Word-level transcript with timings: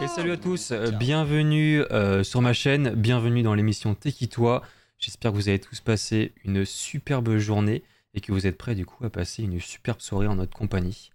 Et 0.00 0.08
salut 0.08 0.32
à 0.32 0.36
tous, 0.38 0.70
euh, 0.70 0.90
bienvenue 0.92 1.82
euh, 1.90 2.24
sur 2.24 2.40
ma 2.40 2.54
chaîne, 2.54 2.94
bienvenue 2.94 3.42
dans 3.42 3.54
l'émission 3.54 3.94
Toi. 4.30 4.62
J'espère 4.98 5.30
que 5.30 5.36
vous 5.36 5.48
avez 5.48 5.58
tous 5.58 5.80
passé 5.80 6.32
une 6.44 6.64
superbe 6.64 7.36
journée 7.36 7.82
et 8.14 8.22
que 8.22 8.32
vous 8.32 8.46
êtes 8.46 8.56
prêts 8.56 8.74
du 8.74 8.86
coup 8.86 9.04
à 9.04 9.10
passer 9.10 9.42
une 9.42 9.60
superbe 9.60 10.00
soirée 10.00 10.26
en 10.26 10.36
notre 10.36 10.56
compagnie. 10.56 11.10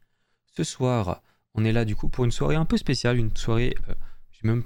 Ce 0.56 0.64
soir, 0.64 1.24
on 1.56 1.66
est 1.66 1.72
là 1.72 1.84
du 1.84 1.96
coup 1.96 2.10
pour 2.10 2.26
une 2.26 2.32
soirée 2.32 2.56
un 2.56 2.66
peu 2.66 2.78
spéciale, 2.78 3.18
une 3.18 3.36
soirée, 3.36 3.76
euh, 3.90 3.94
j'ai 4.32 4.48
même 4.48 4.62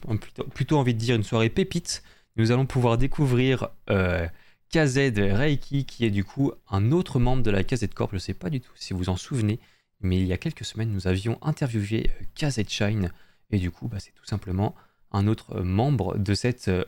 plutôt, 0.54 0.78
envie 0.78 0.94
de 0.94 1.00
dire 1.00 1.16
une 1.16 1.24
soirée 1.24 1.50
pépite. 1.50 2.04
Nous 2.36 2.52
allons 2.52 2.66
pouvoir 2.66 2.98
découvrir 2.98 3.70
KZ 3.88 4.98
Reiki 5.16 5.86
qui 5.86 6.06
est 6.06 6.12
du 6.12 6.26
coup 6.26 6.52
un 6.70 6.92
autre 6.92 7.20
membre 7.20 7.42
de 7.42 7.52
la 7.52 7.64
KZ 7.64 7.88
Corp. 7.96 8.12
Je 8.12 8.16
ne 8.16 8.20
sais 8.20 8.34
pas 8.34 8.50
du 8.50 8.60
tout 8.60 8.72
si 8.76 8.94
vous 8.94 9.08
en 9.08 9.16
souvenez, 9.16 9.60
mais 10.02 10.20
il 10.20 10.26
y 10.26 10.34
a 10.34 10.38
quelques 10.38 10.66
semaines 10.66 10.92
nous 10.92 11.08
avions 11.08 11.38
interviewé 11.42 12.12
KZ 12.36 12.68
Shine. 12.68 13.12
Et 13.52 13.58
du 13.58 13.72
coup, 13.72 13.88
bah, 13.88 13.98
c'est 14.00 14.14
tout 14.14 14.26
simplement 14.26 14.76
un 15.12 15.28
autre 15.28 15.58
euh, 15.58 15.64
membre 15.64 16.18
de 16.18 16.34
cette 16.34 16.70
euh, 16.70 16.86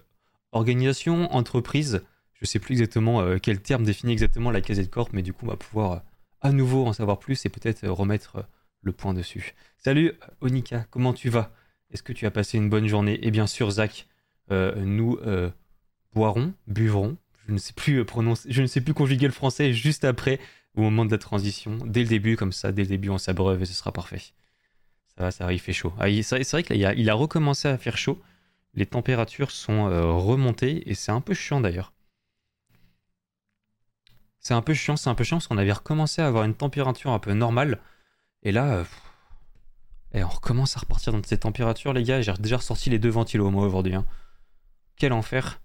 organisation, 0.51 1.33
entreprise. 1.33 2.03
Je 2.33 2.39
ne 2.43 2.47
sais 2.47 2.59
plus 2.59 2.73
exactement 2.73 3.21
euh, 3.21 3.37
quel 3.41 3.61
terme 3.61 3.83
définit 3.83 4.13
exactement 4.13 4.51
la 4.51 4.61
KZ 4.61 4.89
Corp, 4.89 5.09
mais 5.13 5.21
du 5.21 5.33
coup, 5.33 5.45
on 5.45 5.49
va 5.49 5.57
pouvoir 5.57 6.03
à 6.41 6.51
nouveau 6.51 6.85
en 6.85 6.93
savoir 6.93 7.19
plus 7.19 7.45
et 7.45 7.49
peut-être 7.49 7.87
remettre 7.87 8.45
le 8.81 8.91
point 8.91 9.13
dessus. 9.13 9.53
Salut 9.77 10.13
Onika, 10.41 10.85
comment 10.89 11.13
tu 11.13 11.29
vas? 11.29 11.51
Est-ce 11.91 12.03
que 12.03 12.13
tu 12.13 12.25
as 12.25 12.31
passé 12.31 12.57
une 12.57 12.69
bonne 12.69 12.87
journée? 12.87 13.25
Et 13.25 13.31
bien 13.31 13.47
sûr, 13.47 13.71
Zach, 13.71 14.07
nous 14.49 15.17
boirons, 16.13 16.53
buvrons, 16.67 17.15
je 17.47 17.53
ne 17.53 17.57
sais 17.57 17.71
plus 17.71 18.03
prononcer, 18.03 18.51
je 18.51 18.61
ne 18.61 18.67
sais 18.67 18.81
plus 18.81 18.93
conjuguer 18.93 19.25
le 19.25 19.31
français 19.31 19.71
juste 19.71 20.03
après, 20.03 20.39
au 20.75 20.81
moment 20.81 21.05
de 21.05 21.11
la 21.11 21.17
transition, 21.17 21.77
dès 21.85 22.01
le 22.01 22.07
début, 22.07 22.35
comme 22.35 22.51
ça, 22.51 22.71
dès 22.71 22.83
le 22.83 22.87
début, 22.87 23.09
on 23.09 23.17
s'abreuve 23.17 23.61
et 23.61 23.65
ce 23.65 23.73
sera 23.73 23.91
parfait. 23.91 24.21
Ça 25.15 25.23
va, 25.23 25.31
ça 25.31 25.45
va, 25.45 25.53
il 25.53 25.59
fait 25.59 25.73
chaud. 25.73 25.93
Ah, 25.99 26.05
c'est 26.21 26.49
vrai 26.51 26.63
qu'il 26.63 26.85
a, 26.85 26.93
il 26.93 27.11
recommencé 27.11 27.67
à 27.67 27.77
faire 27.77 27.97
chaud. 27.97 28.21
Les 28.73 28.87
températures 28.87 29.51
sont 29.51 29.87
euh, 29.87 30.11
remontées 30.11 30.89
et 30.89 30.95
c'est 30.95 31.11
un 31.11 31.21
peu 31.21 31.35
chiant 31.35 31.61
d'ailleurs. 31.61 31.93
C'est 34.39 34.55
un 34.55 34.61
peu 34.61 34.73
chiant, 34.73 34.97
c'est 34.97 35.09
un 35.09 35.15
peu 35.15 35.23
chiant 35.23 35.37
parce 35.37 35.47
qu'on 35.47 35.57
avait 35.57 35.71
recommencé 35.71 36.21
à 36.21 36.27
avoir 36.27 36.43
une 36.43 36.55
température 36.55 37.11
un 37.11 37.19
peu 37.19 37.33
normale. 37.33 37.79
Et 38.41 38.51
là, 38.51 38.77
euh, 38.77 38.83
et 40.13 40.23
on 40.23 40.27
recommence 40.27 40.77
à 40.77 40.79
repartir 40.79 41.13
dans 41.13 41.23
ces 41.23 41.39
températures, 41.39 41.93
les 41.93 42.03
gars. 42.03 42.21
J'ai 42.21 42.33
déjà 42.33 42.57
ressorti 42.57 42.89
les 42.89 42.99
deux 42.99 43.09
ventilos, 43.09 43.49
moi, 43.49 43.65
aujourd'hui. 43.65 43.95
Hein. 43.95 44.05
Quel 44.95 45.13
enfer. 45.13 45.59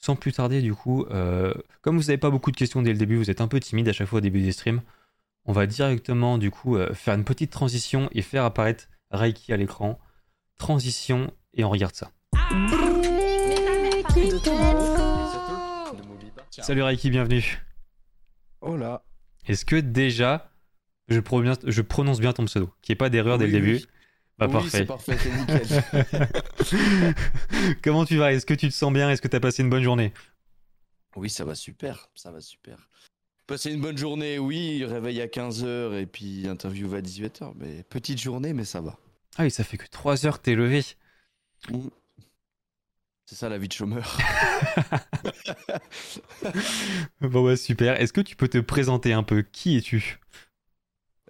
Sans 0.00 0.16
plus 0.16 0.32
tarder, 0.32 0.62
du 0.62 0.74
coup, 0.74 1.04
euh, 1.10 1.54
comme 1.82 1.96
vous 1.96 2.04
n'avez 2.04 2.18
pas 2.18 2.30
beaucoup 2.30 2.50
de 2.50 2.56
questions 2.56 2.82
dès 2.82 2.92
le 2.92 2.98
début, 2.98 3.16
vous 3.16 3.30
êtes 3.30 3.40
un 3.40 3.48
peu 3.48 3.60
timide 3.60 3.88
à 3.88 3.92
chaque 3.92 4.08
fois 4.08 4.18
au 4.18 4.22
début 4.22 4.40
des 4.40 4.52
streams 4.52 4.80
on 5.46 5.52
va 5.52 5.66
directement 5.66 6.38
du 6.38 6.50
coup 6.50 6.76
euh, 6.76 6.92
faire 6.94 7.14
une 7.14 7.24
petite 7.24 7.50
transition 7.50 8.08
et 8.12 8.22
faire 8.22 8.44
apparaître 8.44 8.88
Reiki 9.10 9.52
à 9.52 9.56
l'écran. 9.56 9.98
Transition 10.58 11.32
et 11.54 11.64
on 11.64 11.70
regarde 11.70 11.94
ça. 11.94 12.10
Salut 16.50 16.82
Reiki, 16.82 17.10
bienvenue. 17.10 17.60
Hola. 18.60 19.02
Est-ce 19.46 19.64
que 19.64 19.76
déjà 19.76 20.52
je 21.08 21.18
prononce, 21.18 21.58
je 21.66 21.82
prononce 21.82 22.20
bien 22.20 22.32
ton 22.32 22.44
pseudo 22.44 22.70
Qu'il 22.82 22.92
n'y 22.92 22.94
ait 22.94 22.96
pas 22.96 23.10
d'erreur 23.10 23.38
dès 23.38 23.46
le 23.46 23.52
début? 23.52 23.80
Bah 24.40 24.48
parfait. 24.48 24.86
parfait, 24.86 25.16
c'est 25.18 25.30
nickel. 25.30 27.14
Comment 27.84 28.06
tu 28.06 28.16
vas? 28.16 28.32
Est-ce 28.32 28.46
que 28.46 28.54
tu 28.54 28.68
te 28.68 28.74
sens 28.74 28.92
bien? 28.92 29.10
Est-ce 29.10 29.20
que 29.20 29.28
tu 29.28 29.36
as 29.36 29.40
passé 29.40 29.62
une 29.62 29.68
bonne 29.70 29.82
journée? 29.82 30.12
Oui, 31.16 31.28
ça 31.28 31.44
va 31.44 31.54
super, 31.54 32.08
ça 32.14 32.30
va 32.30 32.40
super. 32.40 32.88
Passer 33.46 33.72
une 33.72 33.80
bonne 33.80 33.98
journée, 33.98 34.38
oui, 34.38 34.84
réveil 34.84 35.20
à 35.20 35.26
15h 35.26 36.00
et 36.00 36.06
puis 36.06 36.46
interview 36.48 36.94
à 36.94 37.00
18h. 37.00 37.52
Mais 37.56 37.82
petite 37.82 38.18
journée, 38.20 38.54
mais 38.54 38.64
ça 38.64 38.80
va. 38.80 38.96
Ah 39.36 39.42
oui, 39.42 39.50
ça 39.50 39.62
fait 39.64 39.76
que 39.76 39.86
3 39.88 40.24
heures 40.24 40.38
que 40.38 40.44
t'es 40.44 40.54
levé. 40.54 40.84
Mmh. 41.68 41.88
C'est 43.26 43.36
ça 43.36 43.48
la 43.48 43.58
vie 43.58 43.68
de 43.68 43.72
chômeur. 43.72 44.18
bon 47.20 47.44
bah 47.44 47.56
super. 47.56 48.00
Est-ce 48.00 48.12
que 48.12 48.20
tu 48.20 48.36
peux 48.36 48.48
te 48.48 48.58
présenter 48.58 49.12
un 49.12 49.22
peu? 49.22 49.42
Qui 49.42 49.76
es-tu? 49.76 50.18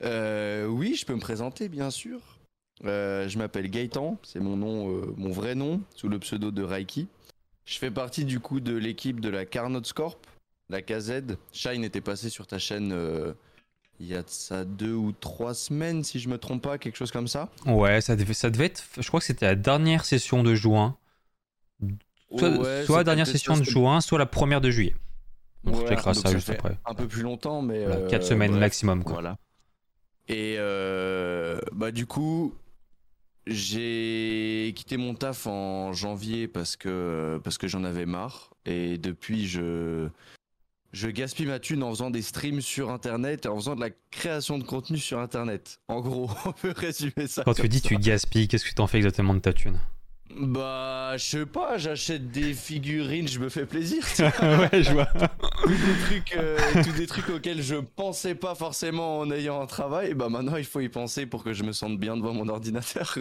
Euh, 0.02 0.66
Oui, 0.66 0.94
je 0.94 1.04
peux 1.04 1.14
me 1.14 1.20
présenter 1.20 1.68
bien 1.68 1.90
sûr. 1.90 2.39
Euh, 2.84 3.28
je 3.28 3.38
m'appelle 3.38 3.70
Gaëtan, 3.70 4.18
c'est 4.22 4.40
mon 4.40 4.56
nom, 4.56 4.90
euh, 4.90 5.14
mon 5.16 5.30
vrai 5.30 5.54
nom, 5.54 5.82
sous 5.94 6.08
le 6.08 6.18
pseudo 6.18 6.50
de 6.50 6.62
Reiki. 6.62 7.08
Je 7.66 7.78
fais 7.78 7.90
partie 7.90 8.24
du 8.24 8.40
coup 8.40 8.60
de 8.60 8.74
l'équipe 8.74 9.20
de 9.20 9.28
la 9.28 9.44
Carnot 9.44 9.82
Corp, 9.94 10.26
la 10.70 10.80
KZ. 10.80 11.36
Shine 11.52 11.84
était 11.84 12.00
passé 12.00 12.30
sur 12.30 12.46
ta 12.46 12.58
chaîne 12.58 12.92
euh, 12.92 13.34
il 14.00 14.06
y 14.06 14.14
a 14.14 14.22
ça 14.26 14.64
deux 14.64 14.94
ou 14.94 15.12
trois 15.12 15.52
semaines, 15.52 16.02
si 16.04 16.18
je 16.18 16.28
me 16.30 16.38
trompe 16.38 16.62
pas, 16.62 16.78
quelque 16.78 16.96
chose 16.96 17.10
comme 17.10 17.28
ça. 17.28 17.50
Ouais, 17.66 18.00
ça 18.00 18.16
devait, 18.16 18.32
ça 18.32 18.48
devait 18.48 18.66
être. 18.66 18.82
Je 18.98 19.06
crois 19.06 19.20
que 19.20 19.26
c'était 19.26 19.46
la 19.46 19.56
dernière 19.56 20.06
session 20.06 20.42
de 20.42 20.54
juin. 20.54 20.96
Soit, 22.34 22.98
la 22.98 23.04
dernière 23.04 23.26
session 23.26 23.58
de 23.58 23.64
juin, 23.64 24.00
soit 24.00 24.18
la 24.18 24.26
première 24.26 24.62
de 24.62 24.70
juillet. 24.70 24.94
Donc 25.64 25.86
ouais, 25.86 25.96
ça, 26.14 26.32
juste 26.32 26.48
après. 26.48 26.78
Un 26.86 26.94
peu 26.94 27.06
plus 27.06 27.22
longtemps, 27.22 27.60
mais. 27.60 27.84
Voilà, 27.84 28.08
4 28.08 28.22
euh, 28.22 28.26
semaines 28.26 28.58
maximum, 28.58 29.04
quoi. 29.04 29.14
Voilà. 29.14 29.36
Et 30.28 30.56
bah, 31.72 31.90
du 31.90 32.06
coup, 32.06 32.54
j'ai 33.46 34.72
quitté 34.76 34.96
mon 34.96 35.14
taf 35.14 35.46
en 35.46 35.92
janvier 35.92 36.48
parce 36.48 36.76
que, 36.76 37.40
parce 37.42 37.58
que 37.58 37.68
j'en 37.68 37.84
avais 37.84 38.06
marre. 38.06 38.50
Et 38.66 38.98
depuis, 38.98 39.48
je, 39.48 40.08
je 40.92 41.08
gaspille 41.08 41.46
ma 41.46 41.58
thune 41.58 41.82
en 41.82 41.90
faisant 41.90 42.10
des 42.10 42.22
streams 42.22 42.60
sur 42.60 42.90
internet 42.90 43.46
et 43.46 43.48
en 43.48 43.56
faisant 43.56 43.76
de 43.76 43.80
la 43.80 43.90
création 44.10 44.58
de 44.58 44.64
contenu 44.64 44.98
sur 44.98 45.18
internet. 45.18 45.80
En 45.88 46.00
gros, 46.00 46.30
on 46.44 46.52
peut 46.52 46.74
résumer 46.76 47.26
ça. 47.26 47.42
Quand 47.44 47.54
tu 47.54 47.68
dis 47.68 47.80
tu 47.80 47.96
gaspilles, 47.96 48.48
qu'est-ce 48.48 48.64
que 48.64 48.74
tu 48.74 48.82
en 48.82 48.86
fais 48.86 48.98
exactement 48.98 49.34
de 49.34 49.40
ta 49.40 49.52
thune? 49.52 49.78
Bah, 50.36 51.16
je 51.16 51.24
sais 51.24 51.46
pas, 51.46 51.76
j'achète 51.76 52.30
des 52.30 52.54
figurines, 52.54 53.26
je 53.26 53.40
me 53.40 53.48
fais 53.48 53.66
plaisir. 53.66 54.04
ouais, 54.20 54.82
je 54.82 54.92
vois. 54.92 55.08
Tous, 55.62 55.68
des 55.68 55.98
trucs, 56.04 56.36
euh, 56.36 56.58
tous 56.82 56.92
des 56.92 57.06
trucs 57.06 57.28
auxquels 57.28 57.62
je 57.62 57.76
pensais 57.76 58.34
pas 58.34 58.54
forcément 58.54 59.18
en 59.18 59.30
ayant 59.30 59.60
un 59.60 59.66
travail, 59.66 60.14
bah 60.14 60.28
maintenant 60.28 60.56
il 60.56 60.64
faut 60.64 60.80
y 60.80 60.88
penser 60.88 61.26
pour 61.26 61.44
que 61.44 61.52
je 61.52 61.62
me 61.62 61.72
sente 61.72 61.98
bien 61.98 62.16
devant 62.16 62.32
mon 62.32 62.48
ordinateur. 62.48 63.18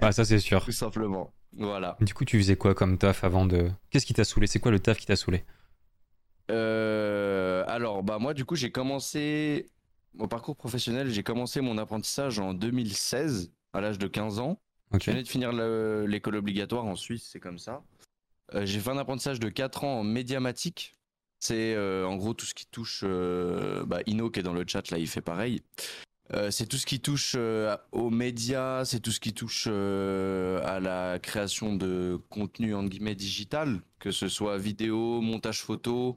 Bah, 0.00 0.12
ça 0.12 0.24
c'est 0.24 0.38
sûr. 0.38 0.64
Tout 0.64 0.72
simplement. 0.72 1.32
Voilà. 1.52 1.96
Du 2.00 2.14
coup, 2.14 2.24
tu 2.24 2.38
faisais 2.38 2.56
quoi 2.56 2.74
comme 2.74 2.96
taf 2.96 3.24
avant 3.24 3.44
de. 3.44 3.70
Qu'est-ce 3.90 4.06
qui 4.06 4.14
t'a 4.14 4.24
saoulé? 4.24 4.46
C'est 4.46 4.60
quoi 4.60 4.70
le 4.70 4.78
taf 4.78 4.98
qui 4.98 5.06
t'a 5.06 5.16
saoulé? 5.16 5.44
Euh, 6.50 7.64
alors, 7.66 8.02
bah 8.02 8.18
moi, 8.18 8.34
du 8.34 8.44
coup, 8.44 8.56
j'ai 8.56 8.70
commencé 8.70 9.68
mon 10.14 10.28
parcours 10.28 10.56
professionnel. 10.56 11.10
J'ai 11.10 11.22
commencé 11.22 11.60
mon 11.60 11.78
apprentissage 11.78 12.38
en 12.38 12.54
2016, 12.54 13.52
à 13.72 13.80
l'âge 13.80 13.98
de 13.98 14.06
15 14.06 14.38
ans. 14.38 14.60
Je 14.98 15.10
venais 15.10 15.22
de 15.22 15.28
finir 15.28 15.52
l'école 15.52 16.36
obligatoire 16.36 16.84
en 16.84 16.96
Suisse, 16.96 17.28
c'est 17.30 17.40
comme 17.40 17.58
ça. 17.58 17.82
Euh, 18.54 18.66
j'ai 18.66 18.80
fait 18.80 18.90
un 18.90 18.98
apprentissage 18.98 19.38
de 19.38 19.48
4 19.48 19.84
ans 19.84 20.00
en 20.00 20.04
médiamatique. 20.04 20.96
C'est 21.40 21.74
euh, 21.74 22.06
en 22.06 22.16
gros 22.16 22.34
tout 22.34 22.46
ce 22.46 22.54
qui 22.54 22.66
touche. 22.66 23.04
bah, 23.04 24.00
Ino 24.06 24.30
qui 24.30 24.40
est 24.40 24.42
dans 24.42 24.52
le 24.52 24.64
chat 24.66 24.90
là, 24.90 24.98
il 24.98 25.08
fait 25.08 25.20
pareil. 25.20 25.62
c'est 26.50 26.66
tout 26.66 26.76
ce 26.76 26.86
qui 26.86 27.00
touche 27.00 27.34
aux 27.92 28.10
médias, 28.10 28.84
c'est 28.84 29.00
tout 29.00 29.10
ce 29.10 29.20
qui 29.20 29.32
touche 29.32 29.66
à 29.66 30.80
la 30.80 31.18
création 31.18 31.74
de 31.74 32.20
contenu 32.28 32.74
en 32.74 32.84
guillemets 32.84 33.16
digital, 33.16 33.80
que 33.98 34.10
ce 34.10 34.28
soit 34.28 34.58
vidéo, 34.58 35.20
montage 35.20 35.62
photo, 35.62 36.16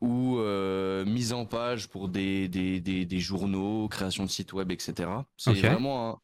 ou 0.00 0.38
euh, 0.38 1.04
mise 1.04 1.32
en 1.32 1.44
page 1.44 1.88
pour 1.88 2.08
des, 2.08 2.48
des, 2.48 2.80
des, 2.80 3.20
journaux, 3.20 3.88
création 3.88 4.24
de 4.24 4.30
sites 4.30 4.52
web, 4.52 4.70
etc. 4.72 5.10
C'est 5.36 5.52
vraiment 5.52 6.20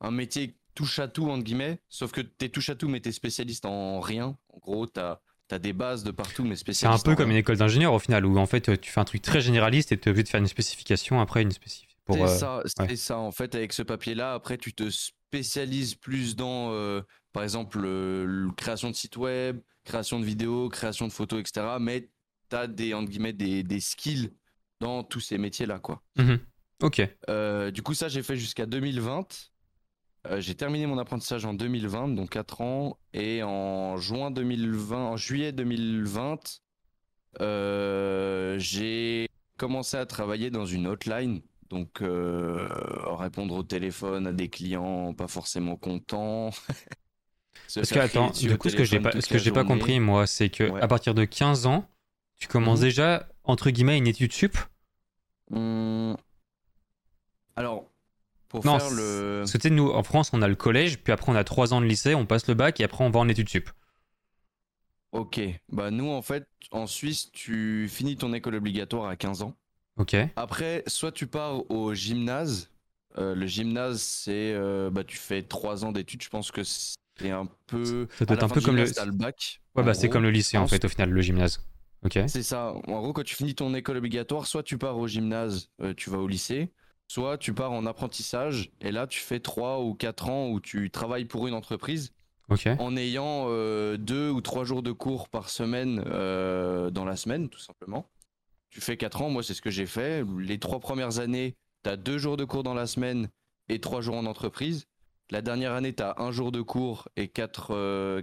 un, 0.00 0.08
un, 0.08 0.10
métier 0.10 0.56
touche 0.74 0.98
à 0.98 1.08
tout, 1.08 1.30
entre 1.30 1.42
guillemets, 1.42 1.80
sauf 1.88 2.12
que 2.12 2.20
tu 2.20 2.44
es 2.44 2.48
touche 2.48 2.68
à 2.68 2.74
tout, 2.74 2.88
mais 2.88 3.00
tu 3.00 3.08
es 3.08 3.12
spécialiste 3.12 3.64
en 3.64 4.00
rien. 4.00 4.36
En 4.48 4.58
gros, 4.58 4.86
tu 4.86 5.00
as, 5.00 5.20
des 5.58 5.72
bases 5.72 6.04
de 6.04 6.10
partout, 6.10 6.44
mais 6.44 6.56
spécialiste. 6.56 7.02
C'est 7.02 7.08
un 7.08 7.12
peu 7.12 7.16
comme 7.16 7.30
une 7.30 7.36
école 7.36 7.56
d'ingénieur 7.56 7.92
au 7.92 7.98
final, 7.98 8.26
où 8.26 8.38
en 8.38 8.46
fait 8.46 8.80
tu 8.80 8.90
fais 8.90 9.00
un 9.00 9.04
truc 9.04 9.22
très 9.22 9.40
généraliste 9.40 9.92
et 9.92 9.98
tu 9.98 10.08
es 10.08 10.10
obligé 10.10 10.24
de 10.24 10.28
faire 10.28 10.40
une 10.40 10.46
spécification 10.46 11.20
après 11.20 11.42
une 11.42 11.52
spécifique. 11.52 11.96
C'est 12.10 12.22
euh, 12.22 12.26
ça, 12.26 12.62
c'est 12.66 12.96
ça. 12.96 13.18
En 13.18 13.32
fait, 13.32 13.54
avec 13.54 13.72
ce 13.72 13.82
papier-là, 13.82 14.34
après, 14.34 14.58
tu 14.58 14.74
te 14.74 14.90
spécialises 14.90 15.94
plus 15.94 16.36
dans, 16.36 16.72
euh, 16.72 17.00
par 17.32 17.42
exemple, 17.42 17.86
création 18.56 18.90
de 18.90 18.94
sites 18.94 19.16
web, 19.16 19.60
création 19.84 20.18
de 20.18 20.24
vidéos, 20.24 20.68
création 20.68 21.06
de 21.06 21.12
photos, 21.12 21.40
etc. 21.40 21.76
Mais 21.80 22.08
t'as 22.48 22.66
des 22.66 22.94
entre 22.94 23.10
guillemets 23.10 23.32
des, 23.32 23.62
des 23.62 23.80
skills 23.80 24.30
dans 24.80 25.02
tous 25.02 25.20
ces 25.20 25.38
métiers 25.38 25.66
là 25.66 25.78
quoi. 25.78 26.02
Mhm. 26.16 26.38
Ok. 26.82 27.02
Euh, 27.28 27.70
du 27.70 27.82
coup 27.82 27.94
ça 27.94 28.08
j'ai 28.08 28.22
fait 28.22 28.36
jusqu'à 28.36 28.66
2020. 28.66 29.52
Euh, 30.26 30.40
j'ai 30.40 30.54
terminé 30.54 30.86
mon 30.86 30.98
apprentissage 30.98 31.44
en 31.44 31.54
2020, 31.54 32.08
donc 32.08 32.30
4 32.30 32.60
ans, 32.60 32.98
et 33.12 33.42
en 33.42 33.96
juin 33.98 34.30
2020, 34.30 34.96
en 34.96 35.16
juillet 35.16 35.52
2020, 35.52 36.60
euh, 37.40 38.58
j'ai 38.58 39.28
commencé 39.58 39.96
à 39.96 40.06
travailler 40.06 40.50
dans 40.50 40.64
une 40.64 40.86
hotline, 40.86 41.42
donc 41.68 42.00
répondre 42.00 43.54
au 43.54 43.62
téléphone 43.62 44.26
à 44.26 44.32
des 44.32 44.48
clients 44.48 45.12
pas 45.12 45.28
forcément 45.28 45.76
contents. 45.76 46.50
Parce 47.74 47.90
que 47.90 47.98
attends, 47.98 48.30
du 48.30 48.56
coup 48.56 48.68
ce 48.68 48.76
que 48.76 48.84
j'ai 48.84 49.00
pas, 49.00 49.12
ce 49.20 49.26
que 49.26 49.38
j'ai 49.38 49.50
pas 49.50 49.64
compris 49.64 49.98
moi, 49.98 50.26
c'est 50.26 50.48
que 50.48 50.72
à 50.80 50.88
partir 50.88 51.14
de 51.14 51.24
15 51.24 51.66
ans, 51.66 51.88
tu 52.38 52.48
commences 52.48 52.80
mhm. 52.80 52.84
déjà, 52.84 53.28
entre 53.44 53.70
guillemets, 53.70 53.98
une 53.98 54.06
étude 54.06 54.32
sup? 54.32 54.56
Mmh. 55.50 56.14
Alors, 57.56 57.88
pour 58.54 58.64
non, 58.64 58.78
faire 58.78 58.90
le. 58.90 59.44
Nous, 59.70 59.90
en 59.90 60.02
France, 60.04 60.30
on 60.32 60.40
a 60.40 60.46
le 60.46 60.54
collège, 60.54 60.98
puis 60.98 61.12
après 61.12 61.32
on 61.32 61.34
a 61.34 61.42
trois 61.42 61.74
ans 61.74 61.80
de 61.80 61.86
lycée, 61.86 62.14
on 62.14 62.24
passe 62.24 62.46
le 62.46 62.54
bac 62.54 62.80
et 62.80 62.84
après 62.84 63.02
on 63.02 63.10
va 63.10 63.18
en 63.18 63.28
études 63.28 63.48
sup. 63.48 63.68
Ok, 65.10 65.40
bah 65.70 65.90
nous 65.90 66.08
en 66.08 66.22
fait, 66.22 66.46
en 66.70 66.86
Suisse, 66.86 67.30
tu 67.32 67.88
finis 67.88 68.16
ton 68.16 68.32
école 68.32 68.54
obligatoire 68.54 69.08
à 69.08 69.16
15 69.16 69.42
ans. 69.42 69.56
Ok. 69.96 70.16
Après, 70.36 70.84
soit 70.86 71.10
tu 71.10 71.26
pars 71.26 71.68
au 71.70 71.94
gymnase. 71.94 72.70
Euh, 73.18 73.34
le 73.34 73.46
gymnase, 73.46 74.00
c'est 74.00 74.52
euh, 74.54 74.90
bah 74.90 75.04
tu 75.04 75.16
fais 75.16 75.42
trois 75.42 75.84
ans 75.84 75.92
d'études. 75.92 76.22
Je 76.22 76.28
pense 76.28 76.50
que 76.50 76.62
c'est 76.64 77.30
un 77.30 77.48
peu. 77.66 78.06
Ça 78.18 78.24
doit 78.24 78.36
être 78.36 78.44
un 78.44 78.48
peu 78.48 78.60
comme 78.60 78.76
le. 78.76 78.84
le 78.84 79.12
bac. 79.12 79.60
Ouais, 79.74 79.82
bah 79.82 79.94
c'est 79.94 80.08
comme 80.08 80.22
le 80.22 80.30
lycée 80.30 80.58
en 80.58 80.68
fait 80.68 80.84
au 80.84 80.88
final, 80.88 81.10
le 81.10 81.20
gymnase. 81.20 81.60
Ok. 82.04 82.18
C'est 82.28 82.42
ça. 82.42 82.74
En 82.86 83.00
gros, 83.00 83.12
quand 83.12 83.24
tu 83.24 83.34
finis 83.34 83.54
ton 83.54 83.74
école 83.74 83.96
obligatoire, 83.96 84.46
soit 84.46 84.62
tu 84.62 84.78
pars 84.78 84.96
au 84.96 85.08
gymnase, 85.08 85.70
euh, 85.80 85.94
tu 85.96 86.10
vas 86.10 86.18
au 86.18 86.28
lycée, 86.28 86.70
soit 87.08 87.38
tu 87.38 87.54
pars 87.54 87.72
en 87.72 87.86
apprentissage 87.86 88.70
et 88.80 88.92
là 88.92 89.06
tu 89.06 89.20
fais 89.20 89.40
trois 89.40 89.80
ou 89.82 89.94
quatre 89.94 90.28
ans 90.28 90.48
où 90.48 90.60
tu 90.60 90.90
travailles 90.90 91.26
pour 91.26 91.46
une 91.46 91.54
entreprise. 91.54 92.12
Ok. 92.50 92.68
En 92.78 92.94
ayant 92.96 93.48
deux 93.96 94.30
ou 94.30 94.42
trois 94.42 94.64
jours 94.64 94.82
de 94.82 94.92
cours 94.92 95.30
par 95.30 95.48
semaine 95.48 96.02
dans 96.02 97.04
la 97.04 97.16
semaine, 97.16 97.48
tout 97.48 97.58
simplement 97.58 98.10
tu 98.74 98.80
fais 98.80 98.96
4 98.96 99.22
ans, 99.22 99.30
moi 99.30 99.44
c'est 99.44 99.54
ce 99.54 99.62
que 99.62 99.70
j'ai 99.70 99.86
fait. 99.86 100.24
Les 100.36 100.58
trois 100.58 100.80
premières 100.80 101.20
années, 101.20 101.54
tu 101.84 101.90
as 101.90 101.96
deux 101.96 102.18
jours 102.18 102.36
de 102.36 102.44
cours 102.44 102.64
dans 102.64 102.74
la 102.74 102.88
semaine 102.88 103.28
et 103.68 103.78
trois 103.78 104.00
jours 104.00 104.16
en 104.16 104.26
entreprise. 104.26 104.86
La 105.30 105.42
dernière 105.42 105.72
année, 105.72 105.94
tu 105.94 106.02
as 106.02 106.16
un 106.18 106.32
jour 106.32 106.50
de 106.50 106.60
cours 106.60 107.08
et 107.14 107.28
4 107.28 107.70
euh, 107.70 108.22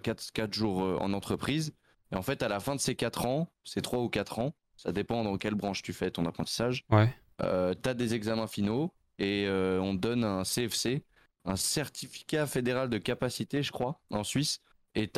jours 0.51 0.83
euh, 0.83 0.97
en 0.99 1.13
entreprise. 1.13 1.73
Et 2.11 2.17
en 2.17 2.21
fait, 2.21 2.43
à 2.43 2.49
la 2.49 2.59
fin 2.59 2.75
de 2.75 2.81
ces 2.81 2.95
4 2.95 3.25
ans, 3.25 3.47
c'est 3.63 3.81
3 3.81 3.99
ou 4.01 4.09
4 4.09 4.39
ans, 4.39 4.53
ça 4.75 4.91
dépend 4.91 5.23
dans 5.23 5.37
quelle 5.37 5.55
branche 5.55 5.83
tu 5.83 5.93
fais 5.93 6.11
ton 6.11 6.25
apprentissage, 6.25 6.83
ouais. 6.89 7.15
Euh, 7.43 7.73
tu 7.81 7.89
as 7.89 7.93
des 7.93 8.13
examens 8.13 8.47
finaux 8.47 8.93
et 9.19 9.45
euh, 9.47 9.79
on 9.79 9.95
te 9.95 10.01
donne 10.01 10.23
un 10.23 10.43
CFC, 10.43 11.03
un 11.45 11.55
certificat 11.55 12.47
fédéral 12.47 12.89
de 12.89 12.97
capacité, 12.97 13.63
je 13.63 13.71
crois, 13.71 13.99
en 14.09 14.23
Suisse. 14.23 14.61
Et 14.95 15.09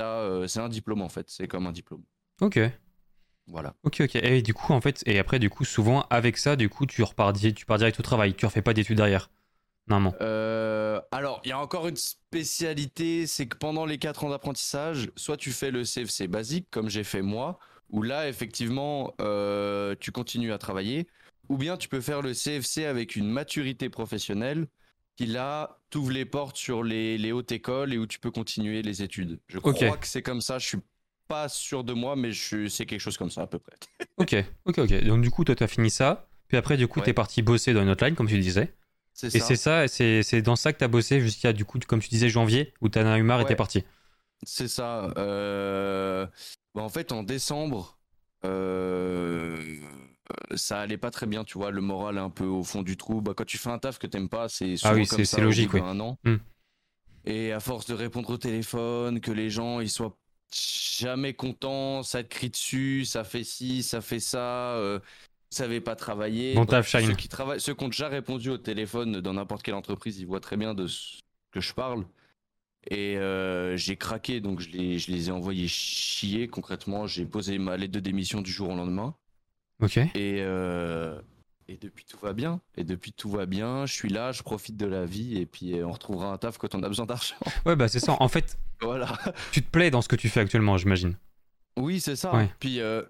c'est 0.47 0.59
un 0.59 0.69
diplôme 0.69 1.01
en 1.01 1.09
fait, 1.09 1.29
c'est 1.29 1.47
comme 1.47 1.65
un 1.65 1.71
diplôme. 1.71 2.03
Ok. 2.41 2.59
Voilà. 3.47 3.75
Ok, 3.83 4.01
ok. 4.01 4.15
Et 4.15 4.41
du 4.41 4.53
coup, 4.53 4.71
en 4.71 4.81
fait, 4.81 5.03
et 5.05 5.19
après, 5.19 5.39
du 5.39 5.49
coup, 5.49 5.65
souvent, 5.65 6.05
avec 6.09 6.37
ça, 6.37 6.55
du 6.55 6.69
coup, 6.69 6.85
tu 6.85 7.03
repars, 7.03 7.33
tu 7.33 7.65
pars 7.65 7.77
direct 7.77 7.99
au 7.99 8.03
travail. 8.03 8.35
Tu 8.35 8.45
refais 8.45 8.61
pas 8.61 8.73
d'études 8.73 8.97
derrière. 8.97 9.29
Normalement. 9.87 10.15
Euh, 10.21 11.01
alors, 11.11 11.41
il 11.43 11.49
y 11.49 11.51
a 11.51 11.59
encore 11.59 11.87
une 11.87 11.97
spécialité, 11.97 13.27
c'est 13.27 13.47
que 13.47 13.57
pendant 13.57 13.85
les 13.85 13.97
4 13.97 14.23
ans 14.23 14.29
d'apprentissage, 14.29 15.11
soit 15.17 15.35
tu 15.35 15.51
fais 15.51 15.71
le 15.71 15.83
CFC 15.83 16.27
basique, 16.27 16.67
comme 16.71 16.89
j'ai 16.89 17.03
fait 17.03 17.21
moi, 17.21 17.59
où 17.89 18.01
là, 18.01 18.29
effectivement, 18.29 19.13
euh, 19.19 19.93
tu 19.99 20.13
continues 20.13 20.53
à 20.53 20.57
travailler, 20.57 21.07
ou 21.49 21.57
bien 21.57 21.77
tu 21.77 21.89
peux 21.89 22.01
faire 22.01 22.21
le 22.21 22.33
CFC 22.33 22.85
avec 22.85 23.15
une 23.15 23.29
maturité 23.29 23.89
professionnelle, 23.89 24.67
qui 25.15 25.25
là 25.25 25.79
t'ouvre 25.89 26.11
les 26.11 26.25
portes 26.25 26.57
sur 26.57 26.83
les, 26.83 27.31
hautes 27.31 27.51
écoles 27.51 27.93
et 27.93 27.97
où 27.97 28.07
tu 28.07 28.19
peux 28.19 28.31
continuer 28.31 28.81
les 28.81 29.03
études. 29.03 29.39
Je 29.47 29.59
crois 29.59 29.73
que 29.73 30.07
c'est 30.07 30.21
comme 30.21 30.41
ça, 30.41 30.59
je 30.59 30.67
suis 30.67 30.79
pas 31.27 31.49
sûr 31.49 31.83
de 31.83 31.93
moi, 31.93 32.15
mais 32.15 32.31
c'est 32.33 32.85
quelque 32.85 32.99
chose 32.99 33.17
comme 33.17 33.31
ça 33.31 33.43
à 33.43 33.47
peu 33.47 33.59
près. 33.59 33.75
ok, 34.17 34.35
ok, 34.65 34.79
ok. 34.79 35.03
Donc 35.05 35.21
du 35.21 35.29
coup, 35.29 35.43
toi, 35.43 35.55
tu 35.55 35.63
as 35.63 35.67
fini 35.67 35.89
ça. 35.89 36.27
Puis 36.47 36.57
après, 36.57 36.77
du 36.77 36.87
coup, 36.87 37.01
tu 37.01 37.09
es 37.09 37.13
parti 37.13 37.41
bosser 37.41 37.73
dans 37.73 37.81
une 37.81 37.89
autre 37.89 38.05
line, 38.05 38.15
comme 38.15 38.27
tu 38.27 38.37
disais. 38.39 38.73
C'est 39.13 39.35
et 39.35 39.39
c'est 39.39 39.55
ça, 39.55 39.87
c'est, 39.87 40.23
c'est 40.23 40.41
dans 40.41 40.55
ça 40.55 40.73
que 40.73 40.79
tu 40.79 40.83
as 40.83 40.87
bossé 40.87 41.21
jusqu'à, 41.21 41.53
du 41.53 41.65
coup, 41.65 41.79
comme 41.87 41.99
tu 41.99 42.09
disais, 42.09 42.29
janvier, 42.29 42.73
où 42.81 42.89
tu 42.89 42.97
as 42.97 43.17
eu 43.17 43.23
marre 43.23 43.41
et 43.41 43.45
t'es 43.45 43.55
parti. 43.55 43.83
C'est 44.43 44.67
ça. 44.67 45.13
Euh... 45.17 46.25
Bah, 46.73 46.81
en 46.81 46.89
fait, 46.89 47.11
en 47.11 47.23
décembre, 47.23 47.97
euh... 48.45 49.77
ça 50.55 50.79
allait 50.79 50.97
pas 50.97 51.11
très 51.11 51.25
bien, 51.25 51.43
tu 51.43 51.57
vois. 51.57 51.71
Le 51.71 51.81
moral 51.81 52.17
est 52.17 52.21
un 52.21 52.29
peu 52.29 52.45
au 52.45 52.63
fond 52.63 52.81
du 52.81 52.97
trou. 52.97 53.21
Bah, 53.21 53.33
quand 53.35 53.45
tu 53.45 53.57
fais 53.57 53.69
un 53.69 53.79
taf 53.79 53.99
que 53.99 54.07
t'aimes 54.07 54.29
pas, 54.29 54.47
c'est 54.49 54.75
ah 54.83 54.93
oui, 54.93 55.05
c'est, 55.05 55.41
logique, 55.41 55.73
oui. 55.73 55.81
Un 55.83 55.99
an. 55.99 56.17
Hmm. 56.23 56.37
Et 57.25 57.51
à 57.51 57.59
force 57.59 57.85
de 57.85 57.93
répondre 57.93 58.29
au 58.29 58.37
téléphone, 58.37 59.19
que 59.21 59.31
les 59.31 59.49
gens 59.49 59.79
ils 59.79 59.89
soient 59.89 60.17
jamais 60.53 61.33
content, 61.33 62.03
ça 62.03 62.23
te 62.23 62.29
crie 62.29 62.49
dessus, 62.49 63.05
ça 63.05 63.23
fait 63.23 63.43
ci, 63.43 63.81
ça 63.81 64.01
fait 64.01 64.19
ça, 64.19 64.75
euh, 64.75 64.99
savait 65.49 65.81
pas 65.81 65.95
travailler. 65.95 66.53
Bon 66.53 66.65
taf, 66.65 66.87
Ceux 66.87 67.15
qui 67.15 67.29
travaillent, 67.29 67.61
ceux 67.61 67.73
qui 67.73 67.83
ont 67.83 67.89
déjà 67.89 68.09
répondu 68.09 68.49
au 68.49 68.57
téléphone 68.57 69.21
dans 69.21 69.33
n'importe 69.33 69.63
quelle 69.63 69.75
entreprise, 69.75 70.19
ils 70.19 70.27
voient 70.27 70.41
très 70.41 70.57
bien 70.57 70.73
de 70.73 70.87
ce 70.87 71.19
que 71.51 71.61
je 71.61 71.73
parle. 71.73 72.05
Et 72.89 73.17
euh, 73.17 73.77
j'ai 73.77 73.95
craqué, 73.95 74.41
donc 74.41 74.59
je 74.59 74.69
les, 74.69 74.99
je 74.99 75.09
les 75.09 75.29
ai 75.29 75.31
envoyés 75.31 75.69
chier 75.69 76.49
concrètement. 76.49 77.07
J'ai 77.07 77.25
posé 77.25 77.57
ma 77.57 77.77
lettre 77.77 77.93
de 77.93 78.01
démission 78.01 78.41
du 78.41 78.51
jour 78.51 78.69
au 78.69 78.75
lendemain. 78.75 79.15
Ok. 79.83 79.97
Et, 79.97 80.09
euh, 80.15 81.19
et 81.67 81.75
depuis 81.77 82.05
tout 82.05 82.17
va 82.17 82.31
bien. 82.31 82.61
Et 82.77 82.83
depuis 82.83 83.11
tout 83.11 83.29
va 83.29 83.45
bien. 83.45 83.85
Je 83.85 83.93
suis 83.93 84.09
là, 84.09 84.31
je 84.31 84.41
profite 84.41 84.77
de 84.77 84.85
la 84.85 85.05
vie 85.05 85.37
et 85.37 85.45
puis 85.45 85.75
on 85.83 85.91
retrouvera 85.91 86.31
un 86.31 86.37
taf 86.37 86.57
quand 86.57 86.73
on 86.73 86.83
a 86.83 86.87
besoin 86.87 87.05
d'argent. 87.05 87.35
Ouais, 87.65 87.75
bah 87.75 87.87
c'est 87.87 87.99
ça. 87.99 88.15
En 88.19 88.27
fait, 88.29 88.57
voilà. 88.81 89.17
tu 89.51 89.61
te 89.61 89.69
plais 89.69 89.91
dans 89.91 90.01
ce 90.01 90.07
que 90.07 90.15
tu 90.15 90.29
fais 90.29 90.39
actuellement, 90.39 90.77
j'imagine. 90.77 91.17
Oui, 91.77 91.99
c'est 91.99 92.15
ça. 92.15 92.31
Puis 92.59 92.79
euh, 92.79 93.01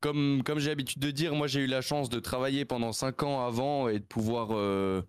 comme, 0.00 0.42
comme 0.44 0.58
j'ai 0.58 0.70
l'habitude 0.70 1.00
de 1.00 1.10
dire, 1.10 1.34
moi 1.34 1.46
j'ai 1.46 1.60
eu 1.60 1.66
la 1.66 1.80
chance 1.80 2.08
de 2.08 2.18
travailler 2.18 2.64
pendant 2.64 2.92
5 2.92 3.22
ans 3.22 3.46
avant 3.46 3.88
et 3.88 3.98
de 3.98 4.04
pouvoir 4.04 4.48
euh, 4.52 5.02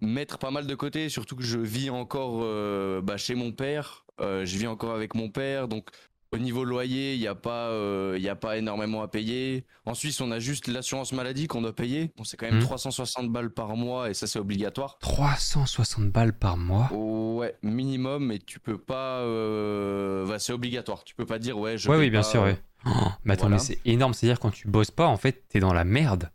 mettre 0.00 0.38
pas 0.38 0.50
mal 0.50 0.66
de 0.66 0.74
côté, 0.76 1.08
surtout 1.08 1.34
que 1.34 1.42
je 1.42 1.58
vis 1.58 1.90
encore 1.90 2.40
euh, 2.42 3.00
bah, 3.00 3.16
chez 3.16 3.34
mon 3.34 3.52
père. 3.52 4.04
je 4.20 4.56
vis 4.56 4.66
encore 4.66 4.94
avec 4.94 5.14
mon 5.14 5.28
père, 5.30 5.66
donc 5.66 5.88
au 6.32 6.38
niveau 6.38 6.64
loyer, 6.64 7.14
il 7.14 7.20
n'y 7.20 7.26
a, 7.26 7.34
pas, 7.34 7.68
euh, 7.70 8.30
a 8.30 8.36
pas 8.36 8.56
énormément 8.56 9.02
à 9.02 9.08
payer. 9.08 9.64
En 9.84 9.94
Suisse, 9.94 10.20
on 10.20 10.30
a 10.30 10.38
juste 10.38 10.68
l'assurance 10.68 11.12
maladie 11.12 11.48
qu'on 11.48 11.62
doit 11.62 11.74
payer. 11.74 12.12
Bon, 12.16 12.24
c'est 12.24 12.36
quand 12.36 12.50
même 12.50 12.60
360 12.60 13.26
hmm. 13.26 13.32
balles 13.32 13.50
par 13.50 13.74
mois 13.76 14.10
et 14.10 14.14
ça, 14.14 14.26
c'est 14.26 14.38
obligatoire. 14.38 14.98
360 15.00 16.10
balles 16.10 16.32
par 16.32 16.56
mois 16.56 16.88
Ouais, 16.92 17.56
minimum, 17.62 18.26
mais 18.26 18.38
tu 18.38 18.60
peux 18.60 18.78
pas. 18.78 19.18
Euh... 19.20 20.26
Bah, 20.26 20.38
c'est 20.38 20.52
obligatoire. 20.52 21.02
Tu 21.04 21.14
peux 21.14 21.26
pas 21.26 21.38
dire, 21.38 21.58
ouais, 21.58 21.78
je. 21.78 21.88
Ouais, 21.88 21.96
oui, 21.96 22.10
bien 22.10 22.22
sûr, 22.22 22.42
ouais. 22.42 22.58
Oh, 22.86 22.90
mais 23.24 23.34
attends, 23.34 23.48
mais 23.48 23.58
c'est 23.58 23.80
énorme. 23.84 24.14
C'est-à-dire, 24.14 24.38
quand 24.38 24.50
tu 24.50 24.68
bosses 24.68 24.90
pas, 24.90 25.06
en 25.06 25.16
fait, 25.16 25.44
t'es 25.48 25.60
dans 25.60 25.72
la 25.72 25.84
merde. 25.84 26.30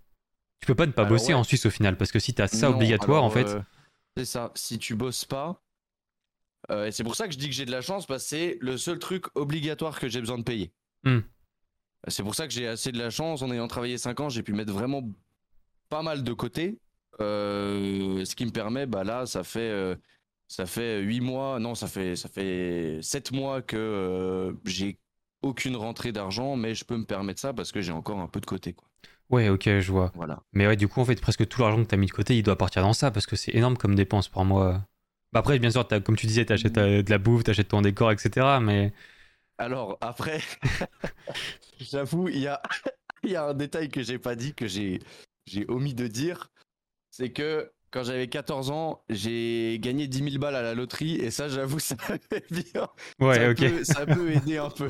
Tu 0.59 0.67
peux 0.67 0.75
pas 0.75 0.85
ne 0.85 0.91
pas 0.91 1.05
bosser 1.05 1.33
en 1.33 1.43
Suisse 1.43 1.65
au 1.65 1.69
final, 1.69 1.95
parce 1.97 2.11
que 2.11 2.19
si 2.19 2.33
t'as 2.33 2.47
ça 2.47 2.69
obligatoire, 2.69 3.23
en 3.23 3.29
fait. 3.29 3.47
Euh, 3.47 3.61
c'est 4.17 4.25
ça. 4.25 4.51
Si 4.55 4.77
tu 4.79 4.95
bosses 4.95 5.25
pas, 5.25 5.61
euh, 6.71 6.87
et 6.87 6.91
c'est 6.91 7.03
pour 7.03 7.15
ça 7.15 7.27
que 7.27 7.33
je 7.33 7.37
dis 7.37 7.47
que 7.47 7.53
j'ai 7.53 7.65
de 7.65 7.71
la 7.71 7.81
chance, 7.81 8.05
parce 8.05 8.23
que 8.23 8.29
c'est 8.29 8.57
le 8.61 8.77
seul 8.77 8.99
truc 8.99 9.25
obligatoire 9.35 9.99
que 9.99 10.07
j'ai 10.07 10.19
besoin 10.19 10.37
de 10.37 10.43
payer. 10.43 10.71
Hmm. 11.03 11.19
C'est 12.07 12.23
pour 12.23 12.35
ça 12.35 12.47
que 12.47 12.53
j'ai 12.53 12.67
assez 12.67 12.91
de 12.91 12.99
la 12.99 13.09
chance. 13.09 13.41
En 13.41 13.51
ayant 13.51 13.67
travaillé 13.67 13.97
5 13.97 14.19
ans, 14.19 14.29
j'ai 14.29 14.43
pu 14.43 14.53
mettre 14.53 14.73
vraiment 14.73 15.03
pas 15.89 16.03
mal 16.03 16.23
de 16.23 16.33
côté. 16.33 16.79
Euh, 17.21 18.23
ce 18.25 18.35
qui 18.35 18.45
me 18.45 18.51
permet, 18.51 18.85
bah 18.85 19.03
là, 19.03 19.25
ça 19.25 19.43
fait, 19.43 19.59
euh, 19.59 19.95
ça 20.47 20.65
fait 20.65 21.01
8 21.01 21.21
mois, 21.21 21.59
non, 21.59 21.73
ça 21.73 21.87
fait, 21.87 22.15
ça 22.15 22.29
fait 22.29 22.99
7 23.01 23.31
mois 23.31 23.61
que 23.61 24.55
j'ai 24.65 24.99
aucune 25.41 25.75
rentrée 25.75 26.11
d'argent, 26.11 26.55
mais 26.55 26.75
je 26.75 26.83
peux 26.85 26.97
me 26.97 27.05
permettre 27.05 27.39
ça 27.39 27.53
parce 27.53 27.71
que 27.71 27.81
j'ai 27.81 27.91
encore 27.91 28.19
un 28.19 28.27
peu 28.27 28.41
de 28.41 28.45
côté. 28.45 28.73
Quoi. 28.73 28.87
Ouais, 29.29 29.49
ok, 29.49 29.79
je 29.79 29.91
vois. 29.91 30.11
Voilà. 30.15 30.43
Mais 30.53 30.67
ouais, 30.67 30.75
du 30.75 30.87
coup, 30.87 31.01
en 31.01 31.05
fait, 31.05 31.19
presque 31.19 31.47
tout 31.47 31.61
l'argent 31.61 31.83
que 31.83 31.89
tu 31.89 31.95
as 31.95 31.97
mis 31.97 32.07
de 32.07 32.11
côté, 32.11 32.37
il 32.37 32.43
doit 32.43 32.57
partir 32.57 32.81
dans 32.81 32.93
ça 32.93 33.11
parce 33.11 33.25
que 33.25 33.35
c'est 33.35 33.55
énorme 33.55 33.77
comme 33.77 33.95
dépense 33.95 34.27
par 34.27 34.45
mois. 34.45 34.85
Bah, 35.35 35.39
après, 35.39 35.59
bien 35.59 35.69
sûr, 35.69 35.85
comme 36.05 36.15
tu 36.15 36.27
disais, 36.27 36.45
tu 36.45 36.53
achètes 36.53 36.77
euh, 36.77 37.03
de 37.03 37.09
la 37.09 37.17
bouffe, 37.17 37.43
tu 37.43 37.51
achètes 37.51 37.67
ton 37.67 37.81
décor, 37.81 38.09
etc. 38.09 38.59
Mais. 38.61 38.93
Alors, 39.57 39.97
après, 39.99 40.39
j'avoue, 41.81 42.29
il 42.29 42.39
y 42.39 42.47
a, 42.47 42.61
y 43.25 43.35
a 43.35 43.43
un 43.43 43.53
détail 43.53 43.89
que 43.89 44.01
j'ai 44.01 44.17
pas 44.17 44.35
dit, 44.35 44.53
que 44.53 44.65
j'ai 44.65 45.01
omis 45.67 45.93
de 45.93 46.07
dire. 46.07 46.51
C'est 47.11 47.31
que 47.31 47.69
quand 47.91 48.03
j'avais 48.03 48.29
14 48.29 48.71
ans, 48.71 49.03
j'ai 49.09 49.77
gagné 49.81 50.07
10 50.07 50.31
000 50.31 50.37
balles 50.37 50.55
à 50.55 50.61
la 50.61 50.73
loterie 50.73 51.15
et 51.15 51.31
ça, 51.31 51.49
j'avoue, 51.49 51.79
ça 51.79 51.97
bien. 52.49 52.87
Ouais, 53.19 53.35
ça 53.35 53.49
ok. 53.49 53.57
Peut, 53.57 53.83
ça 53.83 54.05
peut 54.05 54.31
aider 54.35 54.57
un 54.57 54.69
peu. 54.69 54.89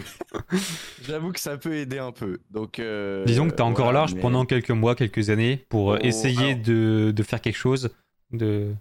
j'avoue 1.02 1.32
que 1.32 1.40
ça 1.40 1.58
peut 1.58 1.74
aider 1.74 1.98
un 1.98 2.12
peu. 2.12 2.38
Donc, 2.52 2.78
euh, 2.78 3.26
Disons 3.26 3.50
que 3.50 3.56
tu 3.56 3.64
as 3.64 3.66
encore 3.66 3.92
large 3.92 4.14
pendant 4.22 4.46
quelques 4.46 4.70
mois, 4.70 4.94
quelques 4.94 5.32
années 5.32 5.66
pour 5.70 5.88
oh, 5.88 5.98
essayer 5.98 6.54
de, 6.54 7.12
de, 7.16 7.24
faire 7.24 7.42
quelque 7.42 7.58
chose. 7.58 7.90
De... 8.32 8.76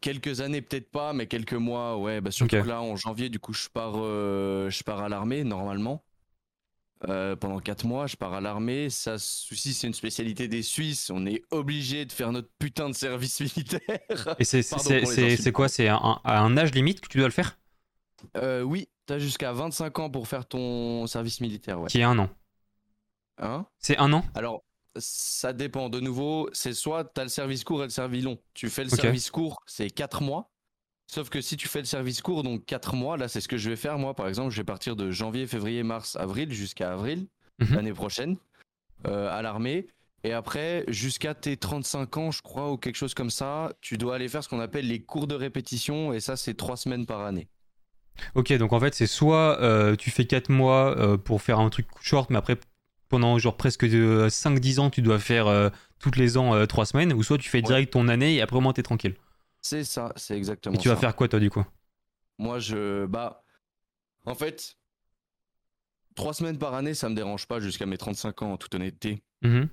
Quelques 0.00 0.40
années, 0.40 0.62
peut-être 0.62 0.90
pas, 0.90 1.12
mais 1.12 1.26
quelques 1.26 1.52
mois, 1.54 1.98
ouais. 1.98 2.20
Bah, 2.20 2.30
surtout 2.30 2.62
là, 2.62 2.80
en 2.80 2.96
janvier, 2.96 3.28
du 3.28 3.38
coup, 3.38 3.52
je 3.52 3.68
pars, 3.68 3.94
euh, 3.96 4.70
je 4.70 4.82
pars 4.82 5.00
à 5.00 5.08
l'armée, 5.08 5.44
normalement. 5.44 6.02
Euh, 7.08 7.36
pendant 7.36 7.58
4 7.58 7.84
mois, 7.86 8.06
je 8.06 8.16
pars 8.16 8.32
à 8.32 8.40
l'armée. 8.40 8.88
Ça, 8.88 9.18
souci, 9.18 9.74
c'est 9.74 9.86
une 9.86 9.94
spécialité 9.94 10.48
des 10.48 10.62
Suisses. 10.62 11.10
On 11.10 11.26
est 11.26 11.42
obligé 11.50 12.06
de 12.06 12.12
faire 12.12 12.32
notre 12.32 12.48
putain 12.58 12.88
de 12.88 12.94
service 12.94 13.40
militaire. 13.56 14.36
Et 14.38 14.44
c'est 14.44 15.52
quoi? 15.52 15.68
C'est 15.68 15.88
un, 15.88 16.20
un, 16.24 16.56
âge 16.56 16.72
limite 16.72 17.00
que 17.00 17.08
tu 17.08 17.18
dois 17.18 17.26
le 17.26 17.32
faire? 17.32 17.58
Euh, 18.38 18.62
Oui, 18.62 18.88
t'as 19.04 19.18
jusqu'à 19.18 19.52
25 19.52 19.98
ans 19.98 20.10
pour 20.10 20.28
faire 20.28 20.46
ton 20.46 21.06
service 21.06 21.40
militaire. 21.40 21.80
Ouais. 21.80 21.88
Qui 21.88 22.00
est 22.00 22.04
un 22.04 22.18
an. 22.18 22.30
Hein? 23.38 23.66
C'est 23.78 23.98
un 23.98 24.12
an? 24.12 24.24
Alors, 24.34 24.64
ça 24.96 25.52
dépend. 25.52 25.88
De 25.88 26.00
nouveau, 26.00 26.48
c'est 26.52 26.74
soit 26.74 27.04
tu 27.04 27.20
as 27.20 27.24
le 27.24 27.30
service 27.30 27.64
court 27.64 27.82
et 27.82 27.86
le 27.86 27.90
service 27.90 28.24
long. 28.24 28.38
Tu 28.54 28.68
fais 28.68 28.84
le 28.84 28.90
service 28.90 29.30
court, 29.30 29.62
c'est 29.66 29.90
4 29.90 30.22
mois. 30.22 30.50
Sauf 31.06 31.28
que 31.28 31.40
si 31.40 31.56
tu 31.56 31.68
fais 31.68 31.80
le 31.80 31.84
service 31.84 32.22
court, 32.22 32.42
donc 32.42 32.64
4 32.64 32.94
mois, 32.94 33.16
là 33.16 33.28
c'est 33.28 33.40
ce 33.40 33.48
que 33.48 33.58
je 33.58 33.68
vais 33.68 33.76
faire 33.76 33.98
moi 33.98 34.14
par 34.14 34.26
exemple, 34.26 34.50
je 34.50 34.56
vais 34.56 34.64
partir 34.64 34.96
de 34.96 35.10
janvier, 35.10 35.46
février, 35.46 35.82
mars, 35.82 36.16
avril 36.16 36.52
jusqu'à 36.52 36.92
avril 36.92 37.26
mhm. 37.58 37.74
l'année 37.74 37.92
prochaine 37.92 38.36
euh, 39.06 39.28
à 39.30 39.42
l'armée. 39.42 39.86
Et 40.24 40.32
après, 40.32 40.84
jusqu'à 40.88 41.34
tes 41.34 41.58
35 41.58 42.16
ans, 42.16 42.30
je 42.30 42.40
crois, 42.40 42.72
ou 42.72 42.78
quelque 42.78 42.96
chose 42.96 43.12
comme 43.12 43.28
ça, 43.28 43.74
tu 43.82 43.98
dois 43.98 44.14
aller 44.14 44.28
faire 44.28 44.42
ce 44.42 44.48
qu'on 44.48 44.60
appelle 44.60 44.88
les 44.88 45.02
cours 45.02 45.26
de 45.26 45.34
répétition, 45.34 46.14
et 46.14 46.20
ça, 46.20 46.34
c'est 46.36 46.54
trois 46.54 46.78
semaines 46.78 47.04
par 47.04 47.20
année. 47.20 47.46
Ok, 48.34 48.50
donc 48.54 48.72
en 48.72 48.80
fait, 48.80 48.94
c'est 48.94 49.06
soit 49.06 49.60
euh, 49.60 49.96
tu 49.96 50.10
fais 50.10 50.24
4 50.24 50.48
mois 50.48 50.96
euh, 50.96 51.18
pour 51.18 51.42
faire 51.42 51.58
un 51.58 51.68
truc 51.68 51.86
short, 52.00 52.30
mais 52.30 52.38
après, 52.38 52.56
pendant 53.08 53.38
genre 53.38 53.56
presque 53.56 53.84
5-10 53.84 54.80
ans, 54.80 54.90
tu 54.90 55.02
dois 55.02 55.18
faire 55.18 55.46
euh, 55.46 55.70
toutes 55.98 56.16
les 56.16 56.36
ans 56.36 56.66
3 56.66 56.86
semaines, 56.86 57.12
ou 57.12 57.22
soit 57.22 57.38
tu 57.38 57.48
fais 57.48 57.62
direct 57.62 57.92
ton 57.92 58.08
année 58.08 58.34
et 58.34 58.42
après 58.42 58.56
au 58.56 58.60
moins 58.60 58.72
t'es 58.72 58.82
tranquille. 58.82 59.14
C'est 59.60 59.84
ça, 59.84 60.12
c'est 60.16 60.36
exactement 60.36 60.76
Et 60.76 60.78
tu 60.78 60.88
vas 60.88 60.96
faire 60.96 61.16
quoi 61.16 61.26
toi 61.26 61.40
du 61.40 61.48
coup? 61.50 61.64
Moi, 62.38 62.58
je. 62.58 63.06
Bah. 63.06 63.42
En 64.26 64.34
fait, 64.34 64.76
3 66.16 66.34
semaines 66.34 66.58
par 66.58 66.74
année, 66.74 66.94
ça 66.94 67.08
me 67.08 67.14
dérange 67.14 67.46
pas 67.46 67.60
jusqu'à 67.60 67.86
mes 67.86 67.96
35 67.96 68.42
ans, 68.42 68.52
en 68.52 68.56
toute 68.56 68.74
honnêteté. 68.74 69.22
Mmh 69.42 69.64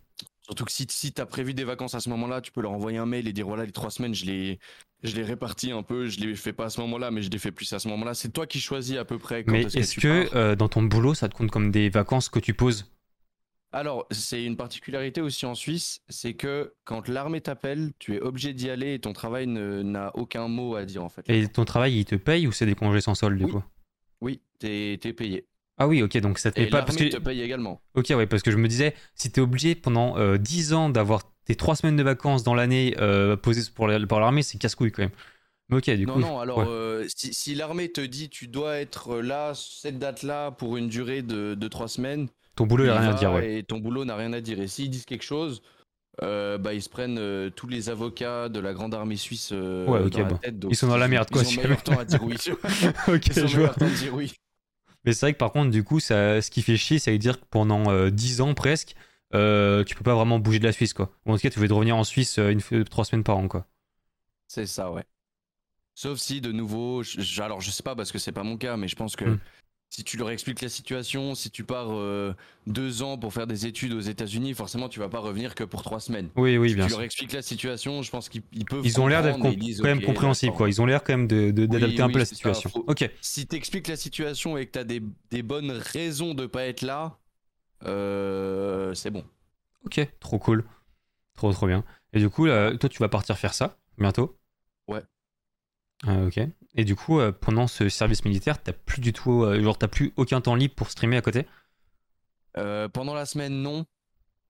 Surtout 0.43 0.65
que 0.65 0.71
si, 0.71 0.87
si 0.89 1.13
tu 1.13 1.21
as 1.21 1.25
prévu 1.25 1.53
des 1.53 1.63
vacances 1.63 1.93
à 1.93 1.99
ce 1.99 2.09
moment-là, 2.09 2.41
tu 2.41 2.51
peux 2.51 2.61
leur 2.61 2.71
envoyer 2.71 2.97
un 2.97 3.05
mail 3.05 3.27
et 3.27 3.31
dire 3.31 3.45
voilà, 3.45 3.63
les 3.63 3.71
trois 3.71 3.91
semaines, 3.91 4.15
je 4.15 4.25
les, 4.25 4.59
je 5.03 5.15
les 5.15 5.23
répartis 5.23 5.71
un 5.71 5.83
peu, 5.83 6.07
je 6.07 6.19
les 6.19 6.35
fais 6.35 6.51
pas 6.51 6.65
à 6.65 6.69
ce 6.69 6.81
moment-là, 6.81 7.11
mais 7.11 7.21
je 7.21 7.29
les 7.29 7.37
fais 7.37 7.51
plus 7.51 7.71
à 7.73 7.79
ce 7.79 7.87
moment-là. 7.89 8.15
C'est 8.15 8.29
toi 8.29 8.47
qui 8.47 8.59
choisis 8.59 8.97
à 8.97 9.05
peu 9.05 9.19
près. 9.19 9.43
Quand 9.43 9.51
mais 9.51 9.61
est-ce 9.61 9.99
que, 9.99 10.35
euh, 10.35 10.55
dans 10.55 10.67
ton 10.67 10.81
boulot, 10.81 11.13
ça 11.13 11.29
te 11.29 11.35
compte 11.35 11.51
comme 11.51 11.71
des 11.71 11.89
vacances 11.89 12.27
que 12.27 12.39
tu 12.39 12.53
poses? 12.53 12.91
Alors, 13.73 14.05
c'est 14.11 14.43
une 14.43 14.57
particularité 14.57 15.21
aussi 15.21 15.45
en 15.45 15.55
Suisse, 15.55 16.01
c'est 16.09 16.33
que 16.33 16.73
quand 16.83 17.07
l'armée 17.07 17.39
t'appelle, 17.39 17.91
tu 17.99 18.15
es 18.15 18.19
obligé 18.19 18.53
d'y 18.53 18.69
aller 18.69 18.95
et 18.95 18.99
ton 18.99 19.13
travail 19.13 19.47
n'a 19.47 20.11
aucun 20.15 20.47
mot 20.49 20.75
à 20.75 20.83
dire 20.83 21.03
en 21.03 21.09
fait. 21.09 21.23
Et 21.29 21.47
ton 21.47 21.63
travail, 21.63 21.97
il 21.97 22.05
te 22.05 22.15
paye 22.15 22.47
ou 22.47 22.51
c'est 22.51 22.65
des 22.65 22.75
congés 22.75 23.01
sans 23.01 23.15
solde 23.15 23.37
du 23.37 23.47
coup? 23.47 23.63
Oui, 24.19 24.41
t'es 24.59 24.93
es 24.93 25.13
payé. 25.13 25.47
Ah 25.77 25.87
oui, 25.87 26.03
ok, 26.03 26.17
donc 26.17 26.37
ça 26.37 26.51
te 26.51 26.57
paye 26.57 26.69
pas. 26.69 26.83
Parce 26.83 26.97
que 26.97 27.05
te 27.05 27.17
paye 27.17 27.41
également. 27.41 27.81
Ok, 27.95 28.07
ouais, 28.09 28.27
parce 28.27 28.43
que 28.43 28.51
je 28.51 28.57
me 28.57 28.67
disais, 28.67 28.93
si 29.15 29.31
tu 29.31 29.39
es 29.39 29.43
obligé 29.43 29.73
pendant 29.73 30.17
euh, 30.17 30.37
10 30.37 30.73
ans 30.73 30.89
d'avoir 30.89 31.23
tes 31.45 31.55
3 31.55 31.77
semaines 31.77 31.95
de 31.95 32.03
vacances 32.03 32.43
dans 32.43 32.53
l'année 32.53 32.93
euh, 32.99 33.37
posées 33.37 33.71
pour 33.73 33.87
l'armée, 33.87 34.43
c'est 34.43 34.57
casse-couille 34.57 34.91
quand 34.91 35.03
même. 35.03 35.11
Mais 35.69 35.77
ok, 35.77 35.89
du 35.91 36.05
non, 36.05 36.13
coup. 36.13 36.19
Non, 36.19 36.39
alors 36.39 36.65
euh, 36.67 37.05
si, 37.07 37.33
si 37.33 37.55
l'armée 37.55 37.89
te 37.89 38.01
dit 38.01 38.29
tu 38.29 38.47
dois 38.47 38.77
être 38.77 39.21
là, 39.21 39.53
cette 39.55 39.97
date-là, 39.97 40.51
pour 40.51 40.75
une 40.75 40.89
durée 40.89 41.21
de, 41.21 41.55
de 41.55 41.67
3 41.67 41.87
semaines. 41.87 42.27
Ton 42.55 42.65
boulot 42.65 42.85
n'a 42.85 42.99
rien 42.99 43.09
à 43.09 43.13
dire, 43.13 43.33
ouais. 43.33 43.59
Et 43.59 43.63
ton 43.63 43.79
boulot 43.79 44.05
n'a 44.05 44.15
rien 44.15 44.33
à 44.33 44.41
dire. 44.41 44.59
Et 44.59 44.67
s'ils 44.67 44.89
disent 44.89 45.05
quelque 45.05 45.23
chose. 45.23 45.61
Euh, 46.21 46.57
bah, 46.57 46.73
ils 46.73 46.81
se 46.81 46.89
prennent 46.89 47.17
euh, 47.17 47.49
tous 47.49 47.67
les 47.67 47.89
avocats 47.89 48.49
de 48.49 48.59
la 48.59 48.73
grande 48.73 48.93
armée 48.93 49.15
suisse 49.15 49.51
euh, 49.53 49.87
ouais, 49.87 50.01
bon. 50.01 50.37
tête, 50.37 50.55
ils 50.69 50.75
sont 50.75 50.87
dans 50.87 50.97
la 50.97 51.07
merde 51.07 51.29
quoi. 51.31 51.41
Ils 51.41 51.57
ont 51.57 51.61
meilleur 51.63 51.81
temps 51.81 51.97
à 51.97 52.03
dire 52.03 52.21
oui. 52.21 52.35
ok, 53.07 53.27
ils 53.35 53.43
ont 53.43 53.47
je 53.47 53.59
vois. 53.61 53.69
temps 53.69 53.85
à 53.85 53.89
dire 53.89 54.13
oui. 54.13 54.33
Mais 55.05 55.13
c'est 55.13 55.25
vrai 55.25 55.33
que 55.33 55.37
par 55.37 55.51
contre, 55.51 55.71
du 55.71 55.83
coup, 55.83 55.99
ça, 55.99 56.41
ce 56.41 56.51
qui 56.51 56.61
fait 56.61 56.77
chier, 56.77 56.99
ça 56.99 57.11
veut 57.11 57.17
dire 57.17 57.39
que 57.39 57.45
pendant 57.49 57.89
euh, 57.89 58.09
10 58.09 58.41
ans 58.41 58.53
presque, 58.53 58.95
euh, 59.33 59.83
tu 59.83 59.95
peux 59.95 60.03
pas 60.03 60.15
vraiment 60.15 60.39
bouger 60.39 60.59
de 60.59 60.65
la 60.65 60.71
Suisse, 60.71 60.93
quoi. 60.93 61.11
Ou 61.25 61.31
en 61.31 61.35
tout 61.35 61.41
cas, 61.41 61.49
tu 61.49 61.59
veux 61.59 61.73
revenir 61.73 61.95
en 61.97 62.03
Suisse 62.03 62.37
euh, 62.37 62.49
une, 62.51 62.83
trois 62.83 63.05
semaines 63.05 63.23
par 63.23 63.37
an, 63.37 63.47
quoi. 63.47 63.65
C'est 64.47 64.67
ça, 64.67 64.91
ouais. 64.91 65.05
Sauf 65.95 66.19
si, 66.19 66.41
de 66.41 66.51
nouveau, 66.51 67.03
je, 67.03 67.41
alors 67.41 67.61
je 67.61 67.71
sais 67.71 67.83
pas 67.83 67.95
parce 67.95 68.11
que 68.11 68.19
c'est 68.19 68.31
pas 68.31 68.43
mon 68.43 68.57
cas, 68.57 68.77
mais 68.77 68.87
je 68.87 68.95
pense 68.95 69.15
que 69.15 69.25
Mm. 69.25 69.39
Si 69.91 70.05
tu 70.05 70.15
leur 70.17 70.31
expliques 70.31 70.61
la 70.61 70.69
situation, 70.69 71.35
si 71.35 71.51
tu 71.51 71.65
pars 71.65 71.89
euh, 71.91 72.33
deux 72.65 73.03
ans 73.03 73.17
pour 73.17 73.33
faire 73.33 73.45
des 73.45 73.65
études 73.65 73.91
aux 73.91 73.99
États-Unis, 73.99 74.53
forcément, 74.53 74.87
tu 74.87 74.99
vas 74.99 75.09
pas 75.09 75.19
revenir 75.19 75.53
que 75.53 75.65
pour 75.65 75.83
trois 75.83 75.99
semaines. 75.99 76.29
Oui, 76.37 76.57
oui, 76.57 76.69
si 76.69 76.75
bien 76.75 76.85
tu 76.85 76.89
sûr. 76.89 76.97
leur 76.97 77.05
expliques 77.05 77.33
la 77.33 77.41
situation, 77.41 78.01
je 78.01 78.09
pense 78.09 78.29
qu'ils 78.29 78.41
ils 78.53 78.63
peuvent. 78.65 78.85
Ils 78.85 79.01
ont 79.01 79.07
l'air 79.07 79.21
d'être 79.21 79.37
quand 79.39 79.83
même 79.83 80.01
compréhensibles, 80.01 80.55
quoi. 80.55 80.69
Ils 80.69 80.81
ont 80.81 80.85
l'air 80.85 81.03
quand 81.03 81.13
même 81.13 81.27
de- 81.27 81.51
de- 81.51 81.65
d'adapter 81.65 81.95
Oui, 81.97 82.01
un 82.01 82.07
oui, 82.07 82.13
peu 82.13 82.19
la 82.19 82.25
situation. 82.25 82.69
Faut- 82.69 82.85
Ok. 82.87 83.09
Si 83.21 83.45
t'expliques 83.47 83.89
la 83.89 83.97
situation 83.97 84.57
et 84.57 84.65
que 84.65 84.71
t'as 84.71 84.85
des, 84.85 85.01
des 85.29 85.43
bonnes 85.43 85.71
raisons 85.71 86.33
de 86.33 86.45
pas 86.45 86.65
être 86.65 86.81
là, 86.83 87.17
euh, 87.85 88.93
c'est 88.93 89.11
bon. 89.11 89.25
Ok, 89.85 89.99
trop 90.19 90.39
cool. 90.39 90.63
Trop, 91.35 91.51
trop 91.53 91.67
bien. 91.67 91.83
Et 92.13 92.19
du 92.19 92.29
coup, 92.29 92.45
là, 92.45 92.75
toi, 92.77 92.89
tu 92.89 92.99
vas 92.99 93.09
partir 93.09 93.37
faire 93.37 93.53
ça 93.53 93.77
bientôt? 93.97 94.37
Euh, 96.07 96.27
ok. 96.27 96.39
Et 96.75 96.83
du 96.85 96.95
coup, 96.95 97.19
euh, 97.19 97.31
pendant 97.31 97.67
ce 97.67 97.89
service 97.89 98.25
militaire, 98.25 98.61
t'as 98.61 98.73
plus 98.73 99.01
du 99.01 99.13
tout, 99.13 99.43
euh, 99.43 99.61
genre, 99.61 99.77
t'as 99.77 99.87
plus 99.87 100.13
aucun 100.15 100.41
temps 100.41 100.55
libre 100.55 100.73
pour 100.75 100.89
streamer 100.89 101.17
à 101.17 101.21
côté? 101.21 101.45
Euh, 102.57 102.87
pendant 102.89 103.13
la 103.13 103.25
semaine, 103.25 103.61
non. 103.61 103.85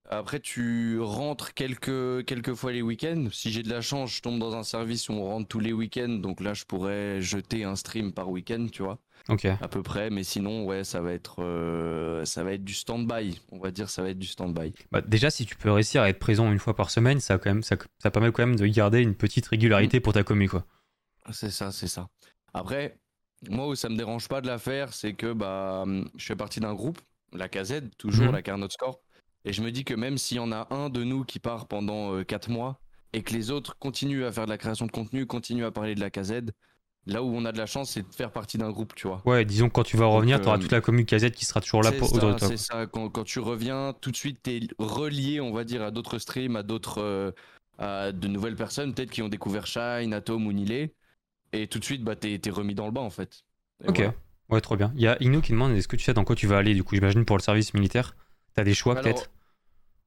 Après, 0.08 0.40
tu 0.40 0.98
rentres 1.00 1.54
quelques, 1.54 2.24
quelques 2.26 2.54
fois 2.54 2.72
les 2.72 2.82
week-ends. 2.82 3.28
Si 3.32 3.50
j'ai 3.50 3.62
de 3.62 3.70
la 3.70 3.80
chance, 3.80 4.14
je 4.16 4.20
tombe 4.20 4.38
dans 4.38 4.54
un 4.54 4.62
service 4.64 5.08
où 5.08 5.12
on 5.12 5.24
rentre 5.24 5.48
tous 5.48 5.60
les 5.60 5.72
week-ends. 5.72 6.08
Donc 6.08 6.40
là, 6.40 6.54
je 6.54 6.64
pourrais 6.64 7.20
jeter 7.22 7.64
un 7.64 7.76
stream 7.76 8.12
par 8.12 8.28
week-end, 8.28 8.66
tu 8.70 8.82
vois, 8.82 8.98
Ok. 9.28 9.44
à 9.46 9.68
peu 9.68 9.82
près. 9.82 10.10
Mais 10.10 10.24
sinon, 10.24 10.64
ouais, 10.66 10.84
ça 10.84 11.00
va 11.00 11.12
être, 11.12 11.42
euh, 11.42 12.24
ça 12.24 12.42
va 12.44 12.52
être 12.52 12.64
du 12.64 12.74
stand-by. 12.74 13.40
On 13.52 13.58
va 13.58 13.70
dire, 13.70 13.88
ça 13.88 14.02
va 14.02 14.10
être 14.10 14.18
du 14.18 14.26
stand-by. 14.26 14.74
Bah, 14.90 15.00
déjà, 15.00 15.30
si 15.30 15.46
tu 15.46 15.56
peux 15.56 15.70
réussir 15.70 16.02
à 16.02 16.08
être 16.10 16.18
présent 16.18 16.50
une 16.52 16.58
fois 16.58 16.74
par 16.74 16.90
semaine, 16.90 17.20
ça, 17.20 17.38
quand 17.38 17.50
même, 17.50 17.62
ça, 17.62 17.76
ça 17.98 18.10
permet 18.10 18.32
quand 18.32 18.44
même 18.46 18.56
de 18.56 18.66
garder 18.66 19.00
une 19.00 19.14
petite 19.14 19.46
régularité 19.46 20.00
pour 20.00 20.12
ta 20.12 20.24
commu, 20.24 20.48
quoi. 20.48 20.66
C'est 21.30 21.50
ça, 21.50 21.70
c'est 21.72 21.86
ça. 21.88 22.08
Après, 22.54 22.98
moi 23.48 23.68
où 23.68 23.74
ça 23.74 23.88
me 23.88 23.96
dérange 23.96 24.28
pas 24.28 24.40
de 24.40 24.46
la 24.46 24.58
faire, 24.58 24.92
c'est 24.92 25.14
que 25.14 25.32
bah, 25.32 25.84
je 26.16 26.24
fais 26.24 26.36
partie 26.36 26.60
d'un 26.60 26.74
groupe, 26.74 27.00
la 27.32 27.48
KZ, 27.48 27.90
toujours 27.98 28.26
Mhm. 28.26 28.32
la 28.32 28.42
Carnot 28.42 28.68
Score, 28.70 29.00
et 29.44 29.52
je 29.52 29.62
me 29.62 29.70
dis 29.70 29.84
que 29.84 29.94
même 29.94 30.18
s'il 30.18 30.36
y 30.36 30.40
en 30.40 30.52
a 30.52 30.66
un 30.70 30.90
de 30.90 31.04
nous 31.04 31.24
qui 31.24 31.38
part 31.38 31.66
pendant 31.66 32.22
4 32.24 32.50
mois 32.50 32.78
et 33.12 33.22
que 33.22 33.32
les 33.32 33.50
autres 33.50 33.76
continuent 33.78 34.24
à 34.24 34.32
faire 34.32 34.44
de 34.44 34.50
la 34.50 34.58
création 34.58 34.86
de 34.86 34.92
contenu, 34.92 35.26
continuent 35.26 35.64
à 35.64 35.70
parler 35.70 35.94
de 35.94 36.00
la 36.00 36.10
KZ, 36.10 36.50
là 37.06 37.22
où 37.22 37.34
on 37.34 37.44
a 37.44 37.52
de 37.52 37.58
la 37.58 37.66
chance, 37.66 37.90
c'est 37.90 38.08
de 38.08 38.14
faire 38.14 38.30
partie 38.30 38.58
d'un 38.58 38.70
groupe, 38.70 38.94
tu 38.94 39.08
vois. 39.08 39.22
Ouais, 39.24 39.44
disons 39.44 39.68
que 39.68 39.74
quand 39.74 39.82
tu 39.82 39.96
vas 39.96 40.06
revenir, 40.06 40.36
Donc, 40.38 40.44
t'auras 40.44 40.56
euh, 40.56 40.60
toute 40.60 40.72
la 40.72 40.80
commu 40.80 41.04
KZ 41.04 41.30
qui 41.32 41.44
sera 41.44 41.60
toujours 41.60 41.82
là 41.82 41.92
pour 41.92 42.12
autour 42.12 42.32
de 42.32 42.38
toi. 42.38 42.48
c'est 42.48 42.56
ça. 42.56 42.86
Quand, 42.86 43.08
quand 43.10 43.24
tu 43.24 43.38
reviens, 43.40 43.94
tout 44.00 44.10
de 44.10 44.16
suite, 44.16 44.40
tu 44.42 44.50
es 44.56 44.60
relié, 44.78 45.40
on 45.40 45.52
va 45.52 45.64
dire, 45.64 45.82
à 45.82 45.90
d'autres 45.90 46.18
streams, 46.18 46.54
à 46.56 46.62
d'autres, 46.62 46.98
euh, 47.02 47.32
à 47.78 48.12
de 48.12 48.28
nouvelles 48.28 48.56
personnes, 48.56 48.94
peut-être 48.94 49.10
qui 49.10 49.22
ont 49.22 49.28
découvert 49.28 49.66
Shine, 49.66 50.14
Atom 50.14 50.46
ou 50.46 50.52
Nilé. 50.52 50.94
Et 51.52 51.66
tout 51.66 51.78
de 51.78 51.84
suite, 51.84 52.02
bah, 52.02 52.16
t'es, 52.16 52.40
remis 52.50 52.74
dans 52.74 52.86
le 52.86 52.92
bain, 52.92 53.02
en 53.02 53.10
fait. 53.10 53.44
Et 53.84 53.88
Ok. 53.88 53.96
voilà. 53.96 54.14
Ouais, 54.48 54.60
trop 54.60 54.76
bien. 54.76 54.92
Il 54.96 55.02
y 55.02 55.08
a 55.08 55.16
Ino 55.20 55.40
qui 55.40 55.52
demande 55.52 55.72
est-ce 55.72 55.88
que 55.88 55.96
tu 55.96 56.04
sais 56.04 56.14
dans 56.14 56.24
quoi 56.24 56.36
tu 56.36 56.46
vas 56.46 56.58
aller, 56.58 56.74
du 56.74 56.84
coup, 56.84 56.94
j'imagine, 56.94 57.24
pour 57.24 57.36
le 57.36 57.42
service 57.42 57.74
militaire? 57.74 58.16
T'as 58.54 58.64
des 58.64 58.74
choix 58.74 58.94
peut-être? 58.94 59.30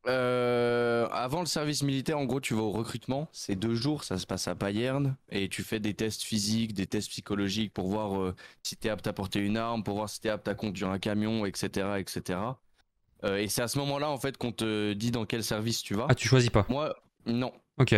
Euh, 0.08 1.08
avant 1.12 1.40
le 1.40 1.48
service 1.48 1.82
militaire, 1.82 2.20
en 2.20 2.26
gros, 2.26 2.40
tu 2.40 2.54
vas 2.54 2.62
au 2.62 2.72
recrutement. 2.72 3.28
C'est 3.32 3.56
deux 3.56 3.74
jours, 3.74 4.04
ça 4.04 4.18
se 4.18 4.28
passe 4.28 4.48
à 4.48 4.56
Payerne. 4.56 5.18
Et 5.30 5.50
tu 5.50 5.64
fais 5.64 5.80
des 5.80 5.94
tests 5.96 6.22
physiques, 6.22 6.74
des 6.74 6.86
tests 6.86 7.10
psychologiques 7.10 7.74
pour 7.74 7.88
voir 7.88 8.22
euh, 8.22 8.36
si 8.62 8.78
t'es 8.78 8.90
apte 8.90 9.08
à 9.08 9.14
porter 9.14 9.40
une 9.40 9.58
arme, 9.58 9.84
pour 9.84 9.96
voir 9.96 10.10
si 10.10 10.22
t'es 10.22 10.30
apte 10.30 10.48
à 10.48 10.54
conduire 10.54 10.90
un 10.90 11.00
camion, 11.00 11.46
etc. 11.46 12.00
etc. 12.00 12.40
Euh, 13.24 13.38
et 13.38 13.48
c'est 13.48 13.64
à 13.64 13.68
ce 13.68 13.80
moment-là, 13.80 14.10
en 14.10 14.18
fait, 14.18 14.38
qu'on 14.38 14.52
te 14.52 14.94
dit 14.94 15.10
dans 15.10 15.26
quel 15.26 15.44
service 15.44 15.82
tu 15.82 15.96
vas. 15.96 16.06
Ah, 16.10 16.16
tu 16.16 16.28
choisis 16.28 16.50
pas? 16.50 16.66
Moi, 16.70 16.96
non. 17.26 17.52
Ok. 17.78 17.96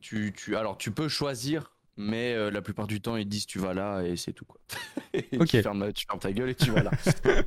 Tu, 0.00 0.34
tu, 0.36 0.56
alors, 0.56 0.76
tu 0.76 0.90
peux 0.90 1.08
choisir, 1.08 1.71
mais 1.96 2.32
euh, 2.34 2.50
la 2.50 2.62
plupart 2.62 2.86
du 2.86 3.00
temps, 3.00 3.16
ils 3.16 3.28
disent 3.28 3.46
tu 3.46 3.58
vas 3.58 3.74
là 3.74 4.02
et 4.02 4.16
c'est 4.16 4.32
tout. 4.32 4.44
Quoi. 4.44 4.60
Et 5.14 5.38
tu, 5.44 5.60
fermes, 5.62 5.92
tu 5.92 6.06
fermes 6.06 6.18
ta 6.20 6.32
gueule 6.32 6.48
et 6.50 6.54
tu 6.54 6.70
vas 6.70 6.82
là. 6.82 6.90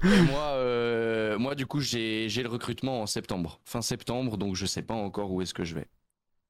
Et 0.03 0.21
moi, 0.21 0.43
euh, 0.53 1.37
moi, 1.39 1.55
du 1.55 1.65
coup, 1.65 1.79
j'ai 1.81 2.29
j'ai 2.29 2.43
le 2.43 2.49
recrutement 2.49 3.01
en 3.01 3.05
septembre, 3.07 3.59
fin 3.65 3.81
septembre, 3.81 4.37
donc 4.37 4.55
je 4.55 4.65
sais 4.67 4.83
pas 4.83 4.93
encore 4.93 5.31
où 5.31 5.41
est-ce 5.41 5.53
que 5.55 5.63
je 5.63 5.73
vais. 5.75 5.87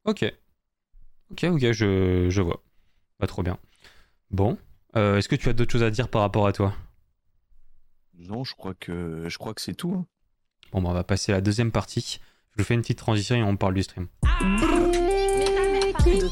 Ok. 0.03 0.25
Ok, 1.31 1.43
ok, 1.45 1.71
je, 1.71 2.27
je 2.29 2.41
vois. 2.41 2.61
Bah, 3.19 3.27
trop 3.27 3.43
bien. 3.43 3.57
Bon. 4.29 4.57
Euh, 4.97 5.17
Est-ce 5.17 5.27
que 5.29 5.35
tu 5.35 5.47
as 5.49 5.53
d'autres 5.53 5.71
choses 5.71 5.83
à 5.83 5.89
dire 5.89 6.09
par 6.09 6.21
rapport 6.21 6.47
à 6.47 6.51
toi? 6.53 6.73
Non, 8.17 8.43
je 8.43 8.53
crois 8.55 8.73
que 8.73 9.27
je 9.29 9.37
crois 9.37 9.53
que 9.53 9.61
c'est 9.61 9.73
tout. 9.75 9.93
hein. 9.97 10.05
Bon, 10.71 10.81
bah, 10.81 10.89
on 10.89 10.93
va 10.93 11.03
passer 11.03 11.31
à 11.31 11.35
la 11.35 11.41
deuxième 11.41 11.71
partie. 11.71 12.19
Je 12.51 12.57
vous 12.61 12.65
fais 12.65 12.73
une 12.73 12.81
petite 12.81 12.97
transition 12.97 13.35
et 13.35 13.43
on 13.43 13.55
parle 13.57 13.73
du 13.73 13.83
stream. 13.83 14.07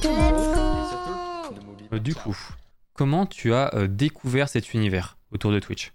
Euh, 0.05 0.52
du 1.99 2.15
coup, 2.15 2.37
comment 2.93 3.25
tu 3.25 3.53
as 3.53 3.73
euh, 3.75 3.87
découvert 3.87 4.49
cet 4.49 4.73
univers 4.73 5.17
autour 5.31 5.51
de 5.51 5.59
Twitch? 5.59 5.93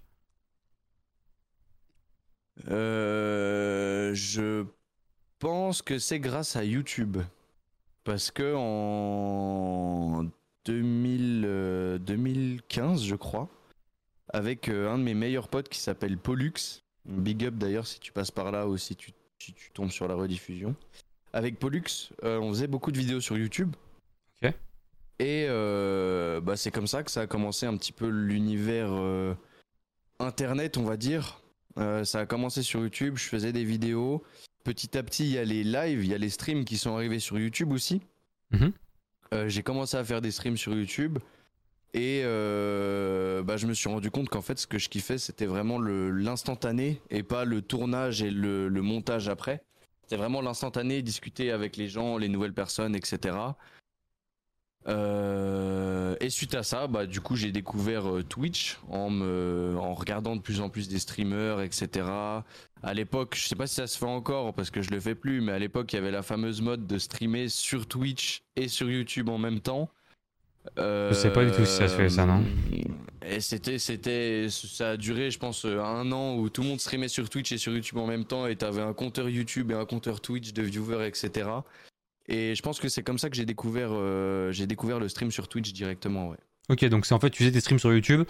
Euh, 2.69 4.13
je 4.15 4.65
pense 5.39 5.83
que 5.83 5.99
c'est 5.99 6.21
grâce 6.21 6.57
à 6.57 6.65
YouTube. 6.65 7.19
Parce 8.05 8.31
que 8.31 8.55
en 8.57 10.25
2000, 10.65 11.45
euh, 11.45 11.99
2015, 11.99 13.05
je 13.05 13.15
crois, 13.15 13.49
avec 14.31 14.69
euh, 14.69 14.91
un 14.91 14.99
de 14.99 15.03
mes 15.03 15.15
meilleurs 15.15 15.49
potes 15.49 15.69
qui 15.69 15.79
s'appelle 15.79 16.17
Pollux, 16.17 16.55
big 17.05 17.45
up 17.45 17.55
d'ailleurs 17.55 17.87
si 17.87 18.01
tu 18.01 18.13
passes 18.13 18.31
par 18.31 18.51
là 18.51 18.67
ou 18.67 18.77
si 18.77 18.97
tu, 18.97 19.13
si 19.39 19.53
tu 19.53 19.71
tombes 19.73 19.91
sur 19.91 20.09
la 20.09 20.15
rediffusion. 20.15 20.75
Avec 21.33 21.59
Pollux, 21.59 21.85
euh, 22.25 22.39
on 22.39 22.49
faisait 22.49 22.67
beaucoup 22.67 22.93
de 22.93 22.99
vidéos 22.99 23.21
sur 23.21 23.37
YouTube. 23.37 23.75
Et 25.19 25.47
euh, 25.49 26.41
bah, 26.41 26.57
c'est 26.57 26.71
comme 26.71 26.87
ça 26.87 27.03
que 27.03 27.11
ça 27.11 27.23
a 27.23 27.27
commencé 27.27 27.67
un 27.67 27.77
petit 27.77 27.93
peu 27.93 28.09
l'univers 28.09 28.91
euh, 28.93 29.35
internet, 30.21 30.77
on 30.77 30.85
va 30.85 30.97
dire. 30.97 31.43
Euh, 31.79 32.05
ça 32.05 32.21
a 32.21 32.27
commencé 32.27 32.63
sur 32.63 32.81
YouTube, 32.81 33.17
je 33.17 33.25
faisais 33.25 33.53
des 33.53 33.65
vidéos. 33.65 34.23
Petit 34.65 34.97
à 34.97 35.03
petit, 35.03 35.25
il 35.25 35.33
y 35.33 35.39
a 35.39 35.45
les 35.45 35.65
lives, 35.65 36.05
il 36.05 36.11
y 36.11 36.15
a 36.15 36.19
les 36.19 36.31
streams 36.31 36.65
qui 36.65 36.77
sont 36.77 36.95
arrivés 36.95 37.19
sur 37.19 37.39
YouTube 37.39 37.73
aussi. 37.73 38.01
Mhm. 38.51 38.73
J'ai 39.47 39.63
commencé 39.63 39.97
à 39.97 40.05
faire 40.05 40.23
des 40.23 40.31
streams 40.31 40.57
sur 40.57 40.73
YouTube. 40.73 41.19
Et 41.95 42.23
bah, 42.23 43.57
je 43.57 43.67
me 43.67 43.75
suis 43.75 43.89
rendu 43.89 44.11
compte 44.11 44.29
qu'en 44.29 44.41
fait, 44.41 44.59
ce 44.59 44.67
que 44.67 44.79
je 44.79 44.89
kiffais, 44.89 45.19
c'était 45.19 45.47
vraiment 45.47 45.79
l'instantané 45.79 47.01
et 47.11 47.23
pas 47.23 47.45
le 47.45 47.61
tournage 47.61 48.23
et 48.23 48.31
le, 48.31 48.69
le 48.69 48.83
montage 48.83 49.29
après. 49.29 49.63
C'était 50.03 50.17
vraiment 50.17 50.41
l'instantané, 50.41 51.03
discuter 51.03 51.51
avec 51.51 51.77
les 51.77 51.89
gens, 51.89 52.17
les 52.17 52.29
nouvelles 52.29 52.55
personnes, 52.55 52.97
etc. 52.97 53.37
Euh, 54.89 56.17
et 56.21 56.31
suite 56.31 56.55
à 56.55 56.63
ça, 56.63 56.87
bah, 56.87 57.07
du 57.07 57.21
coup, 57.21 57.37
j'ai 57.37 57.53
découvert 57.53 58.09
euh, 58.09 58.23
Twitch 58.23 58.79
en, 58.89 59.11
me, 59.11 59.77
en 59.79 59.95
regardant 59.95 60.35
de 60.35 60.41
plus 60.41 60.61
en 60.61 60.71
plus 60.71 60.89
des 60.89 60.99
streamers, 60.99 61.61
etc. 61.61 62.07
À 62.83 62.95
l'époque, 62.95 63.35
je 63.37 63.47
sais 63.47 63.57
pas 63.57 63.67
si 63.67 63.75
ça 63.75 63.87
se 63.87 63.99
fait 63.99 64.07
encore 64.07 64.55
parce 64.55 64.71
que 64.71 64.81
je 64.81 64.91
le 64.91 65.01
fais 65.01 65.15
plus, 65.15 65.41
mais 65.41 65.53
à 65.53 65.59
l'époque, 65.59 65.93
il 65.93 65.97
y 65.97 65.99
avait 65.99 66.11
la 66.11 66.23
fameuse 66.23 66.63
mode 66.63 66.87
de 66.87 66.99
streamer 66.99 67.49
sur 67.49 67.87
Twitch 67.87 68.43
et 68.57 68.69
sur 68.69 68.91
YouTube 68.91 69.29
en 69.29 69.39
même 69.39 69.61
temps. 69.61 69.91
Euh, 70.79 71.11
je 71.11 71.15
sais 71.15 71.33
pas 71.33 71.45
du 71.45 71.51
tout 71.51 71.65
si 71.65 71.77
ça 71.77 71.89
se 71.89 71.95
fait 71.95 72.09
ça, 72.09 72.27
non 72.27 72.43
Et 73.27 73.41
c'était, 73.41 73.79
c'était, 73.79 74.49
ça 74.51 74.91
a 74.91 74.97
duré, 74.97 75.31
je 75.31 75.39
pense, 75.39 75.65
un 75.65 76.13
an 76.13 76.37
où 76.37 76.49
tout 76.49 76.63
le 76.63 76.69
monde 76.69 76.81
streamait 76.81 77.09
sur 77.09 77.29
Twitch 77.29 77.53
et 77.53 77.59
sur 77.59 77.73
YouTube 77.73 77.99
en 77.99 78.07
même 78.07 78.25
temps 78.25 78.47
et 78.47 78.57
t'avais 78.57 78.83
un 78.83 78.93
compteur 78.93 79.29
YouTube 79.29 79.71
et 79.71 79.75
un 79.75 79.85
compteur 79.85 80.21
Twitch 80.21 80.53
de 80.53 80.63
viewers, 80.63 81.07
etc. 81.07 81.49
Et 82.29 82.55
je 82.55 82.63
pense 82.63 82.79
que 82.79 82.89
c'est 82.89 83.03
comme 83.03 83.19
ça 83.19 83.31
que 83.31 83.37
j'ai 83.37 83.47
découvert, 83.47 83.91
euh, 83.93 84.53
j'ai 84.53 84.67
découvert 84.67 85.01
le 85.01 85.09
stream 85.09 85.31
sur 85.31 85.49
Twitch 85.49 85.73
directement, 85.73 86.29
ouais. 86.29 86.37
Ok, 86.69 86.85
donc 86.85 87.07
c'est 87.07 87.15
en 87.15 87.21
fait, 87.21 87.31
tu 87.31 87.39
faisais 87.39 87.51
des 87.51 87.61
streams 87.61 87.79
sur 87.79 87.93
YouTube 87.93 88.25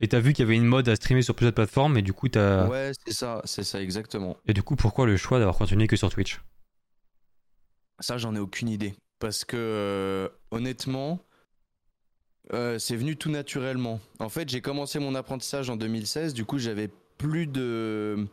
et 0.00 0.08
t'as 0.08 0.18
vu 0.18 0.32
qu'il 0.32 0.44
y 0.44 0.46
avait 0.46 0.56
une 0.56 0.66
mode 0.66 0.88
à 0.88 0.96
streamer 0.96 1.22
sur 1.22 1.36
plusieurs 1.36 1.54
plateformes 1.54 1.96
et 1.96 2.02
du 2.02 2.12
coup 2.12 2.28
t'as. 2.28 2.66
Ouais, 2.66 2.90
c'est 3.06 3.14
ça, 3.14 3.40
c'est 3.44 3.62
ça 3.62 3.80
exactement. 3.80 4.36
Et 4.46 4.52
du 4.52 4.62
coup, 4.62 4.74
pourquoi 4.74 5.06
le 5.06 5.16
choix 5.16 5.38
d'avoir 5.38 5.56
continué 5.56 5.86
que 5.86 5.96
sur 5.96 6.10
Twitch? 6.10 6.40
Ça, 8.00 8.18
j'en 8.18 8.34
ai 8.34 8.40
aucune 8.40 8.68
idée. 8.68 8.94
Parce 9.20 9.44
que 9.44 9.56
euh, 9.56 10.28
honnêtement, 10.50 11.24
euh, 12.52 12.78
c'est 12.80 12.96
venu 12.96 13.16
tout 13.16 13.30
naturellement. 13.30 14.00
En 14.18 14.28
fait, 14.28 14.48
j'ai 14.48 14.60
commencé 14.60 14.98
mon 14.98 15.14
apprentissage 15.14 15.70
en 15.70 15.76
2016, 15.76 16.34
du 16.34 16.44
coup 16.44 16.58
j'avais 16.58 16.90
plus 17.16 17.46
de 17.46 18.26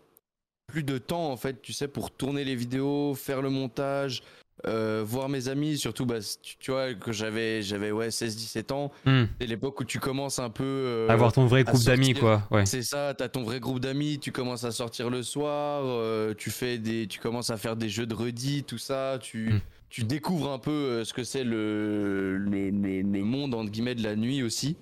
plus 0.67 0.83
de 0.83 0.97
temps 0.97 1.31
en 1.31 1.37
fait, 1.37 1.61
tu 1.61 1.73
sais, 1.73 1.87
pour 1.87 2.11
tourner 2.11 2.43
les 2.43 2.55
vidéos, 2.55 3.13
faire 3.13 3.41
le 3.41 3.49
montage, 3.49 4.23
euh, 4.67 5.01
voir 5.03 5.27
mes 5.27 5.47
amis, 5.47 5.77
surtout 5.77 6.05
bah, 6.05 6.19
tu, 6.59 6.71
vois 6.71 6.93
que 6.93 7.11
j'avais 7.11 7.63
j'avais 7.63 7.91
ouais 7.91 8.09
16-17 8.09 8.71
ans, 8.71 8.91
hmm. 9.05 9.23
c'est 9.39 9.47
l'époque 9.47 9.79
où 9.79 9.83
tu 9.83 9.99
commences 9.99 10.37
un 10.37 10.51
peu 10.51 10.63
euh, 10.63 11.09
avoir 11.09 11.33
ton 11.33 11.47
vrai 11.47 11.63
groupe 11.63 11.83
d'amis 11.83 12.13
quoi. 12.13 12.43
Ouais. 12.51 12.67
C'est 12.67 12.83
ça, 12.83 13.15
t'as 13.17 13.27
ton 13.27 13.41
vrai 13.41 13.59
groupe 13.59 13.79
d'amis, 13.79 14.19
tu 14.19 14.31
commences 14.31 14.63
à 14.63 14.71
sortir 14.71 15.09
le 15.09 15.23
soir, 15.23 15.81
euh, 15.85 16.35
tu 16.37 16.51
fais 16.51 16.77
des, 16.77 17.07
tu 17.07 17.19
commences 17.19 17.49
à 17.49 17.57
faire 17.57 17.75
des 17.75 17.89
jeux 17.89 18.05
de 18.05 18.13
redis, 18.13 18.63
tout 18.63 18.77
ça, 18.77 19.17
tu 19.19 19.53
hmm. 19.53 19.61
tu 19.89 20.03
découvres 20.03 20.51
un 20.51 20.59
peu 20.59 21.03
ce 21.03 21.13
que 21.13 21.23
c'est 21.23 21.43
le 21.43 22.37
le, 22.37 22.69
le 22.69 23.01
le, 23.01 23.23
monde 23.23 23.55
entre 23.55 23.71
guillemets 23.71 23.95
de 23.95 24.03
la 24.03 24.15
nuit 24.15 24.43
aussi. 24.43 24.77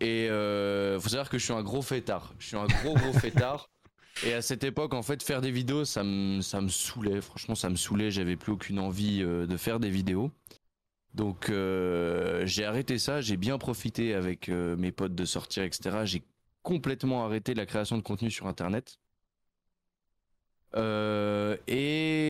Et 0.00 0.26
faut 0.28 1.08
savoir 1.08 1.30
que 1.30 1.38
je 1.38 1.44
suis 1.44 1.54
un 1.54 1.62
gros 1.62 1.82
fêtard, 1.82 2.34
je 2.40 2.48
suis 2.48 2.56
un 2.56 2.66
gros 2.66 2.94
gros 2.94 3.12
fêtard. 3.20 3.68
Et 4.24 4.34
à 4.34 4.42
cette 4.42 4.64
époque, 4.64 4.94
en 4.94 5.02
fait, 5.02 5.22
faire 5.22 5.40
des 5.40 5.50
vidéos, 5.50 5.84
ça 5.84 6.02
me, 6.02 6.40
ça 6.40 6.60
me 6.60 6.68
saoulait. 6.68 7.20
Franchement, 7.20 7.54
ça 7.54 7.70
me 7.70 7.76
saoulait. 7.76 8.10
J'avais 8.10 8.36
plus 8.36 8.52
aucune 8.52 8.78
envie 8.78 9.22
euh, 9.22 9.46
de 9.46 9.56
faire 9.56 9.78
des 9.80 9.90
vidéos. 9.90 10.30
Donc, 11.14 11.50
euh, 11.50 12.44
j'ai 12.44 12.64
arrêté 12.64 12.98
ça. 12.98 13.20
J'ai 13.20 13.36
bien 13.36 13.58
profité 13.58 14.14
avec 14.14 14.48
euh, 14.48 14.76
mes 14.76 14.92
potes 14.92 15.14
de 15.14 15.24
sortir, 15.24 15.62
etc. 15.62 15.98
J'ai 16.04 16.22
complètement 16.62 17.24
arrêté 17.24 17.54
la 17.54 17.66
création 17.66 17.96
de 17.96 18.02
contenu 18.02 18.30
sur 18.30 18.46
Internet. 18.46 18.98
et 20.76 22.28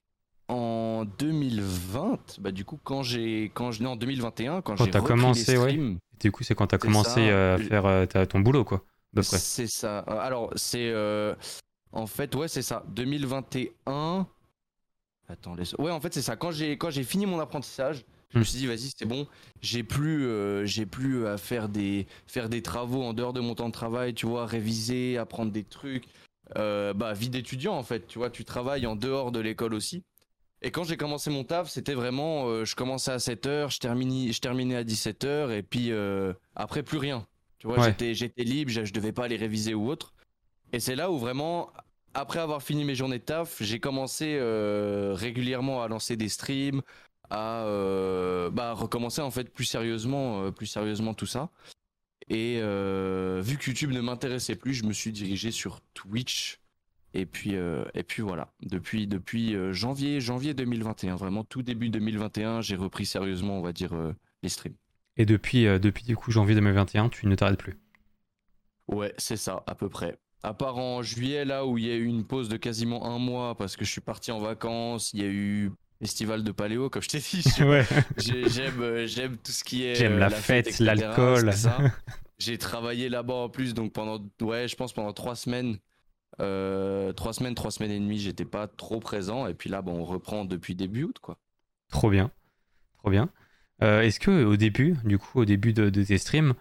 en 0.50 1.04
2020, 1.18 2.38
bah 2.40 2.52
du 2.52 2.64
coup, 2.64 2.78
quand 2.82 3.02
j'ai, 3.02 3.50
quand 3.52 3.70
je, 3.70 3.84
en 3.84 3.96
2021, 3.96 4.62
quand, 4.62 4.76
j'ai 4.76 4.90
commencé, 4.90 5.52
les 5.52 5.58
streams, 5.58 5.92
ouais. 5.92 5.98
Du 6.20 6.32
coup, 6.32 6.42
c'est 6.42 6.54
quand 6.54 6.68
t'as 6.68 6.78
commencé 6.78 7.28
à 7.30 7.58
faire 7.58 8.28
ton 8.28 8.40
boulot, 8.40 8.64
quoi. 8.64 8.82
C'est 9.22 9.66
ça. 9.66 9.98
Alors, 9.98 10.52
c'est 10.56 10.92
en 11.92 12.06
fait, 12.06 12.34
ouais, 12.34 12.48
c'est 12.48 12.62
ça. 12.62 12.84
2021. 12.88 14.26
Attends, 15.28 15.54
laisse... 15.54 15.74
Ouais, 15.74 15.90
en 15.90 16.00
fait, 16.00 16.14
c'est 16.14 16.22
ça. 16.22 16.36
Quand 16.36 16.50
j'ai 16.50 16.78
quand 16.78 16.90
j'ai 16.90 17.04
fini 17.04 17.26
mon 17.26 17.38
apprentissage, 17.38 18.04
je 18.30 18.38
me 18.38 18.42
hmm. 18.42 18.46
suis 18.46 18.58
dit 18.58 18.66
vas-y, 18.66 18.92
c'est 18.96 19.06
bon. 19.06 19.26
J'ai 19.62 19.82
plus 19.82 20.26
euh, 20.26 20.64
j'ai 20.64 20.86
plus 20.86 21.26
à 21.26 21.38
faire 21.38 21.68
des 21.68 22.06
faire 22.26 22.48
des 22.48 22.62
travaux 22.62 23.02
en 23.02 23.14
dehors 23.14 23.32
de 23.32 23.40
mon 23.40 23.54
temps 23.54 23.68
de 23.68 23.72
travail, 23.72 24.14
tu 24.14 24.26
vois, 24.26 24.46
réviser, 24.46 25.16
apprendre 25.16 25.50
des 25.52 25.64
trucs. 25.64 26.04
Euh, 26.56 26.94
bah 26.94 27.12
vie 27.12 27.28
d'étudiant 27.28 27.74
en 27.74 27.82
fait, 27.82 28.06
tu 28.06 28.18
vois, 28.18 28.30
tu 28.30 28.44
travailles 28.44 28.86
en 28.86 28.96
dehors 28.96 29.32
de 29.32 29.40
l'école 29.40 29.74
aussi. 29.74 30.02
Et 30.60 30.70
quand 30.70 30.84
j'ai 30.84 30.96
commencé 30.96 31.30
mon 31.30 31.44
taf, 31.44 31.68
c'était 31.68 31.94
vraiment 31.94 32.48
euh, 32.48 32.64
je 32.64 32.74
commençais 32.74 33.12
à 33.12 33.18
7h, 33.18 33.72
je 33.72 33.78
terminais 33.78 34.32
je 34.32 34.40
terminais 34.40 34.76
à 34.76 34.84
17h 34.84 35.50
et 35.50 35.62
puis 35.62 35.90
après 36.54 36.82
plus 36.82 36.98
rien. 36.98 37.26
Tu 37.58 37.66
vois, 37.66 37.82
j'étais 37.86 38.14
j'étais 38.14 38.44
libre, 38.44 38.70
je, 38.70 38.84
je 38.84 38.92
devais 38.92 39.12
pas 39.12 39.24
aller 39.24 39.36
réviser 39.36 39.74
ou 39.74 39.88
autre. 39.88 40.12
Et 40.72 40.80
c'est 40.80 40.96
là 40.96 41.10
où 41.10 41.18
vraiment, 41.18 41.72
après 42.14 42.40
avoir 42.40 42.62
fini 42.62 42.84
mes 42.84 42.94
journées 42.94 43.18
de 43.18 43.24
taf, 43.24 43.62
j'ai 43.62 43.80
commencé 43.80 44.36
euh, 44.38 45.14
régulièrement 45.14 45.82
à 45.82 45.88
lancer 45.88 46.16
des 46.16 46.28
streams, 46.28 46.82
à 47.30 47.64
euh, 47.64 48.50
bah, 48.50 48.72
recommencer 48.72 49.20
en 49.20 49.30
fait 49.30 49.52
plus 49.52 49.64
sérieusement, 49.64 50.42
euh, 50.42 50.50
plus 50.50 50.66
sérieusement 50.66 51.14
tout 51.14 51.26
ça. 51.26 51.50
Et 52.30 52.56
vu 52.56 53.56
que 53.56 53.70
YouTube 53.70 53.92
ne 53.92 54.02
m'intéressait 54.02 54.56
plus, 54.56 54.74
je 54.74 54.84
me 54.84 54.92
suis 54.92 55.12
dirigé 55.12 55.50
sur 55.50 55.80
Twitch. 55.94 56.60
Et 57.14 57.24
puis, 57.24 57.54
et 57.54 58.02
puis 58.02 58.20
voilà. 58.20 58.52
Depuis, 58.60 59.06
depuis 59.06 59.56
janvier, 59.72 60.20
janvier 60.20 60.52
2021, 60.52 61.16
vraiment 61.16 61.42
tout 61.42 61.62
début 61.62 61.88
2021, 61.88 62.60
j'ai 62.60 62.76
repris 62.76 63.06
sérieusement, 63.06 63.58
on 63.58 63.62
va 63.62 63.72
dire, 63.72 63.94
les 64.42 64.50
streams. 64.50 64.74
Et 65.16 65.24
depuis, 65.24 65.64
depuis 65.80 66.04
du 66.04 66.16
coup 66.16 66.30
janvier 66.30 66.54
2021, 66.54 67.08
tu 67.08 67.26
ne 67.26 67.34
t'arrêtes 67.34 67.58
plus? 67.58 67.78
Ouais, 68.88 69.14
c'est 69.16 69.38
ça, 69.38 69.64
à 69.66 69.74
peu 69.74 69.88
près. 69.88 70.18
À 70.42 70.54
part 70.54 70.78
en 70.78 71.02
juillet, 71.02 71.44
là 71.44 71.66
où 71.66 71.78
il 71.78 71.86
y 71.86 71.90
a 71.90 71.96
eu 71.96 72.04
une 72.04 72.24
pause 72.24 72.48
de 72.48 72.56
quasiment 72.56 73.06
un 73.06 73.18
mois 73.18 73.56
parce 73.56 73.76
que 73.76 73.84
je 73.84 73.90
suis 73.90 74.00
parti 74.00 74.30
en 74.30 74.38
vacances, 74.38 75.12
il 75.12 75.22
y 75.22 75.24
a 75.24 75.28
eu 75.28 75.72
festival 75.98 76.44
de 76.44 76.52
paléo, 76.52 76.90
comme 76.90 77.02
je 77.02 77.08
t'ai 77.08 77.18
dit. 77.18 77.42
J'aime, 78.48 78.80
euh, 78.80 79.06
j'aime 79.06 79.36
tout 79.36 79.52
ce 79.52 79.64
qui 79.64 79.84
est. 79.84 79.94
J'aime 79.94 80.14
euh, 80.14 80.18
la, 80.18 80.30
fête, 80.30 80.78
l'alcool. 80.78 81.50
J'ai 82.38 82.56
travaillé 82.56 83.08
là-bas 83.08 83.34
en 83.34 83.48
plus, 83.48 83.74
donc 83.74 83.92
pendant, 83.92 84.24
ouais, 84.42 84.68
je 84.68 84.76
pense 84.76 84.92
pendant 84.92 85.12
trois 85.12 85.34
semaines, 85.34 85.78
euh, 86.40 87.12
trois 87.12 87.32
semaines, 87.32 87.56
trois 87.56 87.72
semaines 87.72 87.90
et 87.90 87.98
demie, 87.98 88.18
j'étais 88.18 88.44
pas 88.44 88.68
trop 88.68 89.00
présent. 89.00 89.48
Et 89.48 89.54
puis 89.54 89.68
là, 89.68 89.82
bon, 89.82 89.98
on 89.98 90.04
reprend 90.04 90.44
depuis 90.44 90.76
début 90.76 91.02
août, 91.02 91.16
quoi. 91.20 91.36
Trop 91.90 92.10
bien, 92.10 92.30
trop 92.98 93.10
bien. 93.10 93.28
Est-ce 93.80 94.20
que 94.20 94.44
au 94.44 94.56
début, 94.56 94.96
du 95.04 95.18
coup, 95.18 95.40
au 95.40 95.44
début 95.44 95.72
de, 95.72 95.90
de 95.90 96.02
tes 96.04 96.18
streams, 96.18 96.54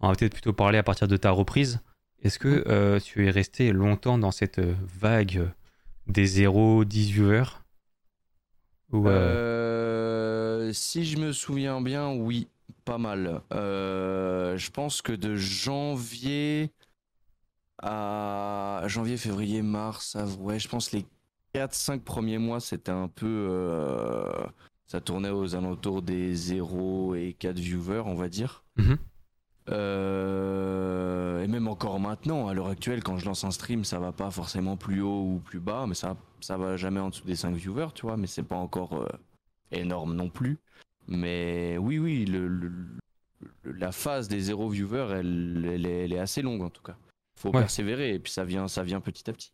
on 0.00 0.08
va 0.08 0.14
peut-être 0.16 0.32
plutôt 0.32 0.52
parler 0.52 0.76
à 0.76 0.82
partir 0.82 1.08
de 1.08 1.16
ta 1.16 1.30
reprise. 1.30 1.80
Est-ce 2.22 2.38
que 2.38 2.64
euh, 2.68 3.00
tu 3.00 3.26
es 3.26 3.30
resté 3.30 3.72
longtemps 3.72 4.16
dans 4.16 4.30
cette 4.30 4.60
euh, 4.60 4.74
vague 5.00 5.50
des 6.06 6.24
0, 6.24 6.84
10 6.84 7.10
viewers? 7.12 7.44
Euh, 8.94 10.72
Si 10.72 11.04
je 11.04 11.18
me 11.18 11.32
souviens 11.32 11.80
bien, 11.80 12.12
oui, 12.12 12.48
pas 12.84 12.98
mal. 12.98 13.40
je 13.50 14.70
pense 14.70 15.02
que 15.02 15.12
de 15.12 15.34
janvier 15.34 16.70
à 17.82 18.84
janvier, 18.86 19.16
février, 19.16 19.60
mars, 19.62 20.16
ouais, 20.38 20.60
je 20.60 20.68
pense 20.68 20.92
les 20.92 21.04
4-5 21.54 22.00
premiers 22.00 22.38
mois, 22.38 22.60
c'était 22.60 22.92
un 22.92 23.08
peu. 23.08 23.48
ça 24.86 25.00
tournait 25.00 25.30
aux 25.30 25.56
alentours 25.56 26.02
des 26.02 26.34
0 26.34 27.16
et 27.16 27.34
4 27.36 27.58
viewers, 27.58 28.02
on 28.06 28.14
va 28.14 28.28
dire. 28.28 28.62
Mhm. 28.76 28.98
Euh, 29.68 31.42
et 31.42 31.46
même 31.46 31.68
encore 31.68 32.00
maintenant, 32.00 32.48
à 32.48 32.54
l'heure 32.54 32.68
actuelle, 32.68 33.02
quand 33.02 33.18
je 33.18 33.26
lance 33.26 33.44
un 33.44 33.50
stream, 33.50 33.84
ça 33.84 33.98
va 33.98 34.12
pas 34.12 34.30
forcément 34.30 34.76
plus 34.76 35.02
haut 35.02 35.22
ou 35.22 35.42
plus 35.44 35.60
bas, 35.60 35.86
mais 35.86 35.94
ça, 35.94 36.16
ça 36.40 36.56
va 36.56 36.76
jamais 36.76 37.00
en 37.00 37.10
dessous 37.10 37.24
des 37.24 37.36
5 37.36 37.54
viewers, 37.54 37.88
tu 37.94 38.02
vois, 38.02 38.16
mais 38.16 38.26
c'est 38.26 38.42
pas 38.42 38.56
encore 38.56 38.94
euh, 38.94 39.08
énorme 39.70 40.14
non 40.14 40.28
plus. 40.28 40.58
Mais 41.06 41.76
oui, 41.78 41.98
oui, 41.98 42.24
le, 42.24 42.70
la 43.64 43.92
phase 43.92 44.28
des 44.28 44.40
0 44.40 44.68
viewers, 44.70 45.08
elle, 45.12 45.84
elle, 45.86 46.12
est, 46.12 46.18
assez 46.18 46.42
longue 46.42 46.62
en 46.62 46.70
tout 46.70 46.82
cas. 46.82 46.96
Faut 47.36 47.50
persévérer 47.50 48.14
et 48.14 48.18
puis 48.18 48.32
ça 48.32 48.44
vient, 48.44 48.68
ça 48.68 48.82
vient 48.82 49.00
petit 49.00 49.28
à 49.28 49.32
petit. 49.32 49.52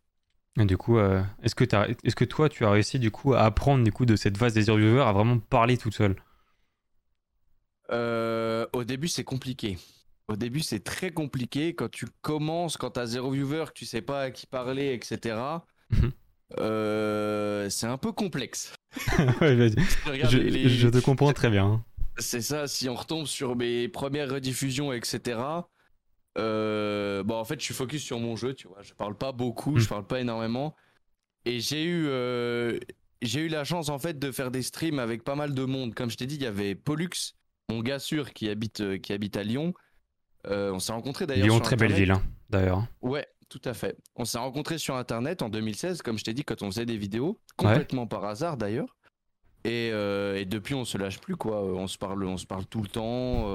Et 0.58 0.64
du 0.64 0.76
coup, 0.76 0.98
euh, 0.98 1.22
est-ce 1.42 1.54
que, 1.54 1.64
est 1.64 2.14
que 2.14 2.24
toi, 2.24 2.48
tu 2.48 2.64
as 2.64 2.70
réussi 2.70 2.98
du 2.98 3.10
coup 3.10 3.34
à 3.34 3.42
apprendre 3.42 3.84
du 3.84 3.92
coup 3.92 4.04
de 4.04 4.16
cette 4.16 4.36
phase 4.36 4.52
des 4.54 4.62
0 4.62 4.76
viewers 4.78 5.02
à 5.02 5.12
vraiment 5.12 5.38
parler 5.38 5.78
tout 5.78 5.92
seul 5.92 6.16
Au 7.90 8.84
début, 8.84 9.08
c'est 9.08 9.24
compliqué. 9.24 9.78
Au 10.28 10.36
début, 10.36 10.60
c'est 10.60 10.80
très 10.84 11.10
compliqué. 11.10 11.74
Quand 11.74 11.90
tu 11.90 12.06
commences, 12.20 12.76
quand 12.76 12.92
tu 12.92 13.00
as 13.00 13.06
zéro 13.06 13.30
viewer, 13.30 13.64
que 13.68 13.72
tu 13.72 13.86
sais 13.86 14.02
pas 14.02 14.22
à 14.22 14.30
qui 14.30 14.46
parler, 14.46 14.92
etc., 14.92 15.38
mhm. 15.90 16.12
euh, 16.58 17.70
c'est 17.70 17.86
un 17.86 17.96
peu 17.96 18.12
complexe. 18.12 18.74
je, 19.40 20.88
te 20.88 20.98
comprends 21.00 21.32
très 21.32 21.48
bien. 21.48 21.82
C'est 22.18 22.42
ça, 22.42 22.68
si 22.68 22.90
on 22.90 22.94
retombe 22.94 23.26
sur 23.26 23.56
mes 23.56 23.88
premières 23.88 24.30
rediffusions, 24.30 24.92
etc., 24.92 25.40
euh, 26.36 27.22
bon, 27.22 27.36
en 27.36 27.44
fait, 27.44 27.58
je 27.58 27.64
suis 27.64 27.74
focus 27.74 28.02
sur 28.02 28.20
mon 28.20 28.36
jeu, 28.36 28.52
tu 28.52 28.68
vois. 28.68 28.82
Je 28.82 28.92
parle 28.92 29.16
pas 29.16 29.32
beaucoup, 29.32 29.78
je 29.78 29.84
mhm. 29.84 29.88
parle 29.88 30.06
pas 30.06 30.20
énormément. 30.20 30.76
Et 31.46 31.60
j'ai 31.60 31.84
eu, 31.84 32.06
euh, 32.06 32.78
j'ai 33.22 33.40
eu 33.40 33.48
la 33.48 33.64
chance, 33.64 33.88
en 33.88 33.98
fait, 33.98 34.18
de 34.18 34.30
faire 34.30 34.50
des 34.50 34.62
streams 34.62 34.98
avec 34.98 35.24
pas 35.24 35.36
mal 35.36 35.54
de 35.54 35.64
monde. 35.64 35.94
Comme 35.94 36.10
je 36.10 36.18
t'ai 36.18 36.26
dit, 36.26 36.34
il 36.34 36.42
y 36.42 36.46
avait 36.46 36.74
Pollux, 36.74 37.08
mon 37.70 37.80
gars 37.80 37.98
sûr, 37.98 38.34
qui 38.34 38.50
habite, 38.50 39.00
qui 39.00 39.14
habite 39.14 39.38
à 39.38 39.42
Lyon. 39.42 39.72
Euh, 40.48 40.72
on 40.72 40.78
s'est 40.78 40.92
rencontrés 40.92 41.26
d'ailleurs. 41.26 41.46
Lyon, 41.46 41.60
très 41.60 41.76
belle 41.76 41.92
ville, 41.92 42.10
hein, 42.10 42.22
d'ailleurs. 42.50 42.86
Ouais, 43.02 43.26
tout 43.48 43.60
à 43.64 43.74
fait. 43.74 43.96
On 44.16 44.24
s'est 44.24 44.38
rencontrés 44.38 44.78
sur 44.78 44.96
Internet 44.96 45.42
en 45.42 45.48
2016, 45.48 46.02
comme 46.02 46.18
je 46.18 46.24
t'ai 46.24 46.34
dit, 46.34 46.44
quand 46.44 46.62
on 46.62 46.70
faisait 46.70 46.86
des 46.86 46.96
vidéos, 46.96 47.38
complètement 47.56 48.06
par 48.06 48.24
hasard 48.24 48.56
d'ailleurs. 48.56 48.96
Et, 49.64 49.88
et, 49.88 50.44
depuis, 50.46 50.74
on 50.74 50.84
se 50.84 50.96
lâche 50.96 51.18
plus, 51.18 51.36
quoi. 51.36 51.62
On 51.62 51.86
se 51.86 51.98
parle, 51.98 52.24
on 52.24 52.38
se 52.38 52.46
parle 52.46 52.64
tout 52.64 52.80
le 52.80 52.88
temps, 52.88 53.50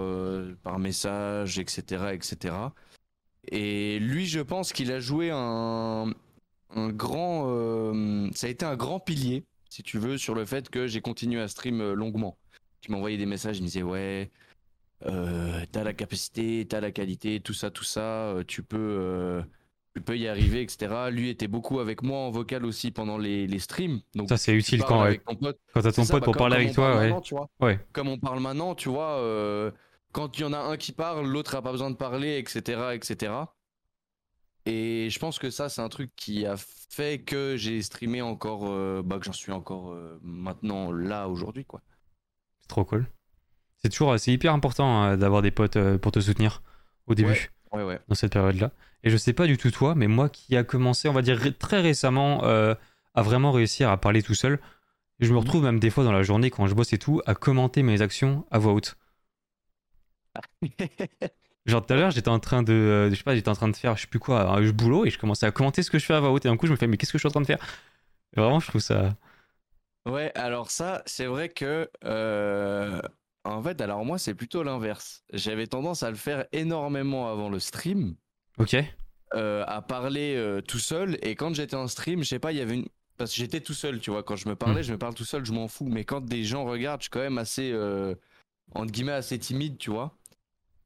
par 0.62 0.77
message, 0.77 1.58
etc., 1.58 2.12
etc. 2.12 2.56
Et 3.47 3.99
lui, 3.99 4.25
je 4.25 4.41
pense 4.41 4.73
qu'il 4.73 4.91
a 4.91 4.99
joué 4.99 5.32
un, 5.32 6.13
un 6.75 6.89
grand, 6.89 7.47
ça 8.36 8.47
a 8.47 8.49
été 8.49 8.65
un 8.65 8.75
grand 8.75 8.99
pilier, 8.99 9.45
si 9.69 9.82
tu 9.82 9.97
veux, 9.97 10.17
sur 10.17 10.36
le 10.36 10.45
fait 10.45 10.69
que 10.69 10.86
j'ai 10.86 11.01
continué 11.01 11.41
à 11.41 11.47
stream 11.47 11.93
longuement. 11.93 12.38
Il 12.86 12.91
m'envoyait 12.91 13.17
des 13.17 13.25
messages, 13.25 13.58
il 13.58 13.62
me 13.62 13.67
disait 13.67 13.84
ouais, 13.84 14.29
euh, 15.05 15.65
t'as 15.71 15.83
la 15.83 15.93
capacité, 15.93 16.65
t'as 16.67 16.79
la 16.79 16.91
qualité, 16.91 17.39
tout 17.39 17.53
ça, 17.53 17.71
tout 17.71 17.83
ça, 17.83 18.01
euh, 18.01 18.43
tu 18.45 18.63
peux, 18.63 18.77
euh, 18.79 19.41
tu 19.95 20.01
peux 20.01 20.17
y 20.17 20.27
arriver, 20.27 20.61
etc. 20.61 20.93
Lui 21.11 21.29
était 21.29 21.47
beaucoup 21.47 21.79
avec 21.79 22.03
moi 22.03 22.19
en 22.19 22.31
vocal 22.31 22.65
aussi 22.65 22.91
pendant 22.91 23.17
les, 23.17 23.47
les 23.47 23.59
streams. 23.59 24.01
Donc 24.15 24.29
ça 24.29 24.37
c'est 24.37 24.53
utile 24.53 24.83
quand, 24.83 25.05
quand 25.25 25.35
t'as 25.81 25.91
ton 25.91 26.05
pote 26.05 26.11
bah, 26.11 26.21
pour 26.21 26.37
parler 26.37 26.55
avec 26.55 26.73
toi, 26.73 27.19
ouais. 27.59 27.79
Comme 27.91 28.07
on 28.07 28.17
parle 28.17 28.39
maintenant, 28.39 28.75
tu 28.75 28.89
vois, 28.89 29.17
euh, 29.19 29.71
quand 30.11 30.37
il 30.37 30.41
y 30.41 30.45
en 30.45 30.53
a 30.53 30.59
un 30.59 30.77
qui 30.77 30.91
parle, 30.91 31.27
l'autre 31.27 31.55
a 31.55 31.61
pas 31.61 31.71
besoin 31.71 31.89
de 31.89 31.95
parler, 31.95 32.37
etc., 32.37 32.91
etc. 32.93 33.33
Et 34.65 35.09
je 35.09 35.19
pense 35.19 35.39
que 35.39 35.49
ça, 35.49 35.67
c'est 35.67 35.81
un 35.81 35.89
truc 35.89 36.11
qui 36.15 36.45
a 36.45 36.55
fait 36.57 37.21
que 37.21 37.57
j'ai 37.57 37.81
streamé 37.81 38.21
encore, 38.21 39.03
bah, 39.03 39.19
que 39.19 39.25
j'en 39.25 39.33
suis 39.33 39.51
encore 39.51 39.93
maintenant 40.21 40.93
là 40.93 41.27
aujourd'hui, 41.27 41.65
quoi. 41.65 41.81
C'est 42.61 42.69
trop 42.69 42.85
cool. 42.85 43.05
C'est 43.83 43.89
toujours, 43.89 44.17
c'est 44.17 44.31
hyper 44.31 44.53
important 44.53 45.03
hein, 45.03 45.17
d'avoir 45.17 45.41
des 45.41 45.51
potes 45.51 45.75
euh, 45.75 45.97
pour 45.97 46.11
te 46.11 46.19
soutenir 46.19 46.61
au 47.07 47.15
début. 47.15 47.51
Dans 47.73 48.15
cette 48.15 48.33
période-là. 48.33 48.71
Et 49.03 49.09
je 49.09 49.17
sais 49.17 49.33
pas 49.33 49.47
du 49.47 49.57
tout 49.57 49.71
toi, 49.71 49.95
mais 49.95 50.07
moi 50.07 50.29
qui 50.29 50.55
a 50.55 50.63
commencé, 50.63 51.09
on 51.09 51.13
va 51.13 51.21
dire 51.21 51.41
très 51.57 51.81
récemment, 51.81 52.43
euh, 52.45 52.75
à 53.15 53.21
vraiment 53.23 53.51
réussir 53.51 53.89
à 53.89 53.97
parler 53.97 54.21
tout 54.21 54.35
seul, 54.35 54.59
je 55.19 55.27
me 55.29 55.33
mhm. 55.33 55.39
retrouve 55.39 55.63
même 55.63 55.79
des 55.79 55.89
fois 55.89 56.03
dans 56.03 56.11
la 56.11 56.23
journée 56.23 56.49
quand 56.49 56.67
je 56.67 56.75
bosse 56.75 56.93
et 56.93 56.97
tout, 56.97 57.21
à 57.25 57.35
commenter 57.35 57.83
mes 57.83 58.01
actions 58.01 58.45
à 58.51 58.59
voix 58.59 58.73
haute. 58.73 58.95
Genre 61.65 61.85
tout 61.85 61.93
à 61.93 61.95
l'heure, 61.95 62.11
j'étais 62.11 62.29
en 62.29 62.39
train 62.39 62.61
de, 62.61 62.73
euh, 62.73 63.09
je 63.09 63.15
sais 63.15 63.23
pas, 63.23 63.35
j'étais 63.35 63.49
en 63.49 63.55
train 63.55 63.69
de 63.69 63.75
faire, 63.75 63.95
je 63.95 64.01
sais 64.01 64.07
plus 64.07 64.19
quoi, 64.19 64.49
un 64.49 64.71
boulot 64.71 65.05
et 65.05 65.09
je 65.09 65.17
commençais 65.17 65.45
à 65.45 65.51
commenter 65.51 65.81
ce 65.81 65.89
que 65.89 65.97
je 65.97 66.05
fais 66.05 66.13
à 66.13 66.19
voix 66.19 66.31
haute 66.31 66.45
et 66.45 66.49
d'un 66.49 66.57
coup 66.57 66.67
je 66.67 66.71
me 66.71 66.77
fais, 66.77 66.87
mais 66.87 66.97
qu'est-ce 66.97 67.11
que 67.11 67.17
je 67.17 67.21
suis 67.21 67.27
en 67.27 67.31
train 67.31 67.41
de 67.41 67.45
faire? 67.45 67.65
Vraiment, 68.35 68.59
je 68.59 68.67
trouve 68.67 68.81
ça. 68.81 69.15
Ouais, 70.05 70.31
alors 70.35 70.69
ça, 70.69 71.01
c'est 71.05 71.25
vrai 71.25 71.49
que 71.49 71.89
euh, 72.03 73.01
en 73.43 73.62
fait, 73.62 73.82
alors 73.82 74.06
moi, 74.06 74.17
c'est 74.17 74.34
plutôt 74.34 74.63
l'inverse. 74.63 75.23
J'avais 75.34 75.67
tendance 75.67 76.03
à 76.03 76.10
le 76.10 76.15
faire 76.15 76.45
énormément 76.51 77.29
avant 77.29 77.49
le 77.49 77.60
stream. 77.60 78.15
Ok. 78.58 78.75
Euh, 79.36 79.63
à 79.67 79.82
parler 79.82 80.36
euh, 80.36 80.62
tout 80.62 80.79
seul. 80.79 81.17
Et 81.21 81.36
quand 81.36 81.53
j'étais 81.53 81.75
en 81.75 81.88
stream, 81.88 82.23
je 82.23 82.29
sais 82.29 82.39
pas, 82.39 82.51
il 82.51 82.58
y 82.58 82.62
avait 82.62 82.75
une. 82.75 82.88
Parce 83.17 83.32
que 83.32 83.38
j'étais 83.38 83.60
tout 83.60 83.73
seul, 83.73 83.99
tu 83.99 84.12
vois. 84.12 84.23
Quand 84.23 84.36
je 84.36 84.47
me 84.47 84.56
parlais, 84.56 84.82
hmm. 84.82 84.86
je 84.86 84.93
me 84.93 84.97
parle 84.97 85.13
tout 85.13 85.25
seul, 85.25 85.45
je 85.45 85.51
m'en 85.51 85.67
fous. 85.67 85.88
Mais 85.88 86.03
quand 86.03 86.21
des 86.21 86.43
gens 86.43 86.65
regardent, 86.65 87.01
je 87.01 87.06
suis 87.06 87.10
quand 87.10 87.19
même 87.19 87.38
assez. 87.38 87.71
Euh, 87.73 88.15
entre 88.73 88.91
guillemets, 88.91 89.12
assez 89.12 89.38
timide, 89.38 89.77
tu 89.77 89.91
vois. 89.91 90.17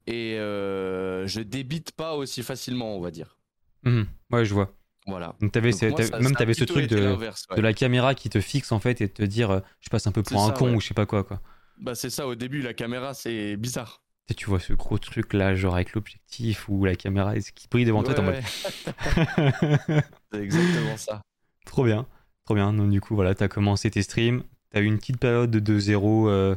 Et 0.06 0.36
je 0.36 1.40
débite 1.40 1.92
pas 1.92 2.14
aussi 2.14 2.42
facilement, 2.42 2.96
on 2.96 3.00
va 3.00 3.10
dire. 3.10 3.38
Hmm. 3.84 4.04
Ouais, 4.30 4.44
je 4.44 4.54
vois. 4.54 4.74
Voilà. 5.06 5.34
Donc 5.40 5.56
avais, 5.56 5.70
même 5.70 6.36
tu 6.36 6.42
avais 6.42 6.54
ce 6.54 6.64
truc 6.64 6.86
de, 6.86 7.16
de 7.56 7.60
la 7.62 7.72
caméra 7.72 8.14
qui 8.14 8.28
te 8.28 8.40
fixe 8.40 8.72
en 8.72 8.78
fait 8.78 9.00
et 9.00 9.08
te 9.08 9.22
dire 9.22 9.62
je 9.80 9.88
passe 9.88 10.06
un 10.06 10.12
peu 10.12 10.22
pour 10.22 10.42
un 10.42 10.50
con 10.50 10.74
ou 10.74 10.80
je 10.82 10.88
sais 10.88 10.94
pas 10.94 11.06
quoi 11.06 11.24
quoi. 11.24 11.40
Bah 11.80 11.94
c'est 11.94 12.10
ça, 12.10 12.26
au 12.26 12.34
début 12.34 12.60
la 12.60 12.74
caméra 12.74 13.14
c'est 13.14 13.56
bizarre. 13.56 14.02
Tu, 14.28 14.34
tu 14.34 14.46
vois 14.46 14.60
ce 14.60 14.72
gros 14.72 14.98
truc 14.98 15.32
là, 15.32 15.54
genre 15.54 15.74
avec 15.74 15.94
l'objectif 15.94 16.68
ou 16.68 16.84
la 16.84 16.96
caméra 16.96 17.34
qui 17.38 17.68
brille 17.68 17.84
devant 17.84 18.02
toi, 18.02 18.14
t'es 18.14 18.20
en 18.20 18.24
mode. 18.24 18.42
c'est 20.32 20.42
exactement 20.42 20.96
ça. 20.96 21.22
Trop 21.64 21.84
bien, 21.84 22.06
trop 22.44 22.54
bien. 22.54 22.72
Donc 22.72 22.90
du 22.90 23.00
coup 23.00 23.14
voilà, 23.14 23.34
t'as 23.34 23.48
commencé 23.48 23.90
tes 23.90 24.02
streams, 24.02 24.42
t'as 24.70 24.80
eu 24.80 24.84
une 24.84 24.98
petite 24.98 25.18
période 25.18 25.50
de 25.50 25.60
2-0, 25.60 26.56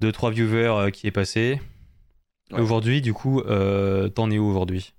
2-3 0.00 0.26
euh, 0.26 0.30
viewers 0.30 0.66
euh, 0.66 0.90
qui 0.90 1.06
est 1.06 1.12
passée. 1.12 1.60
Aujourd'hui 2.52 3.00
du 3.00 3.14
coup, 3.14 3.40
euh, 3.40 4.08
t'en 4.08 4.30
es 4.30 4.38
où 4.38 4.44
aujourd'hui? 4.46 4.94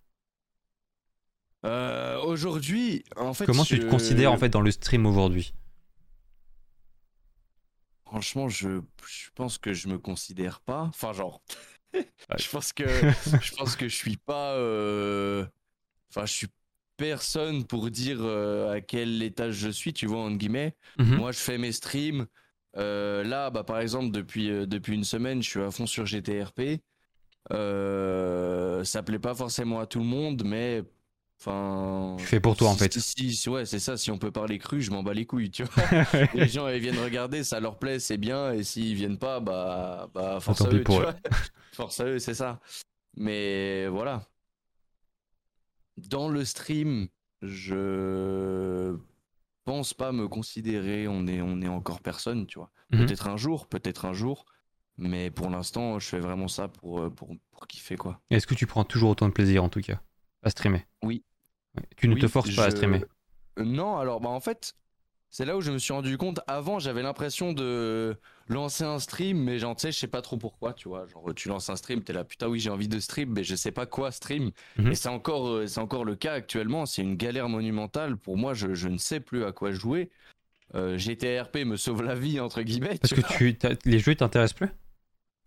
Aujourd'hui, 2.25 3.03
en 3.15 3.33
fait. 3.33 3.45
Comment 3.45 3.63
tu 3.63 3.79
te 3.79 3.85
considères 3.85 4.31
en 4.31 4.37
fait 4.37 4.49
dans 4.49 4.61
le 4.61 4.71
stream 4.71 5.05
aujourd'hui? 5.05 5.53
Franchement, 8.13 8.47
je, 8.47 8.79
je 9.07 9.29
pense 9.33 9.57
que 9.57 9.73
je 9.73 9.87
me 9.87 9.97
considère 9.97 10.61
pas. 10.61 10.83
Enfin, 10.83 11.13
genre. 11.13 11.41
je 12.37 12.47
pense 12.47 12.71
que 12.71 12.85
je 12.85 13.51
pense 13.57 13.75
que 13.75 13.87
je 13.87 13.95
suis 13.95 14.17
pas. 14.17 14.53
Euh, 14.53 15.47
enfin, 16.11 16.27
je 16.27 16.31
suis 16.31 16.47
personne 16.95 17.65
pour 17.65 17.89
dire 17.89 18.19
euh, 18.21 18.71
à 18.71 18.81
quel 18.81 19.23
étage 19.23 19.55
je 19.55 19.69
suis. 19.69 19.93
Tu 19.93 20.05
vois, 20.05 20.19
en 20.19 20.29
guillemets. 20.29 20.75
Mhm. 20.99 21.15
Moi, 21.15 21.31
je 21.31 21.39
fais 21.39 21.57
mes 21.57 21.71
streams. 21.71 22.27
Euh, 22.77 23.23
là, 23.23 23.49
bah, 23.49 23.63
par 23.63 23.79
exemple, 23.79 24.11
depuis 24.11 24.47
depuis 24.67 24.93
une 24.93 25.05
semaine, 25.05 25.41
je 25.41 25.49
suis 25.49 25.61
à 25.61 25.71
fond 25.71 25.87
sur 25.87 26.05
GTRP. 26.05 26.83
ça 27.49 29.03
plaît 29.03 29.17
pas 29.17 29.33
forcément 29.33 29.79
à 29.79 29.87
tout 29.87 29.99
le 29.99 30.05
monde, 30.05 30.43
mais 30.45 30.83
Enfin, 31.45 32.15
tu 32.17 32.25
fais 32.25 32.39
pour 32.39 32.55
toi 32.55 32.69
en 32.69 32.75
fait. 32.75 32.97
Si, 32.97 33.49
ouais, 33.49 33.65
c'est 33.65 33.79
ça. 33.79 33.97
Si 33.97 34.11
on 34.11 34.17
peut 34.17 34.31
parler 34.31 34.59
cru, 34.59 34.81
je 34.81 34.91
m'en 34.91 35.03
bats 35.03 35.13
les 35.13 35.25
couilles, 35.25 35.51
tu 35.51 35.65
vois. 35.65 35.83
les 36.33 36.47
gens 36.47 36.69
ils 36.69 36.79
viennent 36.79 36.99
regarder, 36.99 37.43
ça 37.43 37.59
leur 37.59 37.77
plaît, 37.77 37.99
c'est 37.99 38.17
bien. 38.17 38.53
Et 38.53 38.63
s'ils 38.63 38.95
viennent 38.95 39.17
pas, 39.17 39.41
bah, 39.41 40.09
bah 40.13 40.39
force 40.39 40.61
à 40.61 40.69
eux, 40.69 40.83
force 41.73 41.99
à 41.99 42.05
eux, 42.05 42.19
c'est 42.19 42.33
ça. 42.33 42.61
Mais 43.17 43.87
voilà. 43.87 44.25
Dans 45.97 46.29
le 46.29 46.45
stream, 46.45 47.09
je 47.41 48.95
pense 49.65 49.93
pas 49.93 50.13
me 50.13 50.29
considérer. 50.29 51.09
On 51.09 51.27
est, 51.27 51.41
on 51.41 51.61
est 51.61 51.67
encore 51.67 51.99
personne, 51.99 52.47
tu 52.47 52.57
vois. 52.57 52.71
Mhm. 52.91 53.05
Peut-être 53.05 53.27
un 53.27 53.35
jour, 53.35 53.67
peut-être 53.67 54.05
un 54.05 54.13
jour. 54.13 54.45
Mais 54.97 55.29
pour 55.29 55.49
l'instant, 55.49 55.99
je 55.99 56.07
fais 56.07 56.19
vraiment 56.19 56.47
ça 56.47 56.69
pour, 56.69 57.13
pour, 57.13 57.35
pour 57.51 57.67
kiffer, 57.67 57.97
quoi. 57.97 58.21
Est-ce 58.29 58.47
que 58.47 58.55
tu 58.55 58.65
prends 58.65 58.85
toujours 58.85 59.09
autant 59.09 59.27
de 59.27 59.33
plaisir, 59.33 59.61
en 59.61 59.69
tout 59.69 59.81
cas, 59.81 59.99
à 60.43 60.49
streamer? 60.49 60.85
Oui, 61.01 61.23
tu 61.97 62.07
ne 62.07 62.15
te 62.15 62.27
forces 62.27 62.55
pas 62.55 62.65
à 62.65 62.71
streamer 62.71 63.01
Non, 63.57 63.97
alors 63.97 64.19
bah 64.19 64.29
en 64.29 64.39
fait, 64.39 64.75
c'est 65.33 65.45
là 65.45 65.57
où 65.57 65.61
je 65.61 65.71
me 65.71 65.79
suis 65.79 65.93
rendu 65.93 66.15
compte. 66.15 66.41
Avant, 66.45 66.77
j'avais 66.77 67.01
l'impression 67.01 67.53
de 67.53 68.15
lancer 68.49 68.83
un 68.83 68.99
stream, 68.99 69.39
mais 69.39 69.57
genre, 69.57 69.75
tu 69.75 69.81
sais, 69.81 69.91
je 69.91 69.97
sais 69.97 70.07
pas 70.07 70.21
trop 70.21 70.37
pourquoi, 70.37 70.73
tu 70.73 70.87
vois. 70.87 71.07
Genre, 71.07 71.33
tu 71.35 71.49
lances 71.49 71.71
un 71.71 71.75
stream, 71.75 72.03
t'es 72.03 72.13
là, 72.13 72.23
putain, 72.23 72.47
oui, 72.47 72.59
j'ai 72.59 72.69
envie 72.69 72.87
de 72.87 72.99
stream, 72.99 73.31
mais 73.31 73.43
je 73.43 73.55
sais 73.55 73.71
pas 73.71 73.87
quoi 73.87 74.11
stream. 74.11 74.51
Mhm. 74.77 74.91
Et 74.91 74.95
c'est 74.95 75.09
encore, 75.09 75.47
euh, 75.47 75.65
c'est 75.65 75.79
encore 75.79 76.05
le 76.05 76.15
cas 76.15 76.33
actuellement. 76.33 76.85
C'est 76.85 77.01
une 77.01 77.15
galère 77.15 77.49
monumentale. 77.49 78.15
Pour 78.15 78.37
moi, 78.37 78.53
je, 78.53 78.75
je 78.75 78.87
ne 78.87 78.97
sais 78.99 79.19
plus 79.19 79.43
à 79.43 79.51
quoi 79.51 79.71
jouer. 79.71 80.11
Euh, 80.75 80.99
GTRP 80.99 81.65
me 81.65 81.77
sauve 81.77 82.03
la 82.03 82.13
vie, 82.13 82.39
entre 82.39 82.61
guillemets. 82.61 82.99
Parce 83.01 83.15
que 83.15 83.21
tu, 83.35 83.57
les 83.85 83.97
jeux 83.99 84.13
t'intéressent 84.13 84.57
plus? 84.57 84.69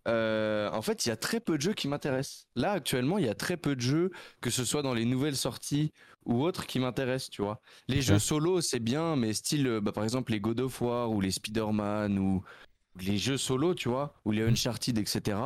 Euh, 0.07 0.69
en 0.71 0.81
fait, 0.81 1.05
il 1.05 1.09
y 1.09 1.11
a 1.11 1.17
très 1.17 1.39
peu 1.39 1.57
de 1.57 1.61
jeux 1.61 1.73
qui 1.73 1.87
m'intéressent. 1.87 2.47
Là, 2.55 2.71
actuellement, 2.71 3.17
il 3.17 3.25
y 3.25 3.29
a 3.29 3.35
très 3.35 3.57
peu 3.57 3.75
de 3.75 3.81
jeux, 3.81 4.11
que 4.41 4.49
ce 4.49 4.63
soit 4.63 4.81
dans 4.81 4.93
les 4.93 5.05
nouvelles 5.05 5.35
sorties 5.35 5.91
ou 6.25 6.43
autres, 6.43 6.65
qui 6.65 6.79
m'intéressent, 6.79 7.29
tu 7.29 7.41
vois. 7.41 7.61
Les 7.87 8.01
jeux 8.01 8.19
solo, 8.19 8.61
c'est 8.61 8.79
bien, 8.79 9.15
mais 9.15 9.33
style, 9.33 9.67
euh, 9.67 9.81
bah, 9.81 9.91
par 9.91 10.03
exemple, 10.03 10.31
les 10.31 10.39
God 10.39 10.61
of 10.61 10.81
War 10.81 11.11
ou 11.11 11.19
les 11.19 11.31
Spider-Man 11.31 12.19
ou 12.19 12.43
les 13.01 13.17
jeux 13.17 13.37
solo, 13.37 13.75
tu 13.75 13.89
vois, 13.89 14.15
ou 14.25 14.31
les 14.31 14.43
Uncharted, 14.43 14.97
etc. 14.97 15.39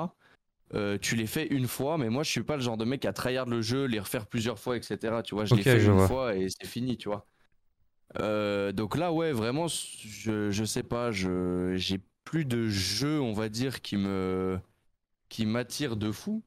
Euh, 0.73 0.97
tu 0.99 1.15
les 1.15 1.27
fais 1.27 1.47
une 1.47 1.67
fois, 1.67 1.97
mais 1.97 2.09
moi, 2.09 2.23
je 2.23 2.29
suis 2.29 2.43
pas 2.43 2.55
le 2.55 2.61
genre 2.61 2.77
de 2.77 2.85
mec 2.85 3.03
à 3.05 3.13
tryhard 3.13 3.47
le 3.47 3.61
jeu, 3.61 3.85
les 3.85 3.99
refaire 3.99 4.27
plusieurs 4.27 4.59
fois, 4.59 4.77
etc. 4.77 5.21
Tu 5.23 5.35
vois, 5.35 5.45
je 5.45 5.55
les 5.55 5.63
fais 5.63 5.83
une 5.83 6.07
fois 6.07 6.35
et 6.35 6.47
c'est 6.49 6.67
fini, 6.67 6.97
tu 6.97 7.09
vois. 7.09 7.25
donc 8.73 8.95
là, 8.95 9.11
ouais, 9.11 9.31
vraiment, 9.31 9.67
je, 9.67 10.51
je 10.51 10.63
sais 10.63 10.83
pas, 10.83 11.11
je, 11.11 11.73
j'ai 11.75 11.99
plus 12.31 12.45
de 12.45 12.69
jeux, 12.69 13.19
on 13.19 13.33
va 13.33 13.49
dire, 13.49 13.81
qui 13.81 13.97
me 13.97 14.57
qui 15.27 15.45
m'attirent 15.45 15.97
de 15.97 16.13
fou. 16.13 16.41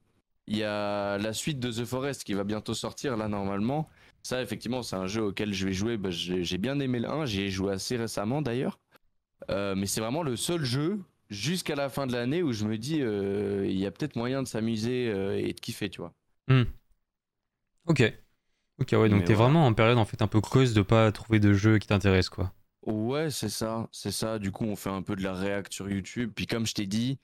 Il 0.47 0.57
y 0.57 0.63
a 0.63 1.19
la 1.19 1.35
suite 1.35 1.61
de 1.61 1.71
The 1.71 1.85
Forest 1.85 2.25
qui 2.25 2.33
va 2.33 2.43
bientôt 2.43 2.73
sortir 2.73 3.19
là 3.19 3.29
normalement. 3.29 3.91
Ça 4.23 4.41
effectivement 4.41 4.83
c'est 4.83 4.97
un 4.97 5.07
jeu 5.07 5.23
auquel 5.23 5.53
je 5.53 5.67
vais 5.67 5.75
jouer. 5.75 5.99
Bah, 5.99 6.09
j'ai 6.11 6.57
bien 6.57 6.81
aimé 6.81 7.01
le 7.01 7.11
1, 7.11 7.27
j'y 7.27 7.43
ai 7.43 7.51
joué 7.51 7.75
assez 7.75 7.99
récemment 7.99 8.41
d'ailleurs. 8.41 8.81
Euh, 9.51 9.75
mais 9.75 9.85
c'est 9.85 10.01
vraiment 10.01 10.23
le 10.23 10.37
seul 10.37 10.65
jeu 10.65 11.03
jusqu'à 11.29 11.75
la 11.75 11.91
fin 11.91 12.07
de 12.07 12.13
l'année 12.15 12.43
où 12.43 12.55
je 12.55 12.65
me 12.65 12.79
dis 12.79 13.03
euh, 13.03 13.67
il 13.69 13.79
y 13.79 13.85
a 13.85 13.91
peut-être 13.91 14.17
moyen 14.17 14.43
de 14.43 14.49
s'amuser 14.49 15.13
euh, 15.13 15.39
et 15.39 15.53
de 15.53 15.61
kiffer, 15.61 15.91
tu 15.91 16.01
vois. 16.01 16.15
Hmm. 16.49 16.65
Ok. 17.85 18.03
Ok 18.79 18.89
ouais 18.93 19.11
donc 19.11 19.25
t'es 19.25 19.35
vraiment 19.35 19.67
en 19.67 19.75
période 19.75 19.99
en 19.99 20.07
fait 20.07 20.23
un 20.23 20.29
peu 20.29 20.41
creuse 20.41 20.73
de 20.73 20.81
pas 20.81 21.13
trouver 21.13 21.41
de 21.41 21.53
jeu 21.53 21.79
qui 21.79 21.89
t'intéresse 21.89 22.31
quoi. 22.31 22.55
Ouais, 22.87 23.31
c'est 23.31 23.49
ça, 23.49 23.89
c'est 23.93 24.11
ça. 24.11 24.39
Du 24.39 24.51
coup, 24.51 24.65
on 24.65 24.77
fait 24.77 24.91
un 24.91 25.03
peu 25.03 25.17
de 25.17 25.23
la 25.23 25.33
réact 25.33 25.73
sur 25.73 25.89
YouTube. 25.89 26.33
Puis 26.35 26.47
comme 26.47 26.67
je 26.67 26.75
t'ai 26.75 26.87
dit, 26.87 27.19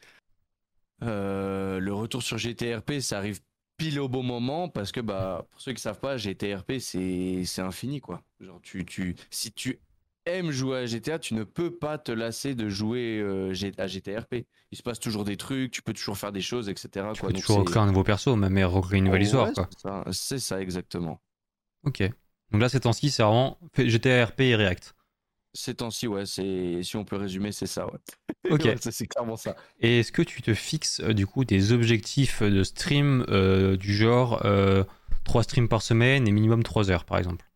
euh, 1.03 1.79
le 1.81 1.93
retour 1.93 2.23
sur 2.23 2.39
GTRP, 2.39 3.01
ça 3.01 3.19
arrive 3.19 3.41
pile 3.77 4.01
au 4.01 4.09
bon 4.09 4.23
moment 4.23 4.69
parce 4.69 4.93
que 4.93 5.01
bah 5.01 5.47
pour 5.51 5.61
ceux 5.61 5.73
qui 5.73 5.81
savent 5.81 6.01
pas, 6.01 6.19
GTRP 6.19 6.79
c'est 6.79 7.45
c'est 7.47 7.63
infini 7.63 8.01
quoi. 8.01 8.23
Genre 8.41 8.61
tu 8.63 8.85
tu 8.85 9.17
si 9.31 9.53
tu 9.53 9.81
aimes 10.27 10.51
jouer 10.51 10.79
à 10.79 10.87
GTA, 10.87 11.19
tu 11.19 11.35
ne 11.35 11.45
peux 11.45 11.71
pas 11.75 11.97
te 11.99 12.13
lasser 12.13 12.55
de 12.55 12.69
jouer 12.69 13.19
euh, 13.21 13.55
à 13.79 13.87
GTRP. 13.87 14.47
Il 14.71 14.79
se 14.79 14.83
passe 14.83 15.01
toujours 15.01 15.25
des 15.25 15.37
trucs, 15.37 15.73
tu 15.73 15.83
peux 15.83 15.95
toujours 15.95 16.19
faire 16.19 16.33
des 16.33 16.43
choses, 16.43 16.69
etc. 16.69 17.07
Tu 17.15 17.23
peux 17.23 17.33
toujours 17.33 17.59
recréer 17.59 17.83
un 17.83 17.87
nouveau 17.87 18.05
perso, 18.05 18.37
même 18.37 18.63
recréer 18.65 18.99
une 18.99 19.07
nouvelle 19.07 19.23
histoire. 19.23 19.51
C'est 20.13 20.39
ça, 20.39 20.61
exactement. 20.61 21.21
Ok. 21.85 22.03
Donc 22.51 22.61
là, 22.61 22.69
ces 22.69 22.81
temps-ci, 22.81 23.11
c'est 23.11 23.23
vraiment 23.23 23.59
GTRP 23.79 24.41
et 24.41 24.57
React. 24.57 24.95
Ces 25.53 25.75
temps-ci, 25.75 26.07
ouais, 26.07 26.27
c'est 26.27 26.83
si 26.83 26.97
on 26.97 27.05
peut 27.05 27.17
résumer, 27.17 27.51
c'est 27.51 27.67
ça, 27.67 27.87
ouais. 27.87 27.99
Ok. 28.51 28.69
c'est 28.79 29.07
clairement 29.07 29.37
ça. 29.37 29.57
Et 29.81 30.01
est-ce 30.01 30.13
que 30.13 30.23
tu 30.23 30.43
te 30.43 30.55
fixes 30.55 31.01
euh, 31.01 31.13
du 31.13 31.27
coup 31.27 31.45
des 31.45 31.73
objectifs 31.73 32.43
de 32.43 32.63
stream 32.63 33.25
euh, 33.29 33.77
du 33.77 33.93
genre 33.95 34.39
3 34.39 34.47
euh, 34.47 35.43
streams 35.43 35.69
par 35.69 35.83
semaine 35.83 36.29
et 36.29 36.33
minimum 36.33 36.63
3 36.63 36.91
heures, 36.91 37.05
par 37.05 37.19
exemple? 37.19 37.47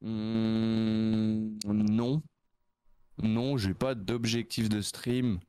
Mmh, 0.00 1.58
Non. 1.66 2.22
Non, 3.22 3.56
j'ai 3.56 3.74
pas 3.74 3.94
d'objectif 3.94 4.68
de 4.68 4.80
stream. 4.80 5.40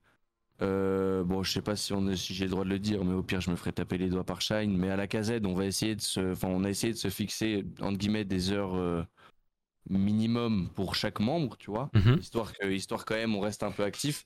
bon, 0.59 1.43
je 1.43 1.51
sais 1.51 1.61
pas 1.61 1.75
si, 1.75 1.93
on 1.93 2.15
si 2.15 2.33
j'ai 2.33 2.45
le 2.45 2.51
droit 2.51 2.63
de 2.65 2.69
le 2.69 2.79
dire, 2.79 3.03
mais 3.05 3.13
au 3.13 3.23
pire, 3.23 3.41
je 3.41 3.51
me 3.51 3.55
ferai 3.55 3.73
taper 3.73 3.97
les 3.97 4.09
doigts 4.09 4.23
par 4.25 4.41
Shine. 4.41 4.77
Mais 4.77 4.89
à 4.89 4.95
la 4.97 5.07
casette, 5.07 5.45
on 5.45 5.53
va 5.55 5.65
essayer 5.65 5.95
de 5.95 6.01
se, 6.01 6.31
enfin, 6.33 6.47
on 6.49 6.63
a 6.63 6.69
essayé 6.69 6.93
de 6.93 6.97
se 6.97 7.09
fixer 7.09 7.65
entre 7.81 7.97
guillemets 7.97 8.25
des 8.25 8.51
heures 8.51 9.07
minimum 9.89 10.69
pour 10.75 10.95
chaque 10.95 11.19
membre, 11.19 11.57
tu 11.57 11.71
vois, 11.71 11.89
mhm. 11.93 12.17
histoire 12.19 12.53
que, 12.53 12.67
histoire 12.67 13.05
quand 13.05 13.15
même, 13.15 13.35
on 13.35 13.39
reste 13.39 13.63
un 13.63 13.71
peu 13.71 13.83
actif. 13.83 14.25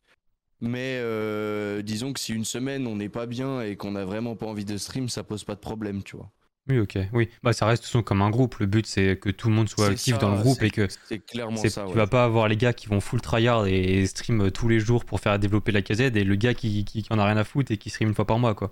Mais 0.61 0.97
euh, 0.99 1.81
disons 1.81 2.11
que 2.11 2.19
si 2.19 2.33
une 2.33 2.43
semaine 2.43 2.85
on 2.85 2.97
n'est 2.97 3.09
pas 3.09 3.25
bien 3.25 3.61
et 3.61 3.77
qu'on 3.77 3.95
a 3.95 4.03
vraiment 4.03 4.35
pas 4.35 4.45
envie 4.45 4.65
de 4.65 4.77
stream, 4.77 5.07
ça 5.07 5.23
pose 5.23 5.43
pas 5.43 5.55
de 5.55 5.59
problème, 5.59 6.03
tu 6.03 6.17
vois. 6.17 6.31
Oui, 6.67 6.77
ok. 6.79 6.99
Oui, 7.13 7.29
bah 7.41 7.53
ça 7.53 7.65
reste 7.65 8.01
comme 8.03 8.21
un 8.21 8.29
groupe. 8.29 8.57
Le 8.57 8.67
but 8.67 8.85
c'est 8.85 9.17
que 9.17 9.29
tout 9.29 9.47
le 9.49 9.55
monde 9.55 9.69
soit 9.69 9.87
actif 9.87 10.19
dans 10.19 10.35
le 10.35 10.41
groupe 10.41 10.61
et 10.61 10.69
que 10.69 10.87
c'est 11.05 11.19
clairement 11.19 11.57
ça. 11.57 11.85
Tu 11.87 11.95
vas 11.95 12.07
pas 12.07 12.25
avoir 12.25 12.47
les 12.47 12.57
gars 12.57 12.73
qui 12.73 12.87
vont 12.87 12.99
full 12.99 13.21
tryhard 13.21 13.65
et 13.67 14.05
stream 14.05 14.51
tous 14.51 14.67
les 14.67 14.79
jours 14.79 15.05
pour 15.05 15.19
faire 15.19 15.39
développer 15.39 15.71
la 15.71 15.81
casette 15.81 16.15
et 16.15 16.23
le 16.23 16.35
gars 16.35 16.53
qui, 16.53 16.85
qui, 16.85 17.01
qui 17.01 17.13
en 17.13 17.17
a 17.17 17.25
rien 17.25 17.37
à 17.37 17.43
foutre 17.43 17.71
et 17.71 17.77
qui 17.77 17.89
stream 17.89 18.09
une 18.09 18.15
fois 18.15 18.25
par 18.25 18.37
mois, 18.37 18.53
quoi. 18.53 18.69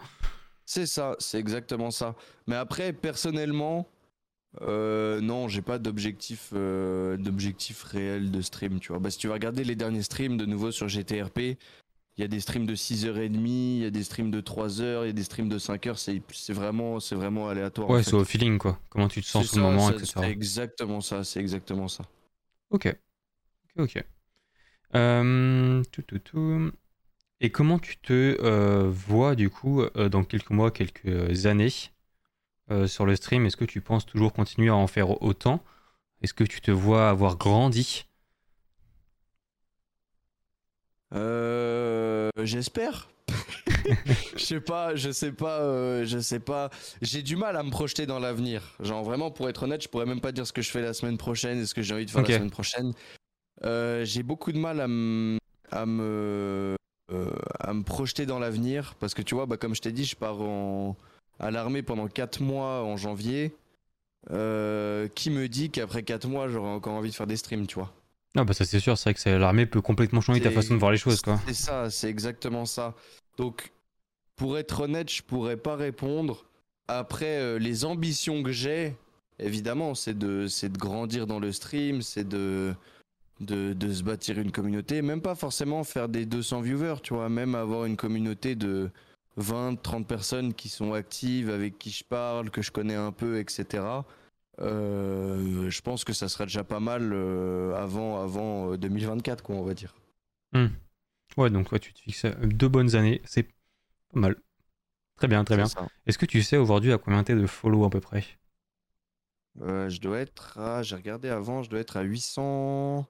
C'est 0.66 0.86
ça, 0.86 1.16
c'est 1.18 1.40
exactement 1.40 1.92
ça. 1.92 2.16
Mais 2.46 2.56
après, 2.56 2.92
personnellement, 2.92 3.88
euh, 4.62 5.22
non, 5.22 5.48
j'ai 5.48 5.62
pas 5.62 5.78
d'objectif 5.78 6.50
euh, 6.54 7.18
d'objectif 7.18 7.84
réel 7.84 8.32
de 8.32 8.42
stream, 8.42 8.80
tu 8.80 8.90
vois. 8.90 9.00
Bah, 9.00 9.12
si 9.12 9.18
tu 9.18 9.28
vas 9.28 9.36
regarder 9.36 9.64
les 9.64 9.76
derniers 9.76 10.02
streams 10.04 10.38
de 10.38 10.46
nouveau 10.46 10.72
sur 10.72 10.88
GTRP, 10.88 11.40
il 12.18 12.22
y 12.22 12.24
a 12.24 12.28
des 12.28 12.40
streams 12.40 12.66
de 12.66 12.74
6h30, 12.74 13.78
il 13.78 13.84
y 13.84 13.86
a 13.86 13.92
des 13.92 14.04
streams 14.04 14.32
de 14.32 14.42
3h, 14.42 15.04
il 15.04 15.08
y 15.08 15.10
a 15.10 15.14
des 15.14 15.24
streams 15.24 15.50
de 15.50 15.60
5h, 15.60 15.96
c'est 15.98 16.54
vraiment 16.54 17.00
c'est 17.00 17.16
vraiment 17.16 17.50
aléatoire. 17.50 17.92
Ouais, 17.92 18.04
c'est 18.04 18.14
au 18.14 18.26
feeling 18.26 18.58
quoi. 18.58 18.80
Comment 18.90 19.08
tu 19.08 19.22
te 19.22 19.28
sens 19.28 19.48
sur 19.48 19.58
le 19.58 19.64
moment, 19.64 19.92
etc. 19.92 20.26
C'est 20.26 20.32
exactement 20.32 21.02
ça, 21.02 21.24
c'est 21.24 21.40
exactement 21.40 21.88
ça. 21.88 22.04
Ok. 22.72 22.88
Ok, 23.78 23.98
ok. 23.98 24.04
Euh, 24.96 25.84
tout, 25.92 26.02
tout, 26.02 26.20
tout. 26.20 26.72
Et 27.40 27.52
comment 27.52 27.78
tu 27.78 27.98
te 27.98 28.38
vois 28.88 29.36
du 29.36 29.50
coup 29.50 29.84
dans 30.10 30.24
quelques 30.24 30.50
mois, 30.50 30.72
quelques 30.72 31.46
années? 31.46 31.68
euh, 31.68 31.97
sur 32.88 33.06
le 33.06 33.16
stream, 33.16 33.46
est-ce 33.46 33.58
que 33.58 33.66
tu 33.66 33.82
penses 33.82 34.06
toujours 34.06 34.34
continuer 34.34 34.70
à 34.70 34.76
en 34.76 34.88
faire 34.88 35.22
autant? 35.22 35.64
Est-ce 36.22 36.34
que 36.34 36.44
tu 36.44 36.62
te 36.62 36.72
vois 36.72 37.10
avoir 37.10 37.38
grandi? 37.38 38.06
Euh, 41.14 42.30
J'espère. 42.42 43.10
je 44.36 44.44
sais 44.44 44.60
pas, 44.62 44.96
je 44.96 45.12
sais 45.12 45.32
pas, 45.32 45.60
euh, 45.62 46.06
je 46.06 46.20
sais 46.20 46.40
pas. 46.40 46.70
J'ai 47.02 47.22
du 47.22 47.36
mal 47.36 47.56
à 47.56 47.64
me 47.64 47.70
projeter 47.70 48.06
dans 48.06 48.20
l'avenir. 48.20 48.76
Genre 48.80 49.04
vraiment, 49.04 49.32
pour 49.32 49.50
être 49.50 49.64
honnête, 49.64 49.82
je 49.84 49.90
pourrais 49.90 50.06
même 50.06 50.22
pas 50.22 50.32
dire 50.32 50.48
ce 50.48 50.54
que 50.54 50.62
je 50.62 50.70
fais 50.72 50.82
la 50.82 50.94
semaine 50.94 51.18
prochaine 51.18 51.60
et 51.60 51.66
ce 51.66 51.74
que 51.74 51.82
j'ai 51.82 51.94
envie 51.94 52.06
de 52.06 52.12
faire 52.12 52.22
la 52.24 52.28
semaine 52.28 52.52
prochaine. 52.52 52.94
j'ai 53.62 54.24
beaucoup 54.24 54.52
de 54.52 54.60
mal 54.60 54.82
à, 54.82 55.82
à 55.82 55.86
me 55.86 56.76
à 57.60 57.74
me 57.74 57.84
projeter 57.84 58.26
dans 58.26 58.40
l'avenir 58.40 58.96
parce 59.00 59.14
que 59.14 59.22
tu 59.22 59.36
vois, 59.36 59.46
bah, 59.46 59.56
comme 59.58 59.76
je 59.76 59.82
t'ai 59.82 59.92
dit, 59.94 60.04
je 60.04 60.16
pars 60.16 60.42
en 60.42 60.98
à 61.40 61.52
l'armée 61.52 61.84
pendant 61.84 62.08
4 62.08 62.42
mois 62.42 62.84
en 62.84 62.98
janvier, 62.98 63.56
euh, 64.32 65.08
qui 65.16 65.30
me 65.30 65.48
dit 65.48 65.70
qu'après 65.70 66.04
4 66.04 66.28
mois, 66.28 66.48
j'aurai 66.48 66.70
encore 66.70 66.94
envie 66.94 67.10
de 67.10 67.16
faire 67.16 67.28
des 67.28 67.38
streams, 67.38 67.68
tu 67.68 67.76
vois 67.76 67.94
Ah 68.36 68.44
bah 68.44 68.54
ça 68.54 68.66
c'est 68.66 68.80
sûr, 68.80 68.98
c'est 68.98 69.12
vrai 69.12 69.14
que 69.14 69.30
l'armée 69.38 69.66
peut 69.66 69.82
complètement 69.82 70.22
changer 70.22 70.42
ta 70.42 70.52
façon 70.52 70.74
de 70.74 70.80
voir 70.80 70.92
les 70.92 70.98
choses, 70.98 71.22
quoi. 71.22 71.40
C'est 71.48 71.54
ça, 71.54 71.90
c'est 71.90 72.10
exactement 72.10 72.66
ça. 72.66 72.96
Donc, 73.38 73.72
pour 74.36 74.58
être 74.58 74.82
honnête, 74.82 75.12
je 75.12 75.24
pourrais 75.24 75.58
pas 75.58 75.76
répondre. 75.76 76.46
Après, 76.88 77.40
euh, 77.40 77.60
les 77.60 77.86
ambitions 77.86 78.44
que 78.44 78.52
j'ai, 78.52 78.96
évidemment, 79.40 79.96
c'est 79.96 80.18
de, 80.18 80.48
de 80.48 80.78
grandir 80.78 81.28
dans 81.28 81.40
le 81.40 81.52
stream, 81.52 82.02
c'est 82.02 82.28
de, 82.28 82.74
de, 83.40 83.74
de, 83.74 83.94
se 83.94 84.04
bâtir 84.04 84.40
une 84.40 84.52
communauté, 84.52 85.02
même 85.02 85.22
pas 85.22 85.36
forcément 85.36 85.84
faire 85.84 86.10
des 86.10 86.26
200 86.26 86.62
viewers, 86.62 87.02
tu 87.04 87.14
vois, 87.14 87.30
même 87.30 87.56
avoir 87.56 87.86
une 87.86 87.98
communauté 87.98 88.56
de 88.56 88.90
20, 89.38 89.82
30 89.82 90.08
personnes 90.08 90.54
qui 90.54 90.68
sont 90.68 90.94
actives, 90.94 91.50
avec 91.50 91.78
qui 91.78 91.92
je 91.92 92.04
parle, 92.04 92.50
que 92.50 92.62
je 92.62 92.72
connais 92.72 92.96
un 92.96 93.12
peu, 93.12 93.40
etc. 93.40 93.84
Euh, 94.60 95.70
je 95.70 95.82
pense 95.82 96.04
que 96.04 96.14
ça 96.14 96.28
sera 96.28 96.46
déjà 96.46 96.64
pas 96.64 96.80
mal 96.80 97.12
euh, 97.14 97.76
avant, 97.76 98.22
avant 98.22 98.76
2024, 98.76 99.40
euh, 99.40 99.46
quoi, 99.46 99.56
on 99.56 99.64
va 99.64 99.76
dire. 99.76 99.96
Hmm. 100.54 100.68
Ouais, 101.38 101.52
donc 101.52 101.80
tu 101.80 101.94
te 101.94 102.00
fixes 102.00 102.26
deux 102.42 102.68
bonnes 102.68 102.96
années, 102.96 103.22
c'est 103.26 103.44
pas 103.44 104.20
mal. 104.20 104.36
Très 105.18 105.28
bien, 105.28 105.44
très 105.44 105.56
bien. 105.56 105.68
Est-ce 106.08 106.18
que 106.18 106.26
tu 106.26 106.42
sais 106.42 106.58
aujourd'hui 106.58 106.92
à 106.92 106.98
combien 106.98 107.24
t'es 107.24 107.36
de 107.36 107.46
follow 107.46 107.86
à 107.86 107.90
peu 107.90 108.00
près? 108.00 108.24
Je 109.60 110.00
dois 110.00 110.20
être 110.20 110.58
à, 110.60 110.84
j'ai 110.84 110.96
regardé 110.96 111.30
avant, 111.30 111.64
je 111.64 111.70
dois 111.70 111.80
être 111.80 111.98
à 111.98 112.02
800. 112.02 113.08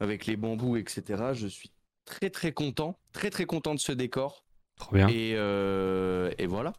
avec 0.00 0.26
les 0.26 0.36
bambous, 0.36 0.76
etc. 0.76 1.34
Je 1.34 1.46
suis 1.46 1.72
très 2.04 2.30
très 2.30 2.52
content, 2.52 2.98
très 3.12 3.30
très 3.30 3.44
content 3.44 3.74
de 3.74 3.80
ce 3.80 3.92
décor. 3.92 4.44
Trop 4.76 4.94
bien. 4.96 5.08
Et, 5.08 5.34
euh, 5.36 6.30
et 6.38 6.46
voilà. 6.46 6.72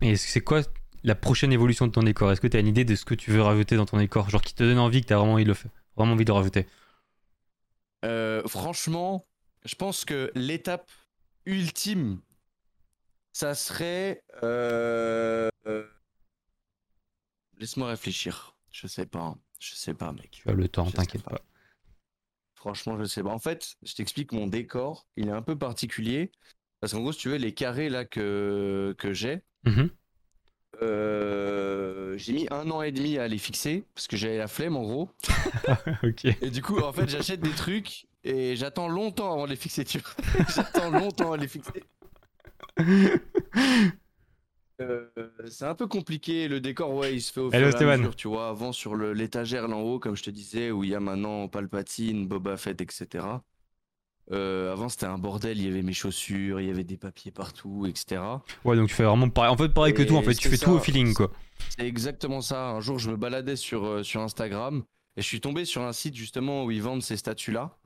Et 0.00 0.16
c'est 0.16 0.40
quoi 0.40 0.62
la 1.02 1.14
prochaine 1.14 1.52
évolution 1.52 1.86
de 1.86 1.92
ton 1.92 2.02
décor? 2.02 2.32
Est-ce 2.32 2.40
que 2.40 2.46
tu 2.46 2.56
as 2.56 2.60
une 2.60 2.68
idée 2.68 2.84
de 2.84 2.94
ce 2.94 3.04
que 3.04 3.14
tu 3.14 3.30
veux 3.30 3.42
rajouter 3.42 3.76
dans 3.76 3.86
ton 3.86 3.98
décor? 3.98 4.30
Genre 4.30 4.42
qui 4.42 4.54
te 4.54 4.62
donne 4.62 4.78
envie, 4.78 5.02
que 5.02 5.06
tu 5.06 5.12
as 5.12 5.18
vraiment 5.18 5.34
envie 5.34 5.44
de 5.44 5.48
le 5.48 5.54
faire, 5.54 5.70
vraiment 5.96 6.12
envie 6.14 6.24
de 6.24 6.32
rajouter? 6.32 6.66
Euh, 8.04 8.42
Franchement, 8.46 9.24
je 9.64 9.74
pense 9.74 10.04
que 10.04 10.30
l'étape 10.34 10.90
ultime, 11.46 12.20
ça 13.32 13.54
serait. 13.54 14.22
Euh, 14.42 15.48
laisse-moi 17.64 17.88
réfléchir. 17.88 18.54
Je 18.70 18.86
sais 18.86 19.06
pas. 19.06 19.34
Je 19.58 19.74
sais 19.74 19.94
pas, 19.94 20.12
mec. 20.12 20.30
Tu 20.32 20.50
as 20.50 20.52
le 20.52 20.68
temps, 20.68 20.90
t'inquiète 20.90 21.22
pas. 21.22 21.40
Franchement, 22.54 22.98
je 22.98 23.04
sais 23.04 23.22
pas. 23.22 23.30
En 23.30 23.38
fait, 23.38 23.76
je 23.82 23.94
t'explique 23.94 24.32
mon 24.32 24.46
décor. 24.46 25.06
Il 25.16 25.28
est 25.28 25.32
un 25.32 25.40
peu 25.40 25.56
particulier. 25.56 26.30
Parce 26.80 26.92
qu'en 26.92 27.00
gros, 27.00 27.12
si 27.12 27.20
tu 27.20 27.30
veux, 27.30 27.36
les 27.36 27.54
carrés 27.54 27.88
là 27.88 28.04
que, 28.04 28.94
que 28.98 29.14
j'ai, 29.14 29.42
mhm. 29.64 29.88
euh, 30.82 32.18
j'ai 32.18 32.34
mis 32.34 32.46
un 32.50 32.70
an 32.70 32.82
et 32.82 32.92
demi 32.92 33.16
à 33.16 33.28
les 33.28 33.38
fixer. 33.38 33.86
Parce 33.94 34.08
que 34.08 34.18
j'avais 34.18 34.36
la 34.36 34.48
flemme 34.48 34.76
en 34.76 34.82
gros. 34.82 35.10
ok. 36.02 36.26
Et 36.42 36.50
du 36.50 36.60
coup, 36.60 36.78
en 36.80 36.92
fait, 36.92 37.08
j'achète 37.08 37.40
des 37.40 37.52
trucs 37.52 38.06
et 38.24 38.56
j'attends 38.56 38.88
longtemps 38.88 39.32
avant 39.32 39.46
de 39.46 39.50
les 39.50 39.56
fixer. 39.56 39.86
Tu 39.86 40.00
j'attends 40.54 40.90
longtemps 40.90 41.32
à 41.32 41.38
les 41.38 41.48
fixer. 41.48 41.82
Euh, 44.80 45.06
c'est 45.48 45.66
un 45.66 45.74
peu 45.74 45.86
compliqué. 45.86 46.48
Le 46.48 46.60
décor, 46.60 46.92
ouais, 46.94 47.14
il 47.14 47.20
se 47.20 47.32
fait 47.32 47.40
au 47.40 47.50
fur 47.50 47.60
et 47.60 47.62
à 47.62 47.96
mesure, 47.96 48.16
tu 48.16 48.28
vois. 48.28 48.48
Avant, 48.48 48.72
sur 48.72 48.96
l'étagère 48.96 49.68
là 49.68 49.76
en 49.76 49.80
haut, 49.80 49.98
comme 49.98 50.16
je 50.16 50.22
te 50.22 50.30
disais, 50.30 50.70
où 50.70 50.84
il 50.84 50.90
y 50.90 50.94
a 50.94 51.00
maintenant 51.00 51.48
Palpatine, 51.48 52.26
Boba 52.26 52.56
Fett, 52.56 52.80
etc. 52.80 53.24
Euh, 54.32 54.72
avant, 54.72 54.88
c'était 54.88 55.06
un 55.06 55.18
bordel. 55.18 55.58
Il 55.58 55.64
y 55.64 55.68
avait 55.68 55.82
mes 55.82 55.92
chaussures, 55.92 56.60
il 56.60 56.66
y 56.66 56.70
avait 56.70 56.84
des 56.84 56.96
papiers 56.96 57.30
partout, 57.30 57.86
etc. 57.86 58.20
Ouais, 58.64 58.76
donc 58.76 58.88
tu 58.88 58.94
fais 58.94 59.04
vraiment 59.04 59.28
pareil. 59.28 59.50
En 59.50 59.56
fait, 59.56 59.68
pareil 59.68 59.94
que 59.94 60.02
tout. 60.02 60.16
En 60.16 60.22
fait, 60.22 60.34
tu 60.34 60.48
fais 60.48 60.58
tout 60.58 60.70
au 60.70 60.78
feeling, 60.80 61.14
quoi. 61.14 61.30
C'est 61.76 61.86
exactement 61.86 62.40
ça. 62.40 62.70
Un 62.70 62.80
jour, 62.80 62.98
je 62.98 63.10
me 63.10 63.16
baladais 63.16 63.56
sur, 63.56 63.84
euh, 63.84 64.02
sur 64.02 64.20
Instagram 64.22 64.82
et 65.16 65.22
je 65.22 65.26
suis 65.26 65.40
tombé 65.40 65.64
sur 65.64 65.82
un 65.82 65.92
site 65.92 66.16
justement 66.16 66.64
où 66.64 66.70
ils 66.70 66.82
vendent 66.82 67.02
ces 67.02 67.16
statues-là. 67.16 67.76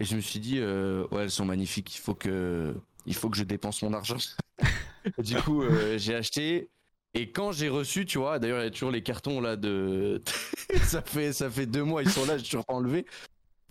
Et 0.00 0.04
je 0.04 0.16
me 0.16 0.20
suis 0.20 0.40
dit, 0.40 0.58
ouais, 0.58 1.22
elles 1.22 1.30
sont 1.30 1.44
magnifiques. 1.44 1.94
Il 1.94 2.00
faut 2.00 2.14
que, 2.14 2.74
il 3.04 3.14
faut 3.14 3.28
que 3.28 3.36
je 3.36 3.44
dépense 3.44 3.82
mon 3.82 3.92
argent. 3.92 4.16
du 5.18 5.36
coup, 5.36 5.62
euh, 5.62 5.98
j'ai 5.98 6.14
acheté. 6.14 6.68
Et 7.14 7.30
quand 7.30 7.52
j'ai 7.52 7.68
reçu, 7.68 8.06
tu 8.06 8.18
vois, 8.18 8.38
d'ailleurs, 8.38 8.60
il 8.60 8.64
y 8.64 8.66
a 8.66 8.70
toujours 8.70 8.90
les 8.90 9.02
cartons 9.02 9.40
là 9.40 9.56
de. 9.56 10.22
ça, 10.82 11.02
fait, 11.02 11.32
ça 11.32 11.50
fait 11.50 11.66
deux 11.66 11.84
mois, 11.84 12.02
ils 12.02 12.10
sont 12.10 12.24
là, 12.24 12.38
j'ai 12.38 12.44
toujours 12.44 12.64
pas 12.64 12.74
enlevé. 12.74 13.04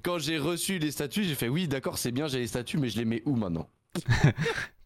Quand 0.04 0.20
j'ai 0.20 0.38
reçu 0.38 0.80
les 0.80 0.91
statues, 0.91 1.24
j'ai 1.24 1.36
fait 1.36 1.50
oui, 1.50 1.67
d'accord, 1.67 1.98
c'est 1.98 2.12
bien, 2.12 2.28
j'ai 2.28 2.39
les 2.39 2.48
statues, 2.48 2.78
mais 2.78 2.89
je 2.89 2.98
les 2.98 3.06
mets 3.06 3.22
où 3.26 3.36
maintenant? 3.36 3.67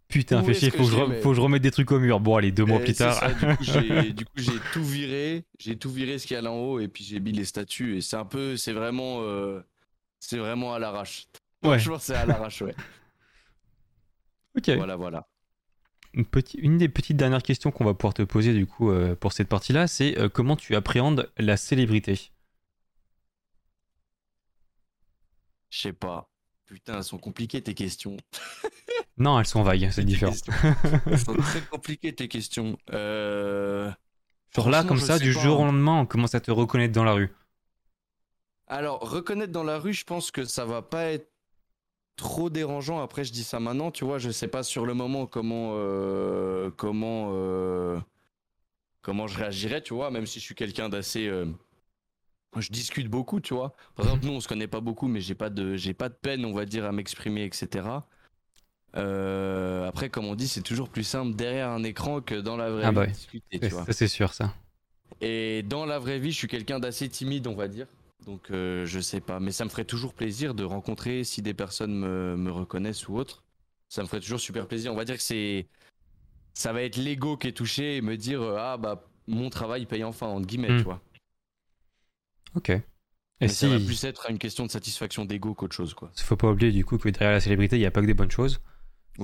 Putain, 0.07 0.43
fais 0.43 0.53
chier, 0.53 0.71
faut, 0.71 0.77
que 0.77 0.83
je, 0.83 1.21
faut 1.21 1.29
que 1.31 1.35
je 1.35 1.41
remette 1.41 1.61
des 1.61 1.71
trucs 1.71 1.91
au 1.91 1.99
mur. 1.99 2.19
Bon, 2.19 2.35
allez, 2.37 2.51
deux 2.51 2.63
mois 2.63 2.79
plus 2.79 2.93
tard. 2.93 3.21
du 3.59 4.23
coup, 4.23 4.31
j'ai 4.37 4.59
tout 4.71 4.83
viré, 4.83 5.43
j'ai 5.59 5.77
tout 5.77 5.89
viré 5.89 6.19
ce 6.19 6.27
qu'il 6.27 6.35
y 6.35 6.37
a 6.37 6.41
là 6.41 6.51
en 6.51 6.57
haut, 6.57 6.79
et 6.79 6.87
puis 6.87 7.03
j'ai 7.03 7.19
mis 7.19 7.31
les 7.31 7.43
statues. 7.43 7.97
Et 7.97 8.01
c'est 8.01 8.15
un 8.15 8.23
peu, 8.23 8.55
c'est 8.55 8.71
vraiment, 8.71 9.23
euh, 9.23 9.59
c'est 10.19 10.37
vraiment 10.37 10.73
à 10.73 10.79
l'arrache. 10.79 11.27
Ouais. 11.63 11.79
Franchement, 11.79 11.97
c'est 11.99 12.15
à 12.15 12.25
l'arrache, 12.25 12.61
ouais. 12.61 12.75
Ok. 14.55 14.69
Voilà, 14.77 14.95
voilà 14.95 15.27
une, 16.15 16.77
des 16.77 16.89
petites 16.89 17.17
dernières 17.17 17.43
questions 17.43 17.71
qu'on 17.71 17.85
va 17.85 17.93
pouvoir 17.93 18.13
te 18.13 18.21
poser 18.21 18.53
du 18.53 18.65
coup 18.65 18.89
euh, 18.89 19.15
pour 19.15 19.33
cette 19.33 19.49
partie-là, 19.49 19.87
c'est 19.87 20.17
euh, 20.17 20.29
comment 20.29 20.55
tu 20.55 20.75
appréhendes 20.75 21.31
la 21.37 21.57
célébrité? 21.57 22.31
Je 25.69 25.79
sais 25.79 25.93
pas. 25.93 26.29
Putain, 26.65 26.97
elles 26.97 27.03
sont 27.03 27.17
compliquées 27.17 27.61
tes 27.61 27.73
questions. 27.73 28.17
non, 29.17 29.39
elles 29.39 29.45
sont 29.45 29.61
vagues, 29.61 29.89
c'est 29.91 30.03
différent. 30.03 30.33
elles 31.05 31.19
sont 31.19 31.35
très 31.35 31.61
compliquées 31.71 32.15
tes 32.15 32.27
questions. 32.27 32.77
Euh... 32.91 33.91
Genre 34.55 34.69
là, 34.69 34.83
comme 34.83 34.99
ça, 34.99 35.19
du 35.19 35.33
jour 35.33 35.59
au 35.59 35.65
lendemain, 35.65 35.99
on 35.99 36.05
commence 36.05 36.33
à 36.33 36.39
te 36.39 36.49
reconnaître 36.49 36.93
dans 36.93 37.03
la 37.03 37.11
rue. 37.11 37.29
Alors, 38.67 39.01
reconnaître 39.01 39.51
dans 39.51 39.63
la 39.63 39.77
rue, 39.77 39.93
je 39.93 40.05
pense 40.05 40.31
que 40.31 40.45
ça 40.45 40.65
va 40.65 40.81
pas 40.81 41.11
être 41.11 41.29
trop 42.15 42.49
dérangeant. 42.49 43.01
Après, 43.01 43.23
je 43.23 43.31
dis 43.31 43.43
ça 43.43 43.59
maintenant, 43.59 43.91
tu 43.91 44.05
vois, 44.05 44.17
je 44.17 44.29
sais 44.29 44.47
pas 44.47 44.63
sur 44.63 44.85
le 44.85 44.93
moment 44.93 45.25
comment 45.25 45.73
euh, 45.75 46.69
comment 46.75 47.31
euh, 47.33 47.99
comment 49.01 49.27
je 49.27 49.37
réagirais, 49.37 49.81
tu 49.81 49.93
vois, 49.93 50.11
même 50.11 50.25
si 50.25 50.39
je 50.39 50.45
suis 50.45 50.55
quelqu'un 50.55 50.89
d'assez 50.89 51.27
euh, 51.27 51.45
je 52.57 52.69
discute 52.69 53.09
beaucoup, 53.09 53.41
tu 53.41 53.53
vois. 53.53 53.75
Par 53.95 54.05
exemple, 54.05 54.25
nous, 54.25 54.31
on 54.31 54.39
se 54.39 54.47
connaît 54.47 54.67
pas 54.67 54.79
beaucoup, 54.79 55.07
mais 55.07 55.19
j'ai 55.19 55.35
pas 55.35 55.49
de 55.49 55.75
j'ai 55.75 55.93
pas 55.93 56.09
de 56.09 56.13
peine, 56.13 56.45
on 56.45 56.53
va 56.53 56.65
dire, 56.65 56.85
à 56.85 56.91
m'exprimer, 56.91 57.43
etc. 57.43 57.87
après, 58.93 60.09
comme 60.09 60.25
on 60.25 60.35
dit, 60.35 60.47
c'est 60.47 60.61
toujours 60.61 60.89
plus 60.89 61.03
simple 61.03 61.35
derrière 61.35 61.69
un 61.69 61.83
écran 61.83 62.21
que 62.21 62.35
dans 62.35 62.55
la 62.55 62.69
vraie 62.69 62.85
ah 62.85 62.91
vie. 62.91 62.95
Bah 62.95 63.07
discuter, 63.07 63.59
tu 63.59 63.67
vois. 63.67 63.85
c'est 63.91 64.07
sûr, 64.07 64.33
ça. 64.33 64.53
Et 65.21 65.63
dans 65.63 65.85
la 65.85 65.99
vraie 65.99 66.19
vie, 66.19 66.31
je 66.31 66.37
suis 66.37 66.47
quelqu'un 66.47 66.79
d'assez 66.79 67.09
timide, 67.09 67.47
on 67.47 67.55
va 67.55 67.67
dire. 67.67 67.87
Donc 68.25 68.49
euh, 68.49 68.85
je 68.87 68.99
sais 68.99 69.21
pas, 69.21 69.39
mais 69.39 69.51
ça 69.51 69.65
me 69.65 69.69
ferait 69.69 69.85
toujours 69.85 70.13
plaisir 70.13 70.55
de 70.55 70.63
rencontrer 70.63 71.23
si 71.23 71.43
des 71.43 71.53
personnes 71.53 71.93
me, 71.93 72.51
reconnaissent 72.51 73.07
ou 73.07 73.15
autre. 73.15 73.43
Ça 73.87 74.01
me 74.01 74.07
ferait 74.07 74.19
toujours 74.19 74.39
super 74.39 74.67
plaisir. 74.67 74.91
On 74.91 74.95
va 74.95 75.05
dire 75.05 75.15
que 75.15 75.21
c'est 75.21 75.67
ça 76.55 76.73
va 76.73 76.81
être 76.81 76.95
l'ego 76.95 77.37
qui 77.37 77.47
est 77.47 77.51
touché 77.51 77.97
et 77.97 78.01
me 78.01 78.17
dire 78.17 78.41
euh, 78.41 78.57
ah 78.57 78.77
bah 78.77 79.07
mon 79.27 79.49
travail 79.49 79.85
paye 79.85 80.03
enfin 80.03 80.25
entre 80.25 80.47
guillemets, 80.47 80.71
hmm. 80.71 80.77
tu 80.77 80.83
vois. 80.83 81.01
Ok. 82.55 82.69
Et 82.71 82.83
mais 83.41 83.47
ça 83.47 83.67
va 83.67 83.77
plus 83.77 84.03
être 84.05 84.29
une 84.29 84.39
question 84.39 84.65
de 84.65 84.71
satisfaction 84.71 85.25
d'ego 85.25 85.53
qu'autre 85.53 85.75
chose 85.75 85.93
quoi. 85.93 86.09
Faut 86.15 86.37
pas 86.37 86.49
oublier 86.49 86.71
du 86.71 86.83
coup 86.83 86.97
que 86.97 87.09
derrière 87.09 87.31
la 87.31 87.41
célébrité 87.41 87.75
il 87.75 87.79
n'y 87.79 87.85
a 87.85 87.91
pas 87.91 88.01
que 88.01 88.07
des 88.07 88.13
bonnes 88.13 88.31
choses. 88.31 88.59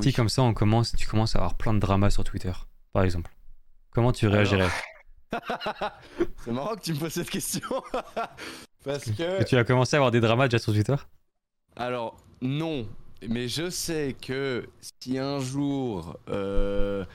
Si 0.01 0.13
comme 0.13 0.29
ça 0.29 0.43
on 0.43 0.53
commence, 0.53 0.95
tu 0.95 1.07
commences 1.07 1.35
à 1.35 1.39
avoir 1.39 1.57
plein 1.57 1.73
de 1.73 1.79
dramas 1.79 2.11
sur 2.11 2.23
Twitter, 2.23 2.53
par 2.93 3.03
exemple. 3.03 3.31
Comment 3.89 4.11
tu 4.11 4.27
réagirais? 4.27 4.69
C'est 6.45 6.51
marrant 6.51 6.75
que 6.75 6.81
tu 6.81 6.93
me 6.93 6.99
poses 6.99 7.13
cette 7.13 7.29
question. 7.29 7.67
Parce 8.83 9.05
que... 9.05 9.43
tu 9.43 9.57
as 9.57 9.63
commencé 9.63 9.95
à 9.95 9.99
avoir 9.99 10.11
des 10.11 10.19
dramas 10.19 10.47
déjà 10.47 10.59
sur 10.59 10.73
Twitter? 10.73 10.95
Alors, 11.75 12.17
non. 12.41 12.87
Mais 13.27 13.47
je 13.47 13.69
sais 13.69 14.15
que 14.19 14.67
si 14.81 15.19
un 15.19 15.39
jour 15.39 16.17
euh, 16.29 17.05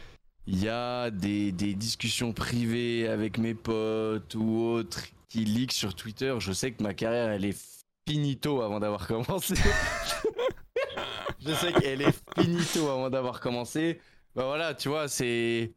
il 0.46 0.62
y 0.62 0.68
a 0.68 1.10
des, 1.10 1.50
discussions 1.52 2.32
privées 2.32 3.08
avec 3.08 3.38
mes 3.38 3.54
potes 3.54 4.34
ou 4.36 4.60
autres 4.60 5.02
qui 5.28 5.44
leak 5.44 5.72
sur 5.72 5.94
Twitter, 5.94 6.36
je 6.38 6.52
sais 6.52 6.70
que 6.70 6.82
ma 6.82 6.94
carrière 6.94 7.30
elle 7.30 7.44
est 7.44 7.58
finito 8.08 8.62
avant 8.62 8.78
d'avoir 8.78 9.06
commencé. 9.08 9.54
je 11.44 11.52
sais 11.52 11.72
qu'elle 11.72 12.02
est 12.02 12.22
finito 12.38 12.88
avant 12.88 13.10
d'avoir 13.10 13.40
commencé. 13.40 14.00
Bah 14.36 14.44
voilà, 14.44 14.74
tu 14.74 14.88
vois, 14.88 15.08
c'est 15.08 15.72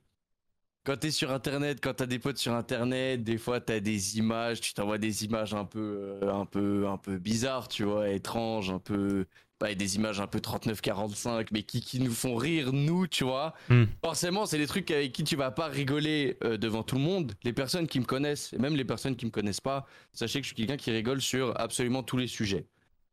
quand 0.85 0.97
t'es 0.97 1.11
sur 1.11 1.31
internet, 1.31 1.79
quand 1.81 1.93
t'as 1.93 2.05
des 2.05 2.19
potes 2.19 2.37
sur 2.37 2.53
internet, 2.53 3.23
des 3.23 3.37
fois 3.37 3.59
t'as 3.59 3.79
des 3.79 4.17
images, 4.17 4.61
tu 4.61 4.73
t'envoies 4.73 4.97
des 4.97 5.25
images 5.25 5.53
un 5.53 5.65
peu, 5.65 6.17
euh, 6.23 6.33
un 6.33 6.45
peu, 6.45 6.87
un 6.87 6.97
peu 6.97 7.17
bizarres, 7.17 7.67
tu 7.67 7.83
vois, 7.83 8.09
étranges, 8.09 8.69
un 8.71 8.79
peu, 8.79 9.25
pas 9.59 9.75
des 9.75 9.97
images 9.97 10.21
un 10.21 10.27
peu 10.27 10.39
39-45, 10.39 11.47
mais 11.51 11.63
qui, 11.63 11.81
qui 11.81 11.99
nous 11.99 12.11
font 12.11 12.35
rire 12.35 12.71
nous, 12.71 13.07
tu 13.07 13.25
vois. 13.25 13.53
Hmm. 13.67 13.85
Forcément, 14.03 14.45
c'est 14.45 14.57
des 14.57 14.67
trucs 14.67 14.89
avec 14.89 15.11
qui 15.11 15.23
tu 15.23 15.35
vas 15.35 15.51
pas 15.51 15.67
rigoler 15.67 16.37
euh, 16.43 16.57
devant 16.57 16.81
tout 16.81 16.95
le 16.95 17.01
monde. 17.01 17.33
Les 17.43 17.53
personnes 17.53 17.87
qui 17.87 17.99
me 17.99 18.05
connaissent, 18.05 18.53
et 18.53 18.57
même 18.57 18.75
les 18.75 18.85
personnes 18.85 19.15
qui 19.15 19.25
me 19.25 19.31
connaissent 19.31 19.61
pas, 19.61 19.85
sachez 20.13 20.39
que 20.39 20.43
je 20.45 20.53
suis 20.53 20.55
quelqu'un 20.55 20.77
qui 20.77 20.91
rigole 20.91 21.21
sur 21.21 21.59
absolument 21.59 22.03
tous 22.03 22.17
les 22.17 22.27
sujets. 22.27 22.65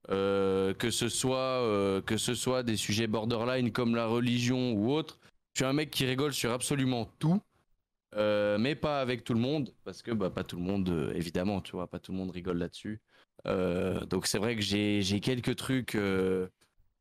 Euh, 0.09 0.73
que 0.73 0.93
ce 0.93 1.09
soit, 1.09 2.01
que 2.07 2.17
ce 2.17 2.35
soit 2.35 2.63
des 2.63 2.77
sujets 2.77 3.09
borderline 3.09 3.73
comme 3.73 3.97
la 3.97 4.07
religion 4.07 4.73
ou 4.73 4.93
autre. 4.93 5.19
Je 5.55 5.63
suis 5.63 5.65
un 5.65 5.73
mec 5.73 5.91
qui 5.91 6.07
rigole 6.07 6.33
sur 6.33 6.53
absolument 6.53 7.11
tout. 7.19 7.41
Euh, 8.15 8.57
mais 8.59 8.75
pas 8.75 9.01
avec 9.01 9.25
tout 9.25 9.35
le 9.35 9.41
monde, 9.41 9.75
parce 9.85 10.03
que 10.03 10.11
bah, 10.11 10.31
pas 10.31 10.45
tout 10.45 10.57
le 10.57 10.63
monde, 10.63 10.89
euh, 10.89 11.13
évidemment, 11.15 11.61
tu 11.61 11.73
vois, 11.73 11.89
pas 11.89 11.99
tout 11.99 12.13
le 12.13 12.19
monde 12.19 12.31
rigole 12.31 12.59
là-dessus. 12.59 13.01
Euh, 13.47 14.01
donc 14.07 14.27
c'est 14.27 14.39
vrai 14.39 14.57
que 14.57 14.63
j'ai 14.63 15.21
quelques 15.21 15.57
trucs, 15.57 15.97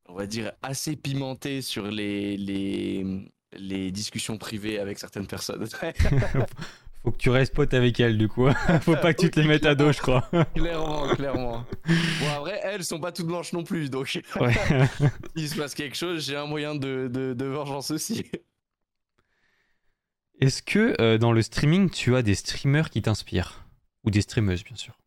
on 0.08 0.14
va 0.14 0.26
dire, 0.26 0.52
assez 0.62 0.96
pimentés 0.96 1.62
sur 1.62 1.86
les, 1.88 2.36
les, 2.36 3.04
les 3.52 3.90
discussions 3.90 4.36
privées 4.36 4.78
avec 4.78 4.98
certaines 4.98 5.26
personnes. 5.26 5.66
Faut 7.04 7.12
que 7.12 7.18
tu 7.18 7.30
restes 7.30 7.54
pote 7.54 7.72
avec 7.72 8.00
elles, 8.00 8.18
du 8.18 8.26
coup. 8.26 8.48
Faut 8.80 8.96
pas 8.96 9.14
que 9.14 9.20
tu 9.22 9.30
te 9.30 9.38
les 9.38 9.46
mettes 9.46 9.64
à 9.64 9.76
dos, 9.76 9.92
je 9.92 10.00
crois. 10.00 10.28
clairement, 10.54 11.06
clairement. 11.14 11.64
Bon, 11.86 12.28
après, 12.36 12.60
elles 12.64 12.84
sont 12.84 12.98
pas 12.98 13.12
toutes 13.12 13.28
blanches 13.28 13.52
non 13.52 13.62
plus, 13.62 13.90
donc 13.90 14.08
s'il 14.08 15.48
se 15.48 15.56
passe 15.56 15.74
quelque 15.74 15.96
chose, 15.96 16.26
j'ai 16.26 16.34
un 16.36 16.46
moyen 16.46 16.74
de, 16.74 17.08
de, 17.08 17.32
de 17.32 17.44
vengeance 17.44 17.92
aussi. 17.92 18.24
Est-ce 20.40 20.62
que 20.62 21.00
euh, 21.00 21.16
dans 21.16 21.32
le 21.32 21.40
streaming, 21.40 21.88
tu 21.88 22.14
as 22.14 22.22
des 22.22 22.34
streamers 22.34 22.90
qui 22.90 23.00
t'inspirent? 23.00 23.64
Ou 24.04 24.10
des 24.10 24.20
streameuses, 24.20 24.64
bien 24.64 24.76
sûr 24.76 24.98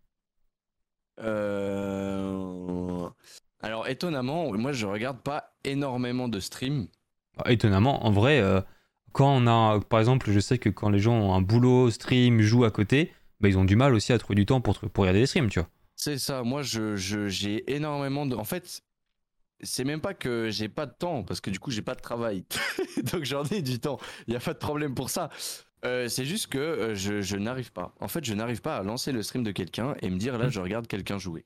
euh, 1.19 3.07
Alors, 3.61 3.87
étonnamment, 3.87 4.51
moi, 4.53 4.71
je 4.71 4.87
regarde 4.87 5.21
pas 5.21 5.53
énormément 5.63 6.27
de 6.27 6.39
streams. 6.39 6.87
Ah, 7.37 7.51
étonnamment, 7.51 8.05
en 8.05 8.11
vrai, 8.11 8.41
euh, 8.41 8.61
quand 9.11 9.29
on 9.29 9.45
a. 9.45 9.79
Par 9.81 9.99
exemple, 9.99 10.31
je 10.31 10.39
sais 10.39 10.57
que 10.57 10.69
quand 10.69 10.89
les 10.89 10.99
gens 10.99 11.13
ont 11.13 11.35
un 11.35 11.41
boulot, 11.41 11.91
stream, 11.91 12.41
jouent 12.41 12.65
à 12.65 12.71
côté, 12.71 13.13
bah, 13.39 13.49
ils 13.49 13.57
ont 13.57 13.65
du 13.65 13.75
mal 13.75 13.93
aussi 13.93 14.11
à 14.11 14.17
trouver 14.17 14.35
du 14.35 14.45
temps 14.47 14.61
pour, 14.61 14.79
pour 14.79 15.03
regarder 15.03 15.19
des 15.21 15.27
streams, 15.27 15.49
tu 15.49 15.59
vois. 15.59 15.69
C'est 15.95 16.17
ça, 16.17 16.43
moi, 16.43 16.63
j'ai 16.63 16.97
je, 16.97 17.61
énormément 17.71 18.25
de. 18.25 18.35
En 18.35 18.45
fait, 18.45 18.81
c'est 19.61 19.83
même 19.83 20.01
pas 20.01 20.13
que 20.13 20.49
j'ai 20.49 20.69
pas 20.69 20.85
de 20.85 20.93
temps 20.93 21.23
parce 21.23 21.41
que 21.41 21.49
du 21.49 21.59
coup 21.59 21.71
j'ai 21.71 21.81
pas 21.81 21.95
de 21.95 22.01
travail 22.01 22.45
donc 23.11 23.23
j'en 23.23 23.43
ai 23.45 23.61
du 23.61 23.79
temps 23.79 23.99
il 24.27 24.33
y 24.33 24.37
a 24.37 24.39
pas 24.39 24.53
de 24.53 24.59
problème 24.59 24.95
pour 24.95 25.09
ça 25.09 25.29
c'est 25.81 26.25
juste 26.25 26.47
que 26.47 26.93
je, 26.93 27.37
n'arrive 27.37 27.71
pas. 27.71 27.95
En 28.01 28.09
fait, 28.09 28.25
je 28.25 28.33
n'arrive 28.33 28.59
pas 28.59 28.75
à 28.75 28.83
lancer 28.83 29.13
le 29.13 29.23
stream 29.23 29.43
de 29.43 29.51
quelqu'un 29.51 29.95
et 30.01 30.09
me 30.09 30.17
dire 30.17 30.37
là, 30.37 30.47
hmm. 30.47 30.51
je 30.51 30.59
regarde 30.59 30.87
quelqu'un 30.87 31.17
jouer. 31.17 31.45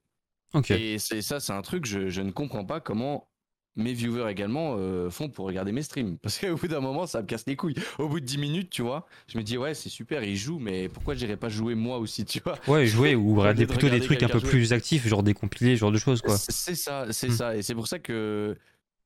Ok. 0.56 0.72
Et 0.72 0.98
c'est 0.98 1.22
ça, 1.22 1.40
c'est 1.40 1.54
un 1.54 1.62
truc, 1.62 1.86
je, 1.86 2.10
je 2.10 2.22
ne 2.22 2.32
comprends 2.32 2.66
pas 2.66 2.80
comment 2.80 3.28
mes 3.76 3.94
viewers 3.94 4.30
également 4.30 4.76
euh, 4.78 5.10
font 5.10 5.30
pour 5.30 5.46
regarder 5.46 5.72
mes 5.72 5.82
streams. 5.82 6.18
Parce 6.18 6.38
qu'au 6.38 6.56
bout 6.56 6.68
d'un 6.68 6.80
moment, 6.80 7.08
ça 7.08 7.22
me 7.22 7.28
casse 7.28 7.46
les 7.48 7.56
couilles. 7.56 7.76
Au 7.98 8.08
bout 8.08 8.20
de 8.20 8.26
10 8.26 8.38
minutes, 8.38 8.70
tu 8.70 8.82
vois, 8.82 9.08
je 9.28 9.38
me 9.38 9.44
dis, 9.44 9.58
ouais, 9.58 9.74
c'est 9.74 9.90
super, 9.90 10.24
il 10.24 10.36
joue, 10.36 10.60
mais 10.60 10.90
pourquoi 10.90 11.16
j'irais 11.16 11.38
pas 11.38 11.50
jouer 11.50 11.76
moi 11.76 11.98
aussi, 11.98 12.26
tu 12.26 12.40
vois? 12.44 12.58
Ouais, 12.68 12.86
jouer 12.86 13.16
ou 13.16 13.36
regarder 13.36 13.66
plutôt 13.66 13.90
des 13.90 14.00
trucs 14.00 14.24
un 14.24 14.30
peu 14.30 14.40
plus 14.40 14.74
actifs, 14.74 15.08
genre 15.08 15.24
des 15.24 15.34
compilés, 15.34 15.76
genre 15.76 15.92
de 15.92 15.98
choses, 15.98 16.22
quoi. 16.22 16.38
C'est 16.38 16.76
ça, 16.76 17.08
c'est 17.12 17.30
hmm. 17.30 17.32
ça. 17.32 17.56
Et 17.56 17.62
c'est 17.62 17.76
pour 17.76 17.88
ça 17.88 18.00
que 18.00 18.56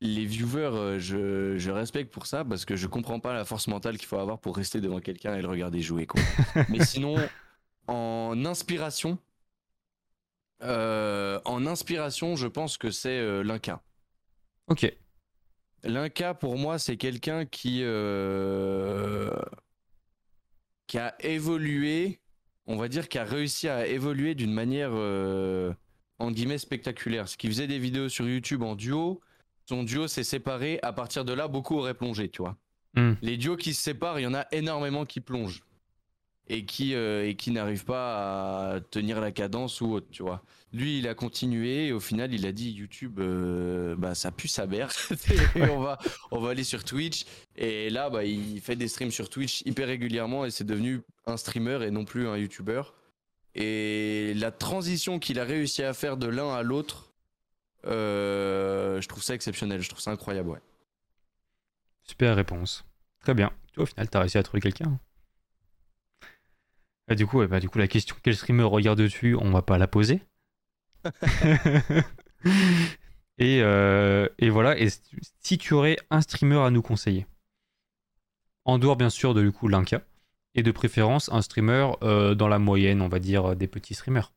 les 0.02 0.26
viewers, 0.26 0.76
euh, 0.76 1.00
je, 1.00 1.58
je, 1.58 1.72
respecte 1.72 2.12
pour 2.12 2.28
ça, 2.28 2.44
parce 2.44 2.66
que 2.66 2.76
je 2.76 2.88
comprends 2.88 3.20
pas 3.20 3.34
la 3.34 3.46
force 3.46 3.68
mentale 3.68 3.98
qu'il 3.98 4.08
faut 4.08 4.20
avoir 4.20 4.40
pour 4.40 4.56
rester 4.56 4.82
devant 4.82 5.00
quelqu'un 5.00 5.36
et 5.36 5.42
le 5.42 5.48
regarder 5.48 5.82
jouer, 5.82 6.06
quoi. 6.06 6.22
mais 6.70 6.84
sinon, 6.84 7.16
en 7.88 8.46
inspiration, 8.46 9.18
euh, 10.62 11.40
en 11.46 11.66
inspiration, 11.66 12.36
je 12.36 12.48
pense 12.48 12.78
que 12.78 12.92
c'est 12.92 13.44
l'Inca. 13.44 13.82
Ok. 14.68 14.92
L'Inca, 15.84 16.34
pour 16.34 16.58
moi, 16.58 16.80
c'est 16.80 16.98
quelqu'un 16.98 17.46
qui, 17.46 17.82
euh, 17.84 19.32
qui 20.88 20.98
a 20.98 21.16
évolué, 21.20 22.20
on 22.66 22.76
va 22.76 22.88
dire, 22.88 23.08
qui 23.08 23.18
a 23.18 23.24
réussi 23.24 23.70
à 23.70 23.88
évoluer 23.88 24.36
d'une 24.36 24.54
manière, 24.54 24.92
euh, 24.94 25.74
en 26.20 26.32
guillemets, 26.32 26.58
spectaculaire. 26.58 27.28
Ce 27.28 27.38
qui 27.38 27.48
faisait 27.48 27.68
des 27.68 27.80
vidéos 27.80 28.10
sur 28.10 28.28
YouTube 28.28 28.64
en 28.64 28.76
duo, 28.76 29.22
son 29.66 29.84
duo 29.84 30.08
s'est 30.08 30.24
séparé. 30.24 30.80
À 30.82 30.94
partir 30.94 31.26
de 31.26 31.34
là, 31.34 31.48
beaucoup 31.48 31.78
auraient 31.78 31.94
plongé, 31.94 32.30
tu 32.30 32.42
vois. 32.42 32.58
Hmm. 32.96 33.14
Les 33.22 33.38
duos 33.38 33.58
qui 33.58 33.74
se 33.74 33.82
séparent, 33.82 34.20
il 34.20 34.24
y 34.24 34.28
en 34.28 34.34
a 34.34 34.48
énormément 34.52 35.06
qui 35.06 35.22
plongent 35.22 35.64
et 36.50 36.66
qui 36.66 36.96
euh, 36.96 37.28
et 37.28 37.36
qui 37.36 37.52
n'arrive 37.52 37.86
pas 37.86 38.76
à 38.76 38.80
tenir 38.82 39.20
la 39.22 39.32
cadence 39.32 39.82
ou 39.82 39.94
autre, 39.94 40.08
tu 40.12 40.24
vois. 40.24 40.44
Lui, 40.74 41.00
il 41.00 41.08
a 41.08 41.14
continué 41.14 41.88
et 41.88 41.92
au 41.94 42.00
final, 42.00 42.34
il 42.34 42.46
a 42.46 42.52
dit 42.52 42.72
YouTube, 42.72 43.20
euh, 43.20 43.96
bah 43.98 44.16
ça 44.16 44.32
pue 44.32 44.48
sa 44.48 44.68
mère. 44.68 44.92
on 45.56 45.80
va 45.80 45.98
on 46.32 46.40
va 46.40 46.52
aller 46.52 46.64
sur 46.64 46.84
Twitch 46.84 47.26
et 47.56 47.90
là, 47.90 48.10
bah 48.10 48.24
il 48.24 48.60
fait 48.62 48.76
des 48.76 48.88
streams 48.88 49.12
sur 49.12 49.30
Twitch 49.30 49.62
hyper 49.66 49.88
régulièrement 49.88 50.46
et 50.46 50.52
c'est 50.52 50.66
devenu 50.66 51.02
un 51.26 51.38
streamer 51.38 51.86
et 51.86 51.92
non 51.92 52.06
plus 52.06 52.28
un 52.28 52.38
YouTuber. 52.38 52.84
Et 53.56 54.34
la 54.36 54.52
transition 54.52 55.20
qu'il 55.20 55.40
a 55.40 55.44
réussi 55.44 55.84
à 55.84 55.94
faire 55.94 56.18
de 56.18 56.28
l'un 56.28 56.54
à 56.54 56.62
l'autre, 56.62 57.12
euh, 57.86 59.02
je 59.02 59.08
trouve 59.08 59.24
ça 59.24 59.34
exceptionnel, 59.34 59.82
je 59.82 59.90
trouve 59.90 60.02
ça 60.02 60.12
incroyable, 60.12 60.50
ouais. 60.50 60.62
Super 62.04 62.36
réponse. 62.36 62.86
Très 63.22 63.34
bien. 63.34 63.52
Au 63.78 63.86
final, 63.86 64.10
t'as 64.10 64.20
réussi 64.20 64.38
à 64.38 64.44
trouver 64.44 64.62
quelqu'un. 64.62 65.00
Ah, 67.08 67.16
du 67.16 67.26
coup, 67.26 67.46
bah, 67.48 67.60
du 67.60 67.70
coup, 67.70 67.78
la 67.78 67.88
question 67.88 68.16
quel 68.22 68.36
streamer 68.36 68.64
regarde 68.64 69.00
dessus, 69.00 69.36
on 69.36 69.52
va 69.52 69.62
pas 69.62 69.78
la 69.78 69.88
poser. 69.88 70.22
et, 73.38 73.62
euh, 73.62 74.28
et, 74.40 74.50
voilà. 74.50 74.78
Et 74.78 74.88
si 75.42 75.58
tu 75.58 75.74
aurais 75.74 75.98
un 76.10 76.22
streamer 76.22 76.60
à 76.60 76.70
nous 76.70 76.82
conseiller, 76.82 77.26
en 78.66 78.78
dehors 78.78 78.98
bien 78.98 79.10
sûr 79.10 79.34
de 79.34 79.42
du 79.42 79.52
coup 79.52 79.68
l'Inca, 79.68 80.02
et 80.56 80.64
de 80.64 80.72
préférence 80.72 81.30
un 81.32 81.42
streamer 81.42 81.92
euh, 82.04 82.36
dans 82.36 82.48
la 82.48 82.60
moyenne, 82.60 83.02
on 83.02 83.08
va 83.08 83.20
dire 83.20 83.56
des 83.56 83.68
petits 83.68 83.94
streamers, 83.94 84.34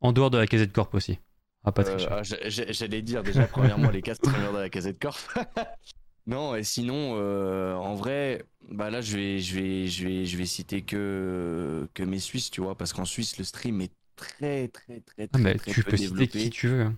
en 0.00 0.12
dehors 0.12 0.30
de 0.30 0.38
la 0.38 0.46
casette 0.46 0.72
corp 0.72 0.94
aussi. 0.94 1.18
Ah, 1.64 1.72
Patrick. 1.72 2.06
Euh, 2.10 2.22
j'allais 2.22 3.02
dire 3.02 3.22
déjà 3.22 3.46
premièrement 3.46 3.90
les 3.90 4.02
quatre 4.02 4.16
streamers 4.24 4.52
de 4.52 4.58
la 4.58 4.68
casette 4.68 4.98
corp. 5.00 5.34
Non, 6.26 6.54
et 6.54 6.64
sinon, 6.64 7.16
euh, 7.16 7.74
en 7.74 7.94
vrai, 7.94 8.44
bah 8.70 8.90
là, 8.90 9.00
je 9.00 9.16
vais, 9.16 9.38
je 9.40 9.54
vais, 9.54 9.86
je 9.86 10.06
vais, 10.06 10.24
je 10.24 10.36
vais 10.38 10.46
citer 10.46 10.82
que 10.82 11.86
que 11.92 12.02
mes 12.02 12.18
Suisses, 12.18 12.50
tu 12.50 12.62
vois, 12.62 12.76
parce 12.76 12.92
qu'en 12.92 13.04
Suisse, 13.04 13.36
le 13.36 13.44
stream 13.44 13.80
est 13.82 13.92
très, 14.16 14.68
très, 14.68 15.00
très, 15.00 15.28
ah, 15.32 15.38
très, 15.38 15.54
très 15.56 15.72
tu 15.72 15.84
peux 15.84 15.96
citer 15.96 16.26
qui 16.26 16.50
tu 16.50 16.68
veux. 16.68 16.82
Hein. 16.82 16.96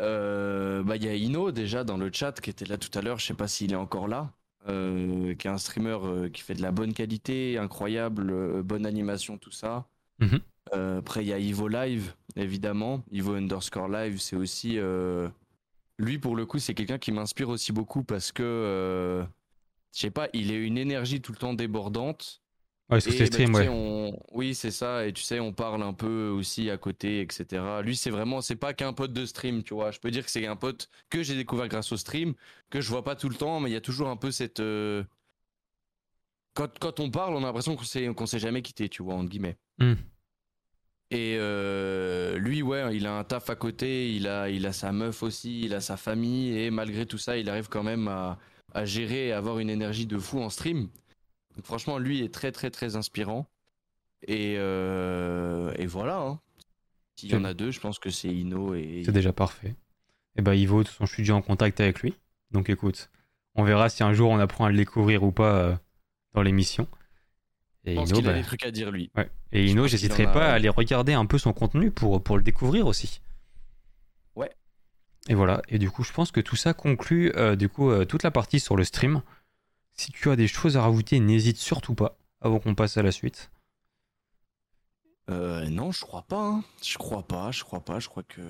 Euh, 0.00 0.82
bah, 0.82 0.96
il 0.96 1.04
y 1.04 1.08
a 1.08 1.14
Ino 1.14 1.52
déjà 1.52 1.84
dans 1.84 1.96
le 1.96 2.10
chat 2.12 2.38
qui 2.40 2.50
était 2.50 2.66
là 2.66 2.76
tout 2.76 2.96
à 2.98 3.02
l'heure. 3.02 3.18
Je 3.18 3.26
sais 3.26 3.34
pas 3.34 3.48
s'il 3.48 3.72
est 3.72 3.76
encore 3.76 4.08
là. 4.08 4.32
Euh, 4.66 5.34
qui 5.34 5.46
est 5.46 5.50
un 5.50 5.58
streamer 5.58 6.30
qui 6.32 6.40
fait 6.40 6.54
de 6.54 6.62
la 6.62 6.72
bonne 6.72 6.94
qualité, 6.94 7.58
incroyable, 7.58 8.62
bonne 8.62 8.86
animation, 8.86 9.36
tout 9.36 9.50
ça. 9.50 9.86
Mhm. 10.20 10.40
après, 10.72 11.22
il 11.22 11.28
y 11.28 11.32
a 11.32 11.38
Ivo 11.38 11.68
Live, 11.68 12.14
évidemment. 12.36 13.02
Ivo 13.10 13.34
underscore 13.34 13.88
Live, 13.88 14.20
c'est 14.20 14.36
aussi 14.36 14.78
lui, 15.98 16.18
pour 16.18 16.36
le 16.36 16.46
coup, 16.46 16.58
c'est 16.58 16.74
quelqu'un 16.74 16.98
qui 16.98 17.12
m'inspire 17.12 17.48
aussi 17.48 17.72
beaucoup 17.72 18.02
parce 18.04 18.32
que, 18.32 18.42
euh, 18.42 19.24
je 19.92 20.00
sais 20.00 20.10
pas, 20.10 20.28
il 20.32 20.50
a 20.50 20.56
une 20.56 20.78
énergie 20.78 21.20
tout 21.20 21.32
le 21.32 21.38
temps 21.38 21.54
débordante. 21.54 22.40
Ouais, 22.90 22.98
bah, 22.98 23.26
streams, 23.26 23.54
ouais. 23.54 24.12
Oui, 24.32 24.54
c'est 24.54 24.70
ça. 24.70 25.06
Et 25.06 25.12
tu 25.12 25.22
sais, 25.22 25.40
on 25.40 25.52
parle 25.52 25.82
un 25.82 25.94
peu 25.94 26.28
aussi 26.28 26.68
à 26.68 26.76
côté, 26.76 27.20
etc. 27.20 27.62
Lui, 27.82 27.96
c'est 27.96 28.10
vraiment, 28.10 28.42
c'est 28.42 28.56
pas 28.56 28.74
qu'un 28.74 28.92
pote 28.92 29.12
de 29.12 29.24
stream, 29.24 29.62
tu 29.62 29.72
vois. 29.72 29.90
Je 29.90 30.00
peux 30.00 30.10
dire 30.10 30.24
que 30.24 30.30
c'est 30.30 30.46
un 30.46 30.56
pote 30.56 30.90
que 31.08 31.22
j'ai 31.22 31.34
découvert 31.34 31.68
grâce 31.68 31.92
au 31.92 31.96
stream, 31.96 32.34
que 32.68 32.80
je 32.80 32.90
vois 32.90 33.02
pas 33.02 33.16
tout 33.16 33.28
le 33.28 33.36
temps, 33.36 33.60
mais 33.60 33.70
il 33.70 33.72
y 33.72 33.76
a 33.76 33.80
toujours 33.80 34.08
un 34.08 34.16
peu 34.16 34.30
cette. 34.30 34.60
Euh, 34.60 35.02
quand, 36.52 36.78
quand, 36.78 37.00
on 37.00 37.10
parle, 37.10 37.34
on 37.34 37.38
a 37.38 37.46
l'impression 37.46 37.74
qu'on 37.74 37.84
s'est, 37.84 38.06
qu'on 38.14 38.26
s'est 38.26 38.38
jamais 38.38 38.62
quitté, 38.62 38.88
tu 38.88 39.02
vois, 39.02 39.14
entre 39.14 39.30
guillemets. 39.30 39.56
Hmm. 39.78 39.94
Et 41.10 41.36
euh, 41.38 42.38
lui, 42.38 42.62
ouais, 42.62 42.96
il 42.96 43.06
a 43.06 43.16
un 43.16 43.24
taf 43.24 43.50
à 43.50 43.54
côté, 43.54 44.12
il 44.14 44.26
a, 44.26 44.72
sa 44.72 44.92
meuf 44.92 45.22
aussi, 45.22 45.62
il 45.62 45.74
a 45.74 45.80
sa 45.80 45.96
famille, 45.96 46.58
et 46.58 46.70
malgré 46.70 47.06
tout 47.06 47.18
ça, 47.18 47.36
il 47.36 47.48
arrive 47.48 47.68
quand 47.68 47.82
même 47.82 48.08
à, 48.08 48.38
gérer 48.84 49.28
et 49.28 49.32
avoir 49.32 49.60
une 49.60 49.70
énergie 49.70 50.06
de 50.06 50.18
fou 50.18 50.40
en 50.40 50.50
stream. 50.50 50.88
Franchement, 51.62 51.98
lui 51.98 52.22
est 52.22 52.34
très, 52.34 52.50
très, 52.50 52.70
très 52.70 52.96
inspirant. 52.96 53.48
Et, 54.26 54.56
euh, 54.58 55.72
et 55.78 55.86
voilà. 55.86 56.20
Hein. 56.20 56.40
S'il 57.14 57.30
y 57.30 57.36
en 57.36 57.44
a 57.44 57.54
deux, 57.54 57.70
je 57.70 57.78
pense 57.78 58.00
que 58.00 58.10
c'est 58.10 58.34
Ino 58.34 58.74
et. 58.74 59.02
C'est 59.04 59.12
déjà 59.12 59.32
parfait. 59.32 59.76
Et 60.36 60.42
bah, 60.42 60.56
Ivo, 60.56 60.78
de 60.78 60.82
toute 60.84 60.92
façon, 60.92 61.06
je 61.06 61.12
suis 61.12 61.22
déjà 61.22 61.36
en 61.36 61.42
contact 61.42 61.78
avec 61.78 62.00
lui. 62.00 62.14
Donc, 62.50 62.68
écoute, 62.70 63.10
on 63.54 63.62
verra 63.62 63.88
si 63.88 64.02
un 64.02 64.12
jour 64.12 64.30
on 64.30 64.38
apprend 64.40 64.64
à 64.64 64.70
le 64.70 64.76
découvrir 64.76 65.22
ou 65.22 65.30
pas 65.30 65.56
euh, 65.56 65.76
dans 66.32 66.42
l'émission. 66.42 66.88
Et 67.84 67.94
je 67.94 67.96
pense 67.96 68.12
qu'il 68.12 68.26
a 68.26 68.32
bah, 68.32 68.38
des 68.38 68.44
trucs 68.44 68.64
à 68.64 68.70
dire 68.70 68.90
lui. 68.90 69.10
Et 69.52 69.66
Ino, 69.66 69.86
j'hésiterai 69.86 70.24
pas 70.24 70.48
à 70.50 70.52
aller 70.54 70.68
regarder 70.68 71.12
un 71.12 71.26
peu 71.26 71.38
son 71.38 71.52
contenu 71.52 71.90
pour, 71.90 72.22
pour 72.22 72.36
le 72.36 72.42
découvrir 72.42 72.86
aussi. 72.86 73.20
Ouais. 74.36 74.50
Et 75.28 75.34
voilà. 75.34 75.60
Et 75.68 75.78
du 75.78 75.90
coup, 75.90 76.02
je 76.02 76.12
pense 76.12 76.30
que 76.30 76.40
tout 76.40 76.56
ça 76.56 76.72
conclut 76.72 77.32
euh, 77.36 77.56
du 77.56 77.68
coup 77.68 77.90
euh, 77.90 78.04
toute 78.04 78.22
la 78.22 78.30
partie 78.30 78.60
sur 78.60 78.76
le 78.76 78.84
stream. 78.84 79.22
Si 79.92 80.12
tu 80.12 80.30
as 80.30 80.36
des 80.36 80.48
choses 80.48 80.76
à 80.76 80.82
rajouter, 80.82 81.20
n'hésite 81.20 81.58
surtout 81.58 81.94
pas 81.94 82.16
avant 82.40 82.58
qu'on 82.58 82.74
passe 82.74 82.96
à 82.96 83.02
la 83.02 83.12
suite. 83.12 83.50
Euh, 85.30 85.68
non, 85.68 85.92
je 85.92 86.00
crois 86.00 86.22
pas. 86.22 86.42
Hein. 86.42 86.64
Je 86.82 86.98
crois 86.98 87.22
pas, 87.22 87.50
je 87.50 87.64
crois 87.64 87.80
pas. 87.80 88.00
Je 88.00 88.08
crois 88.08 88.22
que 88.22 88.40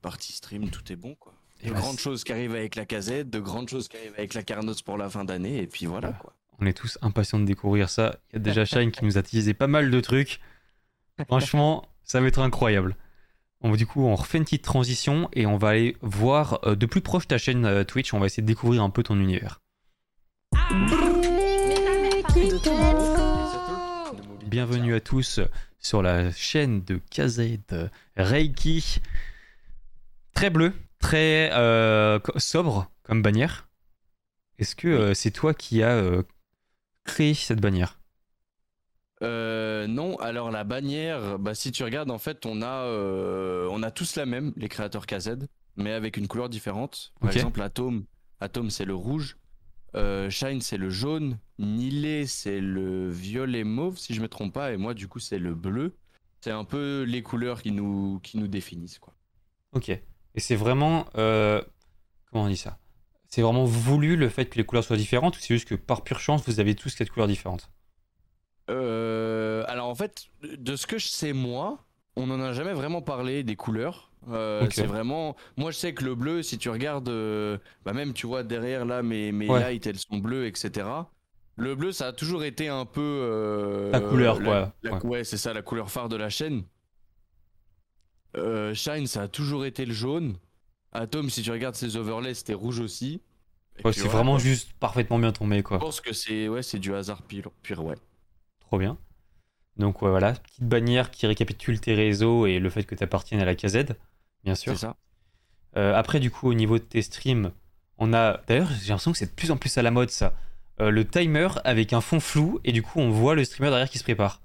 partie 0.00 0.32
stream, 0.32 0.70
tout 0.70 0.92
est 0.92 0.96
bon 0.96 1.14
quoi. 1.14 1.34
De 1.62 1.70
bah, 1.70 1.80
grandes 1.80 1.98
choses 1.98 2.24
qui 2.24 2.32
arrivent 2.32 2.54
avec 2.54 2.74
la 2.74 2.86
casette, 2.86 3.30
de 3.30 3.40
grandes 3.40 3.68
choses 3.68 3.88
qui 3.88 3.96
arrivent 3.96 4.14
avec 4.16 4.34
la 4.34 4.42
Carnos 4.42 4.80
pour 4.82 4.96
la 4.96 5.10
fin 5.10 5.24
d'année, 5.24 5.58
et 5.58 5.66
puis 5.66 5.86
voilà 5.86 6.12
quoi. 6.12 6.34
On 6.60 6.66
est 6.66 6.72
tous 6.72 6.98
impatients 7.02 7.38
de 7.38 7.44
découvrir 7.44 7.88
ça. 7.88 8.16
Il 8.30 8.34
y 8.34 8.36
a 8.36 8.40
déjà 8.40 8.64
Shine 8.66 8.90
qui 8.90 9.04
nous 9.04 9.16
a 9.16 9.22
teasé 9.22 9.54
pas 9.54 9.68
mal 9.68 9.90
de 9.90 10.00
trucs. 10.00 10.40
Franchement, 11.26 11.88
ça 12.04 12.20
va 12.20 12.26
être 12.26 12.40
incroyable. 12.40 12.96
Bon, 13.60 13.74
du 13.74 13.86
coup, 13.86 14.04
on 14.04 14.14
refait 14.14 14.38
une 14.38 14.44
petite 14.44 14.62
transition 14.62 15.28
et 15.32 15.46
on 15.46 15.56
va 15.56 15.70
aller 15.70 15.96
voir 16.00 16.60
euh, 16.64 16.76
de 16.76 16.86
plus 16.86 17.00
proche 17.00 17.26
ta 17.26 17.38
chaîne 17.38 17.64
euh, 17.64 17.84
Twitch. 17.84 18.14
On 18.14 18.20
va 18.20 18.26
essayer 18.26 18.42
de 18.42 18.46
découvrir 18.46 18.82
un 18.82 18.90
peu 18.90 19.02
ton 19.02 19.18
univers. 19.18 19.60
Bienvenue 24.46 24.94
à 24.94 25.00
tous 25.00 25.40
sur 25.80 26.02
la 26.02 26.30
chaîne 26.32 26.82
de 26.84 27.00
KZ 27.10 27.58
Reiki. 28.16 29.00
Très 30.34 30.50
bleu, 30.50 30.72
très 31.00 31.50
euh, 31.52 32.20
sobre 32.36 32.90
comme 33.02 33.22
bannière. 33.22 33.68
Est-ce 34.58 34.76
que 34.76 35.14
c'est 35.14 35.30
toi 35.32 35.52
qui 35.52 35.82
as 35.82 36.22
créé 37.08 37.34
cette 37.34 37.60
bannière 37.60 37.98
euh, 39.22 39.86
non, 39.86 40.16
alors 40.18 40.50
la 40.50 40.64
bannière, 40.64 41.38
bah, 41.38 41.54
si 41.54 41.72
tu 41.72 41.82
regardes, 41.82 42.10
en 42.10 42.18
fait, 42.18 42.46
on 42.46 42.62
a, 42.62 42.84
euh, 42.84 43.68
on 43.70 43.82
a 43.82 43.90
tous 43.90 44.16
la 44.16 44.26
même, 44.26 44.52
les 44.56 44.68
créateurs 44.68 45.06
KZ, 45.06 45.30
mais 45.76 45.92
avec 45.92 46.16
une 46.16 46.28
couleur 46.28 46.48
différente. 46.48 47.12
Par 47.20 47.30
exemple, 47.32 47.60
Atom, 47.60 48.04
Atom 48.40 48.70
c'est 48.70 48.84
le 48.84 48.94
rouge, 48.94 49.36
euh, 49.96 50.30
Shine 50.30 50.60
c'est 50.60 50.76
le 50.76 50.90
jaune, 50.90 51.38
Nilé 51.58 52.26
c'est 52.26 52.60
le 52.60 53.10
violet 53.10 53.64
mauve, 53.64 53.98
si 53.98 54.14
je 54.14 54.20
me 54.20 54.28
trompe 54.28 54.52
pas, 54.52 54.72
et 54.72 54.76
moi, 54.76 54.94
du 54.94 55.08
coup, 55.08 55.18
c'est 55.18 55.38
le 55.38 55.54
bleu. 55.54 55.96
C'est 56.40 56.52
un 56.52 56.64
peu 56.64 57.02
les 57.02 57.22
couleurs 57.22 57.62
qui 57.62 57.72
nous, 57.72 58.20
qui 58.22 58.38
nous 58.38 58.46
définissent, 58.46 59.00
quoi. 59.00 59.12
Ok. 59.72 59.88
Et 59.88 60.40
c'est 60.40 60.54
vraiment, 60.54 61.06
comment 61.12 62.44
on 62.44 62.48
dit 62.48 62.56
ça? 62.56 62.78
C'est 63.28 63.42
vraiment 63.42 63.64
voulu 63.64 64.16
le 64.16 64.28
fait 64.28 64.46
que 64.46 64.56
les 64.56 64.64
couleurs 64.64 64.84
soient 64.84 64.96
différentes 64.96 65.36
ou 65.36 65.40
c'est 65.40 65.54
juste 65.54 65.68
que 65.68 65.74
par 65.74 66.02
pure 66.02 66.18
chance 66.18 66.42
vous 66.46 66.60
avez 66.60 66.74
tous 66.74 66.88
cette 66.88 67.10
couleur 67.10 67.28
différente 67.28 67.70
euh, 68.70 69.64
Alors 69.68 69.88
en 69.88 69.94
fait, 69.94 70.26
de 70.42 70.76
ce 70.76 70.86
que 70.86 70.98
je 70.98 71.08
sais 71.08 71.32
moi, 71.32 71.84
on 72.16 72.26
n'en 72.26 72.40
a 72.40 72.52
jamais 72.52 72.72
vraiment 72.72 73.02
parlé 73.02 73.42
des 73.42 73.56
couleurs. 73.56 74.10
Euh, 74.30 74.66
c'est 74.70 74.86
vraiment. 74.86 75.36
Moi 75.56 75.70
je 75.70 75.76
sais 75.76 75.94
que 75.94 76.04
le 76.04 76.14
bleu, 76.14 76.42
si 76.42 76.58
tu 76.58 76.70
regardes, 76.70 77.08
euh, 77.08 77.58
bah 77.84 77.92
même 77.92 78.14
tu 78.14 78.26
vois 78.26 78.42
derrière 78.42 78.84
là 78.84 79.02
mes, 79.02 79.30
mes 79.30 79.46
lights 79.46 79.86
elles 79.86 79.98
sont 79.98 80.18
bleues, 80.18 80.46
etc. 80.46 80.86
Le 81.56 81.74
bleu, 81.74 81.92
ça 81.92 82.08
a 82.08 82.12
toujours 82.12 82.44
été 82.44 82.68
un 82.68 82.84
peu. 82.84 83.90
la 83.92 84.00
couleur, 84.00 84.40
quoi. 84.42 84.72
ouais, 85.04 85.24
c'est 85.24 85.36
ça, 85.36 85.52
la 85.52 85.62
couleur 85.62 85.90
phare 85.90 86.08
de 86.08 86.16
la 86.16 86.30
chaîne. 86.30 86.64
Shine, 88.74 89.06
ça 89.06 89.22
a 89.22 89.28
toujours 89.28 89.66
été 89.66 89.84
le 89.84 89.92
jaune. 89.92 90.38
Atom, 90.92 91.30
si 91.30 91.42
tu 91.42 91.50
regardes 91.50 91.74
ses 91.74 91.96
overlays, 91.96 92.34
c'était 92.34 92.54
rouge 92.54 92.80
aussi. 92.80 93.20
c'est 93.92 94.06
vraiment 94.06 94.38
juste 94.38 94.72
parfaitement 94.80 95.18
bien 95.18 95.32
tombé, 95.32 95.62
quoi. 95.62 95.78
Je 95.78 95.80
pense 95.80 96.00
que 96.00 96.12
c'est 96.12 96.48
ouais, 96.48 96.60
du 96.74 96.94
hasard 96.94 97.22
pire, 97.22 97.50
pire, 97.62 97.84
ouais. 97.84 97.96
Trop 98.60 98.78
bien. 98.78 98.98
Donc 99.76 100.00
voilà, 100.00 100.32
petite 100.32 100.64
bannière 100.64 101.10
qui 101.10 101.26
récapitule 101.26 101.80
tes 101.80 101.94
réseaux 101.94 102.46
et 102.46 102.58
le 102.58 102.68
fait 102.68 102.82
que 102.84 102.94
tu 102.94 103.04
appartiennes 103.04 103.40
à 103.40 103.44
la 103.44 103.54
KZ, 103.54 103.94
bien 104.44 104.54
sûr. 104.56 104.72
C'est 104.72 104.80
ça. 104.80 104.96
Euh, 105.76 105.94
après, 105.94 106.18
du 106.18 106.30
coup, 106.30 106.48
au 106.48 106.54
niveau 106.54 106.78
de 106.78 106.82
tes 106.82 107.02
streams, 107.02 107.52
on 107.98 108.12
a. 108.12 108.40
D'ailleurs, 108.48 108.70
j'ai 108.70 108.88
l'impression 108.88 109.12
que 109.12 109.18
c'est 109.18 109.26
de 109.30 109.34
plus 109.34 109.50
en 109.50 109.56
plus 109.56 109.78
à 109.78 109.82
la 109.82 109.90
mode 109.90 110.10
ça. 110.10 110.34
Euh, 110.80 110.90
le 110.90 111.06
timer 111.06 111.48
avec 111.64 111.92
un 111.92 112.00
fond 112.00 112.20
flou 112.20 112.60
et 112.64 112.72
du 112.72 112.82
coup, 112.82 112.98
on 113.00 113.10
voit 113.10 113.34
le 113.34 113.44
streamer 113.44 113.70
derrière 113.70 113.90
qui 113.90 113.98
se 113.98 114.04
prépare. 114.04 114.40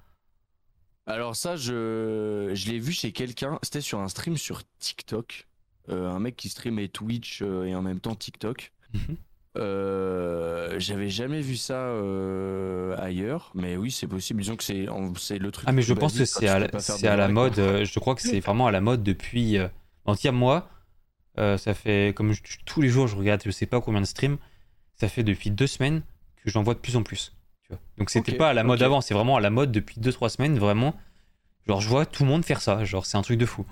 Alors, 1.06 1.36
ça, 1.36 1.56
je, 1.56 2.52
je 2.54 2.70
l'ai 2.72 2.80
vu 2.80 2.92
chez 2.92 3.12
quelqu'un. 3.12 3.60
C'était 3.64 3.82
sur 3.82 4.00
un 4.00 4.08
stream 4.08 4.38
sur 4.38 4.62
TikTok. 4.80 5.48
Euh, 5.90 6.10
un 6.10 6.20
mec 6.20 6.36
qui 6.36 6.50
streamait 6.50 6.88
Twitch 6.88 7.42
et 7.42 7.76
en 7.76 7.82
même 7.82 8.00
temps 8.00 8.16
TikTok. 8.16 8.72
Mhm. 8.94 9.18
Euh, 9.56 10.80
j'avais 10.80 11.10
jamais 11.10 11.42
vu 11.42 11.56
ça 11.56 11.76
euh, 11.76 12.96
ailleurs, 12.98 13.52
mais 13.54 13.78
oui, 13.78 13.92
c'est 13.92 14.08
possible. 14.08 14.42
Disons 14.42 14.56
que 14.56 14.64
c'est, 14.64 14.88
c'est 15.18 15.38
le 15.38 15.52
truc. 15.52 15.66
Ah, 15.68 15.72
mais 15.72 15.84
je 15.84 15.94
pense 15.94 16.18
que 16.18 16.26
c'est 16.26 16.48
à, 16.48 16.60
la, 16.60 16.68
à 16.68 17.16
la 17.16 17.28
mode. 17.28 17.60
Euh, 17.60 17.86
je 17.86 18.00
crois 18.00 18.16
que 18.16 18.22
c'est 18.22 18.40
vraiment 18.40 18.68
à 18.68 18.72
la 18.72 18.82
mode 18.82 19.04
depuis. 19.04 19.58
En 20.06 20.16
tout 20.16 20.32
moi, 20.32 20.70
ça 21.38 21.74
fait. 21.74 22.14
Comme 22.16 22.34
tous 22.66 22.82
les 22.82 22.90
jours, 22.90 23.08
je 23.08 23.16
regarde, 23.16 23.42
je 23.46 23.52
sais 23.52 23.68
pas 23.68 23.80
combien 23.82 24.02
de 24.02 24.06
streams. 24.06 24.38
Ça 24.96 25.08
fait 25.08 25.24
depuis 25.24 25.52
deux 25.52 25.68
semaines 25.68 26.02
que 26.44 26.50
j'en 26.50 26.64
vois 26.64 26.74
de 26.74 26.80
plus 26.80 26.96
en 26.96 27.04
plus. 27.04 27.34
Tu 27.64 27.70
vois. 27.70 27.80
Donc, 27.98 28.10
c'était 28.10 28.34
pas 28.34 28.50
à 28.50 28.54
la 28.54 28.64
mode 28.64 28.82
avant, 28.82 29.02
c'est 29.02 29.14
vraiment 29.14 29.38
à 29.38 29.42
la 29.42 29.50
mode 29.50 29.72
depuis 29.72 30.00
deux, 30.00 30.12
trois 30.12 30.30
semaines. 30.30 30.58
Vraiment, 30.58 30.96
genre, 31.68 31.80
je 31.82 31.90
vois 31.90 32.06
tout 32.06 32.24
le 32.24 32.30
monde 32.30 32.44
faire 32.44 32.62
ça. 32.62 32.84
Genre, 32.86 33.06
c'est 33.06 33.18
un 33.18 33.22
truc 33.22 33.38
de 33.38 33.46
fou. 33.46 33.66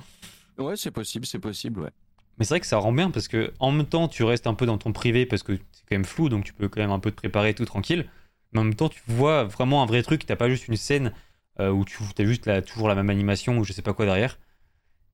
Ouais, 0.62 0.76
c'est 0.76 0.92
possible, 0.92 1.26
c'est 1.26 1.40
possible, 1.40 1.82
ouais. 1.82 1.92
Mais 2.38 2.46
c'est 2.46 2.54
vrai 2.54 2.60
que 2.60 2.68
ça 2.68 2.78
rend 2.78 2.92
bien 2.92 3.12
parce 3.12 3.28
que 3.28 3.54
en 3.60 3.72
même 3.72 3.86
temps, 3.86 4.08
tu 4.08 4.24
restes 4.24 4.48
un 4.48 4.54
peu 4.54 4.66
dans 4.66 4.78
ton 4.78 4.94
privé 4.94 5.26
parce 5.26 5.44
que 5.44 5.58
c'est 5.72 5.84
quand 5.88 5.96
même 5.96 6.06
flou, 6.06 6.30
donc 6.30 6.46
tu 6.46 6.54
peux 6.54 6.70
quand 6.70 6.82
même 6.82 6.92
un 6.92 7.00
peu 7.00 7.12
te 7.12 7.16
préparer 7.16 7.54
tout 7.54 7.66
tranquille. 7.66 8.10
Mais 8.52 8.60
en 8.60 8.64
même 8.64 8.76
temps, 8.76 8.90
tu 8.90 9.02
vois 9.08 9.44
vraiment 9.44 9.84
un 9.84 9.86
vrai 9.86 10.02
truc. 10.02 10.26
T'as 10.26 10.36
pas 10.36 10.50
juste 10.50 10.68
une 10.68 10.76
scène 10.76 11.14
euh, 11.60 11.70
où 11.70 11.86
tu 11.86 12.02
as 12.18 12.26
juste 12.26 12.66
toujours 12.66 12.88
la 12.88 12.96
même 12.96 13.10
animation 13.10 13.58
ou 13.58 13.64
je 13.64 13.74
sais 13.74 13.82
pas 13.82 13.94
quoi 13.94 14.06
derrière. 14.06 14.40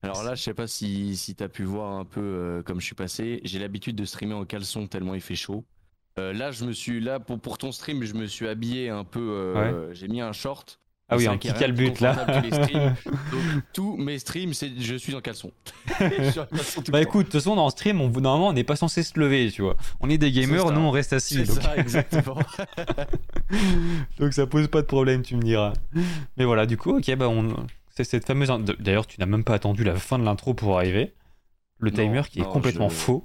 Alors 0.02 0.22
là, 0.22 0.34
je 0.36 0.42
sais 0.42 0.54
pas 0.54 0.66
si, 0.66 1.16
si 1.16 1.34
tu 1.34 1.42
as 1.42 1.48
pu 1.48 1.64
voir 1.64 1.98
un 1.98 2.04
peu 2.04 2.20
euh, 2.20 2.62
comme 2.62 2.80
je 2.80 2.86
suis 2.86 2.94
passé. 2.94 3.40
J'ai 3.44 3.58
l'habitude 3.58 3.96
de 3.96 4.04
streamer 4.04 4.34
en 4.34 4.44
caleçon 4.44 4.86
tellement 4.86 5.14
il 5.14 5.20
fait 5.20 5.34
chaud. 5.34 5.64
Euh, 6.18 6.32
là, 6.32 6.50
je 6.50 6.64
me 6.64 6.72
suis 6.72 7.00
là 7.00 7.20
pour, 7.20 7.38
pour 7.40 7.58
ton 7.58 7.72
stream, 7.72 8.04
je 8.04 8.14
me 8.14 8.26
suis 8.26 8.48
habillé 8.48 8.88
un 8.88 9.04
peu. 9.04 9.90
J'ai 9.92 10.08
mis 10.08 10.20
un 10.20 10.32
short 10.32 10.80
ah 11.10 11.16
oui, 11.16 11.26
un 11.26 11.38
petit 11.38 11.52
calbut 11.54 12.00
là. 12.00 12.26
Donc, 12.42 13.42
tous 13.72 13.96
mes 13.96 14.18
streams, 14.18 14.52
c'est 14.52 14.70
je 14.78 14.94
suis 14.94 15.14
en 15.14 15.22
caleçon. 15.22 15.52
bah 16.90 17.00
écoute, 17.00 17.26
de 17.26 17.30
toute 17.30 17.40
façon, 17.40 17.56
dans 17.56 17.70
stream, 17.70 18.02
on, 18.02 18.10
normalement, 18.10 18.48
on 18.48 18.52
n'est 18.52 18.64
pas 18.64 18.76
censé 18.76 19.02
se 19.02 19.18
lever, 19.18 19.50
tu 19.50 19.62
vois. 19.62 19.76
On 20.00 20.10
est 20.10 20.18
des 20.18 20.30
gamers, 20.30 20.70
nous, 20.70 20.80
on 20.80 20.90
reste 20.90 21.14
assis. 21.14 21.46
C'est 21.46 21.62
ça, 21.62 21.76
exactement. 21.78 22.36
donc 24.18 24.34
ça 24.34 24.46
pose 24.46 24.68
pas 24.68 24.82
de 24.82 24.86
problème, 24.86 25.22
tu 25.22 25.34
me 25.36 25.42
diras. 25.42 25.72
Mais 26.36 26.44
voilà, 26.44 26.66
du 26.66 26.76
coup, 26.76 26.98
ok, 26.98 27.16
bah 27.16 27.28
on. 27.28 27.54
C'est 27.96 28.04
cette 28.04 28.26
fameuse. 28.26 28.50
D'ailleurs, 28.78 29.06
tu 29.06 29.18
n'as 29.18 29.26
même 29.26 29.44
pas 29.44 29.54
attendu 29.54 29.84
la 29.84 29.96
fin 29.96 30.18
de 30.18 30.24
l'intro 30.24 30.52
pour 30.52 30.76
arriver. 30.76 31.14
Le 31.78 31.90
timer 31.90 32.22
qui 32.30 32.40
est 32.40 32.44
complètement 32.44 32.90
faux. 32.90 33.24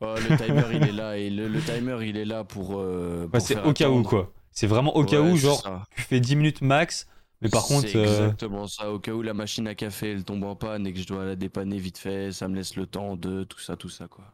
Oh, 0.00 0.14
le 0.16 0.36
timer, 0.36 0.62
il 0.72 0.88
est 0.88 0.92
là 0.92 1.16
et 1.18 1.28
le, 1.28 1.60
timer, 1.60 1.98
il 2.06 2.16
est 2.16 2.24
là 2.24 2.44
pour. 2.44 2.78
Euh, 2.78 3.28
bah, 3.30 3.40
c'est 3.40 3.60
au 3.62 3.72
cas 3.72 3.90
où, 3.90 4.02
quoi. 4.02 4.32
C'est 4.50 4.66
vraiment 4.66 4.96
au 4.96 5.04
cas 5.04 5.20
où, 5.20 5.36
genre, 5.36 5.62
tu 5.94 6.02
fais 6.02 6.20
10 6.20 6.36
minutes 6.36 6.62
max 6.62 7.06
mais 7.40 7.48
par 7.48 7.64
contre. 7.64 7.88
C'est 7.88 7.96
euh, 7.96 8.04
exactement 8.04 8.66
ça. 8.66 8.90
Au 8.90 8.98
cas 8.98 9.12
où 9.12 9.22
la 9.22 9.34
machine 9.34 9.66
à 9.68 9.74
café 9.74 10.12
elle 10.12 10.24
tombe 10.24 10.44
en 10.44 10.56
panne 10.56 10.86
et 10.86 10.92
que 10.92 10.98
je 10.98 11.06
dois 11.06 11.24
la 11.24 11.36
dépanner 11.36 11.78
vite 11.78 11.98
fait, 11.98 12.32
ça 12.32 12.48
me 12.48 12.56
laisse 12.56 12.76
le 12.76 12.86
temps 12.86 13.16
de 13.16 13.44
tout 13.44 13.60
ça, 13.60 13.76
tout 13.76 13.88
ça, 13.88 14.08
quoi. 14.08 14.24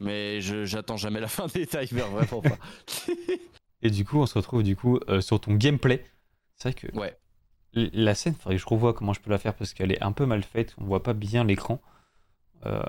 Mais 0.00 0.40
j'attends 0.40 0.96
jamais 0.96 1.20
la 1.20 1.28
fin 1.28 1.46
des 1.46 1.66
timers, 1.66 2.10
vraiment 2.10 2.42
pas. 2.42 2.58
et 3.82 3.90
du 3.90 4.04
coup, 4.04 4.18
on 4.18 4.26
se 4.26 4.34
retrouve 4.34 4.62
du 4.62 4.76
coup 4.76 4.98
euh, 5.08 5.20
sur 5.20 5.40
ton 5.40 5.54
gameplay. 5.54 6.04
C'est 6.56 6.70
vrai 6.70 6.74
que. 6.74 6.96
Ouais. 6.96 7.16
La 7.74 8.14
scène, 8.14 8.34
faudrait 8.34 8.56
que 8.56 8.62
je 8.62 8.66
revoie 8.66 8.94
comment 8.94 9.12
je 9.12 9.20
peux 9.20 9.30
la 9.30 9.38
faire 9.38 9.54
parce 9.54 9.74
qu'elle 9.74 9.92
est 9.92 10.02
un 10.02 10.12
peu 10.12 10.26
mal 10.26 10.42
faite. 10.42 10.74
On 10.78 10.84
voit 10.84 11.02
pas 11.02 11.12
bien 11.12 11.44
l'écran. 11.44 11.80
Euh, 12.66 12.82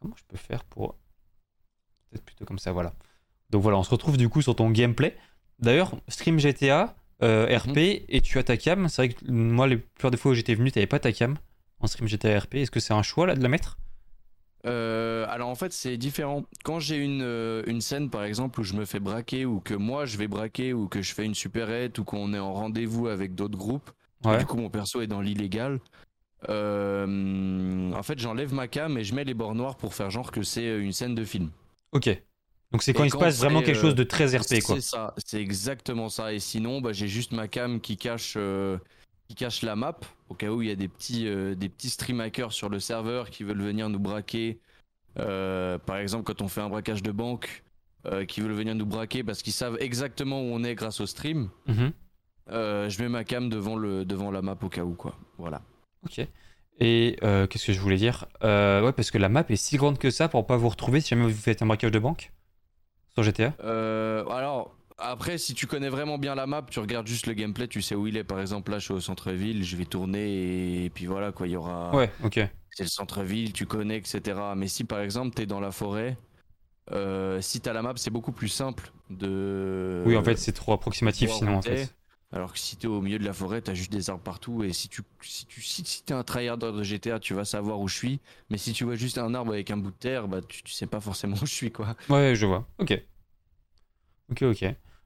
comment 0.00 0.14
je 0.16 0.24
peux 0.28 0.36
faire 0.36 0.62
pour. 0.64 0.94
Peut-être 2.10 2.24
plutôt 2.24 2.44
comme 2.44 2.58
ça, 2.58 2.70
voilà. 2.70 2.92
Donc 3.50 3.62
voilà, 3.62 3.78
on 3.78 3.82
se 3.82 3.90
retrouve 3.90 4.16
du 4.16 4.28
coup 4.28 4.42
sur 4.42 4.54
ton 4.54 4.70
gameplay. 4.70 5.16
D'ailleurs, 5.58 5.96
stream 6.08 6.38
GTA, 6.38 6.94
euh, 7.24 7.58
RP 7.58 7.76
mhm. 7.76 8.04
et 8.08 8.20
tu 8.20 8.38
as 8.38 8.44
ta 8.44 8.56
cam. 8.56 8.88
C'est 8.88 9.02
vrai 9.02 9.08
que 9.08 9.30
moi, 9.30 9.66
les 9.66 9.78
plupart 9.78 10.10
des 10.10 10.16
fois 10.16 10.32
où 10.32 10.34
j'étais 10.34 10.54
venu, 10.54 10.70
tu 10.70 10.78
n'avais 10.78 10.86
pas 10.86 10.98
ta 10.98 11.12
cam 11.12 11.36
en 11.80 11.86
stream 11.86 12.08
GTA 12.08 12.38
RP. 12.38 12.56
Est-ce 12.56 12.70
que 12.70 12.80
c'est 12.80 12.94
un 12.94 13.02
choix 13.02 13.26
là 13.26 13.34
de 13.34 13.42
la 13.42 13.48
mettre? 13.48 13.78
Euh, 14.66 15.26
alors 15.28 15.50
en 15.50 15.54
fait 15.54 15.74
c'est 15.74 15.98
différent. 15.98 16.44
Quand 16.64 16.80
j'ai 16.80 16.96
une, 16.96 17.20
euh, 17.20 17.62
une 17.66 17.82
scène 17.82 18.08
par 18.08 18.24
exemple 18.24 18.60
où 18.60 18.62
je 18.62 18.72
me 18.72 18.86
fais 18.86 18.98
braquer 18.98 19.44
ou 19.44 19.60
que 19.60 19.74
moi 19.74 20.06
je 20.06 20.16
vais 20.16 20.26
braquer 20.26 20.72
ou 20.72 20.88
que 20.88 21.02
je 21.02 21.12
fais 21.12 21.26
une 21.26 21.34
superette 21.34 21.98
ou 21.98 22.04
qu'on 22.04 22.32
est 22.32 22.38
en 22.38 22.54
rendez-vous 22.54 23.08
avec 23.08 23.34
d'autres 23.34 23.58
groupes, 23.58 23.90
du 24.38 24.46
coup 24.46 24.56
mon 24.56 24.70
perso 24.70 25.02
est 25.02 25.06
dans 25.06 25.20
l'illégal. 25.20 25.80
en 26.48 28.02
fait 28.02 28.18
j'enlève 28.18 28.54
ma 28.54 28.66
cam 28.66 28.96
et 28.96 29.04
je 29.04 29.14
mets 29.14 29.24
les 29.24 29.34
bords 29.34 29.54
noirs 29.54 29.76
pour 29.76 29.92
faire 29.92 30.08
genre 30.08 30.32
que 30.32 30.42
c'est 30.42 30.78
une 30.78 30.92
scène 30.92 31.14
de 31.14 31.24
film. 31.24 31.50
Ok. 31.92 32.08
Donc 32.74 32.82
c'est 32.82 32.92
quand 32.92 33.04
il 33.04 33.12
se 33.12 33.16
passe 33.16 33.38
vraiment 33.38 33.62
quelque 33.62 33.78
chose 33.78 33.94
de 33.94 34.02
très 34.02 34.36
RP 34.36 34.60
quoi. 34.64 34.74
C'est 34.74 34.80
ça, 34.80 35.14
c'est 35.24 35.40
exactement 35.40 36.08
ça. 36.08 36.32
Et 36.32 36.40
sinon, 36.40 36.80
bah, 36.80 36.92
j'ai 36.92 37.06
juste 37.06 37.30
ma 37.30 37.46
cam 37.46 37.80
qui 37.80 37.96
cache, 37.96 38.34
euh, 38.36 38.78
qui 39.28 39.36
cache 39.36 39.62
la 39.62 39.76
map 39.76 40.00
au 40.28 40.34
cas 40.34 40.48
où 40.48 40.60
il 40.60 40.66
y 40.66 40.72
a 40.72 40.74
des 40.74 40.88
petits, 40.88 41.28
euh, 41.28 41.54
des 41.54 41.68
petits 41.68 41.88
stream 41.88 42.18
hackers 42.18 42.52
sur 42.52 42.68
le 42.68 42.80
serveur 42.80 43.30
qui 43.30 43.44
veulent 43.44 43.62
venir 43.62 43.88
nous 43.88 44.00
braquer. 44.00 44.58
Euh, 45.20 45.78
par 45.78 45.98
exemple, 45.98 46.24
quand 46.24 46.42
on 46.42 46.48
fait 46.48 46.62
un 46.62 46.68
braquage 46.68 47.04
de 47.04 47.12
banque, 47.12 47.62
qui 48.26 48.40
veulent 48.40 48.52
venir 48.52 48.74
nous 48.74 48.84
braquer 48.84 49.22
parce 49.22 49.42
qu'ils 49.42 49.52
savent 49.52 49.78
exactement 49.80 50.42
où 50.42 50.46
on 50.46 50.62
est 50.64 50.74
grâce 50.74 51.00
au 51.00 51.06
stream. 51.06 51.50
Mhm. 51.68 51.92
je 52.48 53.02
mets 53.02 53.08
ma 53.08 53.22
cam 53.22 53.48
devant 53.48 53.76
le, 53.76 54.04
devant 54.04 54.32
la 54.32 54.42
map 54.42 54.58
au 54.60 54.68
cas 54.68 54.82
où 54.82 54.94
quoi. 54.94 55.16
Voilà. 55.38 55.62
Ok. 56.04 56.26
Et 56.80 57.16
qu'est-ce 57.20 57.66
que 57.66 57.72
je 57.72 57.78
voulais 57.78 57.98
dire? 57.98 58.26
Ouais, 58.42 58.92
parce 58.92 59.12
que 59.12 59.18
la 59.18 59.28
map 59.28 59.44
est 59.48 59.54
si 59.54 59.76
grande 59.76 59.98
que 59.98 60.10
ça 60.10 60.28
pour 60.28 60.44
pas 60.44 60.56
vous 60.56 60.70
retrouver 60.70 61.00
si 61.00 61.10
jamais 61.10 61.22
vous 61.22 61.32
faites 61.32 61.62
un 61.62 61.66
braquage 61.66 61.92
de 61.92 62.00
banque 62.00 62.32
sur 63.14 63.22
GTA 63.22 63.54
euh, 63.62 64.26
Alors, 64.28 64.76
après, 64.98 65.38
si 65.38 65.54
tu 65.54 65.66
connais 65.66 65.88
vraiment 65.88 66.18
bien 66.18 66.34
la 66.34 66.46
map, 66.46 66.64
tu 66.68 66.78
regardes 66.80 67.06
juste 67.06 67.26
le 67.26 67.34
gameplay, 67.34 67.68
tu 67.68 67.82
sais 67.82 67.94
où 67.94 68.06
il 68.06 68.16
est. 68.16 68.24
Par 68.24 68.40
exemple, 68.40 68.70
là, 68.70 68.78
je 68.78 68.84
suis 68.84 68.94
au 68.94 69.00
centre-ville, 69.00 69.64
je 69.64 69.76
vais 69.76 69.84
tourner 69.84 70.84
et 70.84 70.90
puis 70.90 71.06
voilà, 71.06 71.32
quoi, 71.32 71.46
il 71.46 71.52
y 71.52 71.56
aura. 71.56 71.94
Ouais, 71.94 72.10
ok. 72.22 72.40
C'est 72.70 72.84
le 72.84 72.88
centre-ville, 72.88 73.52
tu 73.52 73.66
connais, 73.66 73.98
etc. 73.98 74.20
Mais 74.56 74.66
si 74.66 74.84
par 74.84 75.00
exemple, 75.00 75.34
t'es 75.34 75.46
dans 75.46 75.60
la 75.60 75.70
forêt, 75.70 76.16
euh, 76.92 77.40
si 77.40 77.60
t'as 77.60 77.72
la 77.72 77.82
map, 77.82 77.94
c'est 77.96 78.10
beaucoup 78.10 78.32
plus 78.32 78.48
simple 78.48 78.92
de. 79.10 80.02
Oui, 80.06 80.16
en 80.16 80.24
fait, 80.24 80.36
c'est 80.36 80.52
trop 80.52 80.72
approximatif 80.72 81.30
sinon, 81.30 81.56
en 81.56 81.62
fait. 81.62 81.94
Alors 82.34 82.52
que 82.52 82.58
si 82.58 82.76
t'es 82.76 82.88
au 82.88 83.00
milieu 83.00 83.20
de 83.20 83.24
la 83.24 83.32
forêt, 83.32 83.60
t'as 83.60 83.74
juste 83.74 83.92
des 83.92 84.10
arbres 84.10 84.24
partout. 84.24 84.64
Et 84.64 84.72
si 84.72 84.88
tu, 84.88 85.02
si 85.22 85.46
tu, 85.46 85.62
si, 85.62 86.02
t'es 86.02 86.14
un 86.14 86.24
tryhard 86.24 86.58
de 86.58 86.82
GTA, 86.82 87.20
tu 87.20 87.32
vas 87.32 87.44
savoir 87.44 87.78
où 87.78 87.86
je 87.86 87.96
suis. 87.96 88.20
Mais 88.50 88.58
si 88.58 88.72
tu 88.72 88.82
vois 88.82 88.96
juste 88.96 89.18
un 89.18 89.34
arbre 89.34 89.52
avec 89.52 89.70
un 89.70 89.76
bout 89.76 89.92
de 89.92 89.96
terre, 89.96 90.26
bah 90.26 90.40
tu, 90.42 90.60
sais 90.72 90.86
pas 90.86 91.00
forcément 91.00 91.36
où 91.42 91.46
je 91.46 91.54
suis, 91.54 91.70
quoi. 91.70 91.94
Ouais, 92.08 92.34
je 92.34 92.44
vois. 92.44 92.66
Ok. 92.78 93.00
Ok, 94.32 94.42
ok. 94.42 94.64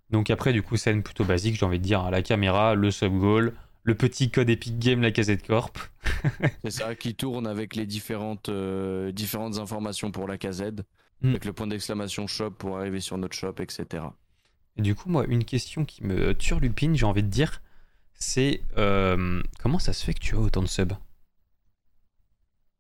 Donc 0.09 0.31
après, 0.31 0.55
du 0.55 0.62
coup, 0.62 0.79
scène 0.79 1.03
plutôt 1.03 1.26
basique, 1.26 1.57
j'ai 1.57 1.66
envie 1.66 1.79
de 1.79 1.85
dire, 1.85 2.01
à 2.01 2.11
la 2.11 2.22
caméra, 2.22 2.74
le 2.74 2.91
sub-goal, 2.91 3.53
le 3.83 3.95
petit 3.95 4.31
code 4.31 4.49
Epic 4.49 4.79
Game, 4.79 5.03
la 5.03 5.11
casette 5.11 5.47
corp. 5.47 5.76
C'est 6.64 6.70
ça, 6.70 6.95
qui 6.95 7.14
tourne 7.14 7.47
avec 7.47 7.76
les 7.76 7.85
différentes, 7.85 8.49
euh, 8.49 9.12
différentes 9.12 9.59
informations 9.59 10.11
pour 10.11 10.26
la 10.26 10.39
casette, 10.39 10.81
hmm. 11.20 11.29
avec 11.29 11.45
le 11.45 11.53
point 11.53 11.66
d'exclamation 11.66 12.26
shop 12.26 12.53
pour 12.53 12.79
arriver 12.79 13.01
sur 13.01 13.18
notre 13.18 13.37
shop, 13.37 13.57
etc. 13.59 14.05
Et 14.79 14.83
du 14.83 14.95
coup, 14.95 15.11
moi, 15.11 15.24
une 15.29 15.45
question 15.45 15.85
qui 15.85 16.05
me 16.05 16.35
turlupine, 16.35 16.95
j'ai 16.95 17.05
envie 17.05 17.24
de 17.24 17.29
dire, 17.29 17.61
c'est 18.14 18.62
euh, 18.76 19.43
comment 19.61 19.81
ça 19.81 19.93
se 19.93 20.05
fait 20.05 20.14
que 20.14 20.20
tu 20.20 20.37
as 20.37 20.39
autant 20.39 20.62
de 20.62 20.68
subs? 20.68 20.93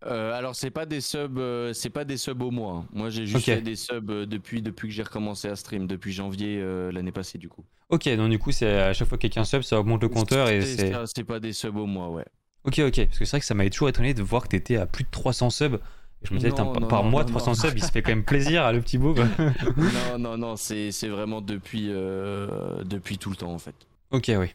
Euh, 0.06 0.32
alors 0.32 0.54
c'est 0.54 0.70
pas 0.70 0.86
des 0.86 1.00
subs, 1.00 1.38
euh, 1.38 1.72
c'est 1.72 1.90
pas 1.90 2.04
des 2.04 2.16
subs 2.16 2.40
au 2.40 2.52
mois. 2.52 2.84
Moi 2.92 3.10
j'ai 3.10 3.26
juste 3.26 3.46
fait 3.46 3.60
des 3.60 3.74
subs 3.74 4.26
depuis 4.26 4.62
depuis 4.62 4.86
que 4.86 4.94
j'ai 4.94 5.02
recommencé 5.02 5.48
à 5.48 5.56
stream 5.56 5.88
depuis 5.88 6.12
janvier 6.12 6.62
l'année 6.92 7.10
passée 7.10 7.36
du 7.36 7.48
coup. 7.48 7.64
Ok 7.88 8.08
donc 8.16 8.30
du 8.30 8.38
coup 8.38 8.52
c'est 8.52 8.78
à 8.78 8.92
chaque 8.92 9.08
fois 9.08 9.18
que 9.18 9.22
quelqu'un 9.22 9.42
sub 9.42 9.62
ça 9.62 9.80
augmente 9.80 10.00
le 10.00 10.08
compteur 10.08 10.48
et 10.50 10.60
c'est. 10.60 10.94
C'est 11.06 11.24
pas 11.24 11.40
des 11.40 11.52
subs 11.52 11.76
au 11.76 11.86
mois 11.86 12.10
ouais. 12.10 12.24
Ok 12.62 12.78
ok 12.78 13.06
parce 13.06 13.18
que 13.18 13.24
c'est 13.24 13.30
vrai 13.32 13.40
que 13.40 13.46
ça 13.46 13.54
m'avait 13.54 13.70
toujours 13.70 13.88
étonné 13.88 14.14
de 14.14 14.22
voir 14.22 14.44
que 14.44 14.48
t'étais 14.50 14.76
à 14.76 14.86
plus 14.86 15.02
de 15.02 15.10
300 15.10 15.50
subs 15.50 15.80
je 16.22 16.34
me 16.34 16.38
disais, 16.38 16.50
par 16.50 17.04
mois, 17.04 17.24
300 17.24 17.54
subs, 17.54 17.72
il 17.76 17.84
se 17.84 17.92
fait 17.92 18.02
quand 18.02 18.10
même 18.10 18.24
plaisir, 18.24 18.72
le 18.72 18.80
petit 18.80 18.98
beau. 18.98 19.14
non, 19.76 20.18
non, 20.18 20.36
non, 20.36 20.56
c'est 20.56 20.90
vraiment 21.08 21.40
depuis, 21.40 21.86
euh, 21.90 22.82
depuis 22.84 23.18
tout 23.18 23.30
le 23.30 23.36
temps, 23.36 23.52
en 23.52 23.58
fait. 23.58 23.74
Ok, 24.10 24.30
oui. 24.36 24.54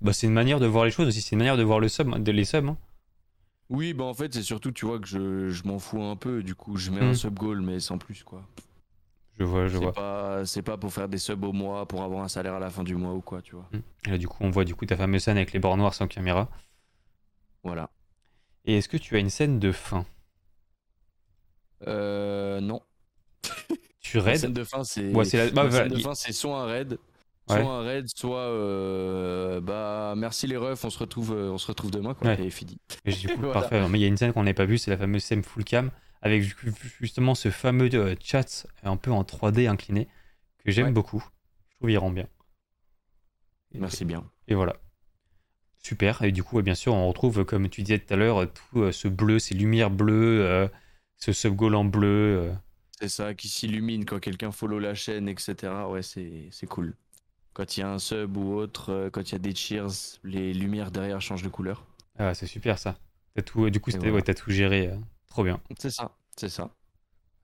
Bah, 0.00 0.12
c'est 0.12 0.26
une 0.26 0.32
manière 0.32 0.60
de 0.60 0.66
voir 0.66 0.84
les 0.84 0.90
choses 0.90 1.08
aussi, 1.08 1.20
c'est 1.20 1.32
une 1.32 1.38
manière 1.38 1.56
de 1.56 1.62
voir 1.62 1.80
le 1.80 1.88
sub, 1.88 2.22
de 2.22 2.32
les 2.32 2.44
subs. 2.44 2.68
Hein. 2.68 2.76
Oui, 3.70 3.92
bah 3.92 4.04
en 4.04 4.14
fait, 4.14 4.32
c'est 4.32 4.42
surtout, 4.42 4.72
tu 4.72 4.86
vois, 4.86 4.98
que 4.98 5.06
je, 5.06 5.48
je 5.50 5.64
m'en 5.64 5.78
fous 5.78 6.02
un 6.02 6.16
peu, 6.16 6.42
du 6.42 6.54
coup, 6.54 6.76
je 6.76 6.90
mets 6.90 7.00
un 7.00 7.10
hmm. 7.10 7.14
sub 7.14 7.34
goal, 7.34 7.60
mais 7.60 7.80
sans 7.80 7.98
plus, 7.98 8.22
quoi. 8.24 8.42
Je 9.38 9.44
vois, 9.44 9.68
je 9.68 9.76
vois. 9.76 9.92
Pas, 9.92 10.44
c'est 10.46 10.62
pas 10.62 10.76
pour 10.76 10.92
faire 10.92 11.08
des 11.08 11.18
subs 11.18 11.44
au 11.44 11.52
mois, 11.52 11.86
pour 11.86 12.02
avoir 12.02 12.24
un 12.24 12.28
salaire 12.28 12.54
à 12.54 12.58
la 12.58 12.70
fin 12.70 12.82
du 12.82 12.96
mois 12.96 13.12
ou 13.12 13.20
quoi, 13.20 13.42
tu 13.42 13.54
vois. 13.54 13.68
Hmm. 13.72 13.80
Et 14.06 14.10
là, 14.10 14.18
du 14.18 14.26
coup, 14.26 14.38
on 14.40 14.50
voit 14.50 14.64
du 14.64 14.74
coup 14.74 14.86
ta 14.86 14.96
fameuse 14.96 15.22
scène 15.22 15.36
avec 15.36 15.52
les 15.52 15.58
bords 15.58 15.76
noirs 15.76 15.94
sans 15.94 16.06
caméra. 16.06 16.48
Voilà. 17.62 17.90
Et 18.64 18.78
est-ce 18.78 18.88
que 18.88 18.96
tu 18.96 19.16
as 19.16 19.18
une 19.18 19.30
scène 19.30 19.58
de 19.58 19.70
fin? 19.70 20.06
Euh. 21.86 22.60
Non. 22.60 22.82
Tu 24.00 24.18
raids 24.18 24.32
La 24.32 24.38
scène 24.38 24.52
de 24.52 24.64
fin, 24.64 24.84
c'est. 24.84 25.12
Ouais, 25.12 25.24
c'est 25.24 25.36
la... 25.36 25.50
bah, 25.50 25.64
la 25.64 25.68
voilà, 25.68 25.84
scène 25.84 25.92
de 25.94 25.98
il- 25.98 26.02
fin, 26.04 26.14
c'est 26.14 26.32
soit 26.32 26.58
un 26.60 26.66
raid, 26.66 26.98
soit 27.46 27.58
Ouais. 27.58 27.66
un 27.66 27.80
raid, 27.82 28.06
soit 28.14 28.38
euh, 28.40 29.60
bah 29.60 30.14
merci 30.16 30.46
les 30.46 30.56
refs, 30.56 30.84
on 30.84 30.90
se 30.90 30.98
retrouve, 30.98 31.32
euh, 31.32 31.50
on 31.50 31.58
se 31.58 31.66
retrouve 31.66 31.90
demain 31.90 32.14
quoi. 32.14 32.28
Ouais. 32.28 32.42
Et 32.46 32.50
fini. 32.50 32.78
Mais 33.04 33.12
du 33.12 33.28
coup, 33.28 33.34
Voilà. 33.40 33.52
parfait. 33.60 33.86
Mais 33.88 33.98
il 33.98 34.02
y 34.02 34.04
a 34.04 34.08
une 34.08 34.16
scène 34.16 34.32
qu'on 34.32 34.42
n'avait 34.44 34.54
pas 34.54 34.64
vue, 34.64 34.78
c'est 34.78 34.90
la 34.90 34.96
fameuse 34.96 35.22
scène 35.24 35.42
full 35.42 35.64
cam, 35.64 35.90
avec 36.22 36.42
ju- 36.42 36.56
justement 37.00 37.34
ce 37.34 37.50
fameux 37.50 37.90
euh, 37.94 38.14
chat 38.22 38.66
un 38.82 38.96
peu 38.96 39.10
en 39.12 39.22
3D 39.24 39.68
incliné, 39.68 40.08
que 40.64 40.70
j'aime 40.70 40.86
Ouais. 40.86 40.92
beaucoup. 40.92 41.22
Je 41.70 41.76
trouve 41.76 41.90
il 41.90 41.98
rend 41.98 42.10
bien. 42.10 42.26
Et- 43.74 43.78
Merci 43.78 44.04
bien. 44.06 44.24
Et 44.48 44.54
voilà. 44.54 44.76
Super. 45.82 46.22
Et 46.22 46.32
du 46.32 46.42
coup, 46.42 46.60
bien 46.62 46.74
sûr, 46.74 46.94
on 46.94 47.06
retrouve, 47.08 47.44
comme 47.44 47.68
tu 47.68 47.82
disais 47.82 47.98
tout 47.98 48.12
à 48.12 48.16
l'heure, 48.16 48.46
tout 48.52 48.80
euh, 48.82 48.92
ce 48.92 49.06
bleu, 49.08 49.38
ces 49.38 49.54
lumières 49.54 49.90
bleues, 49.90 50.70
ce 51.18 51.32
sub-goal 51.32 51.74
en 51.74 51.84
bleu. 51.84 52.40
euh. 52.50 52.54
C'est 53.00 53.08
ça 53.08 53.34
qui 53.34 53.48
s'illumine 53.48 54.04
quand 54.04 54.18
quelqu'un 54.18 54.50
follow 54.50 54.78
la 54.78 54.94
chaîne, 54.94 55.28
etc. 55.28 55.54
Ouais, 55.88 56.02
c'est 56.02 56.48
c'est 56.50 56.66
cool. 56.66 56.94
Quand 57.52 57.76
il 57.76 57.80
y 57.80 57.82
a 57.82 57.90
un 57.90 57.98
sub 57.98 58.36
ou 58.36 58.54
autre, 58.54 58.90
euh, 58.92 59.10
quand 59.10 59.22
il 59.28 59.32
y 59.32 59.34
a 59.36 59.38
des 59.38 59.54
cheers, 59.54 59.88
les 60.24 60.52
lumières 60.54 60.90
derrière 60.90 61.20
changent 61.20 61.42
de 61.42 61.48
couleur. 61.48 61.84
Ah, 62.18 62.34
c'est 62.34 62.46
super 62.46 62.78
ça. 62.78 62.98
T'as 63.34 63.42
tout, 63.42 63.68
du 63.70 63.78
coup, 63.80 63.90
voilà. 63.92 64.12
ouais, 64.12 64.22
t'as 64.22 64.34
tout 64.34 64.50
géré. 64.50 64.88
euh, 64.88 64.96
trop 65.28 65.44
bien. 65.44 65.60
C'est 65.78 65.90
ça, 65.90 66.16
c'est 66.36 66.48
ça. 66.48 66.70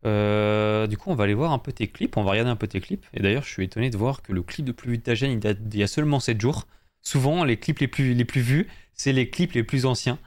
Euh, 0.06 0.86
du 0.86 0.96
coup, 0.98 1.10
on 1.10 1.14
va 1.14 1.24
aller 1.24 1.34
voir 1.34 1.52
un 1.52 1.58
peu 1.58 1.72
tes 1.72 1.88
clips. 1.88 2.16
On 2.16 2.24
va 2.24 2.32
regarder 2.32 2.50
un 2.50 2.56
peu 2.56 2.66
tes 2.66 2.80
clips. 2.80 3.06
Et 3.14 3.22
d'ailleurs, 3.22 3.42
je 3.44 3.50
suis 3.50 3.64
étonné 3.64 3.90
de 3.90 3.96
voir 3.96 4.22
que 4.22 4.32
le 4.32 4.42
clip 4.42 4.64
de 4.66 4.72
plus 4.72 4.90
vu 4.90 4.98
de 4.98 5.02
ta 5.02 5.14
chaîne, 5.14 5.30
il 5.30 5.40
date 5.40 5.62
d'il 5.68 5.80
y 5.80 5.82
a 5.82 5.86
seulement 5.86 6.20
7 6.20 6.40
jours. 6.40 6.66
Souvent, 7.02 7.44
les 7.44 7.58
clips 7.58 7.78
les 7.78 7.88
plus, 7.88 8.14
les 8.14 8.24
plus 8.24 8.40
vus, 8.40 8.68
c'est 8.94 9.12
les 9.12 9.30
clips 9.30 9.52
les 9.52 9.64
plus 9.64 9.86
anciens. 9.86 10.18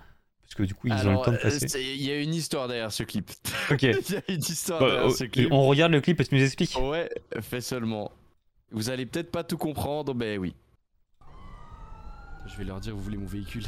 Parce 0.47 0.55
que 0.55 0.63
du 0.63 0.73
coup, 0.73 0.87
ils 0.87 0.93
ont 1.07 1.19
le 1.19 1.25
temps 1.25 1.31
de 1.31 1.35
euh, 1.35 1.41
passer. 1.41 1.81
Il 1.81 2.01
y 2.03 2.09
a 2.09 2.21
une 2.21 2.33
histoire 2.33 2.69
derrière 2.69 2.91
ce 2.91 3.03
clip. 3.03 3.29
Ok. 3.69 3.83
Il 3.83 3.89
y 3.89 4.15
a 4.15 4.21
une 4.29 4.39
histoire 4.39 4.79
Bah, 4.79 4.85
derrière 4.87 5.05
oh, 5.07 5.09
ce 5.09 5.25
clip. 5.25 5.51
on 5.51 5.67
regarde 5.67 5.91
le 5.91 5.99
clip 5.99 6.21
et 6.21 6.23
tu 6.23 6.35
nous 6.35 6.41
expliques. 6.41 6.77
Ouais, 6.79 7.09
fais 7.41 7.59
seulement. 7.59 8.13
Vous 8.71 8.89
allez 8.89 9.05
peut-être 9.05 9.29
pas 9.29 9.43
tout 9.43 9.57
comprendre, 9.57 10.15
mais 10.15 10.37
oui. 10.37 10.55
Je 12.47 12.57
vais 12.57 12.63
leur 12.63 12.79
dire, 12.79 12.95
vous 12.95 13.01
voulez 13.03 13.17
mon 13.17 13.25
véhicule 13.27 13.65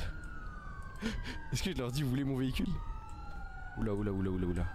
Est-ce 1.51 1.63
que 1.63 1.73
je 1.73 1.77
leur 1.77 1.91
dis, 1.91 2.01
vous 2.01 2.09
voulez 2.09 2.23
mon 2.23 2.37
véhicule? 2.37 2.69
Oula, 3.77 3.93
oula, 3.93 4.11
oula, 4.13 4.29
oula, 4.29 4.47
oula. 4.47 4.65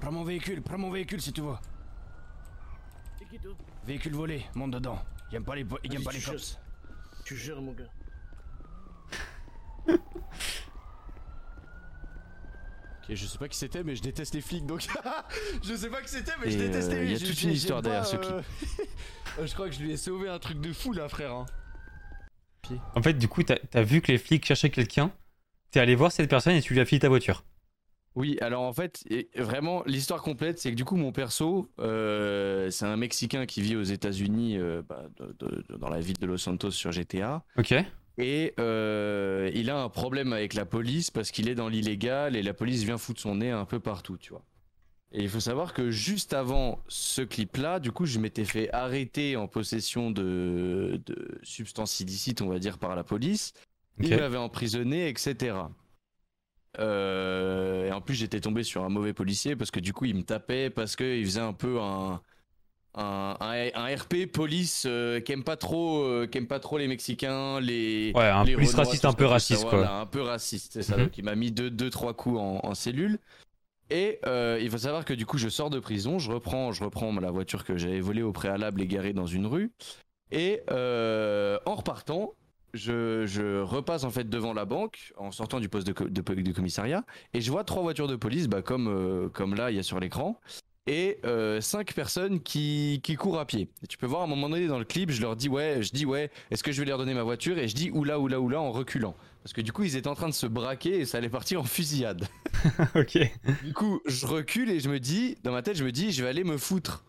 Prends 0.00 0.12
mon 0.12 0.24
véhicule, 0.24 0.62
prends 0.62 0.78
mon 0.78 0.90
véhicule 0.90 1.20
si 1.20 1.32
tu 1.32 1.40
veux. 1.42 1.54
Véhicule 3.86 4.14
volé, 4.14 4.44
monte 4.54 4.72
dedans. 4.72 4.98
Il 5.30 5.36
aime 5.36 5.44
pas 5.44 5.54
les, 5.54 5.62
il 5.84 6.02
pas 6.02 6.12
les 6.12 6.18
tu 6.18 6.30
cops. 6.30 6.58
Tu 7.24 7.36
gères, 7.36 7.60
mon 7.60 7.72
gars. 7.72 7.84
Ok, 13.08 13.16
je 13.16 13.26
sais 13.26 13.38
pas 13.38 13.48
qui 13.48 13.56
c'était, 13.58 13.82
mais 13.82 13.96
je 13.96 14.02
déteste 14.02 14.34
les 14.34 14.40
flics, 14.40 14.66
donc 14.66 14.86
je 15.62 15.74
sais 15.74 15.88
pas 15.88 16.02
qui 16.02 16.10
c'était, 16.10 16.32
mais 16.40 16.48
Et, 16.48 16.50
je 16.52 16.58
déteste 16.58 16.90
euh, 16.92 17.02
les 17.02 17.10
y 17.12 17.14
a 17.14 17.18
je- 17.18 17.24
toute 17.26 17.34
une 17.34 17.48
j'aime 17.48 17.50
histoire 17.52 17.78
pas, 17.82 17.88
derrière 17.88 18.06
ce 18.06 18.16
euh, 19.38 19.46
je 19.46 19.52
crois 19.54 19.68
que 19.68 19.74
je 19.74 19.80
lui 19.80 19.90
ai 19.92 19.96
sauvé 19.96 20.28
un 20.28 20.38
truc 20.38 20.60
de 20.60 20.72
fou 20.72 20.92
là, 20.92 21.08
frère. 21.08 21.32
hein. 21.34 21.46
En 22.94 23.02
fait, 23.02 23.14
du 23.14 23.26
coup, 23.26 23.42
t'as 23.42 23.56
as 23.74 23.82
vu 23.82 24.00
que 24.00 24.12
les 24.12 24.18
flics 24.18 24.44
cherchaient 24.46 24.70
quelqu'un. 24.70 25.10
T'es 25.72 25.80
allé 25.80 25.96
voir 25.96 26.12
cette 26.12 26.30
personne 26.30 26.54
et 26.54 26.62
tu 26.62 26.72
lui 26.74 26.80
as 26.80 26.84
filé 26.84 27.00
ta 27.00 27.08
voiture. 27.08 27.42
Oui, 28.16 28.36
alors 28.40 28.62
en 28.62 28.72
fait, 28.72 29.04
vraiment, 29.36 29.82
l'histoire 29.86 30.22
complète, 30.22 30.58
c'est 30.58 30.70
que 30.70 30.76
du 30.76 30.84
coup, 30.84 30.96
mon 30.96 31.12
perso, 31.12 31.68
euh, 31.78 32.68
c'est 32.70 32.84
un 32.84 32.96
Mexicain 32.96 33.46
qui 33.46 33.62
vit 33.62 33.76
aux 33.76 33.84
États-Unis, 33.84 34.58
euh, 34.58 34.82
bah, 34.88 35.04
dans 35.78 35.88
la 35.88 36.00
ville 36.00 36.18
de 36.18 36.26
Los 36.26 36.38
Santos 36.38 36.72
sur 36.72 36.90
GTA. 36.90 37.44
Ok. 37.56 37.74
Et 38.18 38.52
euh, 38.58 39.50
il 39.54 39.70
a 39.70 39.80
un 39.80 39.88
problème 39.88 40.32
avec 40.32 40.54
la 40.54 40.66
police 40.66 41.10
parce 41.10 41.30
qu'il 41.30 41.48
est 41.48 41.54
dans 41.54 41.68
l'illégal 41.68 42.36
et 42.36 42.42
la 42.42 42.52
police 42.52 42.82
vient 42.82 42.98
foutre 42.98 43.20
son 43.20 43.36
nez 43.36 43.50
un 43.50 43.64
peu 43.64 43.78
partout, 43.78 44.18
tu 44.18 44.30
vois. 44.30 44.42
Et 45.12 45.22
il 45.22 45.28
faut 45.28 45.40
savoir 45.40 45.72
que 45.72 45.90
juste 45.90 46.34
avant 46.34 46.80
ce 46.86 47.22
clip-là, 47.22 47.80
du 47.80 47.92
coup, 47.92 48.06
je 48.06 48.18
m'étais 48.18 48.44
fait 48.44 48.70
arrêter 48.72 49.36
en 49.36 49.48
possession 49.48 50.10
de, 50.10 51.00
de 51.06 51.38
substances 51.42 51.98
illicites, 52.00 52.42
on 52.42 52.48
va 52.48 52.58
dire, 52.58 52.78
par 52.78 52.94
la 52.94 53.04
police. 53.04 53.52
Ok. 53.98 54.08
Il 54.08 54.16
m'avait 54.16 54.36
emprisonné, 54.36 55.08
etc. 55.08 55.54
Euh, 56.78 57.86
et 57.88 57.92
en 57.92 58.00
plus, 58.00 58.14
j'étais 58.14 58.40
tombé 58.40 58.62
sur 58.62 58.84
un 58.84 58.88
mauvais 58.88 59.12
policier 59.12 59.56
parce 59.56 59.70
que 59.70 59.80
du 59.80 59.92
coup, 59.92 60.04
il 60.04 60.14
me 60.14 60.22
tapait 60.22 60.70
parce 60.70 60.96
qu'il 60.96 61.24
faisait 61.24 61.40
un 61.40 61.52
peu 61.52 61.80
un, 61.80 62.22
un, 62.94 63.36
un- 63.40 63.70
un 63.74 63.96
RP 63.96 64.26
police 64.26 64.84
euh, 64.86 65.20
qui 65.20 65.32
aime 65.32 65.44
pas 65.44 65.56
trop, 65.56 66.02
euh, 66.04 66.26
qui 66.26 66.38
aime 66.38 66.48
pas 66.48 66.60
trop 66.60 66.78
les 66.78 66.88
Mexicains, 66.88 67.60
les 67.60 68.16
Ouais, 68.16 68.24
un 68.28 68.44
les 68.44 68.54
police 68.54 68.74
Renois, 68.74 68.94
raciste, 68.94 69.04
un 69.04 69.12
peu 69.12 69.26
raciste, 69.26 69.64
quoi. 69.66 69.90
un 70.02 70.06
peu 70.06 70.22
raciste, 70.22 70.72
c'est 70.74 70.82
ça. 70.82 70.98
Mhm. 70.98 71.00
Donc, 71.00 71.18
il 71.18 71.24
m'a 71.24 71.36
mis 71.36 71.52
deux, 71.52 71.70
deux, 71.70 71.90
trois 71.90 72.14
coups 72.14 72.38
en, 72.38 72.60
en 72.64 72.74
cellule. 72.74 73.18
Et 73.90 74.20
euh, 74.26 74.58
il 74.62 74.70
faut 74.70 74.78
savoir 74.78 75.04
que 75.04 75.14
du 75.14 75.26
coup, 75.26 75.38
je 75.38 75.48
sors 75.48 75.70
de 75.70 75.80
prison, 75.80 76.18
je 76.18 76.30
reprends, 76.32 76.72
je 76.72 76.84
reprends 76.84 77.12
la 77.20 77.30
voiture 77.30 77.64
que 77.64 77.76
j'avais 77.76 78.00
volée 78.00 78.22
au 78.22 78.32
préalable 78.32 78.82
et 78.82 78.86
garée 78.86 79.12
dans 79.12 79.26
une 79.26 79.46
rue. 79.46 79.72
Et 80.32 80.62
en 80.68 81.74
repartant, 81.74 82.34
je, 82.74 83.26
je 83.26 83.60
repasse 83.60 84.04
en 84.04 84.10
fait 84.10 84.28
devant 84.28 84.52
la 84.52 84.64
banque 84.64 85.12
en 85.16 85.30
sortant 85.32 85.60
du 85.60 85.68
poste 85.68 85.86
de, 85.86 85.92
co- 85.92 86.08
de, 86.08 86.20
de 86.42 86.52
commissariat 86.52 87.04
et 87.34 87.40
je 87.40 87.50
vois 87.50 87.64
trois 87.64 87.82
voitures 87.82 88.08
de 88.08 88.16
police, 88.16 88.48
bah, 88.48 88.62
comme, 88.62 88.88
euh, 88.88 89.28
comme 89.28 89.54
là 89.54 89.70
il 89.70 89.76
y 89.76 89.78
a 89.78 89.82
sur 89.82 90.00
l'écran, 90.00 90.40
et 90.86 91.18
euh, 91.24 91.60
cinq 91.60 91.94
personnes 91.94 92.40
qui, 92.40 93.00
qui 93.02 93.14
courent 93.16 93.38
à 93.38 93.46
pied. 93.46 93.68
Et 93.82 93.86
tu 93.86 93.98
peux 93.98 94.06
voir 94.06 94.22
à 94.22 94.24
un 94.24 94.26
moment 94.26 94.48
donné 94.48 94.66
dans 94.66 94.78
le 94.78 94.84
clip, 94.84 95.10
je 95.10 95.20
leur 95.20 95.36
dis 95.36 95.48
ouais, 95.48 95.82
je 95.82 95.92
dis 95.92 96.06
ouais, 96.06 96.30
est-ce 96.50 96.62
que 96.62 96.72
je 96.72 96.80
vais 96.80 96.88
leur 96.88 96.98
donner 96.98 97.14
ma 97.14 97.22
voiture? 97.22 97.58
Et 97.58 97.68
je 97.68 97.74
dis 97.74 97.90
oula 97.92 98.18
oula 98.18 98.40
oula 98.40 98.60
en 98.60 98.72
reculant 98.72 99.14
parce 99.42 99.52
que 99.52 99.60
du 99.60 99.72
coup 99.72 99.84
ils 99.84 99.96
étaient 99.96 100.08
en 100.08 100.14
train 100.14 100.28
de 100.28 100.34
se 100.34 100.46
braquer 100.46 101.00
et 101.00 101.04
ça 101.06 101.18
allait 101.18 101.28
partir 101.28 101.60
en 101.60 101.64
fusillade. 101.64 102.26
ok. 102.94 103.18
Du 103.62 103.72
coup, 103.72 104.00
je 104.06 104.26
recule 104.26 104.70
et 104.70 104.80
je 104.80 104.88
me 104.90 104.98
dis, 105.00 105.36
dans 105.44 105.52
ma 105.52 105.62
tête, 105.62 105.76
je 105.76 105.84
me 105.84 105.92
dis, 105.92 106.12
je 106.12 106.22
vais 106.22 106.28
aller 106.28 106.44
me 106.44 106.56
foutre. 106.58 107.04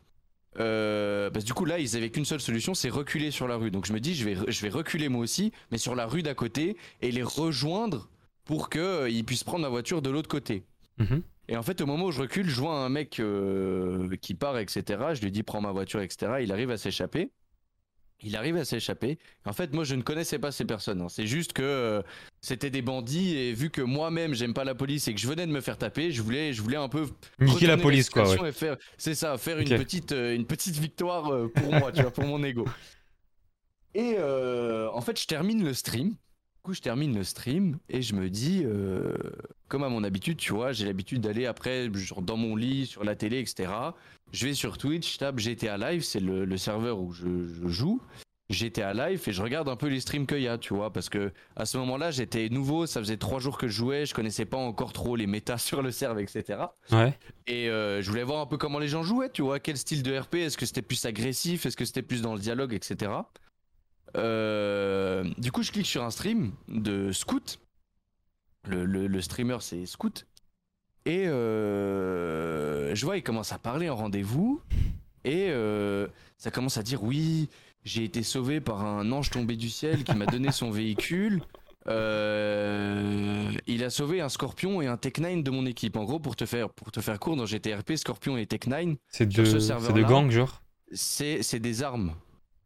Euh, 0.60 1.30
parce 1.30 1.46
que 1.46 1.48
du 1.48 1.54
coup, 1.54 1.66
là, 1.66 1.80
ils 1.80 1.96
avaient 1.96 2.10
qu'une 2.10 2.26
seule 2.26 2.42
solution, 2.42 2.74
c'est 2.74 2.90
reculer 2.90 3.32
sur 3.32 3.48
la 3.48 3.56
rue. 3.56 3.72
Donc 3.72 3.86
je 3.86 3.94
me 3.94 4.00
dis, 4.00 4.16
je 4.16 4.26
vais, 4.26 4.36
je 4.48 4.62
vais 4.62 4.70
reculer 4.70 5.10
moi 5.10 5.22
aussi, 5.22 5.52
mais 5.72 5.78
sur 5.78 5.96
la 5.96 6.06
rue 6.06 6.24
d'à 6.24 6.34
côté, 6.34 6.78
et 7.02 7.12
les 7.12 7.24
rejoindre 7.24 8.10
pour 8.46 8.70
qu'ils 8.70 9.24
puissent 9.26 9.44
prendre 9.44 9.64
ma 9.64 9.70
voiture 9.70 10.02
de 10.02 10.10
l'autre 10.10 10.30
côté. 10.30 10.64
Mhm. 10.98 11.24
Et 11.48 11.58
en 11.58 11.64
fait, 11.64 11.82
au 11.82 11.86
moment 11.86 12.06
où 12.06 12.12
je 12.12 12.22
recule, 12.22 12.50
je 12.50 12.60
vois 12.60 12.76
un 12.76 12.90
mec 12.90 13.20
euh, 13.20 14.16
qui 14.22 14.36
part, 14.36 14.58
etc. 14.58 14.84
Je 15.14 15.22
lui 15.22 15.32
dis, 15.32 15.44
prends 15.44 15.62
ma 15.62 15.72
voiture, 15.72 16.02
etc. 16.02 16.34
Il 16.42 16.52
arrive 16.52 16.72
à 16.72 16.78
s'échapper. 16.78 17.30
Il 18.24 18.36
arrive 18.36 18.58
à 18.58 18.66
s'échapper. 18.66 19.18
En 19.46 19.54
fait, 19.54 19.74
moi, 19.74 19.84
je 19.84 19.96
ne 19.96 20.02
connaissais 20.02 20.38
pas 20.40 20.52
ces 20.52 20.66
personnes. 20.66 21.02
hein. 21.02 21.10
C'est 21.10 21.26
juste 21.28 21.54
que 21.54 21.64
euh, 21.64 22.02
c'était 22.42 22.70
des 22.70 22.82
bandits 22.82 23.36
et 23.36 23.54
vu 23.54 23.70
que 23.70 23.82
moi-même, 23.82 24.34
j'aime 24.34 24.54
pas 24.54 24.64
la 24.64 24.76
police 24.76 25.08
et 25.08 25.14
que 25.14 25.20
je 25.20 25.28
venais 25.28 25.48
de 25.48 25.52
me 25.52 25.62
faire 25.62 25.78
taper, 25.78 26.12
je 26.12 26.22
voulais, 26.22 26.54
je 26.54 26.62
voulais 26.62 26.78
un 26.78 26.90
peu 26.90 27.08
Niquer 27.40 27.68
la 27.68 27.78
police, 27.78 28.10
quoi. 28.10 28.30
Ouais. 28.40 28.52
c'est 28.98 29.16
ça, 29.16 29.38
faire 29.38 29.58
une 29.60 29.70
petite, 29.70 30.12
euh, 30.12 30.36
une 30.36 30.46
petite 30.46 30.78
victoire 30.78 31.34
euh, 31.34 31.48
pour 31.48 31.72
moi, 31.74 31.92
tu 31.92 32.02
vois, 32.02 32.12
pour 32.12 32.26
mon 32.26 32.44
ego. 32.44 32.66
Et 33.94 34.18
en 34.20 35.02
fait, 35.02 35.20
je 35.20 35.28
termine 35.28 35.64
le 35.64 35.74
stream. 35.74 36.10
Du 36.12 36.62
coup, 36.64 36.74
je 36.74 36.82
termine 36.82 37.14
le 37.16 37.24
stream 37.24 37.80
et 37.90 38.02
je 38.04 38.14
me 38.14 38.30
dis, 38.30 38.64
comme 39.68 39.84
à 39.84 39.90
mon 39.90 40.04
habitude, 40.06 40.38
tu 40.38 40.54
vois, 40.54 40.72
j'ai 40.72 40.86
l'habitude 40.86 41.20
d'aller 41.20 41.46
après, 41.46 41.90
genre 41.94 42.22
dans 42.22 42.38
mon 42.38 42.56
lit, 42.56 42.86
sur 42.86 43.04
la 43.04 43.16
télé, 43.16 43.40
etc. 43.40 43.70
Je 44.32 44.48
vais 44.48 44.54
sur 44.54 44.78
Twitch, 44.78 45.14
je 45.14 45.18
tape 45.20 45.40
GTA 45.40 45.78
Live, 45.78 46.04
c'est 46.04 46.20
le, 46.20 46.46
le 46.46 46.58
serveur 46.58 47.00
où 47.00 47.12
je, 47.12 47.46
je 47.48 47.68
joue. 47.68 48.02
GTA 48.50 48.94
Live 48.94 49.24
et 49.28 49.32
je 49.32 49.42
regarde 49.42 49.70
un 49.70 49.78
peu 49.78 49.88
les 49.88 50.02
streams 50.02 50.28
qu'il 50.28 50.42
y 50.42 50.48
a, 50.50 50.58
tu 50.58 50.74
vois, 50.74 50.92
parce 50.92 51.08
que 51.08 51.32
à 51.56 51.66
ce 51.66 51.78
moment-là, 51.78 52.12
j'étais 52.12 52.50
nouveau, 52.50 52.86
ça 52.86 53.00
faisait 53.00 53.16
trois 53.16 53.40
jours 53.40 53.58
que 53.58 53.70
je 53.70 53.74
jouais, 53.74 54.06
je 54.06 54.14
connaissais 54.14 54.44
pas 54.44 54.58
encore 54.58 54.92
trop 54.92 55.16
les 55.16 55.26
méta 55.26 55.58
sur 55.58 55.82
le 55.82 55.92
serve, 55.92 56.20
etc. 56.20 56.60
Ouais. 56.92 57.18
Et 57.48 57.70
euh, 57.70 58.02
je 58.02 58.10
voulais 58.10 58.24
voir 58.24 58.42
un 58.42 58.46
peu 58.46 58.58
comment 58.58 58.78
les 58.80 58.90
gens 58.90 59.04
jouaient, 59.04 59.30
tu 59.30 59.42
vois, 59.42 59.62
quel 59.62 59.78
style 59.78 60.04
de 60.04 60.18
RP, 60.18 60.36
est-ce 60.36 60.58
que 60.58 60.66
c'était 60.66 60.82
plus 60.82 61.06
agressif, 61.06 61.66
est-ce 61.66 61.78
que 61.78 61.86
c'était 61.86 62.02
plus 62.02 62.22
dans 62.22 62.34
le 62.34 62.42
dialogue, 62.42 62.74
etc. 62.74 63.12
Euh, 64.18 65.24
du 65.38 65.52
coup, 65.52 65.64
je 65.64 65.72
clique 65.72 65.86
sur 65.86 66.04
un 66.04 66.12
stream 66.12 66.52
de 66.68 67.12
Scoot. 67.12 67.60
Le, 68.68 68.86
le- 68.86 69.08
le 69.08 69.22
streamer, 69.22 69.58
c'est 69.62 69.86
Scoot. 69.86 70.28
Et 71.06 71.28
euh, 71.28 72.94
je 72.94 73.06
vois, 73.06 73.18
il 73.18 73.24
commence 73.24 73.52
à 73.52 73.58
parler 73.58 73.90
en 73.90 73.96
rendez-vous. 73.96 74.62
Et 75.24 75.48
euh, 75.50 76.08
ça 76.38 76.52
commence 76.52 76.78
à 76.78 76.84
dire 76.84 77.04
oui, 77.04 77.50
j'ai 77.84 78.04
été 78.04 78.24
sauvé 78.24 78.60
par 78.60 78.84
un 78.84 79.12
ange 79.12 79.30
tombé 79.30 79.56
du 79.56 79.70
ciel 79.70 80.04
qui 80.04 80.16
m'a 80.16 80.26
donné 80.26 80.52
son 80.52 80.72
véhicule. 80.72 81.42
Euh, 81.88 83.52
il 83.68 83.84
a 83.84 83.90
sauvé 83.90 84.22
un 84.22 84.30
Scorpion 84.30 84.82
et 84.82 84.88
un 84.88 84.98
Tech 84.98 85.14
9 85.20 85.44
de 85.44 85.52
mon 85.52 85.66
équipe. 85.66 85.98
En 85.98 86.04
gros, 86.04 86.20
pour 86.20 86.36
te 86.36 86.46
faire, 86.46 86.70
pour 86.70 86.92
te 86.92 87.02
faire 87.02 87.20
court 87.20 87.36
dans 87.36 87.46
GTRP, 87.46 87.96
Scorpion 87.96 88.38
et 88.38 88.46
Tech 88.46 88.68
9, 88.68 88.96
C'est 89.08 89.28
de, 89.28 89.46
ce 89.46 89.60
c'est 89.60 89.94
de 89.94 90.04
gang, 90.04 90.30
genre? 90.30 90.62
c'est 90.94 91.42
c'est 91.42 91.60
des 91.60 91.84
armes. 91.84 92.14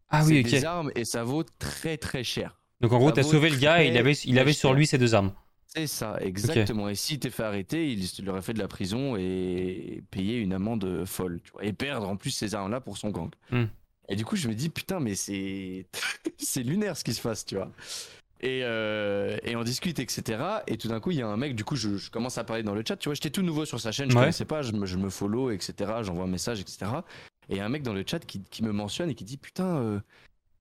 Ah 0.10 0.24
oui, 0.26 0.42
ok. 0.42 0.50
C'est 0.50 0.60
des 0.60 0.66
armes 0.66 0.92
et 0.96 1.06
ça 1.06 1.24
vaut 1.24 1.44
très 1.60 1.98
très 1.98 2.24
cher. 2.24 2.60
Donc 2.82 2.92
en 2.92 3.00
gros, 3.00 3.12
t'as 3.12 3.24
sauvé 3.24 3.50
le 3.50 3.58
gars 3.58 3.84
et 3.84 3.88
il 3.88 3.98
avait, 3.98 4.14
il 4.14 4.38
avait 4.38 4.54
sur 4.54 4.74
lui 4.74 4.86
ses 4.86 4.98
deux 4.98 5.16
armes. 5.16 5.32
C'est 5.76 5.88
ça, 5.88 6.18
exactement. 6.22 6.88
Et 6.90 6.96
s'il 6.96 7.20
t'est 7.20 7.30
fait 7.30 7.44
arrêter, 7.44 7.92
il 7.92 8.30
aurait 8.30 8.42
fait 8.42 8.54
de 8.54 8.60
la 8.60 8.68
prison 8.68 9.16
et 9.18 10.02
payer 10.12 10.38
une 10.40 10.54
amende 10.54 11.04
folle. 11.06 11.42
Tu 11.44 11.52
vois, 11.52 11.66
et 11.66 11.74
perdre 11.74 12.08
en 12.08 12.16
plus 12.16 12.32
ces 12.32 12.56
armes-là 12.56 12.80
pour 12.80 12.98
son 12.98 13.10
gang. 13.10 13.30
Hmm. 13.52 13.66
Et 14.08 14.16
du 14.16 14.24
coup, 14.24 14.36
je 14.36 14.48
me 14.48 14.54
dis, 14.54 14.70
putain, 14.70 15.00
mais 15.00 15.16
c'est 15.16 15.86
c'est 16.38 16.64
lunaire 16.64 16.96
ce 16.96 17.04
qui 17.04 17.14
se 17.14 17.22
passe, 17.22 17.46
tu 17.46 17.56
vois. 17.56 17.72
Et, 18.42 18.62
euh, 18.64 19.38
et 19.44 19.56
on 19.56 19.64
discute, 19.64 19.98
etc. 20.00 20.40
Et 20.68 20.78
tout 20.78 20.88
d'un 20.88 21.00
coup, 21.00 21.12
il 21.12 21.18
y 21.18 21.22
a 21.22 21.28
un 21.28 21.38
mec, 21.38 21.56
du 21.56 21.64
coup, 21.64 21.76
je, 21.76 21.98
je 21.98 22.12
commence 22.12 22.38
à 22.38 22.44
parler 22.44 22.64
dans 22.64 22.76
le 22.76 22.84
chat. 22.88 22.96
Tu 22.98 23.10
vois, 23.10 23.16
j'étais 23.16 23.30
tout 23.32 23.42
nouveau 23.42 23.66
sur 23.66 23.80
sa 23.80 23.92
chaîne, 23.92 24.10
je 24.12 24.16
Ouais. 24.16 24.22
connaissais 24.24 24.46
pas, 24.46 24.62
je 24.62 24.72
me, 24.74 24.86
je 24.86 24.98
me 24.98 25.10
follow, 25.10 25.52
etc. 25.52 25.74
J'envoie 26.04 26.26
un 26.26 26.28
message, 26.28 26.60
etc. 26.62 26.86
Et 27.50 27.54
il 27.54 27.58
y 27.58 27.60
a 27.60 27.66
un 27.66 27.70
mec 27.70 27.82
dans 27.84 27.94
le 27.94 28.04
chat 28.06 28.20
qui, 28.20 28.42
qui 28.44 28.64
me 28.64 28.72
mentionne 28.72 29.10
et 29.10 29.16
qui 29.16 29.24
dit, 29.24 29.38
putain, 29.38 29.78
euh, 29.78 30.00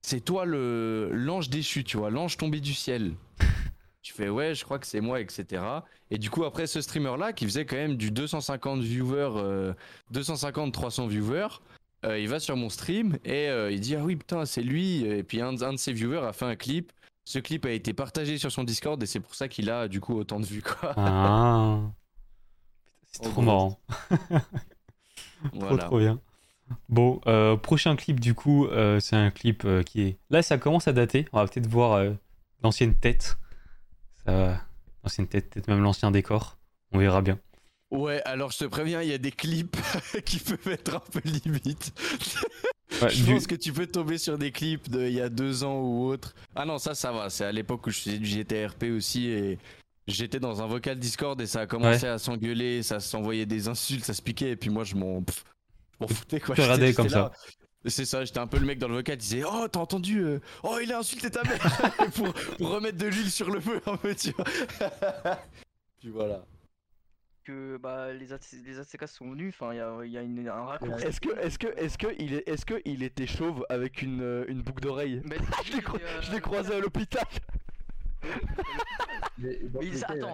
c'est 0.03 0.21
toi 0.21 0.45
l'ange 0.47 1.51
déchu, 1.51 1.85
tu 1.85 1.99
vois, 1.99 2.11
l'ange 2.11 2.37
tombé 2.37 2.61
du 2.61 2.75
ciel. 2.75 3.13
Je 4.05 4.13
fais 4.13 4.29
ouais, 4.29 4.55
je 4.55 4.65
crois 4.65 4.79
que 4.79 4.87
c'est 4.87 5.01
moi, 5.01 5.19
etc. 5.21 5.63
Et 6.11 6.19
du 6.19 6.29
coup, 6.31 6.45
après 6.45 6.67
ce 6.67 6.81
streamer-là, 6.83 7.33
qui 7.33 7.47
faisait 7.47 7.65
quand 7.65 7.77
même 7.77 7.97
du 7.97 8.11
250 8.11 8.81
viewers, 8.81 9.33
euh, 9.37 9.73
250-300 10.13 11.09
viewers, 11.09 11.49
euh, 12.05 12.19
il 12.19 12.29
va 12.29 12.39
sur 12.39 12.55
mon 12.55 12.69
stream 12.69 13.17
et 13.25 13.49
euh, 13.49 13.73
il 13.73 13.81
dit 13.81 13.97
ah 13.97 14.05
oui 14.05 14.15
putain 14.17 14.45
c'est 14.45 14.61
lui. 14.63 15.05
Et 15.05 15.23
puis 15.23 15.41
un, 15.41 15.55
de- 15.55 15.65
un 15.65 15.73
de 15.73 15.79
ses 15.79 15.93
viewers 15.95 16.19
a 16.27 16.35
fait 16.35 16.45
un 16.45 16.55
clip. 16.55 16.93
Ce 17.25 17.39
clip 17.39 17.65
a 17.65 17.71
été 17.71 17.95
partagé 17.95 18.37
sur 18.37 18.53
son 18.53 18.63
Discord 18.63 19.03
et 19.03 19.07
c'est 19.07 19.21
pour 19.21 19.35
ça 19.35 19.49
qu'il 19.49 19.71
a 19.71 19.89
du 19.89 20.01
coup 20.01 20.15
autant 20.19 20.39
de 20.39 20.45
vues 20.45 20.61
quoi. 20.63 20.93
Ah. 20.99 21.81
C'est 23.11 23.23
trop 23.23 23.41
marrant. 23.43 23.79
Trop, 25.51 25.61
voilà. 25.61 25.85
trop 25.85 25.99
bien. 25.99 26.21
Bon, 26.89 27.21
euh, 27.27 27.57
prochain 27.57 27.97
clip 27.97 28.19
du 28.19 28.35
coup, 28.35 28.67
euh, 28.67 28.99
c'est 28.99 29.15
un 29.17 29.31
clip 29.31 29.65
euh, 29.65 29.83
qui 29.83 30.03
est. 30.03 30.19
Là, 30.31 30.43
ça 30.43 30.57
commence 30.59 30.89
à 30.89 30.93
dater. 30.93 31.27
On 31.33 31.39
va 31.39 31.47
peut-être 31.47 31.67
voir 31.69 31.93
euh, 31.93 32.13
l'ancienne 32.63 32.95
tête. 32.95 33.37
Ça 34.27 35.23
peut-être 35.25 35.69
même 35.69 35.83
l'ancien 35.83 36.11
décor. 36.11 36.59
On 36.93 36.99
verra 36.99 37.21
bien. 37.23 37.39
Ouais, 37.91 38.23
alors 38.25 38.51
je 38.51 38.59
te 38.59 38.65
préviens, 38.65 39.03
il 39.03 39.09
y 39.09 39.13
a 39.13 39.19
des 39.19 39.31
clips 39.31 39.77
qui 40.25 40.39
peuvent 40.39 40.73
être 40.73 40.97
un 40.97 41.03
peu 41.13 41.21
limite. 41.25 41.93
Ouais, 43.03 43.11
Je 43.11 43.25
du- 43.25 43.33
pense 43.33 43.49
que 43.49 43.57
tu 43.57 43.73
peux 43.73 43.89
tomber 43.89 44.19
sur 44.19 44.39
des 44.39 44.53
clips 44.53 44.89
de 44.89 45.05
il 45.09 45.15
y 45.15 45.21
a 45.21 45.29
deux 45.29 45.65
ans 45.65 45.81
ou 45.81 46.05
autre. 46.07 46.33
Ah 46.55 46.65
non, 46.65 46.79
ça, 46.79 46.95
ça 46.95 47.11
va. 47.11 47.29
C'est 47.29 47.45
à 47.45 47.51
l'époque 47.51 47.85
où 47.89 47.91
je 47.91 47.99
faisais 47.99 48.19
du 48.19 48.25
GTRP 48.27 48.85
aussi 48.97 49.27
et 49.27 49.59
j'étais 50.07 50.39
dans 50.39 50.63
un 50.63 50.67
vocal 50.69 50.97
Discord 50.97 51.41
et 51.41 51.47
ça 51.47 51.63
a 51.63 51.67
commencé 51.67 52.07
à 52.07 52.19
s'engueuler, 52.19 52.85
ça 52.85 53.01
s'envoyait 53.01 53.47
des 53.47 53.67
insultes, 53.67 54.05
ça 54.05 54.15
se 54.15 54.23
piquait 54.23 54.51
et 54.51 54.57
puis 54.57 54.71
moi 54.71 54.85
je 54.85 54.95
m'en 54.95 55.25
je 56.01 56.07
foutais 56.15 56.39
quoi. 56.39 56.55
J'étais 56.55 56.95
comme 56.95 57.09
là. 57.09 57.33
C'est 57.87 58.05
ça, 58.07 58.25
j'étais 58.25 58.39
un 58.39 58.47
peu 58.47 58.59
le 58.59 58.65
mec 58.67 58.79
dans 58.79 58.89
le 58.89 58.95
vocal 58.95 59.17
qui 59.19 59.23
disait 59.29 59.43
Oh, 59.47 59.67
t'as 59.71 59.81
entendu 59.81 60.21
euh, 60.21 60.41
Oh, 60.63 60.79
il 60.83 60.91
a 60.93 60.99
insulté 60.99 61.31
ta 61.31 61.43
mère 61.45 61.61
pour, 62.15 62.33
pour 62.59 62.71
remettre 62.71 62.97
de 62.99 63.07
l'huile 63.07 63.31
sur 63.31 63.51
le 63.51 63.61
feu 63.61 63.81
un 63.87 63.97
peu, 63.97 64.15
tu 64.15 64.31
vois. 64.31 64.45
puis 66.01 66.09
voilà. 66.09 66.45
que 67.45 67.77
bah, 67.77 68.13
les, 68.15 68.27
les 68.65 68.79
ACK 68.79 69.07
sont 69.07 69.31
venus, 69.33 69.53
enfin 69.55 69.75
il 69.75 69.77
y 69.77 69.81
a, 69.81 69.99
il 70.05 70.11
y 70.13 70.17
a 70.19 70.23
une- 70.23 70.49
un 70.49 70.65
raccourci. 70.65 71.05
Est-ce 71.05 71.21
que, 71.21 71.37
est-ce 71.39 71.59
que, 71.59 71.67
est-ce 71.79 71.99
que 71.99 72.07
il 72.19 72.33
est, 72.35 72.49
est-ce 72.49 72.65
que 72.65 72.81
il 72.87 73.03
était 73.03 73.27
chauve 73.27 73.67
avec 73.69 74.01
une, 74.01 74.23
euh, 74.23 74.45
une 74.49 74.63
boucle 74.63 74.83
d'oreille 74.83 75.21
Mais 75.25 75.37
Je 75.67 75.73
l'ai 75.75 75.83
cro- 75.83 75.99
euh, 76.03 76.23
je 76.23 76.33
l'ai 76.33 76.41
croisé 76.41 76.75
à 76.75 76.81
l'hôpital. 76.81 77.25
Mais 79.37 79.59
Mais 79.75 79.87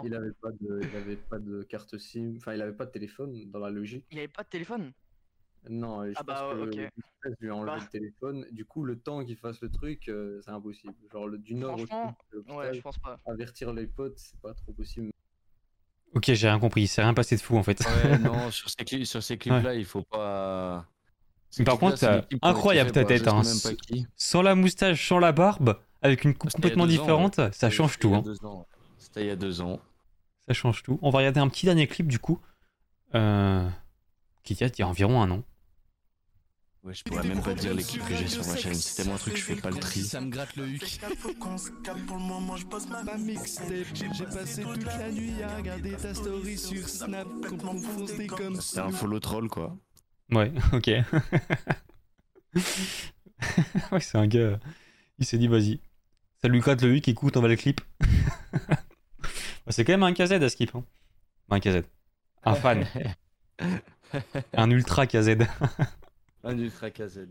il 0.05 0.15
avait 0.15 0.31
pas 0.41 0.51
de, 0.53 0.81
il 0.83 0.97
avait 0.97 1.17
pas 1.17 1.39
de 1.41 1.63
carte 1.65 1.99
SIM, 1.99 2.35
enfin 2.37 2.55
il 2.55 2.63
avait 2.63 2.73
pas 2.77 2.87
de 2.87 2.93
téléphone 2.93 3.51
dans 3.51 3.59
la 3.59 3.71
logique. 3.71 4.05
Il 4.13 4.19
avait 4.19 4.29
pas 4.29 4.45
de 4.45 4.49
téléphone 4.49 4.93
Non, 5.69 6.05
je 6.07 6.13
Ah 6.17 6.25
pense 6.25 6.27
bah, 6.27 6.55
que 6.55 6.85
ok. 6.87 6.91
lui 7.41 7.51
a 7.51 7.55
enlevé 7.55 7.73
Bah. 7.77 7.83
le 7.83 7.89
téléphone. 7.89 8.47
Du 8.51 8.65
coup, 8.65 8.83
le 8.85 8.99
temps 8.99 9.25
qu'il 9.25 9.37
fasse 9.37 9.61
le 9.61 9.71
truc, 9.71 10.09
euh, 10.09 10.41
c'est 10.43 10.51
impossible. 10.51 10.95
Genre 11.13 11.29
le, 11.29 11.37
du 11.39 11.55
nord 11.55 11.75
au 11.75 11.87
sud, 11.87 11.89
Ouais, 12.49 12.73
je 12.75 12.81
pense 12.81 12.99
pas. 12.99 13.19
avertir 13.27 13.73
les 13.75 13.87
potes, 13.87 14.19
c'est 14.19 14.41
pas 14.41 14.55
trop 14.55 14.73
possible. 14.73 15.11
Ok, 16.15 16.33
j'ai 16.33 16.49
rien 16.49 16.59
compris. 16.59 16.83
Il 16.83 16.89
s'est 16.89 17.03
rien 17.03 17.15
passé 17.15 17.37
de 17.37 17.41
fou 17.43 17.57
en 17.59 17.63
fait. 17.63 17.81
Ouais, 17.81 18.19
non, 18.19 18.51
sur 18.51 18.71
ces, 18.71 18.85
cli- 18.85 19.05
sur 19.05 19.23
ces 19.23 19.37
clips-là, 19.37 19.75
il 19.75 19.85
faut 19.85 20.03
pas. 20.03 20.87
Mais 21.59 21.65
par 21.65 21.79
contre, 21.79 21.99
c'est 21.99 22.19
été 22.21 22.39
incroyable 22.43 22.93
ta 22.93 23.05
tête, 23.05 23.29
hein. 23.29 23.43
Sans 24.17 24.43
la 24.43 24.55
moustache, 24.55 25.07
sans 25.09 25.19
la 25.19 25.33
barbe, 25.33 25.79
avec 26.01 26.25
une 26.25 26.35
coupe 26.35 26.53
complètement 26.53 26.85
ans, 26.85 26.89
différente, 26.89 27.41
ça 27.53 27.71
change 27.71 27.99
tout. 27.99 28.15
Hein. 28.15 28.23
C'était 28.97 29.23
il 29.25 29.27
y 29.27 29.31
a 29.31 29.37
deux 29.37 29.61
ans. 29.61 29.79
Ça 30.47 30.55
change 30.55 30.83
tout. 30.83 30.99
On 31.03 31.11
va 31.11 31.19
regarder 31.19 31.39
un 31.41 31.49
petit 31.49 31.67
dernier 31.67 31.87
clip 31.87 32.07
du 32.09 32.19
coup. 32.19 32.41
Euh... 33.15 33.69
Qui 34.43 34.55
date 34.55 34.79
il 34.79 34.83
y 34.83 34.85
a 34.85 34.89
environ 34.89 35.21
un 35.21 35.31
an. 35.31 35.43
Ouais, 36.83 36.95
je 36.95 37.05
pourrais 37.05 37.29
même 37.29 37.43
pas 37.43 37.53
dire 37.53 37.75
les 37.75 37.83
clips 37.83 38.07
que 38.07 38.15
j'ai 38.15 38.27
sur 38.27 38.47
ma 38.47 38.57
chaîne. 38.57 38.73
C'est 38.73 38.97
tellement 38.97 39.17
un 39.17 39.19
truc 39.19 39.35
que 39.35 39.41
je 39.41 39.45
fais 39.45 39.57
pas 39.57 39.71
le 39.71 39.77
tri. 39.77 40.03
Ça 40.03 40.21
me 40.21 40.31
gratte 40.31 40.57
le 40.57 40.67
huc. 40.67 40.99
Ma 43.05 43.17
mixtape, 43.19 43.87
j'ai 43.93 44.25
passé 44.25 44.63
toute 44.63 44.87
la 44.87 45.11
nuit 45.11 45.43
à 45.43 45.57
regarder 45.57 45.93
ta 45.93 46.15
story 46.15 46.57
sur 46.57 46.89
Snap. 46.89 47.29
Comme 48.29 48.61
C'est 48.61 48.81
un 48.81 48.91
follow 48.91 49.21
troll, 49.21 49.49
quoi. 49.49 49.77
Ouais, 50.33 50.53
ok. 50.73 50.87
ouais, 53.93 54.01
c'est 54.01 54.19
un 54.19 54.27
gars. 54.27 54.59
Il 55.19 55.27
s'est 55.27 55.37
dit, 55.37 55.49
vas-y. 55.49 55.81
Ça 56.41 56.49
lui 56.49 56.61
gratte 56.61 56.81
le 56.81 56.95
huc, 56.95 57.07
écoute, 57.09 57.37
on 57.37 57.43
va 57.43 57.49
le 57.49 57.57
clip. 57.57 57.83
C'est 59.69 59.85
quand 59.85 59.93
même 59.93 60.03
un 60.03 60.15
KZ 60.15 60.33
à 60.33 60.49
skip. 60.49 60.75
Hein. 60.75 60.85
Un 61.51 61.61
KZ. 61.61 61.83
Un 62.45 62.55
fan. 62.55 62.87
un 64.55 64.71
ultra 64.71 65.07
KZ. 65.07 65.37
Un 66.45 66.59
ultra 66.59 66.91
KZ. 66.91 67.29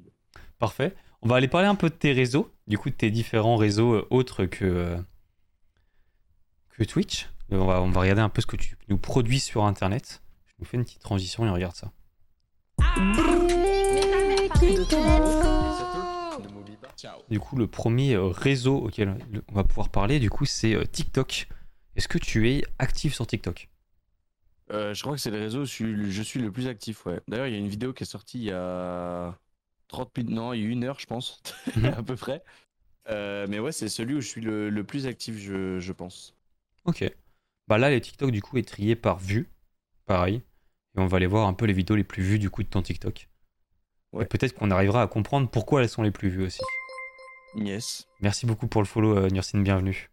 Parfait. 0.59 0.95
On 1.21 1.27
va 1.27 1.35
aller 1.35 1.47
parler 1.47 1.67
un 1.67 1.75
peu 1.75 1.89
de 1.89 1.95
tes 1.95 2.13
réseaux, 2.13 2.53
du 2.67 2.77
coup 2.77 2.89
de 2.89 2.95
tes 2.95 3.11
différents 3.11 3.57
réseaux 3.57 3.93
euh, 3.93 4.07
autres 4.09 4.45
que, 4.45 4.65
euh, 4.65 4.97
que 6.69 6.83
Twitch. 6.83 7.27
On 7.51 7.65
va, 7.65 7.81
on 7.81 7.89
va 7.89 8.01
regarder 8.01 8.21
un 8.21 8.29
peu 8.29 8.41
ce 8.41 8.45
que 8.45 8.55
tu 8.55 8.77
nous 8.87 8.97
produis 8.97 9.39
sur 9.39 9.65
Internet. 9.65 10.21
Je 10.47 10.53
nous 10.59 10.65
fais 10.65 10.77
une 10.77 10.83
petite 10.83 11.01
transition 11.01 11.45
et 11.45 11.49
on 11.49 11.53
regarde 11.53 11.75
ça. 11.75 11.91
Du 17.29 17.39
coup, 17.39 17.55
le 17.55 17.67
premier 17.67 18.13
euh, 18.13 18.27
réseau 18.27 18.77
auquel 18.77 19.17
on 19.49 19.53
va 19.53 19.63
pouvoir 19.63 19.89
parler, 19.89 20.19
du 20.19 20.29
coup, 20.29 20.45
c'est 20.45 20.77
TikTok. 20.91 21.47
Est-ce 21.95 22.07
que 22.07 22.17
tu 22.17 22.49
es 22.49 22.63
actif 22.77 23.13
sur 23.15 23.25
TikTok? 23.25 23.69
Euh, 24.71 24.93
je 24.93 25.01
crois 25.01 25.15
que 25.15 25.19
c'est 25.21 25.31
le 25.31 25.39
réseau 25.39 25.61
où 25.61 25.65
je 25.65 26.21
suis, 26.21 26.39
le 26.39 26.51
plus 26.51 26.67
actif, 26.67 27.05
ouais. 27.05 27.19
D'ailleurs, 27.27 27.47
il 27.47 27.53
y 27.53 27.55
a 27.55 27.59
une 27.59 27.67
vidéo 27.67 27.91
qui 27.93 28.03
est 28.03 28.05
sortie 28.05 28.37
il 28.39 28.45
y 28.45 28.51
a 28.51 29.35
30 29.87 30.15
minutes, 30.17 30.31
non, 30.33 30.53
il 30.53 30.61
y 30.61 30.65
a 30.65 30.67
une 30.69 30.83
heure, 30.83 30.99
je 30.99 31.07
pense, 31.07 31.41
Mhm. 31.75 31.85
à 31.97 32.03
peu 32.03 32.15
près. 32.15 32.43
Euh, 33.09 33.47
mais 33.49 33.57
ouais, 33.59 33.71
c'est 33.71 33.89
celui 33.89 34.13
où 34.15 34.21
je 34.21 34.27
suis 34.27 34.41
le, 34.41 34.69
le 34.69 34.83
plus 34.83 35.07
actif, 35.07 35.37
je, 35.37 35.79
je 35.79 35.91
pense. 35.93 36.35
Ok. 36.85 37.03
Bah 37.67 37.77
là, 37.79 37.89
les 37.89 37.99
TikTok, 38.01 38.29
du 38.31 38.41
coup, 38.41 38.57
est 38.57 38.67
trié 38.67 38.95
par 38.95 39.17
vue. 39.17 39.49
Pareil. 40.05 40.43
Et 40.95 40.99
on 40.99 41.07
va 41.07 41.17
aller 41.17 41.25
voir 41.27 41.47
un 41.47 41.53
peu 41.53 41.65
les 41.65 41.73
vidéos 41.73 41.95
les 41.95 42.03
plus 42.03 42.21
vues, 42.23 42.39
du 42.39 42.49
coup, 42.51 42.61
de 42.63 42.67
ton 42.67 42.81
TikTok. 42.81 43.27
Ouais. 44.11 44.23
Et 44.23 44.27
peut-être 44.27 44.53
qu'on 44.53 44.69
arrivera 44.71 45.01
à 45.01 45.07
comprendre 45.07 45.49
pourquoi 45.49 45.81
elles 45.81 45.89
sont 45.89 46.03
les 46.03 46.11
plus 46.11 46.29
vues 46.29 46.43
aussi. 46.43 46.61
Yes. 47.55 48.07
Merci 48.21 48.45
beaucoup 48.45 48.67
pour 48.67 48.81
le 48.81 48.87
follow, 48.87 49.17
euh, 49.17 49.29
Nursine, 49.29 49.63
bienvenue. 49.63 50.09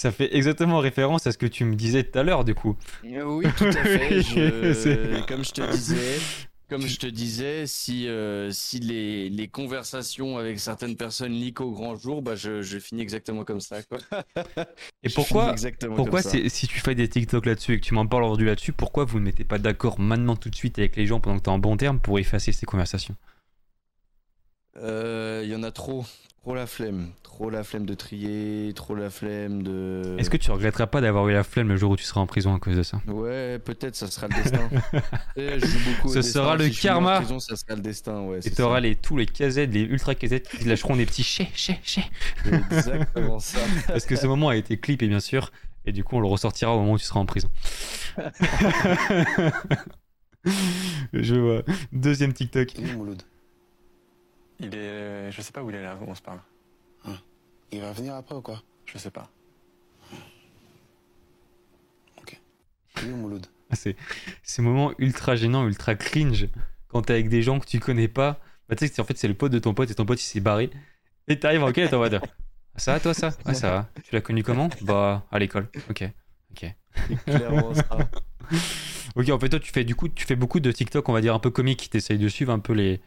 Ça 0.00 0.12
fait 0.12 0.34
exactement 0.34 0.78
référence 0.78 1.26
à 1.26 1.32
ce 1.32 1.36
que 1.36 1.44
tu 1.44 1.66
me 1.66 1.74
disais 1.74 2.04
tout 2.04 2.18
à 2.18 2.22
l'heure, 2.22 2.42
du 2.42 2.54
coup. 2.54 2.74
Euh, 3.04 3.22
Oui, 3.24 3.44
tout 3.54 3.64
à 3.64 3.72
fait. 3.72 4.22
Je- 4.22 4.72
C'est- 4.72 5.26
Comme 5.28 5.44
je 5.44 5.50
te 5.52 5.70
disais, 5.70 6.18
comme 6.70 6.86
je 6.86 6.96
te 6.96 7.06
disais, 7.06 7.66
si, 7.66 8.08
euh, 8.08 8.50
si 8.50 8.78
les, 8.80 9.28
les 9.28 9.48
conversations 9.48 10.38
avec 10.38 10.58
certaines 10.58 10.96
personnes 10.96 11.32
leak 11.32 11.60
au 11.60 11.72
grand 11.72 11.96
jour, 11.96 12.22
bah 12.22 12.34
je, 12.34 12.62
je 12.62 12.78
finis 12.78 13.02
exactement 13.02 13.44
comme 13.44 13.60
ça. 13.60 13.82
Quoi. 13.82 13.98
Et 15.02 15.10
pourquoi, 15.14 15.54
pourquoi 15.96 16.22
si 16.22 16.66
tu 16.66 16.80
fais 16.80 16.94
des 16.94 17.06
TikTok 17.06 17.44
là-dessus 17.44 17.74
et 17.74 17.80
que 17.80 17.84
tu 17.84 17.92
m'en 17.92 18.06
parles 18.06 18.24
aujourd'hui 18.24 18.46
là-dessus, 18.46 18.72
pourquoi 18.72 19.04
vous 19.04 19.18
ne 19.20 19.24
mettez 19.26 19.44
pas 19.44 19.58
d'accord 19.58 20.00
maintenant 20.00 20.34
tout 20.34 20.48
de 20.48 20.56
suite 20.56 20.78
avec 20.78 20.96
les 20.96 21.04
gens 21.04 21.20
pendant 21.20 21.36
que 21.36 21.42
tu 21.44 21.50
es 21.50 21.52
en 21.52 21.58
bon 21.58 21.76
terme 21.76 22.00
pour 22.00 22.18
effacer 22.18 22.52
ces 22.52 22.64
conversations? 22.64 23.16
Euh, 24.78 25.42
Il 25.44 25.50
y 25.50 25.54
en 25.54 25.62
a 25.62 25.70
trop. 25.72 26.06
Trop 26.42 26.54
la 26.54 26.66
flemme. 26.66 27.10
Trop 27.22 27.50
la 27.50 27.62
flemme 27.64 27.84
de 27.84 27.94
trier, 27.94 28.72
trop 28.74 28.94
la 28.94 29.10
flemme 29.10 29.62
de. 29.62 30.16
Est-ce 30.18 30.30
que 30.30 30.36
tu 30.38 30.50
regretteras 30.50 30.86
pas 30.86 31.00
d'avoir 31.02 31.28
eu 31.28 31.32
la 31.34 31.42
flemme 31.44 31.68
le 31.68 31.76
jour 31.76 31.90
où 31.92 31.96
tu 31.96 32.04
seras 32.04 32.20
en 32.22 32.26
prison 32.26 32.54
à 32.54 32.58
cause 32.58 32.76
de 32.76 32.82
ça? 32.82 33.00
Ouais, 33.06 33.58
peut-être, 33.58 33.94
ça 33.94 34.06
sera 34.08 34.26
le 34.28 34.42
destin. 34.42 34.68
Eh, 35.36 35.60
je 35.60 35.66
joue 35.66 35.78
beaucoup 35.90 36.08
au 36.08 36.12
Ce 36.12 36.18
destin. 36.20 36.32
sera 36.40 36.56
le 36.56 36.64
Si 36.64 36.72
je 36.72 36.78
finis 36.80 36.90
en 36.90 36.94
karma. 36.94 37.16
prison, 37.20 37.40
ça 37.40 37.56
sera 37.56 37.74
le 37.74 37.82
destin, 37.82 38.22
ouais. 38.22 38.38
Et 38.38 38.42
c'est 38.42 38.50
t'auras 38.54 38.80
les, 38.80 38.96
tous 38.96 39.16
les 39.18 39.26
KZ, 39.26 39.58
les 39.70 39.82
ultra 39.82 40.14
KZ 40.14 40.40
qui 40.58 40.64
lâcheront 40.64 40.96
des 40.96 41.04
petits 41.06 41.22
chais, 41.22 41.48
chais, 41.54 41.78
chais. 41.82 42.04
C'est 42.44 42.54
exactement 42.54 43.38
ça. 43.38 43.58
Parce 43.86 44.06
que 44.06 44.16
ce 44.16 44.26
moment 44.26 44.48
a 44.48 44.56
été 44.56 44.78
clippé, 44.78 45.08
bien 45.08 45.20
sûr. 45.20 45.52
Et 45.84 45.92
du 45.92 46.04
coup, 46.04 46.16
on 46.16 46.20
le 46.20 46.26
ressortira 46.26 46.74
au 46.74 46.78
moment 46.80 46.92
où 46.92 46.98
tu 46.98 47.04
seras 47.04 47.20
en 47.20 47.26
prison. 47.26 47.48
Je 51.12 51.34
vois. 51.34 51.62
Deuxième 51.92 52.32
TikTok. 52.32 52.72
Il 54.60 54.74
est. 54.74 55.30
Je 55.32 55.40
sais 55.42 55.52
pas 55.52 55.62
où 55.62 55.70
il 55.70 55.76
est 55.76 55.82
là, 55.82 55.96
où 56.00 56.04
on 56.10 56.14
se 56.14 56.22
parle. 56.22 56.40
Il 57.72 57.80
va 57.80 57.92
venir 57.92 58.14
après 58.14 58.34
ou 58.34 58.40
quoi? 58.42 58.60
Je 58.84 58.98
sais 58.98 59.10
pas. 59.12 59.30
Ok. 62.20 62.40
Oui, 63.02 63.08
Mouloud? 63.10 63.46
Ah, 63.70 63.76
C'est 63.76 63.94
ces 64.42 64.60
moments 64.62 64.92
ultra 64.98 65.36
gênants, 65.36 65.66
ultra 65.66 65.94
cringe 65.94 66.48
quand 66.88 67.02
t'es 67.02 67.12
avec 67.12 67.28
des 67.28 67.42
gens 67.42 67.60
que 67.60 67.66
tu 67.66 67.78
connais 67.78 68.08
pas. 68.08 68.40
Bah, 68.68 68.74
tu 68.74 68.86
sais, 68.86 68.92
c'est- 68.92 69.00
en 69.00 69.04
fait, 69.04 69.16
c'est 69.16 69.28
le 69.28 69.34
pote 69.34 69.52
de 69.52 69.60
ton 69.60 69.74
pote 69.74 69.90
et 69.90 69.94
ton 69.94 70.04
pote 70.04 70.20
il 70.20 70.24
s'est 70.26 70.40
barré. 70.40 70.70
Et 71.28 71.38
t'arrives 71.38 71.62
en 71.62 71.70
quête 71.70 71.86
et 71.86 71.88
t'es 71.90 71.94
en 71.96 72.00
mode 72.00 72.20
Ah, 72.22 72.78
Ça 72.78 72.92
va 72.94 73.00
toi 73.00 73.14
ça? 73.14 73.30
Ouais, 73.46 73.54
ça 73.54 73.70
va. 73.70 73.88
Tu 74.02 74.14
l'as 74.14 74.20
connu 74.20 74.42
comment? 74.42 74.68
Bah, 74.82 75.26
à 75.30 75.38
l'école. 75.38 75.68
Ok. 75.88 76.02
Ok. 76.50 76.74
Clairement 77.26 77.72
ça. 77.74 77.96
Ok, 79.16 79.28
en 79.28 79.38
fait, 79.38 79.48
toi, 79.48 79.58
tu 79.60 79.70
fais 79.72 79.84
du 79.84 79.94
coup, 79.96 80.08
tu 80.08 80.24
fais 80.24 80.34
beaucoup 80.36 80.58
de 80.60 80.70
TikTok, 80.72 81.08
on 81.08 81.12
va 81.12 81.20
dire 81.20 81.34
un 81.34 81.38
peu 81.40 81.50
comique. 81.50 81.88
T'essayes 81.90 82.18
de 82.18 82.28
suivre 82.28 82.52
un 82.52 82.58
peu 82.60 82.72
les. 82.72 83.00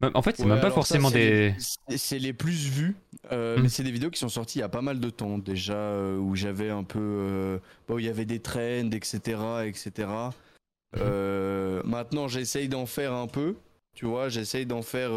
Même- 0.00 0.12
En 0.14 0.22
fait, 0.22 0.36
c'est 0.36 0.44
Ouais, 0.44 0.48
même 0.50 0.60
pas 0.60 0.68
ça, 0.68 0.74
forcément 0.74 1.10
des. 1.10 1.54
c'est- 1.96 2.18
les 2.20 2.32
plus 2.32 2.68
vus, 2.68 2.94
euh, 3.32 3.58
mais 3.60 3.68
c'est 3.68 3.82
des 3.82 3.90
vidéos 3.90 4.10
qui 4.10 4.18
sont 4.20 4.28
sorties 4.28 4.58
il 4.58 4.60
y 4.60 4.64
a 4.64 4.68
pas 4.68 4.80
mal 4.82 5.00
de 5.00 5.10
temps 5.10 5.38
déjà, 5.38 5.74
euh, 5.74 6.16
où 6.18 6.36
j'avais 6.36 6.70
un 6.70 6.84
peu. 6.84 6.98
euh, 7.00 7.58
bon, 7.88 7.94
où 7.96 7.98
il 7.98 8.04
y 8.06 8.08
avait 8.08 8.24
des 8.24 8.38
trends, 8.40 8.90
etc. 8.92 9.38
etc. 9.66 9.90
Mhm. 10.08 11.00
Euh, 11.02 11.82
maintenant, 11.84 12.28
j'essaye 12.28 12.68
d'en 12.68 12.86
faire 12.86 13.12
un 13.12 13.26
peu, 13.26 13.56
tu 13.96 14.06
vois, 14.06 14.28
j'essaye 14.28 14.66
d'en 14.66 14.82
faire. 14.82 15.10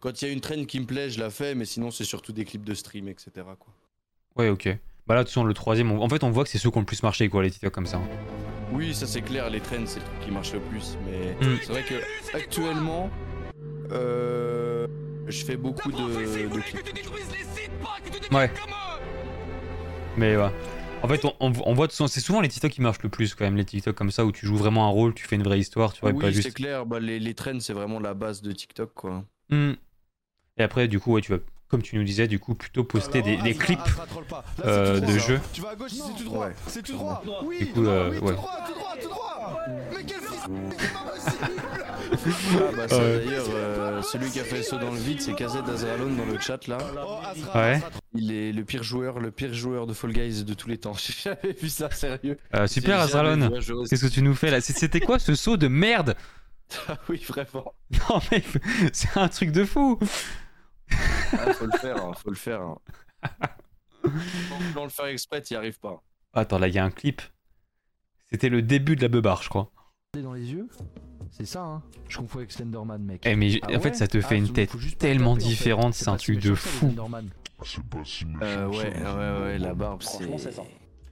Quand 0.00 0.20
il 0.20 0.26
y 0.26 0.30
a 0.30 0.32
une 0.32 0.40
trend 0.40 0.64
qui 0.64 0.80
me 0.80 0.84
plaît, 0.86 1.08
je 1.08 1.18
la 1.20 1.30
fais, 1.30 1.54
mais 1.54 1.64
sinon, 1.64 1.90
c'est 1.90 2.04
surtout 2.04 2.32
des 2.32 2.44
clips 2.44 2.64
de 2.64 2.74
stream, 2.74 3.08
etc. 3.08 3.30
Quoi. 3.58 3.72
Ouais, 4.36 4.48
ok. 4.50 4.68
Bah 5.06 5.14
là, 5.14 5.20
de 5.20 5.24
toute 5.24 5.30
façon, 5.34 5.44
le 5.44 5.54
troisième, 5.54 5.92
on- 5.92 6.02
en 6.02 6.08
fait, 6.08 6.24
on 6.24 6.30
voit 6.30 6.44
que 6.44 6.50
c'est 6.50 6.58
ceux 6.58 6.70
qui 6.70 6.76
ont 6.76 6.80
le 6.80 6.86
plus 6.86 7.02
marché, 7.02 7.28
quoi, 7.28 7.42
les 7.42 7.50
TikTok 7.50 7.72
comme 7.72 7.86
ça. 7.86 8.00
Oui, 8.72 8.92
ça 8.94 9.06
c'est 9.06 9.22
clair, 9.22 9.48
les 9.48 9.60
trends, 9.60 9.86
c'est 9.86 10.00
le 10.00 10.04
truc 10.04 10.20
qui 10.24 10.30
marche 10.30 10.52
le 10.52 10.60
plus, 10.60 10.98
mais 11.06 11.34
Hmm. 11.46 11.56
c'est 11.62 11.68
vrai 11.72 11.84
que 11.84 11.94
actuellement, 12.36 13.08
euh, 13.92 14.86
je 15.28 15.44
fais 15.44 15.56
beaucoup 15.56 15.90
de, 15.92 15.98
de 15.98 16.60
clips. 16.60 16.90
Ouais. 18.32 18.50
Mais 20.16 20.36
ouais. 20.36 20.50
En 21.02 21.08
fait, 21.08 21.22
on, 21.24 21.34
on- 21.40 21.74
voit, 21.74 21.88
c'est 21.90 22.20
souvent 22.20 22.40
les 22.40 22.48
TikTok 22.48 22.70
qui 22.70 22.80
marchent 22.80 23.02
le 23.02 23.10
plus, 23.10 23.34
quand 23.34 23.44
même, 23.44 23.56
les 23.56 23.64
TikTok 23.66 23.94
comme 23.94 24.10
ça, 24.10 24.24
où 24.24 24.32
tu 24.32 24.46
joues 24.46 24.56
vraiment 24.56 24.86
un 24.86 24.90
rôle, 24.90 25.12
tu 25.12 25.26
fais 25.26 25.36
une 25.36 25.42
vraie 25.42 25.58
histoire, 25.58 25.92
tu 25.92 26.00
vois, 26.00 26.12
oui, 26.12 26.18
pas 26.20 26.26
c'est 26.28 26.32
juste. 26.42 26.54
clair, 26.54 26.86
bah, 26.86 26.98
les, 26.98 27.18
les 27.18 27.34
trends, 27.34 27.60
c'est 27.60 27.74
vraiment 27.74 28.00
la 28.00 28.14
base 28.14 28.40
de 28.40 28.52
TikTok, 28.52 28.94
quoi. 28.94 29.22
Hmm. 29.50 29.72
Et 30.56 30.62
après, 30.62 30.88
du 30.88 31.00
coup, 31.00 31.12
ouais, 31.12 31.20
tu 31.20 31.32
vas, 31.32 31.38
comme 31.68 31.82
tu 31.82 31.96
nous 31.98 32.04
disais, 32.04 32.26
du 32.26 32.38
coup, 32.38 32.54
plutôt 32.54 32.84
poster 32.84 33.20
des, 33.20 33.36
des 33.36 33.52
clips 33.54 33.78
euh, 34.64 34.98
de 35.00 35.18
jeux. 35.18 35.40
Tu 35.52 35.60
vas 35.60 35.70
à 35.70 35.74
gauche, 35.76 35.90
c'est 35.90 36.16
tout 36.16 36.24
droit. 36.24 36.46
Ouais. 36.46 36.52
C'est 36.68 36.82
tout 36.82 36.92
droit. 36.92 37.22
Oui, 37.44 37.58
Du 37.58 37.66
coup, 37.66 37.72
tout 37.74 37.82
droit, 37.82 37.92
euh, 37.92 38.10
oui, 38.10 38.18
ouais. 38.20 38.34
tout 38.34 38.34
droit, 38.40 38.58
tout 38.66 38.74
droit, 38.74 38.96
tout 39.02 39.08
droit. 39.08 39.58
Mais 39.94 40.04
quel 40.06 40.20
fils 40.20 40.48
c'est 40.78 40.92
pas 40.92 41.10
possible. 41.10 41.60
Ah, 42.26 42.72
bah, 42.76 42.88
ça, 42.88 42.98
Ouais. 42.98 43.18
d'ailleurs, 43.24 43.46
euh, 43.50 44.02
celui 44.02 44.30
qui 44.30 44.40
a 44.40 44.44
fait 44.44 44.56
le 44.58 44.62
saut 44.62 44.78
dans 44.78 44.90
le 44.90 44.98
vide, 44.98 45.20
c'est 45.20 45.34
KZ 45.34 45.56
Azralon 45.68 46.14
dans 46.14 46.24
le 46.24 46.38
chat, 46.40 46.66
là. 46.68 46.78
Ouais. 47.54 47.80
Il 48.14 48.32
est 48.32 48.52
le 48.52 48.64
pire 48.64 48.82
joueur, 48.82 49.18
le 49.18 49.30
pire 49.30 49.52
joueur 49.52 49.86
de 49.86 49.92
Fall 49.94 50.12
Guys 50.12 50.44
de 50.44 50.54
tous 50.54 50.68
les 50.68 50.78
temps. 50.78 50.94
J'ai 50.98 51.12
jamais 51.12 51.52
vu 51.60 51.68
ça, 51.68 51.90
sérieux. 51.90 52.38
Euh, 52.54 52.66
super, 52.66 53.02
J'ai 53.06 53.12
jamais 53.12 53.28
Azralon. 53.30 53.48
vu 53.50 53.56
un 53.56 53.60
jeu 53.60 53.74
aussi- 53.74 53.90
Qu'est-ce 53.90 54.06
que 54.06 54.12
tu 54.12 54.22
nous 54.22 54.34
fais 54.34 54.50
là? 54.50 54.60
C'est- 54.60 54.72
C'était 54.76 55.00
quoi 55.00 55.18
ce 55.18 55.34
saut 55.34 55.56
de 55.56 55.68
merde? 55.68 56.14
Ah 56.88 56.98
oui, 57.10 57.22
vraiment. 57.28 57.74
Non, 58.08 58.20
mais 58.32 58.42
c'est 58.92 59.16
un 59.18 59.28
truc 59.28 59.52
de 59.52 59.64
fou 59.64 59.98
Ah, 61.32 61.52
faut 61.52 61.66
le 61.66 61.78
faire, 61.78 61.96
hein, 62.04 62.12
faut 62.20 62.30
le 62.30 62.36
faire. 62.36 62.60
hein. 62.62 62.78
Sans 64.74 64.84
le 64.84 64.90
faire 64.90 65.06
exprès, 65.06 65.40
t'y 65.42 65.54
arrives 65.54 65.78
pas. 65.78 66.02
Attends, 66.32 66.58
là, 66.58 66.68
il 66.68 66.74
y 66.74 66.78
a 66.78 66.84
un 66.84 66.90
clip. 66.90 67.20
C'était 68.30 68.48
le 68.48 68.62
début 68.62 68.96
de 68.96 69.02
la 69.02 69.08
beubar, 69.08 69.42
je 69.42 69.48
crois. 69.50 69.70
Dans 70.22 70.32
les 70.32 70.52
yeux 70.52 70.68
C'est 71.30 71.46
ça, 71.46 71.62
hein 71.62 71.82
Je 72.08 72.18
confonds 72.18 72.38
avec 72.38 72.52
Slenderman, 72.52 73.02
mec. 73.02 73.22
Eh, 73.24 73.36
mais 73.36 73.58
Ah 73.62 73.66
en 73.76 73.80
fait, 73.80 73.90
ouais 73.90 73.94
ça 73.94 74.06
te 74.08 74.20
fait 74.20 74.34
Ah, 74.34 74.38
une 74.38 74.46
faut- 74.46 74.52
tête 74.52 74.70
tellement 74.98 75.32
en 75.32 75.36
fait. 75.36 75.42
différente, 75.42 75.94
c'est 75.94 76.08
un 76.08 76.16
truc 76.16 76.40
de 76.40 76.54
fou. 76.54 76.92
Euh, 78.42 78.66
ouais, 78.68 78.76
ouais, 78.76 79.40
ouais, 79.42 79.58
la 79.58 79.74
barbe, 79.74 80.02
c'est. 80.02 80.10
Franchement, 80.18 80.38
c'est 80.38 80.52
ça. 80.52 80.62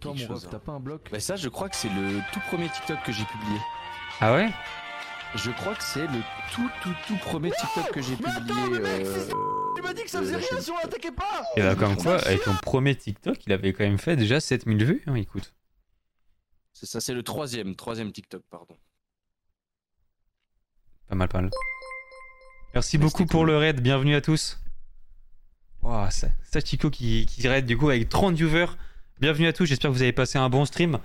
Toi, 0.00 0.14
mon 0.28 0.38
t'as 0.38 0.58
pas 0.58 0.72
un 0.72 0.80
bloc 0.80 1.08
Bah, 1.12 1.20
ça, 1.20 1.36
je 1.36 1.48
crois 1.48 1.68
que 1.68 1.76
c'est 1.76 1.88
le 1.88 2.18
tout 2.32 2.40
premier 2.48 2.68
TikTok 2.68 2.98
que 3.04 3.12
j'ai 3.12 3.24
publié. 3.24 3.58
Ah 4.20 4.34
ouais? 4.34 4.50
Je 5.36 5.50
crois 5.52 5.74
que 5.74 5.82
c'est 5.82 6.06
le 6.08 6.18
tout, 6.52 6.68
tout, 6.82 6.92
tout 7.06 7.16
premier 7.18 7.50
TikTok 7.52 7.92
que 7.92 8.02
j'ai 8.02 8.16
Mais 8.20 8.30
publié. 8.40 8.80
mec, 8.80 9.06
euh, 9.06 9.28
Tu 9.76 9.82
m'as 9.82 9.94
dit 9.94 10.02
que 10.02 10.10
ça 10.10 10.20
de 10.20 10.26
faisait 10.26 10.36
rien 10.36 10.60
si 10.60 10.70
on 10.70 10.76
l'attaquait 10.76 11.12
pas. 11.12 11.42
Et 11.56 11.60
bah, 11.62 11.74
comme 11.76 11.96
quoi, 11.96 12.16
avec 12.16 12.42
ton 12.42 12.52
premier 12.62 12.94
TikTok, 12.96 13.46
il 13.46 13.52
avait 13.52 13.72
quand 13.72 13.84
même 13.84 13.98
fait 13.98 14.16
déjà 14.16 14.40
7000 14.40 14.84
vues, 14.84 15.02
hein, 15.06 15.14
écoute. 15.14 15.54
C'est 16.72 16.86
ça, 16.86 17.00
c'est 17.00 17.14
le 17.14 17.22
troisième, 17.22 17.76
troisième 17.76 18.12
TikTok, 18.12 18.42
pardon. 18.50 18.76
Pas 21.08 21.14
mal, 21.14 21.28
pas 21.28 21.40
mal. 21.40 21.50
Merci 22.74 22.98
beaucoup 22.98 23.26
pour 23.26 23.40
cool. 23.40 23.50
le 23.50 23.56
raid, 23.58 23.80
bienvenue 23.80 24.14
à 24.14 24.20
tous. 24.20 24.58
Wow, 25.82 26.10
ça, 26.10 26.28
Sachiko 26.50 26.90
qui, 26.90 27.26
qui 27.26 27.46
raid 27.48 27.66
du 27.66 27.76
coup 27.76 27.90
avec 27.90 28.08
30 28.08 28.34
viewers. 28.34 28.66
Bienvenue 29.20 29.46
à 29.46 29.52
tous, 29.52 29.66
j'espère 29.66 29.90
que 29.90 29.96
vous 29.96 30.02
avez 30.02 30.12
passé 30.12 30.38
un 30.38 30.48
bon 30.48 30.64
stream. 30.64 30.98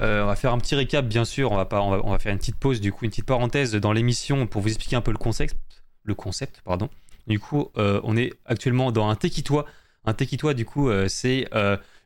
Euh, 0.00 0.24
on 0.24 0.26
va 0.26 0.34
faire 0.34 0.52
un 0.52 0.58
petit 0.58 0.74
récap, 0.74 1.06
bien 1.06 1.24
sûr. 1.24 1.52
On 1.52 1.56
va, 1.56 1.66
pas, 1.66 1.80
on, 1.80 1.90
va, 1.90 2.00
on 2.04 2.10
va 2.10 2.18
faire 2.18 2.32
une 2.32 2.38
petite 2.38 2.56
pause, 2.56 2.80
du 2.80 2.92
coup, 2.92 3.04
une 3.04 3.10
petite 3.10 3.26
parenthèse 3.26 3.74
dans 3.74 3.92
l'émission 3.92 4.46
pour 4.46 4.60
vous 4.60 4.68
expliquer 4.68 4.96
un 4.96 5.00
peu 5.00 5.12
le 5.12 5.18
concept. 5.18 5.56
Le 6.02 6.14
concept, 6.14 6.60
pardon. 6.64 6.88
Du 7.26 7.38
coup, 7.38 7.70
euh, 7.78 8.00
on 8.04 8.16
est 8.16 8.32
actuellement 8.44 8.92
dans 8.92 9.08
un 9.08 9.14
Tekitois. 9.14 9.66
Un 10.04 10.14
Tekitois, 10.14 10.52
du 10.54 10.64
coup, 10.64 10.88
euh, 10.90 11.08
c'est 11.08 11.48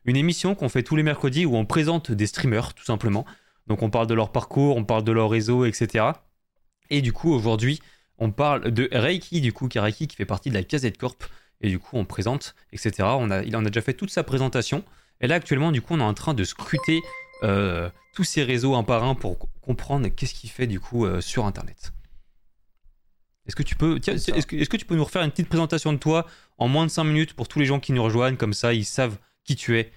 une 0.05 0.15
émission 0.15 0.55
qu'on 0.55 0.69
fait 0.69 0.83
tous 0.83 0.95
les 0.95 1.03
mercredis 1.03 1.45
où 1.45 1.55
on 1.55 1.65
présente 1.65 2.11
des 2.11 2.27
streamers, 2.27 2.73
tout 2.73 2.85
simplement. 2.85 3.25
Donc, 3.67 3.81
on 3.81 3.89
parle 3.89 4.07
de 4.07 4.13
leur 4.13 4.31
parcours, 4.31 4.77
on 4.77 4.85
parle 4.85 5.03
de 5.03 5.11
leur 5.11 5.29
réseau, 5.29 5.65
etc. 5.65 6.05
Et 6.89 7.01
du 7.01 7.13
coup, 7.13 7.31
aujourd'hui, 7.33 7.79
on 8.17 8.31
parle 8.31 8.71
de 8.71 8.89
Reiki, 8.91 9.41
du 9.41 9.53
coup, 9.53 9.67
qui 9.67 9.77
est 9.77 9.81
Reiki 9.81 10.07
qui 10.07 10.15
fait 10.15 10.25
partie 10.25 10.49
de 10.49 10.55
la 10.55 10.63
Casette 10.63 10.97
Corp. 10.97 11.23
Et 11.61 11.69
du 11.69 11.79
coup, 11.79 11.97
on 11.97 12.05
présente, 12.05 12.55
etc. 12.71 12.91
On 13.19 13.29
a, 13.31 13.43
il 13.43 13.55
en 13.55 13.65
a 13.65 13.69
déjà 13.69 13.81
fait 13.81 13.93
toute 13.93 14.11
sa 14.11 14.23
présentation. 14.23 14.83
Et 15.21 15.27
là, 15.27 15.35
actuellement, 15.35 15.71
du 15.71 15.81
coup, 15.81 15.93
on 15.93 15.99
est 15.99 16.03
en 16.03 16.13
train 16.13 16.33
de 16.33 16.43
scruter 16.43 17.01
euh, 17.43 17.89
tous 18.13 18.23
ces 18.23 18.43
réseaux 18.43 18.75
un 18.75 18.83
par 18.83 19.03
un 19.03 19.15
pour 19.15 19.37
co- 19.39 19.49
comprendre 19.61 20.07
qu'est-ce 20.07 20.33
qu'il 20.33 20.49
fait, 20.49 20.67
du 20.67 20.79
coup, 20.79 21.05
euh, 21.05 21.21
sur 21.21 21.45
Internet. 21.45 21.91
Est-ce 23.45 23.55
que, 23.55 23.63
tu 23.63 23.75
peux, 23.75 23.99
que, 23.99 24.11
est-ce 24.11 24.69
que 24.69 24.77
tu 24.77 24.85
peux 24.85 24.95
nous 24.95 25.03
refaire 25.03 25.23
une 25.23 25.31
petite 25.31 25.49
présentation 25.49 25.91
de 25.91 25.97
toi 25.97 26.25
en 26.57 26.67
moins 26.67 26.85
de 26.85 26.91
5 26.91 27.03
minutes 27.03 27.33
pour 27.33 27.47
tous 27.47 27.59
les 27.59 27.65
gens 27.65 27.79
qui 27.79 27.93
nous 27.93 28.03
rejoignent? 28.03 28.37
Comme 28.37 28.53
ça, 28.53 28.73
ils 28.73 28.85
savent 28.85 29.17
qui 29.43 29.55
tu 29.55 29.79
es. 29.79 29.91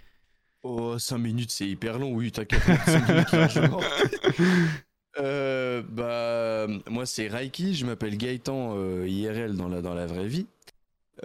Oh, 0.63 0.99
5 0.99 1.19
minutes, 1.19 1.51
c'est 1.51 1.69
hyper 1.69 1.99
long, 1.99 2.13
oui, 2.13 2.33
t'inquiète. 2.33 2.63
Euh, 5.19 5.83
bah, 5.89 6.67
moi, 6.91 7.07
c'est 7.07 7.29
Raiki, 7.29 7.75
je 7.75 7.85
m'appelle 7.87 8.17
Gaëtan 8.17 8.75
euh, 8.77 9.07
IRL 9.09 9.57
dans 9.57 9.69
la, 9.69 9.83
dans 9.83 9.95
la 9.95 10.07
vraie 10.07 10.27
vie. 10.27 10.47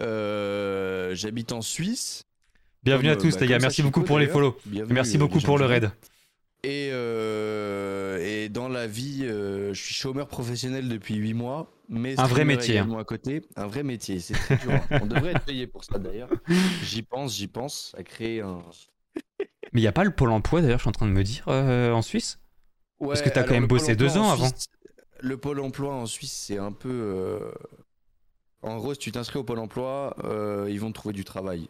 Euh, 0.00 1.14
J'habite 1.14 1.52
en 1.52 1.62
Suisse. 1.62 2.24
Bienvenue 2.84 3.08
Comme, 3.10 3.18
à 3.18 3.20
tous, 3.20 3.34
bah, 3.34 3.40
les 3.40 3.46
gars. 3.48 3.58
Merci 3.58 3.82
beaucoup 3.82 4.02
pour 4.02 4.18
les 4.18 4.26
follow. 4.26 4.56
Bienvenue, 4.66 4.94
Merci 4.94 5.16
euh, 5.16 5.20
beaucoup 5.20 5.40
pour 5.40 5.58
le 5.58 5.64
raid. 5.64 5.90
Et, 6.64 6.90
euh, 6.92 8.18
et 8.20 8.48
dans 8.48 8.68
la 8.68 8.86
vie, 8.86 9.20
je 9.26 9.72
suis 9.74 9.94
chômeur 9.94 10.28
professionnel 10.28 10.88
depuis 10.88 11.14
8 11.14 11.34
mois. 11.34 11.70
Mais 11.88 12.18
Un 12.20 12.26
vrai 12.26 12.44
métier, 12.44 12.78
hein. 12.78 12.98
à 12.98 13.04
côté. 13.04 13.42
Un 13.56 13.66
vrai 13.66 13.82
métier, 13.82 14.18
c'est 14.20 14.34
très 14.34 14.56
dur. 14.56 14.72
hein. 14.72 14.98
On 15.02 15.06
devrait 15.06 15.30
être 15.30 15.44
payé 15.46 15.66
pour 15.66 15.84
ça 15.84 15.98
d'ailleurs. 15.98 16.28
J'y 16.84 17.00
pense, 17.02 17.34
j'y 17.34 17.46
pense 17.46 17.94
à 17.96 18.02
créer 18.02 18.42
un. 18.42 18.62
Mais 19.72 19.80
il 19.80 19.82
n'y 19.82 19.86
a 19.86 19.92
pas 19.92 20.04
le 20.04 20.10
Pôle 20.10 20.30
emploi, 20.30 20.60
d'ailleurs, 20.60 20.78
je 20.78 20.82
suis 20.82 20.88
en 20.90 20.92
train 20.92 21.06
de 21.06 21.12
me 21.12 21.22
dire, 21.24 21.44
euh, 21.48 21.92
en 21.92 22.02
Suisse? 22.02 22.38
Parce 23.00 23.22
que 23.22 23.28
t'as 23.28 23.42
quand 23.42 23.48
alors 23.50 23.60
même 23.60 23.66
bossé 23.68 23.94
deux 23.96 24.16
ans 24.16 24.30
avant. 24.30 24.48
Suisse- 24.48 24.68
Le 25.20 25.36
pôle 25.36 25.60
emploi 25.60 25.94
en 25.94 26.06
Suisse, 26.06 26.32
c'est 26.46 26.58
un 26.58 26.72
peu. 26.72 26.90
euh, 26.90 27.50
En 28.62 28.76
gros, 28.78 28.92
si 28.94 28.98
tu 29.00 29.12
t'inscris 29.12 29.38
au 29.38 29.44
pôle 29.44 29.58
emploi, 29.60 30.16
euh, 30.24 30.66
ils 30.68 30.80
vont 30.80 30.88
te 30.88 30.94
trouver 30.94 31.12
du 31.14 31.24
travail. 31.24 31.68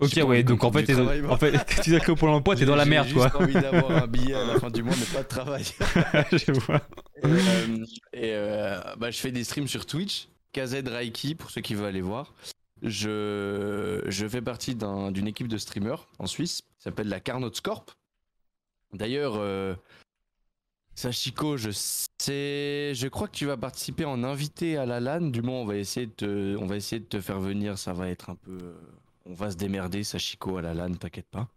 Ok, 0.00 0.10
J'ai 0.14 0.22
ouais, 0.22 0.42
donc 0.42 0.64
en 0.64 0.72
fait, 0.72 0.84
travail, 0.84 1.24
en 1.26 1.36
fait, 1.36 1.52
quand 1.76 1.82
tu 1.82 1.90
t'es 1.98 2.10
au 2.10 2.16
Pôle 2.16 2.30
emploi, 2.30 2.56
t'es 2.56 2.64
dans 2.64 2.74
la 2.74 2.82
J'ai- 2.84 2.90
merde, 2.90 3.06
j'ai 3.08 3.14
quoi. 3.14 3.24
juste 3.26 3.36
envie 3.36 3.52
d'avoir 3.54 3.90
un 4.02 4.06
billet 4.08 4.34
à 4.34 4.44
la 4.44 4.58
fin 4.58 4.68
du 4.68 4.82
mois, 4.82 4.94
mais 4.98 5.06
pas 5.14 5.22
de 5.22 5.28
travail. 5.28 5.64
je 6.32 6.52
vois. 6.52 6.80
Et, 7.22 7.26
euh, 7.26 7.84
et, 8.12 8.32
euh, 8.34 8.80
bah, 8.98 9.10
je 9.12 9.18
fais 9.18 9.30
des 9.30 9.44
streams 9.44 9.68
sur 9.68 9.86
Twitch, 9.86 10.28
KZ 10.52 10.82
Raiki, 10.88 11.34
pour 11.36 11.50
ceux 11.50 11.60
qui 11.60 11.74
veulent 11.74 11.86
aller 11.86 12.00
voir. 12.00 12.34
Je, 12.82 14.02
je 14.08 14.26
fais 14.26 14.42
partie 14.42 14.74
d'un- 14.74 15.12
d'une 15.12 15.28
équipe 15.28 15.46
de 15.48 15.56
streamers 15.56 16.08
en 16.18 16.26
Suisse, 16.26 16.62
qui 16.62 16.82
s'appelle 16.82 17.08
la 17.08 17.20
Carnot 17.20 17.52
Corp. 17.62 17.92
D'ailleurs, 18.92 19.34
euh, 19.36 19.74
Sachiko, 20.94 21.56
je 21.56 21.70
sais, 21.72 22.92
je 22.94 23.08
crois 23.08 23.26
que 23.26 23.34
tu 23.34 23.46
vas 23.46 23.56
participer 23.56 24.04
en 24.04 24.22
invité 24.24 24.76
à 24.76 24.86
la 24.86 25.00
LAN. 25.00 25.30
Du 25.30 25.42
moins, 25.42 25.56
on 25.60 25.64
va 25.64 25.76
essayer 25.76 26.06
de 26.06 26.12
te, 26.12 26.56
on 26.56 26.66
va 26.66 26.76
essayer 26.76 27.00
de 27.00 27.06
te 27.06 27.20
faire 27.20 27.40
venir. 27.40 27.78
Ça 27.78 27.92
va 27.92 28.08
être 28.08 28.30
un 28.30 28.34
peu, 28.34 28.58
euh, 28.62 28.74
on 29.26 29.34
va 29.34 29.50
se 29.50 29.56
démerder, 29.56 30.04
Sachiko 30.04 30.58
à 30.58 30.62
la 30.62 30.74
LAN, 30.74 30.94
t'inquiète 30.94 31.28
pas. 31.30 31.48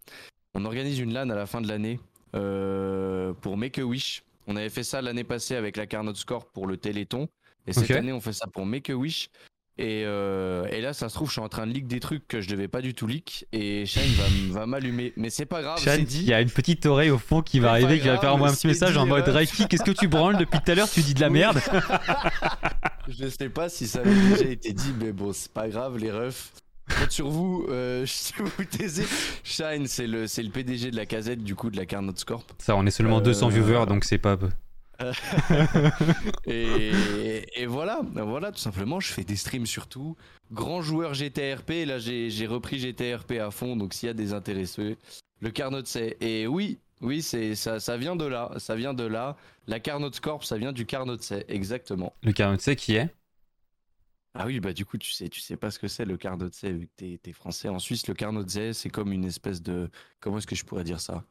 On 0.53 0.63
organise 0.65 0.99
une 0.99 1.13
LAN 1.13 1.29
à 1.29 1.35
la 1.35 1.45
fin 1.45 1.61
de 1.61 1.67
l'année 1.67 1.99
euh, 2.35 3.33
pour 3.33 3.57
Make 3.57 3.77
a 3.79 3.85
Wish. 3.85 4.23
On 4.47 4.55
avait 4.55 4.69
fait 4.69 4.83
ça 4.83 5.01
l'année 5.01 5.23
passée 5.23 5.55
avec 5.55 5.75
la 5.75 5.85
Carnot 5.85 6.15
Score 6.15 6.45
pour 6.45 6.67
le 6.67 6.77
Téléthon. 6.77 7.27
Et 7.67 7.73
cette 7.73 7.91
année, 7.91 8.13
on 8.13 8.21
fait 8.21 8.33
ça 8.33 8.47
pour 8.47 8.65
Make 8.65 8.89
a 8.89 8.95
Wish. 8.95 9.29
Et, 9.77 10.03
euh, 10.05 10.65
et 10.67 10.79
là, 10.79 10.93
ça 10.93 11.09
se 11.09 11.15
trouve, 11.15 11.27
je 11.27 11.33
suis 11.33 11.41
en 11.41 11.49
train 11.49 11.67
de 11.67 11.73
leak 11.73 11.85
des 11.87 11.99
trucs 11.99 12.27
que 12.29 12.39
je 12.39 12.47
devais 12.49 12.69
pas 12.69 12.81
du 12.81 12.93
tout 12.93 13.07
leak. 13.07 13.45
Et 13.51 13.85
Shine 13.85 14.13
va, 14.51 14.65
m'allumer. 14.65 15.11
Mais 15.17 15.29
c'est 15.29 15.45
pas 15.45 15.61
grave, 15.61 15.79
Chan, 15.79 15.91
c'est 15.95 16.01
il 16.03 16.23
y 16.23 16.33
a 16.33 16.39
une 16.39 16.49
petite 16.49 16.85
oreille 16.85 17.09
au 17.11 17.17
fond 17.17 17.41
qui 17.41 17.59
va 17.59 17.71
arriver, 17.71 17.99
qui 17.99 18.07
va 18.07 18.17
faire 18.17 18.33
envoyer 18.33 18.53
un 18.53 18.55
petit 18.55 18.67
message 18.67 18.95
en 18.95 19.05
mode 19.05 19.25
ouais. 19.27 19.33
Reiki, 19.33 19.67
qu'est-ce 19.67 19.83
que 19.83 19.91
tu 19.91 20.07
branles 20.07 20.37
depuis 20.37 20.59
tout 20.63 20.71
à 20.71 20.75
l'heure? 20.75 20.89
Tu 20.89 21.01
dis 21.01 21.13
de 21.13 21.19
la 21.19 21.27
Oui. 21.27 21.33
merde 21.39 21.59
Je 23.07 23.27
sais 23.27 23.49
pas 23.49 23.69
si 23.69 23.87
ça 23.87 23.99
avait 23.99 24.13
déjà 24.15 24.49
été 24.49 24.73
dit, 24.73 24.93
mais 24.99 25.11
bon, 25.11 25.31
c'est 25.33 25.51
pas 25.51 25.67
grave, 25.67 25.97
les 25.97 26.11
refs. 26.11 26.53
compte 26.99 27.11
sur 27.11 27.29
vous. 27.29 27.65
Euh, 27.69 28.05
je 28.37 28.43
vous 28.43 28.63
taisez. 28.63 29.05
Shine, 29.43 29.87
c'est 29.87 30.07
le, 30.07 30.21
le 30.23 30.49
PDG 30.49 30.91
de 30.91 30.95
la 30.95 31.05
casette, 31.05 31.43
du 31.43 31.53
coup, 31.55 31.69
de 31.69 31.77
la 31.77 31.85
Carnot 31.85 32.13
Corp. 32.25 32.45
Ça, 32.59 32.75
on 32.75 32.85
est 32.85 32.91
seulement 32.91 33.21
200 33.21 33.47
Euh, 33.47 33.49
viewers, 33.49 33.85
donc 33.87 34.05
c'est 34.05 34.17
pas. 34.17 34.37
Et, 36.47 37.61
et 37.61 37.65
voilà, 37.65 38.01
voilà, 38.13 38.51
tout 38.51 38.59
simplement, 38.59 38.99
je 38.99 39.11
fais 39.11 39.23
des 39.23 39.35
streams 39.35 39.65
surtout. 39.65 40.15
Grand 40.51 40.81
joueur 40.81 41.13
GTRP, 41.13 41.85
là 41.85 41.97
j'ai 41.99 42.47
repris 42.47 42.79
GTRP 42.79 43.33
à 43.33 43.51
fond, 43.51 43.75
donc 43.75 43.93
s'il 43.93 44.07
y 44.07 44.09
a 44.09 44.13
des 44.13 44.33
intéressés, 44.33 44.97
le 45.41 45.51
Carnot 45.51 45.85
c'est. 45.85 46.17
Et 46.21 46.47
oui, 46.47 46.79
oui, 47.01 47.21
c'est 47.21 47.55
ça, 47.55 47.79
ça 47.79 47.97
vient 47.97 48.15
de 48.15 48.25
là, 48.25 48.51
ça 48.57 48.75
vient 48.75 48.93
de 48.93 49.03
là. 49.03 49.35
La 49.67 49.79
Carnot 49.79 50.11
Corp, 50.21 50.43
ça 50.43 50.57
vient 50.57 50.71
du 50.71 50.85
Carnot 50.85 51.17
c'est, 51.19 51.45
exactement. 51.49 52.13
Le 52.23 52.31
47 52.31 52.77
qui 52.77 52.95
est? 52.95 53.09
Ah 54.37 54.45
oui, 54.45 54.59
bah 54.59 54.73
du 54.73 54.85
coup, 54.85 54.97
tu 54.97 55.11
sais, 55.11 55.29
tu 55.29 55.39
sais 55.39 55.55
pas 55.55 55.71
ce 55.71 55.79
que 55.79 55.87
c'est 55.87 56.03
le 56.03 56.17
Carnot 56.17 56.49
vu 56.63 56.87
que 56.87 57.15
t'es 57.15 57.31
français. 57.31 57.69
En 57.69 57.79
Suisse, 57.79 58.07
le 58.07 58.13
Carnot 58.13 58.45
c'est 58.47 58.89
comme 58.89 59.11
une 59.13 59.23
espèce 59.23 59.61
de. 59.61 59.89
Comment 60.19 60.39
est-ce 60.39 60.47
que 60.47 60.55
je 60.55 60.65
pourrais 60.65 60.83
dire 60.83 60.99
ça? 60.99 61.23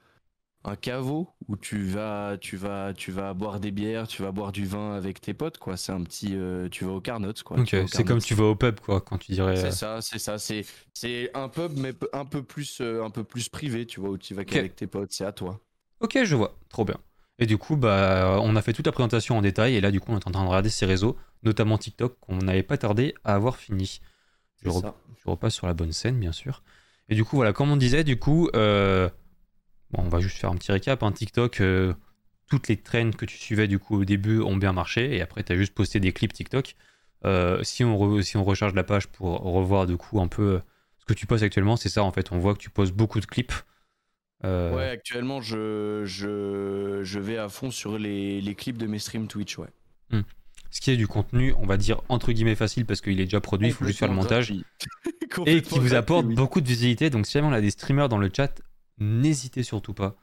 Un 0.65 0.77
caveau 0.77 1.29
où 1.47 1.57
tu 1.57 1.85
vas, 1.85 2.37
tu 2.41 2.57
vas, 2.57 2.95
tu 2.95 3.13
vas 3.13 3.35
boire 3.35 3.61
des 3.61 3.71
bières, 3.71 4.09
tu 4.09 4.23
vas 4.23 4.33
boire 4.33 4.51
du 4.51 4.65
vin 4.65 4.95
avec 4.95 5.21
tes 5.21 5.35
potes, 5.35 5.59
quoi. 5.59 5.77
C'est 5.77 5.93
un 5.93 6.03
petit, 6.03 6.35
euh, 6.35 6.69
tu 6.71 6.85
vas 6.85 6.93
au 6.93 7.01
Carnot, 7.01 7.35
quoi. 7.45 7.59
Ok, 7.59 7.77
c'est 7.87 8.05
comme 8.05 8.21
tu 8.21 8.35
vas 8.35 8.45
au 8.45 8.57
pub, 8.57 8.81
quoi, 8.81 9.01
quand 9.03 9.19
tu 9.19 9.33
dirais. 9.33 9.57
C'est 9.57 9.67
euh, 9.67 9.71
ça, 9.71 10.01
c'est 10.01 10.19
ça, 10.19 10.39
c'est, 10.39 10.65
c'est 10.95 11.31
un 11.35 11.49
pub, 11.49 11.79
mais 11.79 11.93
un 12.15 12.25
peu 12.25 12.43
plus, 12.43 12.81
euh, 12.81 13.05
un 13.05 13.11
peu 13.11 13.25
plus 13.25 13.49
privé, 13.51 13.87
tu 13.87 14.01
vois, 14.01 14.11
où 14.11 14.19
tu 14.19 14.35
vas 14.35 14.45
qu'avec 14.45 14.75
tes 14.75 14.87
potes, 14.87 15.13
c'est 15.13 15.27
à 15.27 15.33
toi. 15.33 15.61
Ok, 16.01 16.19
je 16.25 16.35
vois, 16.35 16.59
trop 16.71 16.85
bien. 16.85 16.97
Et 17.39 17.47
du 17.47 17.59
coup, 17.59 17.77
bah, 17.77 18.39
on 18.41 18.57
a 18.57 18.63
fait 18.63 18.73
toute 18.73 18.87
la 18.87 18.93
présentation 18.93 19.37
en 19.37 19.43
détail, 19.43 19.75
et 19.75 19.81
là, 19.81 19.91
du 19.91 20.01
coup, 20.01 20.13
on 20.13 20.15
est 20.15 20.27
en 20.27 20.31
train 20.31 20.45
de 20.45 20.49
regarder 20.49 20.71
ces 20.71 20.87
réseaux, 20.87 21.17
notamment 21.43 21.77
TikTok, 21.77 22.17
qu'on 22.21 22.39
n'avait 22.39 22.63
pas 22.63 22.79
tardé 22.79 23.15
à 23.25 23.35
avoir 23.35 23.57
fini. 23.57 24.01
Je, 24.63 24.71
repasse 25.27 25.55
sur 25.55 25.67
la 25.67 25.75
bonne 25.75 25.93
scène, 25.93 26.19
bien 26.19 26.33
sûr. 26.33 26.63
Et 27.11 27.15
du 27.15 27.25
coup, 27.25 27.37
voilà, 27.37 27.53
comme 27.53 27.71
on 27.71 27.77
disait, 27.77 28.05
du 28.05 28.19
coup, 28.19 28.49
euh, 28.55 29.11
bon, 29.95 30.03
on 30.05 30.09
va 30.09 30.21
juste 30.21 30.37
faire 30.39 30.51
un 30.51 30.57
petit 30.57 30.73
récap. 30.73 31.03
Hein, 31.03 31.13
TikTok, 31.13 31.61
euh, 31.61 31.95
toutes 32.51 32.69
les 32.69 32.77
trends 32.77 33.11
que 33.13 33.25
tu 33.25 33.37
suivais, 33.39 33.69
du 33.69 33.79
coup, 33.79 34.01
au 34.01 34.05
début, 34.05 34.41
ont 34.41 34.57
bien 34.57 34.73
marché, 34.73 35.17
et 35.17 35.23
après, 35.23 35.43
tu 35.43 35.53
as 35.53 35.57
juste 35.57 35.75
posté 35.75 36.01
des 36.01 36.13
clips 36.13 36.33
TikTok. 36.33 36.75
Euh, 37.25 37.63
si, 37.63 37.85
on 37.85 37.97
re- 37.97 38.23
si 38.23 38.37
on 38.37 38.45
recharge 38.45 38.75
la 38.75 38.85
page 38.85 39.07
pour 39.09 39.41
revoir, 39.41 39.87
du 39.87 39.97
coup, 39.97 40.21
un 40.21 40.29
peu 40.29 40.43
euh, 40.43 40.59
ce 40.99 41.05
que 41.07 41.15
tu 41.15 41.27
postes 41.27 41.43
actuellement, 41.45 41.77
c'est 41.77 41.89
ça, 41.89 42.03
en 42.03 42.13
fait, 42.13 42.33
on 42.33 42.39
voit 42.39 42.53
que 42.55 42.59
tu 42.59 42.71
postes 42.71 42.93
beaucoup 42.93 43.21
de 43.21 43.27
clips. 43.27 43.53
Euh, 44.45 44.75
Ouais, 44.77 44.91
actuellement, 44.91 45.41
je, 45.41 46.03
je, 46.05 47.01
je 47.03 47.19
vais 47.19 47.39
à 47.39 47.49
fond 47.49 47.71
sur 47.71 47.97
les, 47.99 48.41
les 48.43 48.55
clips 48.55 48.77
de 48.77 48.87
mes 48.87 48.99
streams 48.99 49.27
Twitch, 49.27 49.57
ouais. 49.59 49.69
ce 50.71 50.81
qui 50.83 50.91
est 50.91 50.97
du 50.99 51.07
contenu, 51.07 51.55
on 51.57 51.67
va 51.67 51.77
dire 51.79 52.03
entre 52.09 52.33
guillemets 52.33 52.57
facile 52.57 52.85
parce 52.85 53.01
qu'il 53.01 53.21
est 53.21 53.25
déjà 53.25 53.41
produit, 53.41 53.69
il 53.69 53.73
faut 53.73 53.87
juste 53.87 54.01
faire 54.01 54.09
le 54.09 54.15
montage 54.15 54.53
et 55.47 55.63
qui 55.63 55.79
vous 55.79 55.95
apporte 55.95 56.27
beaucoup 56.27 56.61
de 56.61 56.67
visibilité. 56.69 57.09
Donc 57.11 57.27
si 57.27 57.33
jamais 57.33 57.47
on 57.49 57.53
a 57.53 57.61
des 57.63 57.71
streamers 57.71 58.09
dans 58.09 58.19
le 58.19 58.29
chat, 58.37 58.61
n'hésitez 58.99 59.63
surtout 59.63 59.95
pas. 59.95 60.17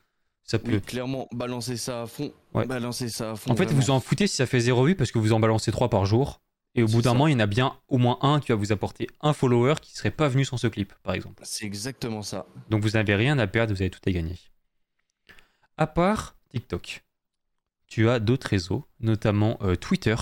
Ça 0.44 0.60
peut. 0.60 0.74
Oui, 0.74 0.82
clairement, 0.82 1.28
balancer 1.32 1.78
ça 1.78 2.04
à 2.04 2.08
fond. 2.08 2.34
Ouais. 2.54 2.66
Balancer 2.66 3.10
ça 3.10 3.32
à 3.32 3.36
fond. 3.36 3.52
en 3.52 3.56
fait, 3.56 3.66
vraiment. 3.66 3.80
vous 3.80 3.90
en 3.92 4.00
foutez 4.00 4.28
si 4.28 4.36
ça 4.36 4.46
fait 4.46 4.60
0 4.60 4.86
vues 4.86 4.96
parce 4.96 5.12
que 5.12 5.20
vous 5.20 5.34
en 5.34 5.40
balancez 5.40 5.72
3 5.72 5.90
par 5.90 6.06
jour. 6.06 6.42
Et 6.74 6.84
au 6.84 6.88
bout 6.88 7.02
d'un 7.02 7.12
moment, 7.14 7.28
il 7.28 7.34
y 7.34 7.36
en 7.36 7.40
a 7.40 7.48
bien 7.48 7.78
au 7.90 7.98
moins 7.98 8.18
un 8.22 8.40
qui 8.40 8.54
va 8.54 8.56
vous 8.56 8.72
apporter 8.72 9.08
un 9.20 9.34
follower 9.34 9.76
qui 9.82 9.94
serait 9.94 10.12
pas 10.12 10.30
venu 10.30 10.46
sans 10.46 10.56
ce 10.56 10.68
clip, 10.68 10.94
par 11.04 11.14
exemple. 11.14 11.44
C'est 11.46 11.66
exactement 11.66 12.22
ça. 12.22 12.46
Donc 12.70 12.82
vous 12.82 12.92
n'avez 12.92 13.14
rien 13.16 13.38
à 13.40 13.48
perdre, 13.48 13.74
vous 13.74 13.82
avez 13.82 13.90
tout 13.90 14.00
à 14.06 14.12
gagner. 14.12 14.40
À 15.78 15.86
part 15.86 16.38
TikTok, 16.50 17.04
tu 17.88 18.10
as 18.10 18.20
d'autres 18.20 18.48
réseaux, 18.48 18.86
notamment 19.02 19.58
euh, 19.62 19.76
Twitter. 19.76 20.16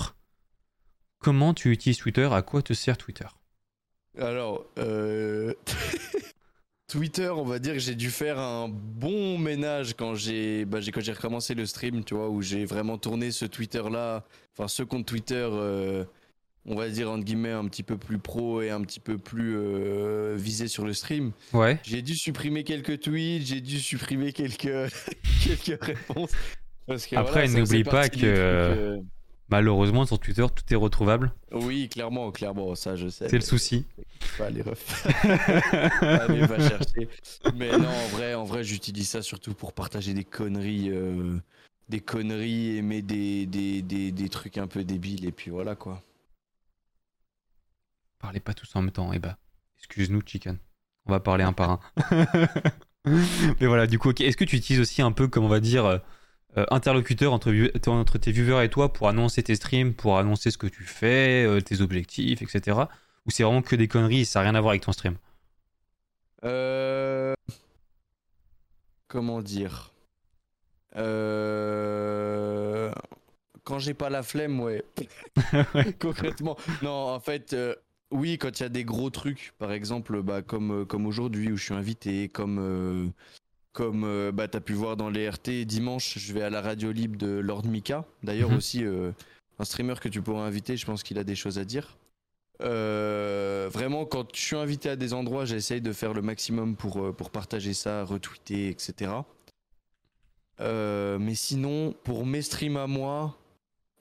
Comment 1.18 1.54
tu 1.54 1.70
utilises 1.70 1.98
Twitter? 1.98 2.28
À 2.32 2.42
quoi 2.42 2.62
te 2.62 2.72
sert 2.72 2.98
Twitter? 2.98 3.26
Alors, 4.18 4.66
euh, 4.78 5.54
Twitter, 6.90 7.28
on 7.28 7.44
va 7.44 7.58
dire 7.60 7.74
que 7.74 7.78
j'ai 7.78 7.94
dû 7.94 8.10
faire 8.10 8.38
un 8.38 8.68
bon 8.68 9.38
ménage 9.38 9.94
quand 9.96 10.16
j'ai 10.16 10.64
bah, 10.64 10.78
quand 10.92 11.00
j'ai 11.00 11.12
recommencé 11.12 11.54
le 11.54 11.64
stream, 11.64 12.02
tu 12.04 12.14
vois, 12.14 12.28
où 12.28 12.42
j'ai 12.42 12.64
vraiment 12.64 12.98
tourné 12.98 13.30
ce 13.30 13.44
Twitter-là, 13.44 14.24
enfin 14.56 14.66
ce 14.66 14.82
compte 14.82 15.06
Twitter, 15.06 15.46
euh, 15.52 16.04
on 16.66 16.74
va 16.74 16.88
dire 16.88 17.08
entre 17.08 17.24
guillemets 17.24 17.52
un 17.52 17.66
petit 17.66 17.84
peu 17.84 17.96
plus 17.96 18.18
pro 18.18 18.60
et 18.60 18.70
un 18.70 18.80
petit 18.82 18.98
peu 18.98 19.18
plus 19.18 19.56
euh, 19.56 20.34
visé 20.36 20.66
sur 20.66 20.84
le 20.84 20.92
stream. 20.92 21.30
Ouais. 21.52 21.78
J'ai 21.84 22.02
dû 22.02 22.16
supprimer 22.16 22.64
quelques 22.64 23.00
tweets, 23.00 23.46
j'ai 23.46 23.60
dû 23.60 23.78
supprimer 23.78 24.32
quelques 24.32 24.92
quelques 25.44 25.84
réponses. 25.84 26.32
Parce 26.88 27.06
que, 27.06 27.14
Après, 27.14 27.46
voilà, 27.46 27.60
n'oublie 27.60 27.84
pas 27.84 28.08
que- 28.08 28.98
Malheureusement, 29.50 30.06
sur 30.06 30.18
Twitter, 30.18 30.46
tout 30.54 30.72
est 30.72 30.76
retrouvable. 30.76 31.32
Oui, 31.50 31.88
clairement, 31.88 32.30
clairement, 32.30 32.74
ça 32.76 32.94
je 32.94 33.08
sais. 33.08 33.28
C'est 33.28 33.36
le 33.36 33.42
souci. 33.42 33.84
Pas 34.38 34.48
les 34.48 34.62
refs. 34.62 35.06
Allez, 36.02 36.46
va 36.46 36.58
chercher. 36.68 37.08
Mais 37.56 37.76
non, 37.76 37.88
en 37.88 38.08
vrai, 38.08 38.34
en 38.34 38.44
vrai, 38.44 38.62
j'utilise 38.62 39.08
ça 39.08 39.22
surtout 39.22 39.54
pour 39.54 39.72
partager 39.72 40.14
des 40.14 40.22
conneries, 40.24 40.90
euh, 40.90 41.36
des 41.88 42.00
conneries, 42.00 42.76
aimer 42.76 43.02
des, 43.02 43.46
des, 43.46 43.82
des, 43.82 44.12
des 44.12 44.28
trucs 44.28 44.56
un 44.56 44.68
peu 44.68 44.84
débiles, 44.84 45.24
et 45.26 45.32
puis 45.32 45.50
voilà 45.50 45.74
quoi. 45.74 46.02
Parlez 48.20 48.40
pas 48.40 48.54
tous 48.54 48.70
en 48.76 48.82
même 48.82 48.92
temps. 48.92 49.12
Eh 49.12 49.18
bah, 49.18 49.36
excuse-nous, 49.78 50.20
Chicken. 50.24 50.58
On 51.06 51.10
va 51.10 51.18
parler 51.20 51.42
un 51.42 51.52
par 51.52 51.70
un. 51.70 51.80
Mais 53.60 53.66
voilà, 53.66 53.86
du 53.86 53.98
coup, 53.98 54.12
est-ce 54.12 54.36
que 54.36 54.44
tu 54.44 54.56
utilises 54.56 54.80
aussi 54.80 55.02
un 55.02 55.10
peu, 55.10 55.26
comme 55.26 55.44
on 55.44 55.48
va 55.48 55.60
dire, 55.60 55.86
euh, 55.86 55.98
interlocuteur 56.56 57.32
entre, 57.32 58.18
tes 58.18 58.32
viewers 58.32 58.64
et 58.64 58.68
toi 58.68 58.92
pour 58.92 59.08
annoncer 59.08 59.42
tes 59.42 59.54
streams, 59.54 59.94
pour 59.94 60.18
annoncer 60.18 60.50
ce 60.50 60.58
que 60.58 60.66
tu 60.66 60.84
fais, 60.84 61.44
euh, 61.44 61.60
tes 61.60 61.80
objectifs, 61.80 62.42
etc. 62.42 62.78
Ou 63.26 63.30
c'est 63.30 63.42
vraiment 63.42 63.62
que 63.62 63.76
des 63.76 63.88
conneries 63.88 64.20
et 64.20 64.24
ça 64.24 64.40
n'a 64.40 64.50
rien 64.50 64.54
à 64.54 64.60
voir 64.60 64.70
avec 64.70 64.82
ton 64.82 64.92
stream? 64.92 65.16
Euh... 66.44 67.34
Comment 69.08 69.42
dire? 69.42 69.92
Euh... 70.96 72.90
Quand 73.64 73.78
j'ai 73.78 73.94
pas 73.94 74.10
la 74.10 74.22
flemme, 74.22 74.60
ouais. 74.60 74.84
Concrètement. 76.00 76.56
Non, 76.82 76.90
en 76.90 77.20
fait, 77.20 77.52
euh, 77.52 77.74
oui, 78.10 78.38
quand 78.38 78.58
il 78.58 78.62
y 78.62 78.66
a 78.66 78.70
des 78.70 78.84
gros 78.84 79.10
trucs, 79.10 79.52
par 79.58 79.72
exemple, 79.72 80.22
bah, 80.22 80.42
comme, 80.42 80.82
euh, 80.82 80.84
comme 80.84 81.06
aujourd'hui 81.06 81.52
où 81.52 81.56
je 81.56 81.64
suis 81.64 81.74
invité, 81.74 82.28
comme, 82.28 82.58
euh, 82.58 83.06
comme 83.72 84.04
euh, 84.04 84.32
bah, 84.32 84.48
tu 84.48 84.56
as 84.56 84.60
pu 84.60 84.72
voir 84.72 84.96
dans 84.96 85.10
les 85.10 85.28
RT, 85.28 85.64
dimanche, 85.64 86.18
je 86.18 86.32
vais 86.32 86.42
à 86.42 86.50
la 86.50 86.60
radio 86.60 86.90
libre 86.92 87.16
de 87.18 87.28
Lord 87.38 87.66
Mika. 87.66 88.04
D'ailleurs, 88.22 88.50
Mhm. 88.50 88.56
aussi, 88.56 88.84
euh, 88.84 89.12
un 89.58 89.64
streamer 89.64 89.94
que 90.00 90.08
tu 90.08 90.22
pourras 90.22 90.42
inviter, 90.44 90.76
je 90.76 90.86
pense 90.86 91.02
qu'il 91.02 91.18
a 91.18 91.24
des 91.24 91.36
choses 91.36 91.58
à 91.58 91.64
dire. 91.64 91.96
Euh, 92.62 93.70
vraiment, 93.72 94.04
quand 94.04 94.34
je 94.34 94.40
suis 94.40 94.56
invité 94.56 94.90
à 94.90 94.96
des 94.96 95.14
endroits, 95.14 95.44
j'essaye 95.44 95.80
de 95.80 95.92
faire 95.92 96.12
le 96.12 96.20
maximum 96.22 96.76
pour, 96.76 96.98
euh, 97.02 97.12
pour 97.12 97.30
partager 97.30 97.72
ça, 97.74 98.04
retweeter, 98.04 98.68
etc. 98.68 99.12
Mais 100.58 101.34
sinon, 101.34 101.94
pour 102.04 102.26
mes 102.26 102.42
streams 102.42 102.76
à 102.76 102.86
moi, 102.86 103.36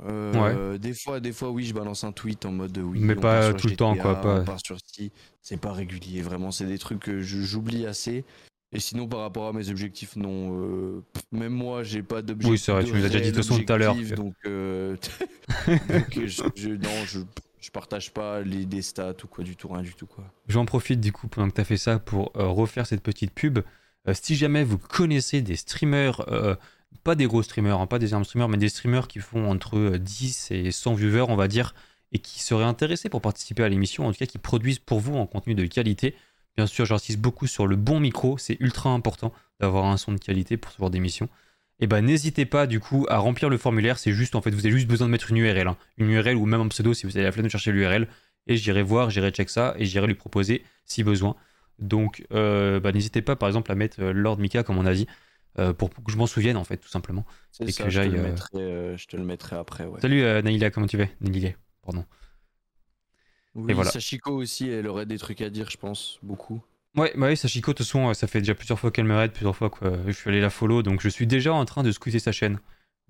des 0.03 0.93
fois, 0.93 1.19
des 1.19 1.31
fois, 1.31 1.51
oui, 1.51 1.65
je 1.65 1.73
balance 1.73 2.03
un 2.03 2.11
tweet 2.11 2.45
en 2.45 2.51
mode 2.51 2.77
oui. 2.79 2.99
Mais 3.01 3.17
on 3.17 3.21
pas 3.21 3.53
tout 3.53 3.67
le 3.67 3.75
temps, 3.75 3.95
quoi, 3.95 4.15
pas- 4.19 4.41
On 4.41 4.45
part 4.45 4.59
sur 4.65 4.77
ci. 4.85 5.11
C'est 5.41 5.57
pas 5.59 5.71
régulier, 5.71 6.21
vraiment. 6.21 6.51
C'est 6.51 6.65
des 6.65 6.77
trucs 6.79 6.99
que 6.99 7.21
j'oublie 7.21 7.85
assez. 7.85 8.25
Et 8.71 8.79
sinon, 8.79 9.07
par 9.07 9.21
rapport 9.21 9.47
à 9.47 9.53
mes 9.53 9.69
objectifs, 9.69 10.15
non. 10.15 10.59
euh, 10.61 11.01
même 11.31 11.53
moi, 11.53 11.83
j'ai 11.83 12.03
pas 12.03 12.21
d'objectif. 12.21 12.51
Oui, 12.51 12.57
c'est 12.59 12.71
vrai, 12.71 12.83
tu 12.83 12.93
nous 12.93 13.03
as 13.03 13.09
déjà 13.09 13.19
dit 13.19 13.31
de 13.31 13.41
tout 13.41 13.73
à 13.73 13.77
l'heure 13.77 13.95
Donc, 14.15 14.35
euh, 14.45 14.95
donc, 15.67 16.17
euh, 16.17 16.27
je, 16.27 16.43
je- 16.55 16.69
non, 16.69 17.05
je, 17.05 17.19
je 17.59 17.71
partage 17.71 18.11
pas 18.13 18.41
les, 18.41 18.65
des 18.65 18.81
stats 18.83 19.15
ou 19.23 19.27
quoi 19.27 19.43
du 19.43 19.55
tout, 19.55 19.69
rien 19.69 19.81
du 19.81 19.93
tout, 19.93 20.05
quoi. 20.05 20.23
J'en 20.47 20.65
profite 20.65 20.99
du 20.99 21.11
coup 21.11 21.27
pendant 21.27 21.49
que 21.49 21.55
tu 21.55 21.61
as 21.61 21.65
fait 21.65 21.77
ça 21.77 21.97
pour 21.97 22.31
euh, 22.35 22.45
refaire 22.47 22.85
cette 22.85 23.01
petite 23.01 23.33
pub. 23.33 23.59
Si 24.13 24.35
jamais 24.35 24.63
vous 24.63 24.77
connaissez 24.79 25.41
des 25.41 25.55
streamers, 25.55 26.25
pas 27.03 27.15
des 27.15 27.25
gros 27.27 27.43
streamers, 27.43 27.79
hein, 27.79 27.87
pas 27.87 27.99
des 27.99 28.09
énormes 28.09 28.25
streamers, 28.25 28.49
mais 28.49 28.57
des 28.57 28.69
streamers 28.69 29.07
qui 29.07 29.19
font 29.19 29.49
entre 29.49 29.77
euh, 29.77 29.99
10 29.99 30.51
et 30.51 30.71
100 30.71 30.93
viewers, 30.95 31.25
on 31.27 31.35
va 31.35 31.47
dire, 31.47 31.73
et 32.11 32.19
qui 32.19 32.39
seraient 32.41 32.63
intéressés 32.65 33.09
pour 33.09 33.21
participer 33.21 33.63
à 33.63 33.69
l'émission, 33.69 34.07
en 34.07 34.11
tout 34.11 34.17
cas 34.17 34.25
qui 34.25 34.37
produisent 34.37 34.79
pour 34.79 34.99
vous 34.99 35.17
un 35.17 35.25
contenu 35.27 35.53
de 35.55 35.65
qualité. 35.65 36.15
Bien 36.57 36.67
sûr, 36.67 36.85
j'insiste 36.85 37.19
beaucoup 37.19 37.47
sur 37.47 37.67
le 37.67 37.75
bon 37.75 37.99
micro, 37.99 38.37
c'est 38.37 38.57
ultra 38.59 38.89
important 38.89 39.33
d'avoir 39.59 39.85
un 39.85 39.97
son 39.97 40.11
de 40.11 40.17
qualité 40.17 40.57
pour 40.57 40.71
ce 40.71 40.77
genre 40.77 40.89
d'émission. 40.89 41.29
Et 41.79 41.87
ben 41.87 42.01
n'hésitez 42.01 42.45
pas 42.45 42.67
du 42.67 42.79
coup 42.79 43.05
à 43.09 43.17
remplir 43.19 43.49
le 43.49 43.57
formulaire, 43.57 43.97
c'est 43.97 44.11
juste 44.11 44.35
en 44.35 44.41
fait 44.41 44.51
vous 44.51 44.65
avez 44.65 44.71
juste 44.71 44.87
besoin 44.87 45.07
de 45.07 45.11
mettre 45.11 45.31
une 45.31 45.37
URL, 45.37 45.67
hein. 45.67 45.77
une 45.97 46.09
URL 46.09 46.35
ou 46.35 46.45
même 46.45 46.59
un 46.59 46.67
pseudo 46.67 46.93
si 46.93 47.05
vous 47.05 47.15
avez 47.15 47.23
la 47.23 47.31
flemme 47.31 47.45
de 47.45 47.51
chercher 47.51 47.71
l'URL 47.71 48.07
et 48.47 48.57
j'irai 48.57 48.83
voir, 48.83 49.09
j'irai 49.09 49.31
check 49.31 49.49
ça 49.49 49.75
et 49.77 49.85
j'irai 49.85 50.07
lui 50.07 50.15
proposer 50.15 50.63
si 50.85 51.03
besoin. 51.03 51.35
Donc 51.77 52.25
euh, 52.33 52.81
bah, 52.81 52.91
n'hésitez 52.91 53.21
pas 53.21 53.37
par 53.37 53.47
exemple 53.47 53.71
à 53.71 53.75
mettre 53.75 54.01
euh, 54.01 54.11
Lord 54.11 54.39
Mika 54.39 54.63
comme 54.63 54.77
on 54.77 54.85
a 54.85 54.93
dit 54.93 55.07
euh, 55.57 55.71
pour 55.71 55.89
que 55.89 56.11
je 56.11 56.17
m'en 56.17 56.27
souvienne 56.27 56.57
en 56.57 56.65
fait 56.65 56.75
tout 56.77 56.89
simplement. 56.89 57.25
C'est 57.53 57.69
Et 57.69 57.71
ça, 57.71 57.85
que 57.85 57.89
je 57.89 58.01
te, 58.01 58.07
le 58.07 58.19
euh, 58.19 58.23
mettrai, 58.23 58.97
je 58.97 59.07
te 59.07 59.15
le 59.15 59.23
mettrai 59.23 59.55
après, 59.55 59.85
ouais. 59.85 60.01
Salut 60.01 60.21
Naïla, 60.21 60.71
comment 60.71 60.87
tu 60.87 60.97
vas? 60.97 61.05
Naïla, 61.21 61.51
pardon. 61.81 62.03
Oui, 63.63 63.73
voilà. 63.73 63.91
Sachiko 63.91 64.31
aussi, 64.31 64.69
elle 64.69 64.87
aurait 64.87 65.05
des 65.05 65.17
trucs 65.17 65.41
à 65.41 65.49
dire, 65.49 65.69
je 65.69 65.77
pense, 65.77 66.19
beaucoup. 66.23 66.61
Ouais, 66.95 67.13
bah 67.15 67.27
ouais, 67.27 67.35
Sachiko, 67.35 67.71
de 67.71 67.77
toute 67.77 67.85
façon, 67.85 68.09
euh, 68.09 68.13
ça 68.13 68.27
fait 68.27 68.39
déjà 68.39 68.55
plusieurs 68.55 68.79
fois 68.79 68.91
qu'elle 68.91 69.05
me 69.05 69.15
raid, 69.15 69.31
plusieurs 69.31 69.55
fois 69.55 69.69
que 69.69 69.85
euh, 69.85 70.03
je 70.07 70.11
suis 70.11 70.29
allé 70.29 70.41
la 70.41 70.49
follow, 70.49 70.81
donc 70.81 71.01
je 71.01 71.09
suis 71.09 71.27
déjà 71.27 71.53
en 71.53 71.63
train 71.65 71.83
de 71.83 71.91
squeezer 71.91 72.19
sa 72.19 72.31
chaîne. 72.31 72.59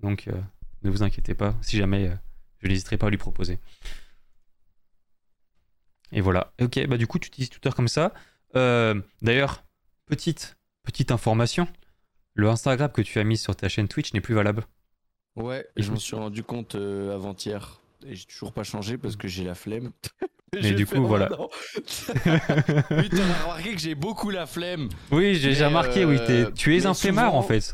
Donc 0.00 0.28
euh, 0.28 0.32
ne 0.82 0.90
vous 0.90 1.02
inquiétez 1.02 1.34
pas, 1.34 1.54
si 1.62 1.76
jamais 1.76 2.08
euh, 2.08 2.14
je 2.58 2.68
n'hésiterai 2.68 2.96
pas 2.98 3.06
à 3.06 3.10
lui 3.10 3.16
proposer. 3.16 3.58
Et 6.12 6.20
voilà. 6.20 6.52
Ok, 6.60 6.84
bah 6.86 6.96
du 6.96 7.06
coup, 7.06 7.18
tu 7.18 7.28
utilises 7.28 7.50
Twitter 7.50 7.70
comme 7.74 7.88
ça. 7.88 8.12
Euh, 8.56 9.00
D'ailleurs, 9.22 9.64
petite, 10.06 10.56
petite 10.82 11.12
information. 11.12 11.68
Le 12.34 12.48
Instagram 12.48 12.90
que 12.90 13.02
tu 13.02 13.18
as 13.18 13.24
mis 13.24 13.36
sur 13.36 13.54
ta 13.54 13.68
chaîne 13.68 13.88
Twitch 13.88 14.12
n'est 14.12 14.20
plus 14.20 14.34
valable. 14.34 14.66
Ouais, 15.36 15.66
je 15.76 15.88
m'en 15.88 15.94
me 15.94 15.98
suis 16.00 16.16
rendu 16.16 16.42
compte 16.42 16.74
avant-hier. 16.74 17.79
Et 18.06 18.14
j'ai 18.14 18.24
toujours 18.24 18.52
pas 18.52 18.64
changé 18.64 18.96
parce 18.98 19.16
que 19.16 19.28
j'ai 19.28 19.44
la 19.44 19.54
flemme. 19.54 19.90
Mais 20.52 20.62
J'ai 20.62 20.74
du 20.74 20.84
coup, 20.84 21.06
voilà. 21.06 21.30
oui, 21.40 21.46
t'as 22.24 23.42
remarqué 23.44 23.72
que 23.72 23.78
j'ai 23.78 23.94
beaucoup 23.94 24.30
la 24.30 24.46
flemme. 24.46 24.88
Oui, 25.12 25.36
j'ai 25.36 25.50
déjà 25.50 25.68
remarqué, 25.68 26.04
oui, 26.04 26.16
euh, 26.28 26.50
tu 26.50 26.76
es 26.76 26.86
un 26.86 26.94
flemmard 26.94 27.36
en 27.36 27.42
fait. 27.42 27.72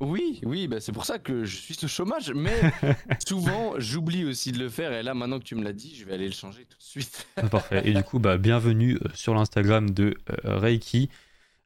Oui, 0.00 0.38
oui, 0.44 0.68
bah 0.68 0.78
c'est 0.78 0.92
pour 0.92 1.06
ça 1.06 1.18
que 1.18 1.44
je 1.44 1.56
suis 1.56 1.74
au 1.82 1.88
chômage. 1.88 2.30
Mais 2.34 2.60
souvent, 3.26 3.72
j'oublie 3.78 4.26
aussi 4.26 4.52
de 4.52 4.58
le 4.58 4.68
faire. 4.68 4.92
Et 4.92 5.02
là, 5.02 5.14
maintenant 5.14 5.38
que 5.38 5.44
tu 5.44 5.54
me 5.54 5.64
l'as 5.64 5.72
dit, 5.72 5.96
je 5.96 6.04
vais 6.04 6.12
aller 6.12 6.26
le 6.26 6.34
changer 6.34 6.66
tout 6.66 6.76
de 6.76 6.82
suite. 6.82 7.26
Ah, 7.38 7.48
Parfait. 7.48 7.80
Et 7.88 7.94
du 7.94 8.02
coup, 8.02 8.18
bah, 8.18 8.36
bienvenue 8.36 8.96
euh, 8.96 9.08
sur 9.14 9.32
l'Instagram 9.34 9.88
de 9.88 10.14
euh, 10.44 10.58
Reiki. 10.58 11.08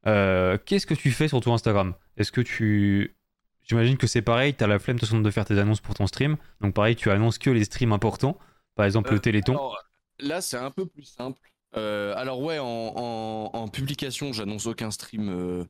Euh, 0.07 0.59
Qu'est-ce 0.65 0.87
que 0.87 0.95
tu 0.95 1.11
fais 1.11 1.27
sur 1.27 1.41
ton 1.41 1.55
Instagram? 1.55 1.95
Est-ce 2.17 2.31
que 2.31 2.41
tu. 2.41 3.17
J'imagine 3.69 3.97
que 3.97 4.07
c'est 4.07 4.23
pareil, 4.23 4.55
tu 4.55 4.65
as 4.65 4.67
la 4.67 4.79
flemme 4.79 4.99
de, 4.99 5.23
de 5.23 5.31
faire 5.31 5.45
tes 5.45 5.59
annonces 5.59 5.81
pour 5.81 5.95
ton 5.95 6.07
stream. 6.07 6.37
Donc, 6.61 6.75
pareil, 6.75 6.97
tu 6.97 7.11
annonces 7.11 7.39
que 7.39 7.51
les 7.51 7.65
streams 7.65 7.93
importants. 7.93 8.39
Par 8.75 8.87
exemple, 8.87 9.11
Euh, 9.11 9.15
le 9.15 9.21
Téléthon. 9.21 9.53
alors, 9.53 9.79
là, 10.19 10.41
c'est 10.41 10.57
un 10.57 10.71
peu 10.71 10.87
plus 10.87 11.05
simple. 11.05 11.39
Euh, 11.77 12.15
alors 12.17 12.41
ouais, 12.43 12.59
en, 12.59 12.67
en- 12.67 13.51
en 13.55 13.69
publication, 13.69 14.33
j'annonce 14.33 14.67
aucun 14.67 14.91
stream 14.91 15.29
euh, 15.31 15.65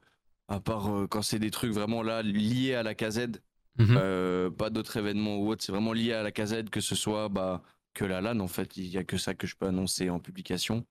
à 0.49 0.59
part 0.59 0.88
euh, 0.93 1.07
quand 1.07 1.22
c'est 1.22 1.38
des 1.38 1.51
trucs 1.53 1.72
vraiment 1.72 2.03
là 2.03 2.22
liés 2.22 2.74
à 2.74 2.82
la 2.82 2.95
KZ. 2.95 3.28
Mhm. 3.78 3.97
Euh, 3.97 4.51
pas 4.51 4.68
d'autres 4.70 4.97
événements 4.97 5.36
ou 5.38 5.49
autres. 5.49 5.62
C'est 5.64 5.72
vraiment 5.72 5.93
lié 5.93 6.12
à 6.12 6.22
la 6.22 6.32
KZ, 6.32 6.64
que 6.70 6.80
ce 6.80 6.95
soit 6.95 7.28
bah, 7.28 7.62
que 7.95 8.05
la 8.05 8.20
LAN 8.20 8.40
en 8.40 8.49
fait. 8.49 8.76
Il 8.76 8.86
y 8.88 8.99
a 8.99 9.05
que 9.05 9.16
ça 9.16 9.34
que 9.34 9.47
je 9.47 9.55
peux 9.57 9.66
annoncer 9.66 10.11
en 10.11 10.18
publication. 10.18 10.84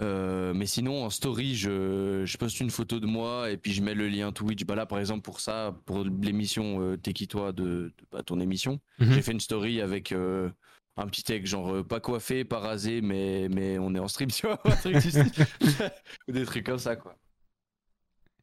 Euh, 0.00 0.54
mais 0.54 0.66
sinon, 0.66 1.04
en 1.04 1.10
story, 1.10 1.56
je, 1.56 2.22
je 2.24 2.36
poste 2.38 2.60
une 2.60 2.70
photo 2.70 3.00
de 3.00 3.06
moi 3.06 3.50
et 3.50 3.56
puis 3.56 3.72
je 3.72 3.82
mets 3.82 3.94
le 3.94 4.08
lien 4.08 4.30
Twitch. 4.32 4.64
Bah 4.64 4.76
là, 4.76 4.86
par 4.86 4.98
exemple, 5.00 5.22
pour 5.22 5.40
ça, 5.40 5.76
pour 5.86 6.04
l'émission 6.04 6.80
euh, 6.80 6.96
T'es 6.96 7.12
qui 7.12 7.26
toi 7.26 7.50
de, 7.52 7.64
de- 7.64 7.92
bah, 8.12 8.22
ton 8.22 8.38
émission, 8.38 8.80
Mhm. 9.00 9.12
j'ai 9.12 9.22
fait 9.22 9.32
une 9.32 9.40
story 9.40 9.80
avec 9.80 10.12
euh, 10.12 10.50
un 10.96 11.06
petit 11.08 11.24
texte 11.24 11.50
genre 11.50 11.74
euh, 11.74 11.82
pas 11.82 11.98
coiffé, 12.00 12.44
pas 12.44 12.60
rasé, 12.60 13.00
mais, 13.00 13.48
mais 13.48 13.78
on 13.78 13.92
est 13.94 13.98
en 13.98 14.06
stream, 14.08 14.30
tu 14.30 14.46
vois. 14.46 14.60
Ou 16.28 16.32
des 16.32 16.44
trucs 16.44 16.64
comme 16.66 16.78
ça, 16.78 16.94
quoi. 16.94 17.16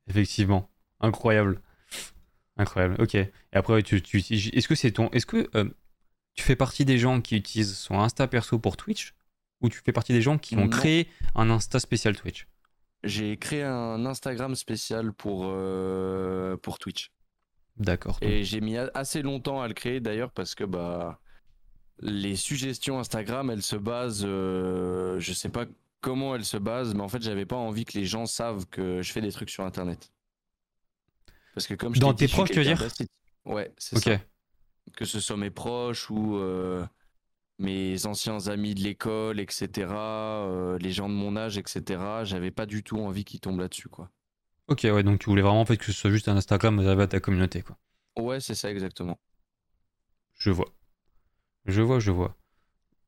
Effectivement. 0.07 0.69
Incroyable. 0.99 1.61
Incroyable. 2.57 2.95
Ok. 3.01 3.15
Et 3.15 3.31
après, 3.53 3.81
tu, 3.83 4.01
tu 4.01 4.17
Est-ce 4.17 4.67
que 4.67 4.75
c'est 4.75 4.91
ton. 4.91 5.09
Est-ce 5.11 5.25
que 5.25 5.49
tu 6.35 6.43
fais 6.43 6.55
partie 6.55 6.85
des 6.85 6.97
gens 6.97 7.21
qui 7.21 7.37
utilisent 7.37 7.77
son 7.77 7.99
Insta 7.99 8.27
perso 8.27 8.59
pour 8.59 8.77
Twitch? 8.77 9.13
Ou 9.61 9.69
tu 9.69 9.79
fais 9.83 9.91
partie 9.93 10.13
des 10.13 10.21
gens 10.21 10.37
qui 10.37 10.55
ont 10.55 10.61
Non. 10.65 10.69
créé 10.69 11.09
un 11.35 11.49
Insta 11.49 11.79
spécial 11.79 12.15
Twitch 12.15 12.47
J'ai 13.03 13.37
créé 13.37 13.63
un 13.63 14.05
Instagram 14.05 14.55
spécial 14.55 15.13
pour, 15.13 15.43
euh, 15.45 16.57
pour 16.57 16.77
Twitch. 16.79 17.11
D'accord. 17.77 18.17
Et 18.21 18.43
j'ai 18.43 18.61
mis 18.61 18.77
assez 18.77 19.21
longtemps 19.21 19.61
à 19.61 19.67
le 19.67 19.73
créer 19.73 19.99
d'ailleurs 19.99 20.31
parce 20.31 20.55
que 20.55 20.63
bah 20.63 21.19
les 21.99 22.35
suggestions 22.35 22.99
Instagram 22.99 23.49
elles 23.49 23.61
se 23.61 23.75
basent 23.75 24.23
euh, 24.25 25.19
je 25.19 25.31
sais 25.33 25.49
pas 25.49 25.65
comment 26.01 26.35
elles 26.35 26.45
se 26.45 26.57
basent 26.57 26.93
mais 26.93 27.01
en 27.01 27.07
fait 27.09 27.21
j'avais 27.21 27.45
pas 27.45 27.55
envie 27.55 27.83
que 27.85 27.97
les 27.97 28.05
gens 28.05 28.25
savent 28.25 28.65
que 28.67 29.01
je 29.01 29.11
fais 29.11 29.21
des 29.21 29.31
trucs 29.31 29.49
sur 29.49 29.63
internet. 29.65 30.11
Parce 31.53 31.67
que 31.67 31.73
comme 31.73 31.95
je 31.95 31.99
Dans 32.01 32.13
tes 32.13 32.27
dit, 32.27 32.33
proches, 32.33 32.49
tu 32.51 32.57
veux 32.57 32.63
dire? 32.63 32.81
Ouais, 33.45 33.73
c'est 33.77 33.95
Ok. 33.97 34.03
ça. 34.03 34.19
Que 34.95 35.05
ce 35.05 35.19
soit 35.19 35.37
mes 35.37 35.49
proches 35.49 36.09
ou 36.09 36.35
euh, 36.37 36.85
mes 37.59 38.05
anciens 38.05 38.47
amis 38.47 38.75
de 38.75 38.81
l'école, 38.81 39.39
etc. 39.39 40.45
euh, 40.47 40.77
les 40.79 40.91
gens 40.91 41.09
de 41.09 41.13
mon 41.13 41.35
âge, 41.35 41.57
etc. 41.57 42.23
J'avais 42.25 42.51
pas 42.51 42.65
du 42.65 42.83
tout 42.83 42.97
envie 42.99 43.23
qu'ils 43.25 43.39
tombent 43.39 43.59
là-dessus 43.59 43.89
quoi. 43.89 44.09
Ok, 44.67 44.81
ouais, 44.83 45.03
donc 45.03 45.19
tu 45.19 45.29
voulais 45.29 45.41
vraiment 45.41 45.61
en 45.61 45.65
fait 45.65 45.77
que 45.77 45.85
ce 45.85 45.91
soit 45.91 46.11
juste 46.11 46.27
un 46.27 46.35
Instagram 46.37 46.77
réservé 46.79 47.03
à 47.03 47.07
ta 47.07 47.19
communauté, 47.19 47.61
quoi. 47.61 47.77
Ouais, 48.17 48.39
c'est 48.39 48.55
ça 48.55 48.71
exactement. 48.71 49.19
Je 50.33 50.51
vois. 50.51 50.73
Je 51.65 51.81
vois, 51.81 51.99
je 51.99 52.11
vois. 52.11 52.35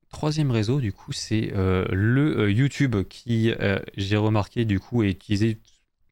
Troisième 0.10 0.52
réseau, 0.52 0.80
du 0.82 0.94
coup, 0.94 1.12
c'est 1.14 1.54
euh, 1.54 1.86
le 1.92 2.40
euh, 2.40 2.52
YouTube 2.52 2.96
qui, 3.10 3.54
j'ai 3.98 4.18
remarqué, 4.18 4.66
du 4.66 4.80
coup, 4.80 5.04
est 5.04 5.12
utilisé 5.12 5.60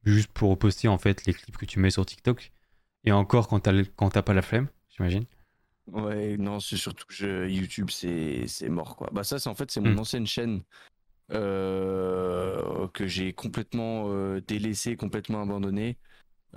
juste 0.04 0.28
pour 0.32 0.58
poster 0.58 0.88
en 0.88 0.98
fait 0.98 1.26
les 1.26 1.34
clips 1.34 1.56
que 1.56 1.66
tu 1.66 1.80
mets 1.80 1.90
sur 1.90 2.06
TikTok. 2.06 2.52
Et 3.04 3.12
encore 3.12 3.48
quand 3.48 3.60
t'as 3.60 3.72
le- 3.72 3.84
quand 3.84 4.10
t'as 4.10 4.22
pas 4.22 4.34
la 4.34 4.42
flemme, 4.42 4.68
j'imagine. 4.90 5.24
Ouais, 5.92 6.36
non, 6.36 6.58
c'est 6.58 6.76
surtout 6.76 7.06
que 7.06 7.14
je- 7.14 7.48
YouTube, 7.48 7.90
c'est 7.90 8.46
c'est 8.48 8.68
mort, 8.68 8.96
quoi. 8.96 9.08
Bah 9.12 9.22
ça, 9.22 9.38
c'est 9.38 9.48
en 9.48 9.54
fait, 9.54 9.70
c'est 9.70 9.80
mon 9.80 9.96
Hmm. 9.96 9.98
ancienne 9.98 10.26
chaîne 10.26 10.62
euh, 11.32 12.88
que 12.90 13.06
j'ai 13.06 13.32
complètement 13.34 14.10
euh, 14.10 14.40
délaissée, 14.42 14.96
complètement 14.96 15.42
abandonnée, 15.42 15.98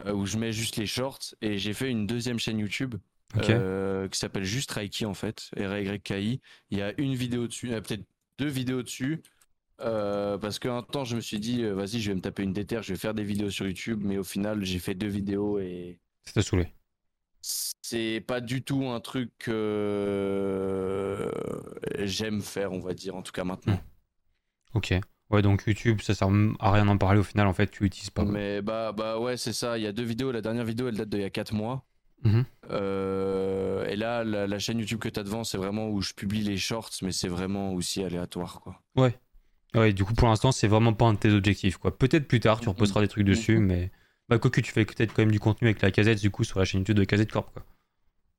euh, 0.06 0.14
où 0.14 0.26
je 0.28 0.38
mets 0.38 0.54
juste 0.54 0.78
les 0.78 0.88
shorts. 0.88 1.20
Et 1.42 1.58
j'ai 1.60 1.74
fait 1.74 1.92
une 1.92 2.08
deuxième 2.08 2.40
chaîne 2.40 2.60
YouTube 2.60 2.96
qui 4.12 4.20
s'appelle 4.20 4.44
juste 4.44 4.72
Reiki, 4.72 5.06
en 5.06 5.14
fait, 5.14 5.50
R-Y-K-I. 5.58 6.42
Il 6.72 6.78
y 6.78 6.82
a 6.82 7.00
une 7.00 7.16
vidéo 7.16 7.48
dessus, 7.48 7.68
il 7.68 7.72
y 7.72 7.76
a 7.76 7.82
peut-être 7.82 8.06
deux 8.38 8.48
vidéos 8.48 8.84
dessus. 8.84 9.22
euh, 9.82 10.38
parce 10.40 10.60
qu'un 10.60 10.84
temps, 10.84 11.06
je 11.06 11.16
me 11.18 11.22
suis 11.22 11.40
dit, 11.40 11.64
euh, 11.64 11.74
vas-y, 11.76 12.02
je 12.02 12.12
vais 12.12 12.16
me 12.16 12.22
taper 12.22 12.44
une 12.44 12.54
déterre, 12.54 12.84
je 12.84 12.94
vais 12.94 13.00
faire 13.00 13.14
des 13.16 13.24
vidéos 13.26 13.50
sur 13.52 13.68
YouTube. 13.68 14.02
Mais 14.04 14.18
au 14.18 14.24
final, 14.26 14.64
j'ai 14.66 14.80
fait 14.80 14.96
deux 14.96 15.08
vidéos 15.08 15.60
et 15.60 16.00
Ça 16.26 16.34
t'a 16.34 16.42
saoulé. 16.44 16.74
C'est 17.42 18.24
pas 18.26 18.42
du 18.42 18.64
tout 18.64 18.88
un 18.88 19.00
truc 19.00 19.32
que 19.40 19.52
euh, 19.52 21.32
j'aime 22.00 22.42
faire, 22.42 22.72
on 22.72 22.80
va 22.80 22.94
dire, 22.94 23.16
en 23.16 23.22
tout 23.22 23.32
cas 23.32 23.44
maintenant. 23.44 23.80
Ok. 24.74 24.94
Ouais, 25.30 25.42
donc 25.42 25.64
YouTube, 25.68 26.02
ça 26.02 26.16
sert 26.16 26.28
à 26.60 26.72
rien 26.72 26.86
d'en 26.86 26.98
parler 26.98 27.20
au 27.20 27.24
final, 27.24 27.48
en 27.48 27.54
fait, 27.54 27.70
tu 27.70 27.84
l'utilises 27.84 28.10
pas. 28.10 28.26
Mais 28.26 28.62
bah, 28.62 28.92
bah 28.92 29.20
ouais, 29.20 29.38
c'est 29.38 29.54
ça. 29.54 29.78
Il 29.78 29.84
y 29.84 29.88
a 29.88 29.92
deux 29.92 30.04
vidéos. 30.04 30.32
La 30.32 30.42
dernière 30.42 30.66
vidéo, 30.66 30.88
elle 30.88 30.98
date 30.98 31.10
d'il 31.10 31.22
y 31.22 31.24
a 31.24 31.30
4 31.30 31.54
mois. 31.54 31.86
Mhm. 32.24 32.46
Euh, 32.72 33.86
et 33.86 33.96
là, 33.96 34.24
la, 34.24 34.48
la 34.48 34.60
chaîne 34.60 34.80
YouTube 34.80 35.00
que 35.00 35.08
tu 35.08 35.20
as 35.20 35.24
devant, 35.24 35.44
c'est 35.44 35.58
vraiment 35.58 35.90
où 35.90 36.02
je 36.02 36.14
publie 36.14 36.42
les 36.42 36.58
shorts, 36.58 36.92
mais 37.04 37.12
c'est 37.12 37.28
vraiment 37.28 37.74
aussi 37.74 38.04
aléatoire, 38.04 38.60
quoi. 38.62 38.82
Ouais, 39.76 39.94
du 39.94 40.04
coup, 40.04 40.14
pour 40.14 40.28
l'instant, 40.28 40.52
c'est 40.52 40.68
vraiment 40.68 40.94
pas 40.94 41.06
un 41.06 41.14
de 41.14 41.20
tes 41.20 41.32
objectifs, 41.32 41.78
quoi. 41.78 41.96
Peut-être 41.96 42.28
plus 42.28 42.40
tard, 42.40 42.60
tu 42.60 42.70
reposteras 42.70 43.02
des 43.02 43.08
trucs 43.08 43.26
dessus, 43.26 43.60
mais. 43.60 43.92
Bah, 44.30 44.40
quoi 44.40 44.50
que 44.50 44.62
tu 44.62 44.72
fais 44.72 44.86
peut-être 44.86 45.14
quand 45.14 45.24
même 45.24 45.32
du 45.32 45.40
contenu 45.42 45.68
avec 45.68 45.82
la 45.82 45.92
casette, 45.92 46.20
du 46.22 46.32
coup, 46.32 46.44
sur 46.46 46.60
la 46.60 46.66
chaîne 46.66 46.80
YouTube 46.82 46.98
de 46.98 47.04
Casette 47.04 47.32
Corp, 47.32 47.52
quoi. 47.52 47.66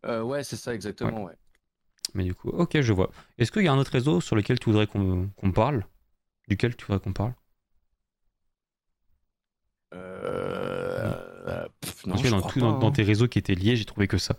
Euh, 0.07 0.23
ouais, 0.23 0.45
c'est 0.45 0.57
ça, 0.57 0.75
exactement, 0.75 1.25
ouais. 1.25 1.35
Mais 2.15 2.25
du 2.25 2.35
coup, 2.35 2.49
ok, 2.51 2.81
je 2.81 2.93
vois. 2.93 3.11
Est-ce 3.39 3.51
qu'il 3.53 3.63
y 3.65 3.69
a 3.69 3.73
un 3.73 3.79
autre 3.79 3.93
réseau 3.93 4.21
sur 4.21 4.37
lequel 4.37 4.59
tu 4.59 4.67
voudrais 4.71 4.87
qu'on 4.87 5.31
parle? 5.55 5.85
Duquel 6.49 6.77
tu 6.77 6.85
voudrais 6.87 7.01
qu'on 7.03 7.13
parle? 7.13 7.35
Euh, 9.95 11.13
euh, 11.49 11.69
pff, 11.81 12.07
non, 12.07 12.13
Parce 12.15 12.23
que 12.23 12.29
je 12.29 12.33
dans, 12.33 12.41
crois 12.41 12.53
tout- 12.53 12.61
pas, 12.61 12.67
dans, 12.67 12.79
dans 12.79 12.89
hein. 12.89 12.93
tes 12.93 13.03
réseaux 13.03 13.29
qui 13.29 13.39
étaient 13.39 13.55
liés, 13.55 13.77
j'ai 13.77 13.85
trouvé 13.85 14.07
que 14.09 14.19
ça. 14.19 14.37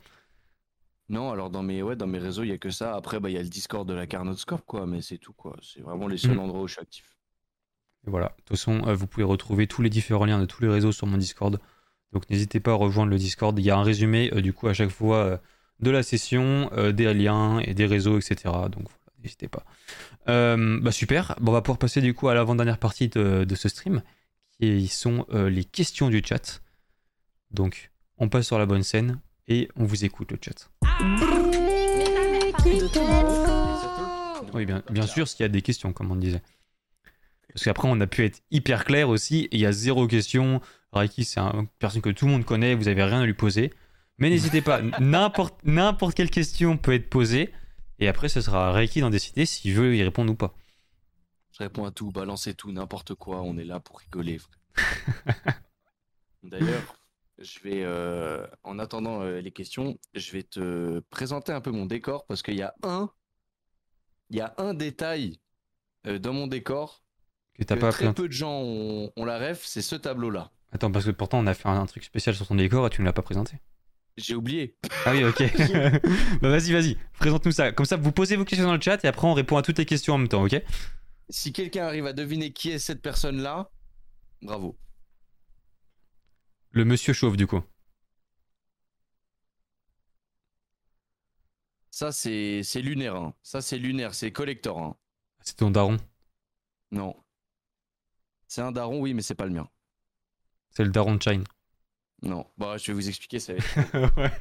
Non, 1.09 1.31
alors 1.31 1.49
dans 1.49 1.61
mes, 1.63 1.83
ouais, 1.83 1.95
dans 1.95 2.07
mes 2.07 2.17
réseaux, 2.19 2.43
il 2.43 2.49
y 2.49 2.53
a 2.53 2.57
que 2.57 2.69
ça. 2.69 2.95
Après, 2.95 3.19
bah, 3.19 3.29
il 3.29 3.33
y 3.33 3.37
a 3.37 3.43
le 3.43 3.49
Discord 3.49 3.87
de 3.87 3.93
la 3.93 4.07
Carnotscope, 4.07 4.65
quoi, 4.65 4.87
mais 4.87 5.01
c'est 5.01 5.17
tout, 5.17 5.33
quoi. 5.33 5.57
C'est 5.61 5.81
vraiment 5.81 6.07
les 6.07 6.17
seuls 6.17 6.37
Mhm. 6.37 6.39
endroits 6.39 6.61
où 6.61 6.67
je 6.67 6.73
suis 6.73 6.81
actif. 6.81 7.17
Et 8.07 8.09
voilà. 8.09 8.27
De 8.27 8.33
toute 8.37 8.49
façon, 8.57 8.81
euh, 8.87 8.95
vous 8.95 9.07
pouvez 9.07 9.23
retrouver 9.23 9.67
tous 9.67 9.81
les 9.81 9.89
différents 9.89 10.25
liens 10.25 10.39
de 10.39 10.45
tous 10.45 10.61
les 10.63 10.69
réseaux 10.69 10.91
sur 10.91 11.07
mon 11.07 11.17
Discord. 11.17 11.59
Donc 12.13 12.29
n'hésitez 12.29 12.59
pas 12.59 12.71
à 12.71 12.75
rejoindre 12.75 13.11
le 13.11 13.17
Discord. 13.17 13.57
Il 13.57 13.65
y 13.65 13.69
a 13.69 13.77
un 13.77 13.83
résumé, 13.83 14.31
euh, 14.33 14.41
du 14.41 14.53
coup, 14.53 14.67
à 14.67 14.73
chaque 14.73 14.89
fois 14.89 15.17
euh, 15.17 15.37
de 15.81 15.91
la 15.91 16.03
session, 16.03 16.69
euh, 16.73 16.91
des 16.91 17.13
liens 17.13 17.59
et 17.59 17.73
des 17.73 17.85
réseaux, 17.85 18.17
etc. 18.17 18.35
Donc 18.43 18.83
voilà, 18.83 19.13
n'hésitez 19.23 19.47
pas. 19.47 19.63
Euh, 20.29 20.79
bah 20.81 20.91
super. 20.91 21.35
On 21.45 21.51
va 21.51 21.61
pouvoir 21.61 21.79
passer 21.79 22.01
du 22.01 22.13
coup 22.13 22.29
à 22.29 22.33
l'avant-dernière 22.33 22.77
partie 22.77 23.09
de, 23.09 23.55
ce 23.55 23.69
stream, 23.69 24.01
qui 24.59 24.87
sont 24.87 25.25
euh, 25.33 25.49
les 25.49 25.63
questions 25.63 26.09
du 26.09 26.21
chat. 26.23 26.61
Donc, 27.49 27.91
on 28.17 28.29
passe 28.29 28.47
sur 28.47 28.59
la 28.59 28.65
bonne 28.65 28.83
scène 28.83 29.19
et 29.47 29.67
on 29.75 29.85
vous 29.85 30.05
écoute 30.05 30.31
le 30.31 30.37
chat. 30.39 30.69
Oui, 34.53 34.65
bien 34.65 35.07
sûr, 35.07 35.27
s'il 35.27 35.41
y 35.41 35.45
a 35.45 35.49
des 35.49 35.61
questions, 35.61 35.93
comme 35.93 36.11
on 36.11 36.15
disait. 36.15 36.41
Parce 37.53 37.65
qu'après, 37.65 37.87
on 37.89 37.99
a 37.99 38.07
pu 38.07 38.23
être 38.25 38.41
hyper 38.51 38.85
clair 38.85 39.09
aussi, 39.09 39.45
et 39.45 39.55
il 39.55 39.59
y 39.59 39.65
a 39.65 39.71
zéro 39.71 40.07
question. 40.07 40.61
Raiki, 40.91 41.23
c'est 41.23 41.39
une 41.39 41.67
personne 41.79 42.01
que 42.01 42.09
tout 42.09 42.25
le 42.25 42.31
monde 42.31 42.45
connaît, 42.45 42.75
vous 42.75 42.87
avez 42.87 43.03
rien 43.03 43.21
à 43.21 43.25
lui 43.25 43.33
poser. 43.33 43.73
Mais 44.17 44.29
n'hésitez 44.29 44.61
pas, 44.61 44.81
n'importe 44.99 45.59
n'importe 45.63 46.15
quelle 46.15 46.29
question 46.29 46.77
peut 46.77 46.93
être 46.93 47.09
posée, 47.09 47.51
et 47.99 48.07
après, 48.07 48.29
ce 48.29 48.41
sera 48.41 48.69
à 48.69 48.71
Raiki 48.71 49.01
d'en 49.01 49.09
décider 49.09 49.45
s'il 49.45 49.73
veut 49.73 49.95
y 49.95 50.03
répondre 50.03 50.31
ou 50.31 50.35
pas. 50.35 50.53
Je 51.51 51.59
réponds 51.59 51.85
à 51.85 51.91
tout, 51.91 52.11
balancez 52.11 52.53
tout, 52.53 52.71
n'importe 52.71 53.13
quoi, 53.15 53.41
on 53.41 53.57
est 53.57 53.65
là 53.65 53.79
pour 53.79 53.99
rigoler. 53.99 54.39
frère. 54.39 54.57
D'ailleurs, 56.43 56.95
je 57.37 57.59
vais, 57.59 57.83
euh, 57.83 58.45
en 58.63 58.79
attendant 58.79 59.21
euh, 59.21 59.41
les 59.41 59.51
questions, 59.51 59.97
je 60.13 60.31
vais 60.31 60.43
te 60.43 60.99
présenter 61.09 61.51
un 61.51 61.61
peu 61.61 61.71
mon 61.71 61.85
décor 61.85 62.25
parce 62.25 62.41
qu'il 62.41 62.55
y 62.55 62.61
a 62.61 62.73
un, 62.83 63.11
il 64.29 64.37
y 64.37 64.41
a 64.41 64.53
un 64.57 64.73
détail 64.73 65.39
euh, 66.07 66.19
dans 66.19 66.33
mon 66.33 66.47
décor 66.47 67.00
Que 67.61 67.65
t'as 67.65 67.75
que 67.75 67.79
pas 67.79 67.91
très 67.91 68.07
présenté. 68.07 68.23
peu 68.23 68.27
de 68.27 68.33
gens 68.33 68.59
ont, 68.61 69.13
ont 69.15 69.25
la 69.25 69.37
ref, 69.37 69.63
c'est 69.65 69.83
ce 69.83 69.95
tableau-là. 69.95 70.51
Attends, 70.71 70.91
parce 70.91 71.05
que 71.05 71.11
pourtant, 71.11 71.37
on 71.39 71.45
a 71.45 71.53
fait 71.53 71.69
un, 71.69 71.79
un 71.79 71.85
truc 71.85 72.03
spécial 72.03 72.33
sur 72.35 72.47
ton 72.47 72.55
décor 72.55 72.87
et 72.87 72.89
tu 72.89 73.01
ne 73.01 73.05
l'as 73.05 73.13
pas 73.13 73.21
présenté. 73.21 73.57
J'ai 74.17 74.33
oublié. 74.35 74.77
Ah 75.05 75.11
oui, 75.11 75.23
ok. 75.23 75.41
bah 76.41 76.49
vas-y, 76.49 76.71
vas-y, 76.73 76.97
présente-nous 77.19 77.51
ça. 77.51 77.71
Comme 77.71 77.85
ça, 77.85 77.97
vous 77.97 78.11
posez 78.11 78.35
vos 78.35 78.45
questions 78.45 78.65
dans 78.67 78.73
le 78.75 78.81
chat 78.81 79.03
et 79.03 79.07
après, 79.07 79.27
on 79.27 79.33
répond 79.33 79.57
à 79.57 79.61
toutes 79.61 79.77
les 79.77 79.85
questions 79.85 80.15
en 80.15 80.17
même 80.17 80.27
temps, 80.27 80.43
ok? 80.43 80.59
Si 81.29 81.53
quelqu'un 81.53 81.85
arrive 81.85 82.07
à 82.07 82.13
deviner 82.13 82.51
qui 82.51 82.71
est 82.71 82.79
cette 82.79 83.01
personne-là, 83.03 83.71
bravo. 84.41 84.77
Le 86.71 86.83
monsieur 86.83 87.13
chauve, 87.13 87.37
du 87.37 87.45
coup. 87.47 87.61
Ça, 91.91 92.11
c'est 92.11 92.61
c'est 92.63 92.81
lunaire. 92.81 93.15
hein. 93.15 93.33
Ça, 93.43 93.61
c'est 93.61 93.77
lunaire. 93.77 94.13
C'est 94.15 94.31
collector. 94.31 94.79
hein. 94.79 94.95
C'est 95.41 95.57
ton 95.57 95.69
daron? 95.71 95.97
Non. 96.91 97.15
C'est 98.51 98.59
un 98.59 98.73
daron, 98.73 98.99
oui, 98.99 99.13
mais 99.13 99.21
c'est 99.21 99.33
pas 99.33 99.45
le 99.45 99.53
mien. 99.53 99.69
C'est 100.71 100.83
le 100.83 100.89
daron 100.89 101.15
de 101.15 101.21
Shine. 101.21 101.45
Non. 102.21 102.45
Bah, 102.57 102.75
je 102.75 102.87
vais 102.87 102.93
vous 102.93 103.07
expliquer. 103.07 103.39
Ça 103.39 103.53
ouais. 104.17 104.31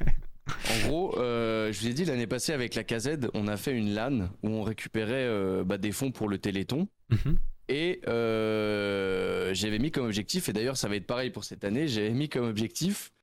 En 0.69 0.85
gros, 0.85 1.17
euh, 1.17 1.71
je 1.71 1.79
vous 1.79 1.87
ai 1.87 1.93
dit, 1.93 2.03
l'année 2.03 2.27
passée, 2.27 2.51
avec 2.51 2.75
la 2.75 2.83
KZ, 2.83 3.29
on 3.33 3.47
a 3.47 3.55
fait 3.55 3.71
une 3.71 3.93
LAN 3.93 4.27
où 4.43 4.49
on 4.49 4.63
récupérait 4.63 5.13
euh, 5.13 5.63
bah, 5.63 5.77
des 5.77 5.93
fonds 5.93 6.11
pour 6.11 6.27
le 6.27 6.39
Téléthon. 6.39 6.89
Mhm. 7.09 7.37
Et 7.69 8.01
euh, 8.09 9.53
j'avais 9.53 9.79
mis 9.79 9.91
comme 9.91 10.07
objectif, 10.07 10.49
et 10.49 10.53
d'ailleurs 10.53 10.75
ça 10.75 10.89
va 10.89 10.97
être 10.97 11.07
pareil 11.07 11.29
pour 11.29 11.45
cette 11.45 11.63
année, 11.63 11.87
j'avais 11.87 12.09
mis 12.09 12.27
comme 12.27 12.43
objectif 12.43 13.13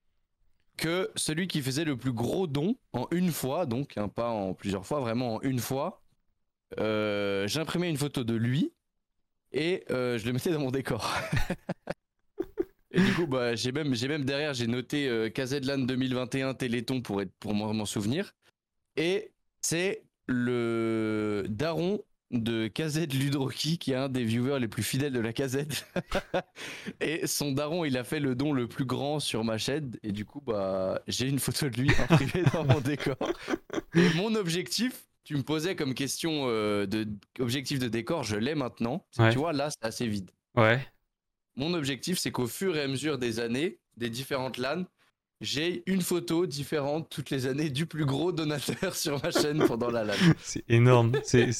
que 0.79 1.11
celui 1.17 1.49
qui 1.49 1.61
faisait 1.61 1.85
le 1.85 1.99
plus 1.99 2.15
gros 2.15 2.47
don 2.47 2.77
en 2.95 3.09
une 3.11 3.31
fois, 3.31 3.67
donc 3.67 3.99
hein, 3.99 4.09
pas 4.09 4.31
en 4.31 4.55
plusieurs 4.55 4.87
fois, 4.87 5.01
vraiment 5.01 5.35
en 5.35 5.41
une 5.43 5.59
fois, 5.59 6.01
j'imprimais 6.79 7.91
une 7.91 7.99
photo 7.99 8.25
de 8.25 8.33
lui 8.33 8.73
et 9.53 9.85
euh, 9.91 10.19
je 10.19 10.27
le 10.27 10.33
mettais 10.33 10.51
dans 10.51 10.61
mon 10.61 10.71
décor. 10.71 11.13
et 12.91 13.01
du 13.01 13.13
coup, 13.15 13.27
bah, 13.27 13.55
j'ai 13.55 13.73
même, 13.73 13.95
même 13.95 14.25
derrière, 14.25 14.55
j'ai 14.55 14.67
noté 14.67 15.09
euh, 15.09 15.31
KZLAN 15.31 15.79
2021 15.79 16.55
Téléthon 16.55 17.01
pour, 17.01 17.23
pour 17.41 17.55
m'en 17.55 17.73
m'en 17.73 17.87
souvenir. 17.87 18.33
Et 18.97 19.33
c'est 19.61 20.05
le 20.27 21.47
daron 21.49 22.03
de 22.31 22.69
KZ 22.69 23.09
Ludroki, 23.15 23.79
qui 23.79 23.93
est 23.93 23.97
un 23.97 24.09
des 24.09 24.25
viewers 24.25 24.61
les 24.61 24.69
plus 24.69 24.83
fidèles 24.83 25.13
de 25.13 25.21
la 25.21 25.33
KZ. 25.33 25.67
et 27.01 27.27
son 27.27 27.53
daron, 27.53 27.85
il 27.85 27.97
a 27.97 28.05
fait 28.05 28.21
le 28.21 28.35
don 28.35 28.53
le 28.53 28.69
plus 28.69 28.85
grand 28.85 29.19
sur 29.19 29.45
ma 29.45 29.57
chaîne. 29.57 29.93
Et 30.03 30.13
du 30.13 30.25
coup, 30.25 30.43
bah, 30.47 31.01
j'ai 31.07 31.27
une 31.27 31.39
photo 31.39 31.69
de 31.71 31.81
lui 31.81 31.91
imprimée 31.99 32.45
dans 32.53 32.65
mon 32.65 32.81
décor. 32.81 33.17
Et 33.95 34.09
mon 34.15 34.35
objectif, 34.35 35.08
tu 35.29 35.37
me 35.37 35.43
posais 35.43 35.77
comme 35.77 35.93
question 35.93 36.45
euh, 36.47 36.87
de 36.87 37.07
objectif 37.39 37.79
de 37.79 37.87
décor, 37.87 38.23
je 38.25 38.35
l'ai 38.37 38.55
maintenant. 38.55 39.05
Ouais. 39.19 39.31
Tu 39.31 39.37
vois, 39.37 39.53
là, 39.53 39.69
c'est 39.69 39.85
assez 39.87 40.07
vide. 40.07 40.31
Ouais. 40.55 40.81
Mon 41.55 41.75
objectif, 41.75 42.17
c'est 42.17 42.31
qu'au 42.31 42.47
fur 42.47 42.75
et 42.79 42.81
à 42.81 42.89
mesure 42.89 43.19
des 43.19 43.39
années, 43.39 43.79
des 43.99 44.09
différentes 44.09 44.57
LAN, 44.57 44.85
j'ai 45.43 45.83
une 45.85 46.01
photo 46.01 46.47
différente 46.47 47.11
toutes 47.11 47.29
les 47.29 47.47
années 47.47 47.69
du 47.69 47.85
plus 47.85 48.07
gros 48.07 48.33
donateur 48.33 48.97
sur 48.97 49.23
ma 49.23 49.31
chaîne 49.31 49.67
pendant 49.67 49.91
la 49.91 50.05
LAN. 50.05 50.15
C'est 50.43 50.65
énorme. 50.71 51.13
C'est 51.23 51.51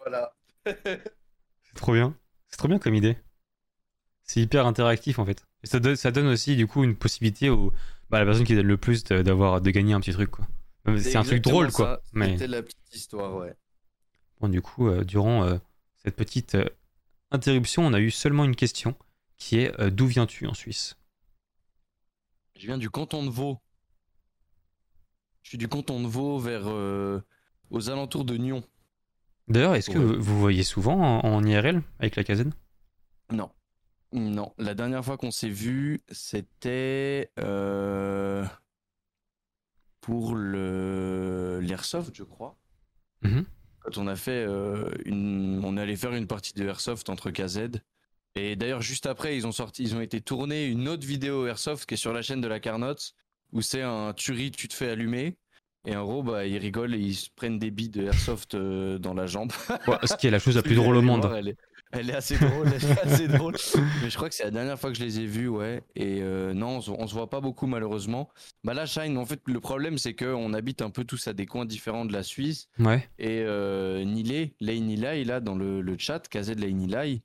Voilà. 0.00 0.34
c'est 0.66 1.74
trop 1.76 1.92
bien. 1.92 2.16
C'est 2.48 2.56
trop 2.56 2.66
bien 2.66 2.80
comme 2.80 2.96
idée. 2.96 3.16
C'est 4.24 4.40
hyper 4.40 4.66
interactif 4.66 5.20
en 5.20 5.24
fait. 5.24 5.46
Et 5.62 5.68
ça, 5.68 5.78
donne, 5.78 5.94
ça 5.94 6.10
donne 6.10 6.26
aussi 6.26 6.56
du 6.56 6.66
coup 6.66 6.82
une 6.82 6.96
possibilité 6.96 7.50
au, 7.50 7.72
bah, 8.10 8.16
à 8.16 8.20
la 8.22 8.26
personne 8.26 8.44
qui 8.44 8.56
donne 8.56 8.66
le 8.66 8.78
plus 8.78 9.04
d'avoir 9.04 9.60
de 9.60 9.70
gagner 9.70 9.92
un 9.92 10.00
petit 10.00 10.12
truc 10.12 10.32
quoi. 10.32 10.44
C'est 10.98 11.16
un 11.16 11.22
truc 11.22 11.42
drôle 11.42 11.70
ça. 11.70 11.76
quoi. 11.76 12.02
Mais 12.12 12.32
C'était 12.32 12.48
la 12.48 12.62
petite 12.62 12.94
histoire, 12.94 13.36
ouais. 13.36 13.54
bon, 14.40 14.48
du 14.48 14.60
coup, 14.60 14.88
euh, 14.88 15.04
durant 15.04 15.44
euh, 15.44 15.58
cette 16.04 16.16
petite 16.16 16.54
euh, 16.56 16.68
interruption, 17.30 17.86
on 17.86 17.92
a 17.92 18.00
eu 18.00 18.10
seulement 18.10 18.44
une 18.44 18.56
question 18.56 18.96
qui 19.36 19.58
est 19.58 19.90
d'où 19.90 20.06
viens-tu 20.06 20.46
en 20.46 20.54
Suisse? 20.54 20.96
Je 22.58 22.66
viens 22.66 22.78
du 22.78 22.90
canton 22.90 23.24
de 23.24 23.30
Vaud. 23.30 23.58
Je 25.42 25.48
suis 25.50 25.58
du 25.58 25.66
canton 25.68 26.00
de 26.00 26.06
Vaud 26.06 26.38
vers 26.38 26.66
aux 27.70 27.90
alentours 27.90 28.24
de 28.24 28.36
Nyon. 28.36 28.62
D'ailleurs, 29.48 29.74
est-ce 29.74 29.90
que 29.90 29.98
Ouais. 29.98 30.04
vous 30.16 30.22
vous 30.22 30.38
voyez 30.38 30.62
souvent 30.62 31.20
en, 31.24 31.34
en 31.34 31.44
IRL 31.44 31.82
avec 31.98 32.14
la 32.16 32.22
KZ 32.22 32.44
Non. 33.32 33.50
Non. 34.12 34.52
La 34.58 34.74
dernière 34.74 35.04
fois 35.04 35.16
qu'on 35.16 35.32
s'est 35.32 35.48
vu, 35.48 36.00
c'était 36.12 37.30
pour 40.02 40.34
le 40.34 41.60
l'airsoft, 41.62 42.14
je 42.14 42.24
crois. 42.24 42.58
Mhm. 43.22 43.46
Quand 43.80 43.98
on 43.98 44.06
a 44.06 44.16
fait 44.16 44.44
euh, 44.46 44.90
une, 45.06 45.62
on 45.64 45.76
allait 45.78 45.96
faire 45.96 46.12
une 46.12 46.26
partie 46.26 46.52
de 46.52 46.66
airsoft 46.66 47.08
entre 47.08 47.30
KZ. 47.30 47.70
Et 48.34 48.56
d'ailleurs, 48.56 48.82
juste 48.82 49.06
après, 49.06 49.36
ils 49.36 49.46
ont 49.46 49.52
sorti, 49.52 49.82
ils 49.82 49.94
ont 49.94 50.00
été 50.00 50.20
tournés 50.20 50.66
une 50.66 50.88
autre 50.88 51.06
vidéo 51.06 51.46
airsoft 51.46 51.86
qui 51.86 51.94
est 51.94 51.96
sur 51.96 52.12
la 52.12 52.22
chaîne 52.22 52.40
de 52.40 52.48
la 52.48 52.60
Carnotte, 52.60 53.14
où 53.52 53.62
c'est 53.62 53.82
un 53.82 54.12
tuerie, 54.12 54.50
tu 54.50 54.68
te 54.68 54.74
fais 54.74 54.90
allumer. 54.90 55.36
Et 55.84 55.96
en 55.96 56.04
gros, 56.04 56.22
bah, 56.22 56.46
ils 56.46 56.58
rigolent 56.58 56.94
et 56.94 56.98
ils 56.98 57.14
se 57.14 57.28
prennent 57.34 57.58
des 57.58 57.70
billes 57.70 57.88
de 57.88 58.04
airsoft 58.04 58.54
euh, 58.54 58.98
dans 58.98 59.14
la 59.14 59.26
jambe. 59.26 59.52
Ouais, 59.86 59.96
Ce 60.04 60.14
qui 60.16 60.26
est 60.26 60.30
la 60.30 60.38
chose 60.38 60.56
la 60.56 60.62
plus 60.62 60.76
drôle 60.76 60.96
au 60.96 61.02
monde. 61.02 61.22
voir, 61.22 61.36
Elle 61.36 61.48
est, 61.48 61.56
elle 61.92 62.10
est 62.10 62.14
assez 62.14 62.36
drôle, 62.38 62.66
elle 62.74 62.90
est 62.90 63.00
assez 63.00 63.28
drôle. 63.28 63.54
Mais 64.02 64.10
je 64.10 64.16
crois 64.16 64.28
que 64.28 64.34
c'est 64.34 64.44
la 64.44 64.50
dernière 64.50 64.78
fois 64.78 64.90
que 64.90 64.96
je 64.98 65.04
les 65.04 65.20
ai 65.20 65.26
vus, 65.26 65.48
ouais. 65.48 65.82
Et 65.94 66.20
euh, 66.22 66.52
non, 66.54 66.80
on 66.88 67.02
on 67.02 67.06
se 67.06 67.14
voit 67.14 67.30
pas 67.30 67.40
beaucoup 67.40 67.66
malheureusement. 67.66 68.28
Bah 68.64 68.74
là, 68.74 68.86
Shine, 68.86 69.16
en 69.18 69.26
fait, 69.26 69.40
le 69.46 69.60
problème 69.60 69.98
c'est 69.98 70.14
qu'on 70.14 70.52
habite 70.54 70.82
un 70.82 70.90
peu 70.90 71.04
tous 71.04 71.28
à 71.28 71.32
des 71.32 71.46
coins 71.46 71.64
différents 71.64 72.04
de 72.04 72.12
la 72.12 72.22
Suisse. 72.22 72.68
Ouais. 72.78 73.08
Et 73.18 73.42
euh, 73.44 74.04
Nilay, 74.04 74.54
Lay 74.60 74.80
Nilay, 74.80 75.24
là, 75.24 75.40
dans 75.40 75.54
le, 75.54 75.80
le 75.80 75.96
chat, 75.98 76.28
KZ 76.28 76.54
Lay 76.56 76.72
Nilay, 76.72 77.22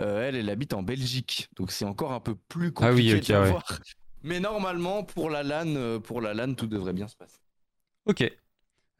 euh, 0.00 0.28
elle, 0.28 0.36
elle 0.36 0.50
habite 0.50 0.74
en 0.74 0.82
Belgique. 0.82 1.48
Donc 1.56 1.72
c'est 1.72 1.84
encore 1.84 2.12
un 2.12 2.20
peu 2.20 2.34
plus 2.48 2.72
Ah 2.80 2.92
oui, 2.92 3.10
compliqué 3.12 3.14
ok, 3.16 3.26
de 3.26 3.32
la 3.32 3.40
ouais. 3.42 3.50
voir. 3.50 3.80
Mais 4.24 4.40
normalement, 4.40 5.04
pour 5.04 5.30
la 5.30 5.42
LAN, 5.42 5.74
euh, 5.76 5.98
pour 6.00 6.20
la 6.20 6.34
LAN, 6.34 6.54
tout 6.54 6.66
devrait 6.66 6.92
bien 6.92 7.08
se 7.08 7.16
passer. 7.16 7.38
Ok. 8.06 8.30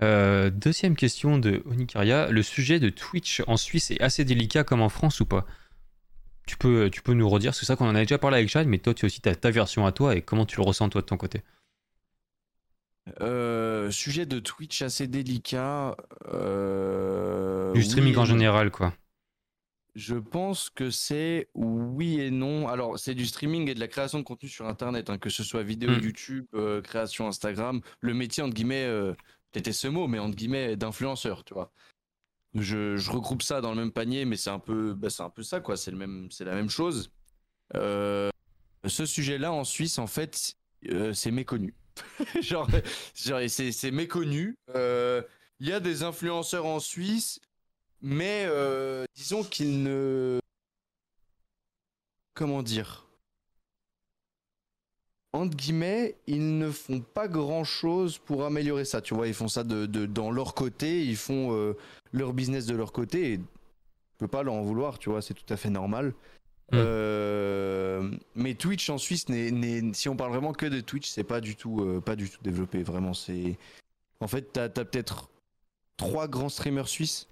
Euh, 0.02 0.50
deuxième 0.50 0.94
question 0.96 1.38
de 1.38 1.62
Onikaria. 1.66 2.30
Le 2.30 2.42
sujet 2.42 2.78
de 2.78 2.88
Twitch 2.88 3.42
en 3.46 3.56
Suisse 3.56 3.90
est 3.90 4.00
assez 4.00 4.24
délicat 4.24 4.64
comme 4.64 4.80
en 4.80 4.88
France 4.88 5.20
ou 5.20 5.26
pas? 5.26 5.46
Tu 6.46 6.56
peux, 6.56 6.88
tu 6.90 7.02
peux 7.02 7.12
nous 7.12 7.28
redire, 7.28 7.54
c'est 7.54 7.66
ça 7.66 7.76
qu'on 7.76 7.88
en 7.88 7.94
a 7.94 8.00
déjà 8.00 8.16
parlé 8.16 8.38
avec 8.38 8.48
Shine, 8.48 8.64
mais 8.68 8.78
toi 8.78 8.94
tu 8.94 9.04
as 9.04 9.08
aussi 9.08 9.20
ta, 9.20 9.34
ta 9.34 9.50
version 9.50 9.84
à 9.84 9.92
toi 9.92 10.14
et 10.16 10.22
comment 10.22 10.46
tu 10.46 10.56
le 10.56 10.62
ressens 10.62 10.88
toi 10.88 11.02
de 11.02 11.06
ton 11.06 11.16
côté? 11.18 11.42
Euh, 13.20 13.90
sujet 13.90 14.26
de 14.26 14.38
Twitch 14.38 14.82
assez 14.82 15.06
délicat. 15.08 15.96
euh, 16.32 17.72
Du 17.72 17.82
streaming 17.82 18.12
oui 18.14 18.18
en 18.18 18.24
général 18.24 18.70
quoi. 18.70 18.94
Je 19.94 20.14
pense 20.14 20.70
que 20.70 20.90
c'est 20.90 21.48
oui 21.54 22.20
et 22.20 22.30
non. 22.30 22.68
Alors, 22.68 22.98
c'est 23.00 23.14
du 23.14 23.26
streaming 23.26 23.68
et 23.68 23.74
de 23.74 23.80
la 23.80 23.88
création 23.88 24.18
de 24.18 24.24
contenu 24.24 24.48
sur 24.48 24.66
Internet, 24.68 25.10
hein, 25.10 25.18
que 25.18 25.28
ce 25.28 25.42
soit 25.42 25.64
vidéo 25.64 25.90
Mm. 25.90 26.00
YouTube, 26.00 26.46
euh, 26.54 26.80
création 26.82 27.26
Instagram. 27.26 27.80
Le 28.00 28.14
métier, 28.14 28.42
entre 28.44 28.54
guillemets, 28.54 28.86
c'était 29.54 29.72
ce 29.72 29.88
mot, 29.88 30.06
mais 30.06 30.18
entre 30.18 30.36
guillemets, 30.36 30.76
d'influenceur, 30.76 31.44
tu 31.44 31.54
vois. 31.54 31.72
Je, 32.54 33.10
regroupe 33.10 33.42
ça 33.42 33.60
dans 33.60 33.70
le 33.70 33.76
même 33.76 33.92
panier, 33.92 34.24
mais 34.24 34.36
c'est 34.36 34.50
un 34.50 34.58
peu, 34.58 34.94
bah, 34.94 35.10
c'est 35.10 35.22
un 35.22 35.30
peu 35.30 35.42
ça, 35.42 35.60
quoi. 35.60 35.76
C'est 35.76 35.90
le 35.90 35.96
même, 35.96 36.28
c'est 36.30 36.44
la 36.44 36.54
même 36.54 36.70
chose. 36.70 37.10
Euh, 37.74 38.30
ce 38.86 39.06
sujet-là, 39.06 39.52
en 39.52 39.64
Suisse, 39.64 39.98
en 39.98 40.06
fait, 40.06 40.54
euh, 40.90 41.12
c'est 41.12 41.30
méconnu. 41.30 41.74
genre, 42.42 42.68
c'est, 43.14 43.90
méconnu. 43.90 44.56
Euh, 44.74 45.22
Il 45.60 45.68
y 45.68 45.72
a 45.72 45.80
des 45.80 46.02
influenceurs 46.02 46.66
en 46.66 46.80
Suisse, 46.80 47.40
mais 48.00 48.46
disons 49.14 49.42
qu'ils 49.44 49.82
ne. 49.82 50.40
Comment 52.34 52.62
dire 52.62 53.07
Entre 55.34 55.56
guillemets, 55.56 56.16
ils 56.26 56.58
ne 56.58 56.70
font 56.70 57.00
pas 57.00 57.28
grand 57.28 57.62
chose 57.64 58.18
pour 58.18 58.44
améliorer 58.44 58.84
ça. 58.84 59.00
Tu 59.02 59.14
vois, 59.14 59.26
ils 59.28 59.34
font 59.34 59.48
ça 59.48 59.62
de, 59.62 59.84
de- 59.86 60.06
dans 60.06 60.30
leur 60.30 60.54
côté, 60.54 61.04
ils 61.04 61.16
font 61.16 61.52
euh, 61.54 61.76
leur 62.12 62.32
business 62.32 62.64
de 62.66 62.74
leur 62.74 62.92
côté. 62.92 63.34
Et 63.34 63.36
je 63.36 64.18
peux 64.18 64.28
pas 64.28 64.42
leur 64.42 64.54
en 64.54 64.62
vouloir, 64.62 64.98
tu 64.98 65.10
vois, 65.10 65.20
c'est 65.20 65.34
tout 65.34 65.52
à 65.52 65.56
fait 65.56 65.70
normal. 65.70 66.14
Mm. 66.72 66.76
Euh, 66.76 68.10
mais 68.34 68.54
Twitch 68.54 68.88
en 68.90 68.98
Suisse, 68.98 69.26
si 69.92 70.08
on 70.08 70.16
parle 70.16 70.32
vraiment 70.32 70.52
que 70.52 70.66
de 70.66 70.80
Twitch, 70.80 71.08
c'est 71.08 71.24
pas 71.24 71.40
du 71.40 71.56
tout, 71.56 71.80
euh, 71.82 72.00
pas 72.00 72.16
du 72.16 72.28
tout 72.30 72.42
développé. 72.42 72.82
Vraiment, 72.82 73.14
c'est. 73.14 73.58
En 74.20 74.28
fait, 74.28 74.52
t'as 74.52 74.64
as, 74.64 74.68
peut-être 74.70 75.30
trois 75.96 76.26
grands 76.28 76.48
streamers 76.48 76.88
suisses 76.88 77.28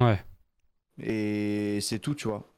Ouais. 0.00 0.22
et 1.02 1.78
c'est 1.82 1.98
tout, 1.98 2.14
tu 2.14 2.28
vois. 2.28 2.49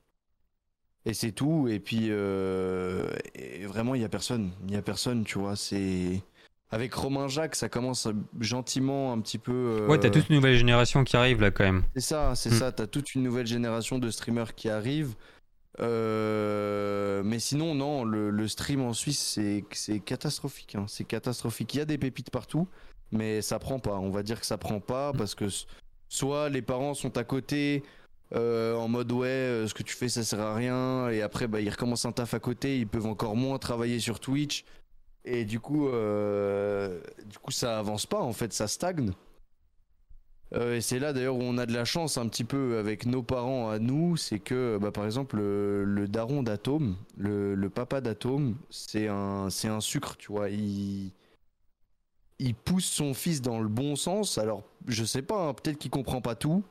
Et 1.04 1.14
c'est 1.14 1.32
tout. 1.32 1.66
Et 1.68 1.80
puis, 1.80 2.08
euh, 2.10 3.08
et 3.34 3.66
vraiment, 3.66 3.94
il 3.94 4.02
y 4.02 4.04
a 4.04 4.08
personne. 4.08 4.50
Il 4.68 4.74
y 4.74 4.76
a 4.76 4.82
personne, 4.82 5.24
tu 5.24 5.38
vois. 5.38 5.56
C'est 5.56 6.22
avec 6.70 6.94
Romain 6.94 7.28
Jacques, 7.28 7.54
ça 7.56 7.68
commence 7.68 8.08
gentiment 8.40 9.12
un 9.12 9.20
petit 9.20 9.38
peu. 9.38 9.52
euh, 9.52 9.88
Ouais, 9.88 9.98
t'as 9.98 10.10
toute 10.10 10.28
une 10.30 10.36
nouvelle 10.36 10.56
génération 10.56 11.04
qui 11.04 11.16
arrive 11.16 11.40
là 11.40 11.50
quand 11.50 11.64
même. 11.64 11.82
C'est 11.94 12.00
ça, 12.00 12.34
c'est 12.34 12.50
Hmm. 12.50 12.58
ça. 12.58 12.72
T'as 12.72 12.86
toute 12.86 13.14
une 13.14 13.22
nouvelle 13.24 13.46
génération 13.46 13.98
de 13.98 14.10
streamers 14.10 14.54
qui 14.54 14.68
arrivent. 14.70 15.14
Euh, 15.80 17.22
mais 17.24 17.38
sinon, 17.38 17.74
non, 17.74 18.04
le, 18.04 18.30
le 18.30 18.48
stream 18.48 18.80
en 18.82 18.92
Suisse, 18.92 19.38
c'est 19.72 20.00
catastrophique. 20.00 20.74
hein. 20.74 20.84
C'est 20.88 21.04
catastrophique. 21.04 21.74
Il 21.74 21.78
y 21.78 21.80
a 21.80 21.84
des 21.84 21.98
pépites 21.98 22.30
partout, 22.30 22.68
mais 23.10 23.42
ça 23.42 23.58
prend 23.58 23.78
pas. 23.78 23.96
On 23.98 24.10
va 24.10 24.22
dire 24.22 24.40
que 24.40 24.46
ça 24.46 24.58
prend 24.58 24.80
pas 24.80 25.12
parce 25.12 25.34
que 25.34 25.46
soit 26.08 26.48
les 26.48 26.62
parents 26.62 26.94
sont 26.94 27.16
à 27.16 27.24
côté 27.24 27.82
euh, 28.34 28.74
en 28.74 28.88
mode 28.88 29.12
ouais, 29.12 29.28
euh, 29.28 29.68
ce 29.68 29.74
que 29.74 29.82
tu 29.82 29.94
fais 29.94 30.08
ça 30.08 30.22
sert 30.24 30.40
à 30.40 30.54
rien, 30.54 31.08
et 31.10 31.22
après 31.22 31.46
bah, 31.46 31.60
ils 31.60 31.68
recommencent 31.68 32.06
un 32.06 32.12
taf 32.12 32.34
à 32.34 32.40
côté, 32.40 32.78
ils 32.78 32.86
peuvent 32.86 33.06
encore 33.06 33.36
moins 33.36 33.58
travailler 33.58 34.00
sur 34.00 34.20
Twitch, 34.20 34.64
et 35.24 35.44
du 35.44 35.60
coup, 35.60 35.88
euh, 35.88 37.00
du 37.26 37.38
coup 37.38 37.52
ça 37.52 37.78
avance 37.78 38.06
pas 38.06 38.20
en 38.20 38.32
fait, 38.32 38.52
ça 38.52 38.68
stagne. 38.68 39.12
Et 40.54 40.82
c'est 40.82 40.98
là 40.98 41.14
d'ailleurs 41.14 41.36
où 41.36 41.42
on 41.42 41.56
a 41.56 41.64
de 41.64 41.72
la 41.72 41.86
chance 41.86 42.18
un 42.18 42.28
petit 42.28 42.44
peu 42.44 42.76
avec 42.76 43.06
nos 43.06 43.22
parents 43.22 43.70
à 43.70 43.78
nous, 43.78 44.18
c'est 44.18 44.38
que 44.38 44.78
bah, 44.78 44.90
par 44.90 45.06
exemple 45.06 45.38
le, 45.38 46.06
daron 46.08 46.42
d'Atome, 46.42 46.96
le, 47.16 47.54
le 47.54 47.70
papa 47.70 48.02
d'Atome, 48.02 48.56
c'est 48.68 49.08
un, 49.08 49.48
c'est 49.48 49.68
un 49.68 49.80
sucre, 49.80 50.14
tu 50.18 50.30
vois. 50.30 50.50
Il, 50.50 51.12
il 52.38 52.54
pousse 52.54 52.84
son 52.84 53.14
fils 53.14 53.40
dans 53.40 53.60
le 53.60 53.68
bon 53.68 53.96
sens. 53.96 54.36
Alors 54.36 54.62
je 54.88 55.04
sais 55.04 55.22
pas, 55.22 55.48
hein, 55.48 55.54
peut-être 55.54 55.78
qu'il 55.78 55.90
comprend 55.90 56.20
pas 56.20 56.34
tout, 56.34 56.62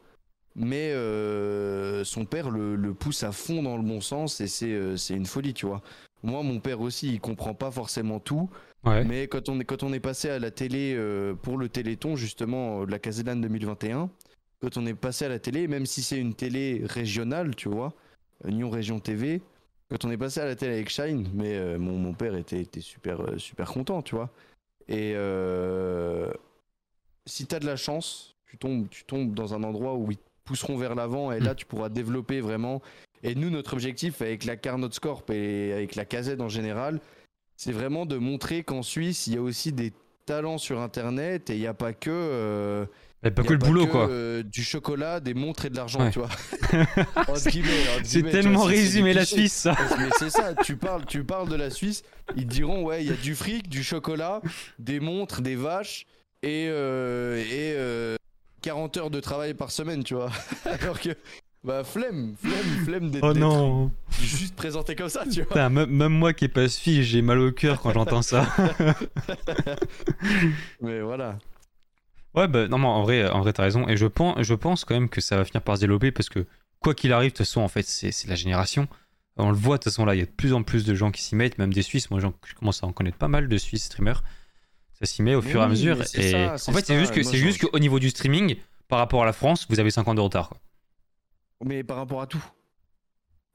mais 0.56 0.92
euh, 0.92 2.04
son 2.04 2.26
père 2.26 2.50
le, 2.50 2.76
le 2.76 2.94
pousse 2.94 3.24
à 3.24 3.32
fond 3.32 3.64
dans 3.64 3.78
le 3.78 3.84
bon 3.84 4.02
sens 4.02 4.42
et 4.42 4.48
c'est, 4.48 4.74
euh, 4.74 4.98
c'est 4.98 5.16
une 5.16 5.26
folie, 5.26 5.54
tu 5.54 5.66
vois. 5.66 5.82
Moi, 6.24 6.44
mon 6.44 6.60
père 6.60 6.82
aussi, 6.82 7.14
il 7.14 7.20
comprend 7.20 7.54
pas 7.54 7.72
forcément 7.72 8.20
tout. 8.20 8.50
Ouais. 8.84 9.04
Mais 9.06 9.28
quand 9.28 9.50
on 9.50 9.60
est, 9.60 9.66
quand 9.66 9.84
on 9.84 9.94
est 9.94 10.00
passé 10.00 10.30
à 10.30 10.40
la 10.40 10.52
télé 10.52 10.94
euh, 10.96 11.34
pour 11.34 11.58
le 11.58 11.70
Téléthon, 11.70 12.16
justement, 12.16 12.86
de 12.86 12.92
la 12.92 13.00
Caselane 13.00 13.42
2021, 13.42 14.10
quand 14.62 14.78
on 14.78 14.86
est 14.86 14.94
passé 14.94 15.26
à 15.26 15.30
la 15.30 15.40
télé, 15.40 15.68
même 15.68 15.86
si 15.86 16.04
c'est 16.04 16.20
une 16.20 16.36
télé 16.36 16.82
régionale, 16.86 17.56
tu 17.56 17.70
vois, 17.70 17.94
Nyon 18.46 18.70
Région 18.70 19.00
TV, 19.00 19.42
quand 19.90 20.06
on 20.06 20.12
est 20.12 20.18
passé 20.18 20.40
à 20.40 20.46
la 20.46 20.56
télé 20.56 20.74
avec 20.74 20.90
Shine, 20.90 21.30
mais 21.34 21.78
mon, 21.78 21.98
mon 21.98 22.14
père 22.14 22.36
était, 22.36 22.62
était 22.62 22.82
super, 22.82 23.22
super 23.38 23.72
content, 23.72 24.02
tu 24.04 24.16
vois. 24.16 24.30
Et 24.88 25.16
si 27.26 27.48
tu 27.48 27.56
as 27.56 27.60
de 27.60 27.66
la 27.66 27.76
chance, 27.76 28.36
tu 28.46 28.58
tombes, 28.58 28.88
tu 28.90 29.04
tombes 29.06 29.34
dans 29.34 29.54
un 29.54 29.64
endroit 29.64 29.96
où 29.96 30.12
ils 30.12 30.18
te 30.18 30.31
pousseront 30.52 30.76
vers 30.78 30.96
l'avant 30.96 31.32
et 31.32 31.40
là, 31.40 31.56
tu 31.56 31.66
pourras 31.66 31.88
développer 31.88 32.42
vraiment. 32.42 32.82
Et 33.24 33.36
nous, 33.36 33.50
notre 33.50 33.72
objectif 33.74 34.22
avec 34.22 34.44
la 34.44 34.58
Carnot 34.58 34.90
Corp 35.02 35.30
et 35.30 35.72
avec 35.72 35.96
la 35.96 36.04
Casette 36.04 36.42
en 36.42 36.50
général, 36.50 37.00
c'est 37.56 37.72
vraiment 37.72 38.06
de 38.06 38.18
montrer 38.18 38.64
qu'en 38.64 38.82
Suisse, 38.84 39.28
il 39.28 39.36
y 39.36 39.38
a 39.38 39.42
aussi 39.42 39.72
des 39.72 39.94
talents 40.26 40.58
sur 40.58 40.82
Internet 40.82 41.50
et 41.50 41.54
il 41.54 41.60
n'y 41.60 41.68
a 41.68 41.74
pas 41.74 41.94
que. 41.94 42.10
euh, 42.12 42.86
Mais 43.24 43.32
pas 43.32 43.44
que 43.44 43.54
le 43.54 43.60
boulot, 43.60 43.86
que, 43.86 43.92
quoi. 43.92 44.10
euh, 44.10 44.44
du 44.44 44.64
chocolat, 44.64 45.20
des 45.22 45.34
montres 45.34 45.66
et 45.66 45.70
de 45.70 45.78
l'argent, 45.78 46.02
Ouais. 46.02 46.12
tu 46.12 46.20
vois. 46.20 46.30
C'est 48.04 48.24
tellement 48.30 48.64
résumé 48.64 49.14
la. 49.14 49.24
Suisse, 49.26 49.54
ça. 49.54 49.76
Mais 49.98 50.10
c'est 50.18 50.30
ça, 50.30 50.54
tu 50.56 50.76
parles, 50.76 51.06
tu 51.06 51.24
parles 51.24 51.48
de 51.50 51.56
la 51.56 51.70
Suisse, 51.70 52.04
ils 52.36 52.46
te 52.46 52.52
diront 52.54 52.84
ouais, 52.84 53.04
il 53.04 53.10
y 53.10 53.14
a 53.14 53.16
du 53.18 53.36
fric, 53.36 53.70
du 53.70 53.84
chocolat, 53.84 54.42
des 54.80 55.00
montres, 55.00 55.42
des 55.42 55.56
vaches 55.56 56.06
et, 56.44 56.68
euh, 56.70 57.38
et 57.38 57.74
euh, 57.78 58.16
40 58.62 58.98
heures 58.98 59.10
de 59.10 59.20
travail 59.20 59.54
par 59.54 59.72
semaine, 59.72 60.04
tu 60.04 60.16
vois. 60.16 60.32
Alors 60.82 61.00
que 61.00 61.10
bah 61.64 61.84
flemme, 61.84 62.36
flemme, 62.42 62.86
flemme 62.86 63.12
d'être 63.12 63.24
Oh 63.24 63.34
non. 63.34 63.92
juste 64.20 64.56
présenté 64.56 64.96
comme 64.96 65.10
ça, 65.10 65.24
tu 65.26 65.42
vois. 65.44 65.48
Putain, 65.48 65.70
même, 65.70 66.08
moi 66.08 66.34
qui 66.34 66.46
ai 66.46 66.48
pas 66.48 66.68
suivi, 66.68 67.04
j'ai 67.04 67.22
mal 67.22 67.40
au 67.40 67.52
cœur 67.52 67.82
quand 67.82 67.94
j'entends 67.94 68.24
ça. 68.24 68.48
Mais 70.82 71.02
voilà. 71.02 71.38
Ouais, 72.34 72.48
bah 72.48 72.68
non, 72.68 72.78
mais 72.78 72.88
en 72.88 73.04
vrai, 73.04 73.30
en 73.30 73.42
vrai 73.42 73.52
t'as 73.52 73.64
raison. 73.64 73.88
Et 73.90 73.98
je 73.98 74.06
pense, 74.06 74.42
je 74.42 74.54
pense 74.54 74.86
quand 74.86 74.94
même 74.94 75.10
que 75.10 75.20
ça 75.20 75.36
va 75.36 75.46
finir 75.46 75.62
par 75.62 75.76
se 75.76 75.82
développer 75.82 76.12
parce 76.12 76.30
que 76.30 76.46
quoi 76.80 76.96
qu'il 76.96 77.12
arrive, 77.12 77.32
de 77.32 77.38
toute 77.38 77.46
façon, 77.46 77.62
en 77.62 77.68
fait, 77.68 77.86
c'est 77.86 78.28
la 78.28 78.36
génération. 78.36 78.88
On 79.38 79.50
le 79.50 79.58
voit, 79.58 79.78
de 79.78 79.84
toute 79.84 79.92
façon, 79.92 80.06
là, 80.06 80.16
il 80.16 80.20
y 80.20 80.24
a 80.24 80.26
de 80.26 80.32
plus 80.32 80.54
en 80.54 80.64
plus 80.64 80.86
de 80.86 80.96
gens 80.96 81.12
qui 81.12 81.22
s'y 81.22 81.36
mettent, 81.36 81.58
même 81.58 81.74
des 81.74 81.82
Suisses. 81.82 82.10
Moi, 82.10 82.22
je 82.22 82.28
commence 82.56 82.84
à 82.84 82.88
en 82.88 82.94
connaître 82.94 83.18
pas 83.18 83.28
mal 83.28 83.48
de 83.48 83.58
Suisses 83.58 83.86
streamers. 83.86 84.24
Ça 85.02 85.08
s'y 85.08 85.24
met 85.24 85.34
au 85.34 85.42
fur 85.42 85.60
et 85.60 85.64
à 85.64 85.66
oui, 85.66 85.72
mesure. 85.72 86.00
Et 86.14 86.32
ça, 86.32 86.54
en 86.54 86.74
fait, 86.74 86.86
c'est 86.86 87.00
juste 87.00 87.12
que 87.14 87.24
c'est 87.24 87.38
juste 87.38 87.66
qu'au 87.66 87.80
niveau 87.80 87.98
du 87.98 88.10
streaming, 88.10 88.56
par 88.88 89.00
rapport 89.00 89.24
à 89.24 89.26
la 89.26 89.34
France, 89.34 89.66
vous 89.68 89.80
avez 89.80 89.90
5 89.90 90.08
ans 90.08 90.14
de 90.14 90.22
retard. 90.22 90.50
Quoi. 90.50 90.60
Mais 91.66 91.84
par 91.84 91.98
rapport 91.98 92.22
à 92.22 92.28
tout. 92.28 92.44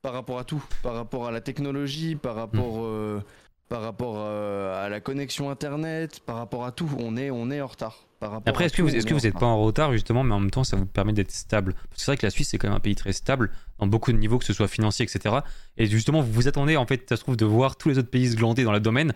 Par 0.03 0.13
rapport 0.13 0.41
à 0.41 0.45
tout. 0.45 0.65
Par 0.83 0.95
rapport 0.95 1.29
à 1.29 1.31
la 1.31 1.41
technologie, 1.41 2.17
par 2.17 2.35
rapport, 2.35 2.85
euh, 2.85 3.23
par 3.69 3.83
rapport 3.83 4.17
euh, 4.19 4.85
à 4.85 4.89
la 4.89 5.01
connexion 5.01 5.49
internet, 5.49 6.19
par 6.19 6.37
rapport 6.37 6.65
à 6.65 6.73
tout. 6.73 6.91
On 6.99 7.17
est, 7.17 7.31
on 7.31 7.51
est 7.51 7.61
en 7.61 7.67
retard. 7.69 8.07
Par 8.19 8.41
Après, 8.47 8.65
est-ce 8.65 8.75
que 8.75 8.83
vous, 8.83 8.89
est-ce 8.89 9.07
que 9.07 9.15
vous 9.15 9.21
n'êtes 9.21 9.39
pas 9.39 9.47
en 9.47 9.63
retard 9.63 9.93
justement, 9.93 10.25
mais 10.25 10.35
en 10.35 10.41
même 10.41 10.51
temps, 10.51 10.65
ça 10.65 10.77
vous 10.77 10.87
permet 10.87 11.13
d'être 11.13 11.31
stable? 11.31 11.75
Parce 11.75 11.85
que 11.87 12.01
c'est 12.01 12.07
vrai 12.07 12.17
que 12.17 12.27
la 12.27 12.31
Suisse, 12.31 12.49
c'est 12.49 12.59
quand 12.59 12.69
même 12.69 12.77
un 12.77 12.81
pays 12.81 12.97
très 12.97 13.13
stable 13.13 13.51
dans 13.79 13.87
beaucoup 13.87 14.11
de 14.11 14.19
niveaux, 14.19 14.39
que 14.39 14.45
ce 14.45 14.53
soit 14.53 14.69
financier, 14.69 15.05
etc. 15.05 15.37
Et 15.77 15.87
justement, 15.87 16.23
vous 16.23 16.33
vous 16.33 16.49
attendez, 16.49 16.77
en 16.77 16.87
fait, 16.87 17.09
ça 17.09 17.17
se 17.17 17.21
trouve, 17.21 17.37
de 17.37 17.45
voir 17.45 17.77
tous 17.77 17.91
les 17.91 17.99
autres 17.99 18.11
pays 18.11 18.31
se 18.31 18.37
glander 18.37 18.65
dans 18.65 18.73
le 18.73 18.81
domaine 18.81 19.13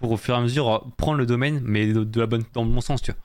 pour 0.00 0.12
au 0.12 0.16
fur 0.16 0.34
et 0.34 0.38
à 0.38 0.40
mesure 0.40 0.92
prendre 0.96 1.18
le 1.18 1.26
domaine, 1.26 1.60
mais 1.64 1.92
de, 1.92 2.04
de 2.04 2.20
la 2.20 2.26
bonne, 2.26 2.44
dans 2.52 2.64
le 2.64 2.70
bon 2.70 2.80
sens, 2.80 3.02
tu 3.02 3.12
vois. 3.12 3.20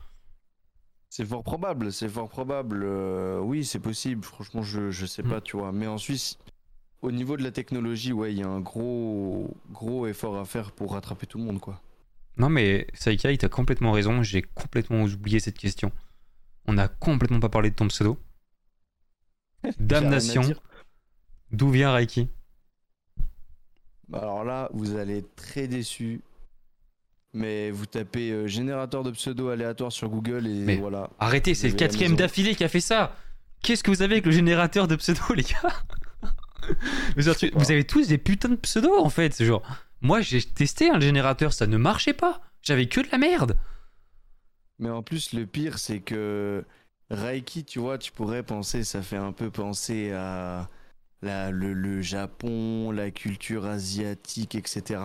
C'est 1.09 1.25
fort 1.25 1.43
probable, 1.43 1.91
c'est 1.91 2.07
fort 2.09 2.29
probable. 2.29 2.83
euh, 2.83 3.39
oui, 3.39 3.65
c'est 3.65 3.79
possible. 3.79 4.23
Franchement, 4.23 4.61
je, 4.63 4.91
je 4.91 5.05
sais 5.05 5.23
Mm. 5.23 5.29
pas, 5.29 5.41
tu 5.41 5.57
vois. 5.57 5.71
Mais 5.71 5.87
en 5.87 5.97
Suisse, 5.97 6.37
au 7.01 7.11
niveau 7.11 7.35
de 7.37 7.43
la 7.43 7.51
technologie, 7.51 8.13
ouais, 8.13 8.31
il 8.33 8.39
y 8.39 8.43
a 8.43 8.47
un 8.47 8.61
gros, 8.61 9.53
gros 9.71 10.07
effort 10.07 10.37
à 10.37 10.45
faire 10.45 10.71
pour 10.71 10.93
rattraper 10.93 11.27
tout 11.27 11.37
le 11.37 11.43
monde, 11.43 11.59
quoi. 11.59 11.81
Non, 12.37 12.49
mais 12.49 12.87
Saika, 12.93 13.31
il 13.31 13.37
t'a 13.37 13.49
complètement 13.49 13.91
raison. 13.91 14.23
J'ai 14.23 14.41
complètement 14.41 15.03
oublié 15.03 15.39
cette 15.39 15.57
question. 15.57 15.91
On 16.65 16.73
n'a 16.73 16.87
complètement 16.87 17.39
pas 17.41 17.49
parlé 17.49 17.71
de 17.71 17.75
ton 17.75 17.87
pseudo. 17.89 18.17
Damnation. 19.79 20.43
D'où 21.51 21.69
vient 21.69 21.91
Reiki? 21.91 22.29
Bah, 24.07 24.19
Alors 24.19 24.43
là, 24.43 24.69
vous 24.73 24.95
allez 24.95 25.17
être 25.19 25.35
très 25.35 25.67
déçus. 25.67 26.21
Mais 27.33 27.71
vous 27.71 27.85
tapez 27.85 28.31
euh, 28.31 28.47
générateur 28.47 29.03
de 29.03 29.11
pseudo 29.11 29.49
aléatoire 29.49 29.91
sur 29.91 30.09
Google 30.09 30.47
et 30.47 30.53
Mais- 30.65 30.75
voilà. 30.77 31.09
Arrêtez, 31.19 31.53
c'est 31.55 31.69
le 31.69 31.75
quatrième 31.75 32.15
d'affilée 32.15 32.55
qui 32.55 32.63
a 32.63 32.67
fait 32.69 32.81
ça. 32.81 33.15
Qu'est-ce 33.63 33.83
que 33.83 33.91
vous 33.91 34.01
avez 34.01 34.15
avec 34.15 34.25
le 34.25 34.31
générateur 34.31 34.87
de 34.87 34.95
pseudo, 34.95 35.21
les 35.35 35.43
gars? 35.43 35.73
Vous, 37.15 37.27
avez, 37.29 37.51
pas. 37.51 37.59
vous 37.59 37.71
avez 37.71 37.83
tous 37.85 38.07
des 38.07 38.17
putains 38.17 38.49
de 38.49 38.55
pseudos 38.55 38.99
en 38.99 39.09
fait. 39.09 39.33
C'est 39.33 39.45
genre, 39.45 39.63
moi 40.01 40.21
j'ai 40.21 40.41
testé 40.43 40.89
un 40.89 40.99
générateur, 40.99 41.53
ça 41.53 41.67
ne 41.67 41.77
marchait 41.77 42.13
pas. 42.13 42.41
J'avais 42.61 42.87
que 42.87 43.01
de 43.01 43.07
la 43.11 43.17
merde. 43.17 43.57
Mais 44.79 44.89
en 44.89 45.01
plus, 45.03 45.33
le 45.33 45.45
pire, 45.45 45.77
c'est 45.79 45.99
que 45.99 46.63
Reiki, 47.09 47.63
tu 47.65 47.79
vois, 47.79 47.97
tu 47.97 48.11
pourrais 48.11 48.43
penser, 48.43 48.83
ça 48.83 49.01
fait 49.01 49.17
un 49.17 49.31
peu 49.31 49.49
penser 49.51 50.11
à 50.11 50.69
la, 51.21 51.51
le, 51.51 51.73
le 51.73 52.01
Japon, 52.01 52.91
la 52.91 53.11
culture 53.11 53.65
asiatique, 53.65 54.55
etc. 54.55 54.99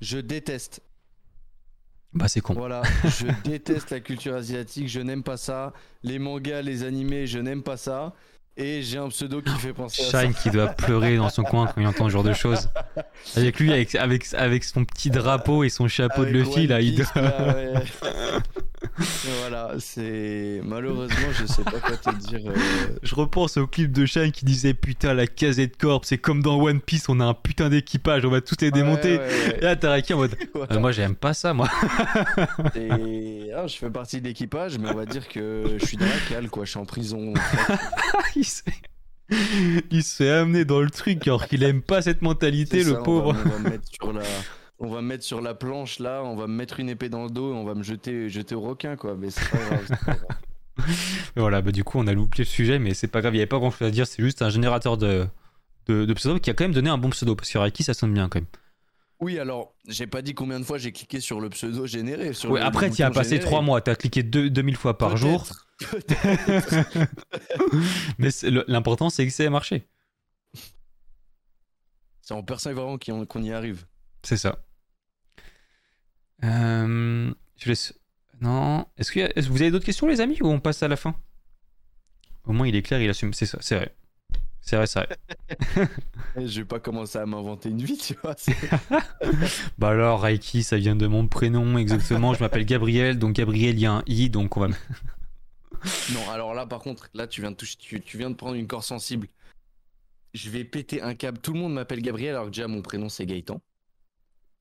Je 0.00 0.18
déteste. 0.18 0.80
Bah 2.12 2.26
c'est 2.28 2.40
con. 2.40 2.54
Voilà, 2.54 2.82
je 3.04 3.26
déteste 3.44 3.90
la 3.90 4.00
culture 4.00 4.34
asiatique, 4.34 4.88
je 4.88 5.00
n'aime 5.00 5.22
pas 5.22 5.36
ça. 5.36 5.72
Les 6.02 6.18
mangas, 6.18 6.62
les 6.62 6.82
animés, 6.82 7.26
je 7.26 7.38
n'aime 7.38 7.62
pas 7.62 7.76
ça. 7.76 8.14
Et 8.62 8.82
j'ai 8.82 8.98
un 8.98 9.08
pseudo 9.08 9.40
qui 9.40 9.52
fait 9.58 9.72
penser 9.72 10.02
à 10.02 10.10
ça. 10.10 10.20
Shine 10.22 10.34
qui 10.34 10.50
doit 10.50 10.68
pleurer 10.68 11.16
dans 11.16 11.30
son 11.30 11.42
coin 11.44 11.66
quand 11.66 11.80
il 11.80 11.86
entend 11.86 12.04
ce 12.06 12.10
genre 12.10 12.22
de 12.22 12.34
choses. 12.34 12.68
Avec 13.34 13.58
lui, 13.58 13.72
avec, 13.72 13.94
avec, 13.94 14.26
avec 14.34 14.64
son 14.64 14.84
petit 14.84 15.08
drapeau 15.10 15.64
et 15.64 15.70
son 15.70 15.88
chapeau 15.88 16.24
de 16.26 16.30
Luffy, 16.30 16.66
là, 16.66 16.80
il 16.82 16.96
doit... 16.96 17.06
là, 17.14 17.54
ouais. 17.54 17.74
Et 19.00 19.30
voilà, 19.40 19.72
c'est. 19.78 20.60
Malheureusement, 20.64 21.28
je 21.32 21.46
sais 21.46 21.62
pas 21.62 21.78
quoi 21.80 21.96
te 21.96 22.10
dire. 22.16 22.40
euh, 22.46 22.54
Je 23.02 23.14
repense 23.14 23.56
au 23.56 23.66
clip 23.66 23.92
de 23.92 24.04
Shine 24.04 24.32
qui 24.32 24.44
disait 24.44 24.74
Putain, 24.74 25.14
la 25.14 25.26
casette 25.26 25.76
corp, 25.78 26.04
c'est 26.04 26.18
comme 26.18 26.42
dans 26.42 26.58
One 26.60 26.80
Piece, 26.80 27.08
on 27.08 27.20
a 27.20 27.24
un 27.24 27.34
putain 27.34 27.68
d'équipage, 27.68 28.24
on 28.24 28.30
va 28.30 28.40
tous 28.40 28.56
les 28.60 28.70
démonter. 28.70 29.18
ouais, 29.18 29.24
ouais. 29.26 29.58
Et 29.58 29.64
là, 29.64 29.76
t'as 29.76 29.90
Reiki 29.92 30.12
en 30.14 30.18
mode 30.18 30.34
Voilà. 30.54 30.74
Euh, 30.74 30.80
Moi, 30.80 30.92
j'aime 30.92 31.14
pas 31.14 31.34
ça, 31.34 31.54
moi. 31.54 31.68
Et 32.74 33.50
ah, 33.56 33.66
je 33.66 33.76
fais 33.76 33.90
partie 33.90 34.20
de 34.20 34.26
l'équipage, 34.26 34.78
mais 34.78 34.90
on 34.90 34.94
va 34.96 35.06
dire 35.06 35.28
que 35.28 35.76
je 35.78 35.84
suis 35.86 35.96
dans 35.96 36.06
la 36.06 36.12
cale, 36.28 36.48
quoi. 36.50 36.64
Je 36.64 36.70
suis 36.70 36.80
en 36.80 36.86
prison. 36.86 37.32
il 39.90 40.02
se 40.02 40.16
fait 40.16 40.30
amener 40.30 40.64
dans 40.64 40.80
le 40.80 40.90
truc 40.90 41.26
alors 41.26 41.46
qu'il 41.46 41.62
aime 41.62 41.82
pas 41.82 42.02
cette 42.02 42.22
mentalité, 42.22 42.78
le 42.84 42.92
ça, 42.94 43.00
on 43.00 43.04
pauvre. 43.04 43.32
va- 43.32 43.40
On 43.44 43.48
va, 43.50 43.58
me 43.58 43.70
mettre 43.70 43.88
sur 43.92 44.12
la, 44.12 44.22
on 44.78 44.88
va 44.90 45.00
me 45.02 45.06
mettre 45.08 45.24
sur 45.24 45.40
la 45.40 45.54
planche 45.54 45.98
là, 45.98 46.22
on 46.24 46.34
va 46.36 46.46
me 46.46 46.54
mettre 46.54 46.80
une 46.80 46.88
épée 46.88 47.08
dans 47.08 47.24
le 47.24 47.30
dos, 47.30 47.52
et 47.52 47.56
on 47.56 47.64
va 47.64 47.74
me 47.74 47.82
jeter, 47.82 48.28
jeter 48.28 48.54
au 48.54 48.60
requin, 48.60 48.96
quoi. 48.96 49.14
Mais 49.16 49.30
c'est 49.30 49.48
pas 49.50 49.58
grave. 49.58 49.88
Voilà, 51.36 51.60
bah 51.60 51.72
du 51.72 51.84
coup, 51.84 51.98
on 51.98 52.06
a 52.06 52.12
loupé 52.14 52.38
le 52.38 52.44
sujet, 52.44 52.78
mais 52.78 52.94
c'est 52.94 53.06
pas 53.08 53.20
grave, 53.20 53.34
il 53.34 53.38
y 53.38 53.40
avait 53.40 53.46
pas 53.46 53.58
grand 53.58 53.70
chose 53.70 53.86
à 53.88 53.90
dire, 53.90 54.06
c'est 54.06 54.22
juste 54.22 54.40
un 54.40 54.48
générateur 54.48 54.96
de, 54.96 55.26
de, 55.86 56.06
de 56.06 56.14
pseudo 56.14 56.38
qui 56.38 56.48
a 56.48 56.54
quand 56.54 56.64
même 56.64 56.72
donné 56.72 56.88
un 56.88 56.96
bon 56.96 57.10
pseudo, 57.10 57.34
parce 57.36 57.50
que 57.50 57.58
Reiki, 57.58 57.82
ça 57.82 57.92
sonne 57.92 58.14
bien 58.14 58.28
quand 58.28 58.38
même. 58.40 58.48
Oui, 59.20 59.38
alors, 59.38 59.74
j'ai 59.86 60.06
pas 60.06 60.22
dit 60.22 60.32
combien 60.32 60.58
de 60.58 60.64
fois 60.64 60.78
j'ai 60.78 60.92
cliqué 60.92 61.20
sur 61.20 61.40
le 61.40 61.50
pseudo 61.50 61.86
généré. 61.86 62.32
Sur 62.32 62.50
Ouais, 62.50 62.60
le- 62.60 62.66
après, 62.66 62.88
tu 62.90 63.02
as 63.02 63.10
passé. 63.10 63.38
3 63.38 63.60
mois, 63.60 63.82
t'as 63.82 63.94
cliqué 63.94 64.22
deux- 64.22 64.48
2000 64.48 64.76
fois 64.76 64.96
par 64.96 65.18
jour. 65.18 65.46
Mais 68.18 68.28
l'important, 68.68 69.10
c'est 69.10 69.26
que 69.26 69.32
ça 69.32 69.44
ait 69.44 69.50
marché. 69.50 69.88
C'est 72.22 72.34
en 72.34 72.42
persévérant 72.42 72.98
qu'on 72.98 73.26
qu'on 73.26 73.42
y 73.42 73.52
arrive. 73.52 73.86
C'est 74.22 74.36
ça. 74.36 74.58
Euh, 76.44 77.32
je 77.56 77.68
laisse. 77.68 77.94
Non. 78.40 78.86
Est-ce 78.96 79.12
que, 79.12 79.40
vous 79.48 79.60
avez 79.60 79.70
d'autres 79.70 79.84
questions, 79.84 80.06
les 80.06 80.20
amis, 80.20 80.38
ou 80.40 80.48
on 80.48 80.60
passe 80.60 80.82
à 80.82 80.88
la 80.88 80.96
fin? 80.96 81.14
Au 82.44 82.52
moins, 82.52 82.66
il 82.66 82.76
est 82.76 82.82
clair, 82.82 83.00
il 83.00 83.10
assume. 83.10 83.34
C'est 83.34 83.46
ça, 83.46 83.58
c'est 83.60 83.76
vrai. 83.76 83.94
C'est 84.62 84.76
vrai, 84.76 84.86
c'est 84.86 85.00
vrai. 85.00 85.88
Je 86.36 86.60
vais 86.60 86.66
pas 86.66 86.80
commencer 86.80 87.18
à 87.18 87.26
m'inventer 87.26 87.70
une 87.70 87.82
vie, 87.82 87.96
tu 87.96 88.14
vois. 88.22 88.36
Bah 89.78 89.88
alors, 89.88 90.22
Reiki, 90.22 90.62
ça 90.62 90.76
vient 90.76 90.96
de 90.96 91.06
mon 91.06 91.26
prénom, 91.26 91.78
exactement. 91.78 92.34
je 92.34 92.40
m'appelle 92.40 92.64
Gabriel, 92.64 93.18
donc 93.18 93.34
Gabriel, 93.34 93.74
il 93.76 93.80
y 93.80 93.86
a 93.86 93.92
un 93.92 94.02
i, 94.06 94.30
donc 94.30 94.56
on 94.56 94.60
va. 94.60 94.68
Non, 96.14 96.30
alors 96.30 96.54
là, 96.54 96.66
par 96.66 96.80
contre, 96.80 97.08
là, 97.14 97.26
tu 97.26 97.40
viens 97.40 97.50
de 97.50 97.56
toucher, 97.56 97.76
tu, 97.78 98.00
tu 98.00 98.18
viens 98.18 98.30
de 98.30 98.34
prendre 98.36 98.54
une 98.54 98.66
corde 98.66 98.84
sensible. 98.84 99.28
Je 100.34 100.48
vais 100.50 100.64
péter 100.64 101.02
un 101.02 101.14
câble. 101.14 101.38
Tout 101.38 101.52
le 101.52 101.58
monde 101.58 101.74
m'appelle 101.74 102.02
Gabriel, 102.02 102.30
alors 102.34 102.44
que 102.46 102.50
déjà 102.50 102.68
mon 102.68 102.82
prénom 102.82 103.08
c'est 103.08 103.26
Gaëtan. 103.26 103.60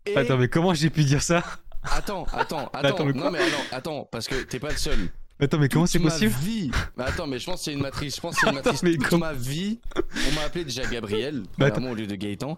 Et- 0.05 0.17
Attends, 0.17 0.37
mais 0.37 0.47
comment 0.49 0.73
j'ai 0.73 0.89
pu 0.89 1.03
dire 1.03 1.21
ça 1.21 1.43
attends, 1.83 2.25
attends, 2.33 2.67
attends. 2.73 2.87
Attends, 2.87 3.05
mais 3.05 3.13
non 3.13 3.31
mais 3.31 3.39
alors, 3.39 3.61
attends, 3.71 4.09
parce 4.11 4.27
que 4.27 4.41
t'es 4.43 4.59
pas 4.59 4.71
le 4.71 4.77
seul. 4.77 5.09
Attends, 5.39 5.59
mais 5.59 5.69
comment 5.69 5.85
c'est 5.85 5.99
ma 5.99 6.09
possible 6.09 6.33
vie. 6.41 6.71
Bah 6.97 7.05
attends, 7.07 7.27
mais 7.27 7.39
je 7.39 7.45
pense 7.45 7.59
que 7.59 7.65
c'est 7.65 7.73
une 7.73 7.81
matrice. 7.81 8.15
Je 8.15 8.21
pense 8.21 8.35
que 8.35 8.41
c'est 8.41 8.49
une 8.51 8.57
Attends, 8.57 8.71
matrice. 8.73 8.95
Toute 8.97 9.07
comment- 9.07 9.25
ma 9.27 9.33
vie, 9.33 9.79
on 9.95 10.35
m'a 10.35 10.41
appelé 10.41 10.65
déjà 10.65 10.85
Gabriel, 10.85 11.43
Bah, 11.57 11.69
premièrement, 11.71 11.91
au 11.91 11.95
lieu 11.95 12.07
de 12.07 12.15
Gaëtan. 12.15 12.57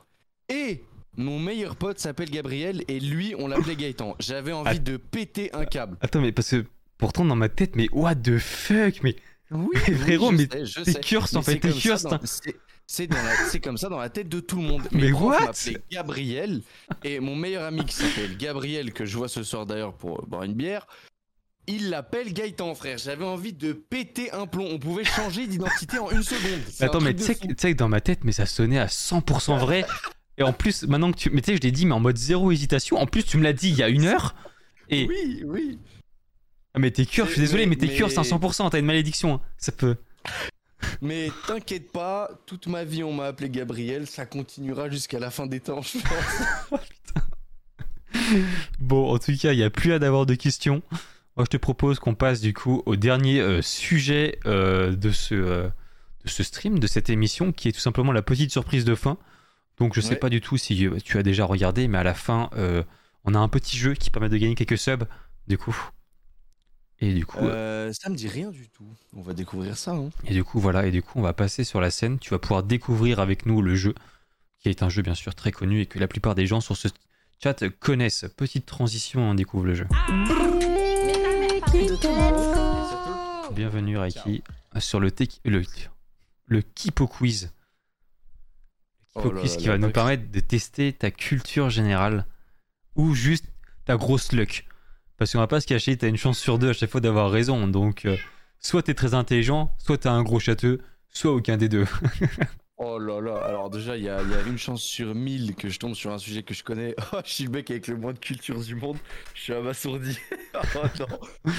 Et 0.50 0.84
mon 1.18 1.38
meilleur 1.40 1.76
pote 1.76 2.00
s'appelle 2.00 2.30
Gabriel 2.32 2.84
et 2.88 3.00
lui, 3.00 3.36
on 3.38 3.48
l'appelait 3.48 3.76
Gaëtan. 3.76 4.16
J'avais 4.20 4.54
envie 4.54 4.80
de 4.80 4.98
péter 4.98 5.54
un 5.54 5.66
câble. 5.66 5.98
Attends, 6.02 6.22
mais 6.22 6.32
parce 6.32 6.50
que 6.50 6.66
pourtant 7.02 7.26
dans 7.26 7.36
ma 7.36 7.50
tête, 7.50 7.76
mais 7.76 7.90
what 7.92 8.16
the 8.16 8.38
fuck, 8.38 9.04
mais 9.04 9.18
Oui, 9.52 9.68
Mais 9.90 9.94
frérot, 9.96 10.32
mais 10.32 10.48
t'es 10.48 10.66
sais. 10.66 11.00
cursed, 11.02 11.36
en 11.36 11.40
Mais 11.42 11.46
fait, 11.46 11.52
c'est 11.52 11.60
t'es 11.60 11.68
dans- 12.04 12.14
hein. 12.14 12.20
c'est- 13.50 13.60
comme 13.60 13.78
ça 13.78 13.90
dans 13.90 14.00
la 14.00 14.10
tête 14.10 14.30
de 14.30 14.40
tout 14.40 14.56
le 14.58 14.64
monde. 14.64 14.84
Mais 14.94 15.02
Mes 15.08 15.12
profs 15.12 15.38
what? 15.40 15.52
Gabriel 15.92 16.62
et 17.04 17.20
mon 17.20 17.36
meilleur 17.36 17.64
ami 17.66 17.84
qui 17.86 17.96
s'appelle 17.96 18.38
Gabriel 18.38 18.94
que 18.94 19.06
je 19.06 19.18
vois 19.18 19.28
ce 19.28 19.44
soir 19.44 19.66
d'ailleurs 19.66 19.94
pour 19.94 20.26
boire 20.28 20.44
une 20.44 20.54
bière. 20.54 20.88
Il 21.68 21.90
l'appelle 21.90 22.34
Gaëtan, 22.34 22.74
frère. 22.76 22.98
J'avais 22.98 23.24
envie 23.24 23.54
de 23.54 23.72
péter 23.72 24.32
un 24.32 24.48
plomb. 24.48 24.68
On 24.72 24.80
pouvait 24.80 25.04
changer 25.04 25.48
d'identité 25.48 26.00
en 26.00 26.10
une 26.10 26.24
seconde. 26.24 26.60
Un 26.80 26.86
Attends, 26.86 27.00
mais 27.02 27.14
tu 27.14 27.24
sais 27.24 27.36
que 27.36 27.74
dans 27.74 27.88
ma 27.88 28.02
tête, 28.02 28.24
mais 28.24 28.32
ça 28.32 28.46
sonnait 28.46 28.80
à 28.80 28.88
100% 28.88 29.58
vrai. 29.60 29.86
Et 30.38 30.44
en 30.44 30.54
plus, 30.54 30.84
maintenant 30.84 31.12
que 31.12 31.18
tu. 31.18 31.30
Mais 31.30 31.42
tu 31.42 31.52
sais, 31.52 31.58
je 31.58 31.62
l'ai 31.62 31.72
dit, 31.72 31.86
mais 31.86 31.94
en 31.94 32.00
mode 32.00 32.18
zéro 32.18 32.52
hésitation. 32.52 32.98
En 32.98 33.06
plus, 33.06 33.24
tu 33.24 33.38
me 33.38 33.44
l'as 33.44 33.54
dit 33.54 33.70
il 33.70 33.76
y 33.78 33.84
a 33.84 33.90
une 33.90 34.06
heure. 34.06 34.34
Et. 34.90 35.08
Oui, 35.08 35.44
oui. 35.46 35.80
Ah, 36.74 36.80
mais 36.80 36.92
t'es 36.92 37.06
cure, 37.06 37.26
je 37.28 37.32
suis 37.34 37.42
désolé, 37.42 37.66
mais 37.66 37.76
t'es 37.76 37.90
cure, 37.90 38.10
c'est 38.10 38.20
à 38.20 38.24
100%, 38.24 38.70
t'as 38.70 38.80
une 38.80 38.86
malédiction. 38.86 39.36
hein. 39.36 39.42
Ça 39.58 39.72
peut. 39.72 39.96
Mais 41.02 41.30
t'inquiète 41.48 41.92
pas, 41.92 42.30
toute 42.48 42.66
ma 42.68 42.84
vie 42.84 43.04
on 43.04 43.14
m'a 43.14 43.26
appelé 43.26 43.50
Gabriel. 43.50 44.08
Ça 44.08 44.26
continuera 44.26 44.90
jusqu'à 44.90 45.20
la 45.20 45.30
fin 45.30 45.46
des 45.46 45.60
temps, 45.60 45.82
je 45.84 46.00
pense. 46.00 46.82
Bon, 48.80 49.14
en 49.14 49.18
tout 49.20 49.36
cas, 49.38 49.54
il 49.54 49.58
n'y 49.58 49.64
a 49.64 49.70
plus 49.70 49.94
à 49.94 50.00
d'avoir 50.00 50.26
de 50.26 50.36
questions. 50.36 50.82
Moi, 51.38 51.46
je 51.46 51.50
te 51.50 51.58
propose 51.58 52.00
qu'on 52.00 52.16
passe 52.16 52.42
du 52.42 52.54
coup 52.54 52.84
au 52.86 52.96
dernier 52.96 53.40
euh, 53.40 53.62
sujet 53.62 54.40
euh, 54.46 54.96
de, 54.96 55.12
ce, 55.12 55.34
euh, 55.36 55.70
de 56.24 56.30
ce 56.30 56.44
stream, 56.44 56.80
de 56.80 56.88
cette 56.88 57.10
émission, 57.10 57.52
qui 57.52 57.68
est 57.70 57.72
tout 57.72 57.80
simplement 57.80 58.12
la 58.12 58.22
petite 58.22 58.52
surprise 58.52 58.86
de 58.86 58.96
fin. 58.96 59.18
Donc, 59.78 59.94
je 59.96 60.02
sais 60.02 60.12
Ouais. 60.12 60.16
pas 60.18 60.30
du 60.30 60.42
tout 60.42 60.58
si 60.58 60.88
tu 61.04 61.18
as 61.18 61.24
déjà 61.24 61.46
regardé, 61.46 61.88
mais 61.88 61.98
à 61.98 62.04
la 62.04 62.14
fin, 62.14 62.50
on 63.24 63.34
a 63.34 63.40
un 63.40 63.48
petit 63.48 63.78
jeu 63.78 63.94
qui 63.94 64.10
permet 64.10 64.30
de 64.30 64.38
gagner 64.38 64.56
quelques 64.56 64.78
subs, 64.78 65.06
du 65.48 65.58
coup. 65.58 65.76
Et 67.04 67.14
du 67.14 67.26
coup, 67.26 67.40
Euh, 67.40 67.92
ça 67.94 68.10
me 68.10 68.16
dit 68.16 68.28
rien 68.28 68.52
du 68.52 68.70
tout. 68.70 68.86
On 69.14 69.22
va 69.22 69.34
découvrir 69.34 69.76
ça. 69.76 69.92
Hein. 69.92 70.12
et 70.26 70.34
du 70.34 70.44
coup, 70.44 70.60
voilà, 70.60 70.86
et 70.86 70.92
du 70.92 71.02
coup, 71.02 71.18
on 71.18 71.24
va 71.24 71.34
passer 71.34 71.64
sur 71.64 71.82
la 71.82 71.90
scène. 71.90 72.20
Tu 72.20 72.30
vas 72.30 72.38
pouvoir 72.40 72.62
découvrir 72.62 73.20
avec 73.20 73.48
nous 73.48 73.62
le 73.64 73.76
jeu, 73.76 73.96
qui 74.60 74.70
est 74.70 74.84
un 74.84 74.90
jeu 74.90 75.02
bien 75.02 75.16
sûr 75.16 75.34
très 75.34 75.52
connu 75.52 75.82
et 75.82 75.88
que 75.88 75.98
la 75.98 76.08
plupart 76.08 76.36
des 76.36 76.46
gens 76.46 76.62
sur 76.62 76.78
ce 76.78 76.88
chat 77.44 77.68
connaissent. 77.80 78.26
Petite 78.38 78.68
transition, 78.68 79.22
on 79.32 79.34
découvre 79.34 79.66
le 79.66 79.74
jeu. 79.74 79.88
Bienvenue 83.52 83.98
Raiki 83.98 84.44
sur 84.80 85.00
le, 85.00 85.12
le, 85.46 85.64
le 86.48 86.62
Kipo 86.62 87.08
Quiz. 87.08 87.52
Le 89.16 89.22
Kipo 89.22 89.38
Oh 89.38 89.42
Quiz 89.42 89.56
là, 89.56 89.58
qui 89.58 89.68
va 89.68 89.78
nous 89.80 89.92
permettre 89.92 90.32
de 90.32 90.40
tester 90.40 90.94
ta 90.94 91.10
culture 91.10 91.70
générale 91.72 92.26
ou 92.96 93.16
juste 93.16 93.46
ta 93.86 93.98
grosse 93.98 94.32
luck. 94.32 94.66
Parce 95.22 95.34
qu'on 95.34 95.38
va 95.38 95.46
pas 95.46 95.62
se 95.62 95.68
cacher, 95.68 95.96
t'as 95.96 96.08
une 96.08 96.18
chance 96.18 96.40
sur 96.40 96.58
deux 96.58 96.72
à 96.72 96.74
chaque 96.74 96.90
fois 96.90 97.00
d'avoir 97.00 97.30
raison. 97.30 97.68
Donc, 97.68 98.06
euh, 98.06 98.18
soit 98.58 98.82
t'es 98.82 98.96
très 98.96 99.14
intelligent, 99.14 99.72
soit 99.78 100.00
t'as 100.00 100.12
un 100.12 100.24
gros 100.24 100.40
château, 100.40 100.80
soit 101.10 101.32
aucun 101.32 101.58
des 101.58 101.70
deux. 101.70 101.86
Oh 102.84 102.98
là 102.98 103.22
là, 103.22 103.36
alors 103.46 103.70
déjà, 103.70 103.96
il 103.96 104.04
y 104.04 104.10
a, 104.10 104.24
il 104.24 104.32
y 104.32 104.34
a 104.34 104.42
une 104.42 104.58
chance 104.58 104.82
sur 104.82 105.14
mille 105.14 105.54
que 105.54 105.70
je 105.70 105.78
tombe 105.78 105.94
sur 105.94 106.12
un 106.12 106.18
sujet 106.18 106.42
que 106.42 106.56
je 106.56 106.64
connais. 106.64 106.96
Oh, 107.14 107.20
je 107.24 107.32
suis 107.32 107.44
le 107.44 107.52
mec 107.52 107.70
avec 107.70 107.86
le 107.86 107.96
moins 107.96 108.14
de 108.14 108.18
culture 108.18 108.60
du 108.60 108.74
monde. 108.74 108.98
Je 109.36 109.42
suis 109.42 109.54
abasourdi. 109.54 110.18
oh 110.56 110.88
non. 111.00 111.52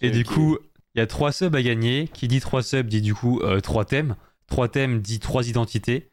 Et 0.00 0.12
du 0.12 0.24
coup, 0.24 0.56
il 0.94 0.98
y 0.98 1.00
a 1.00 1.08
trois 1.08 1.32
subs 1.32 1.56
à 1.56 1.62
gagner. 1.62 2.06
Qui 2.06 2.28
dit 2.28 2.38
trois 2.38 2.62
subs 2.62 2.86
dit 2.86 3.02
du 3.02 3.16
coup 3.16 3.40
euh, 3.40 3.58
trois 3.58 3.86
thèmes. 3.86 4.14
Trois 4.46 4.68
thèmes 4.68 5.00
dit 5.00 5.18
trois 5.18 5.48
identités. 5.48 6.12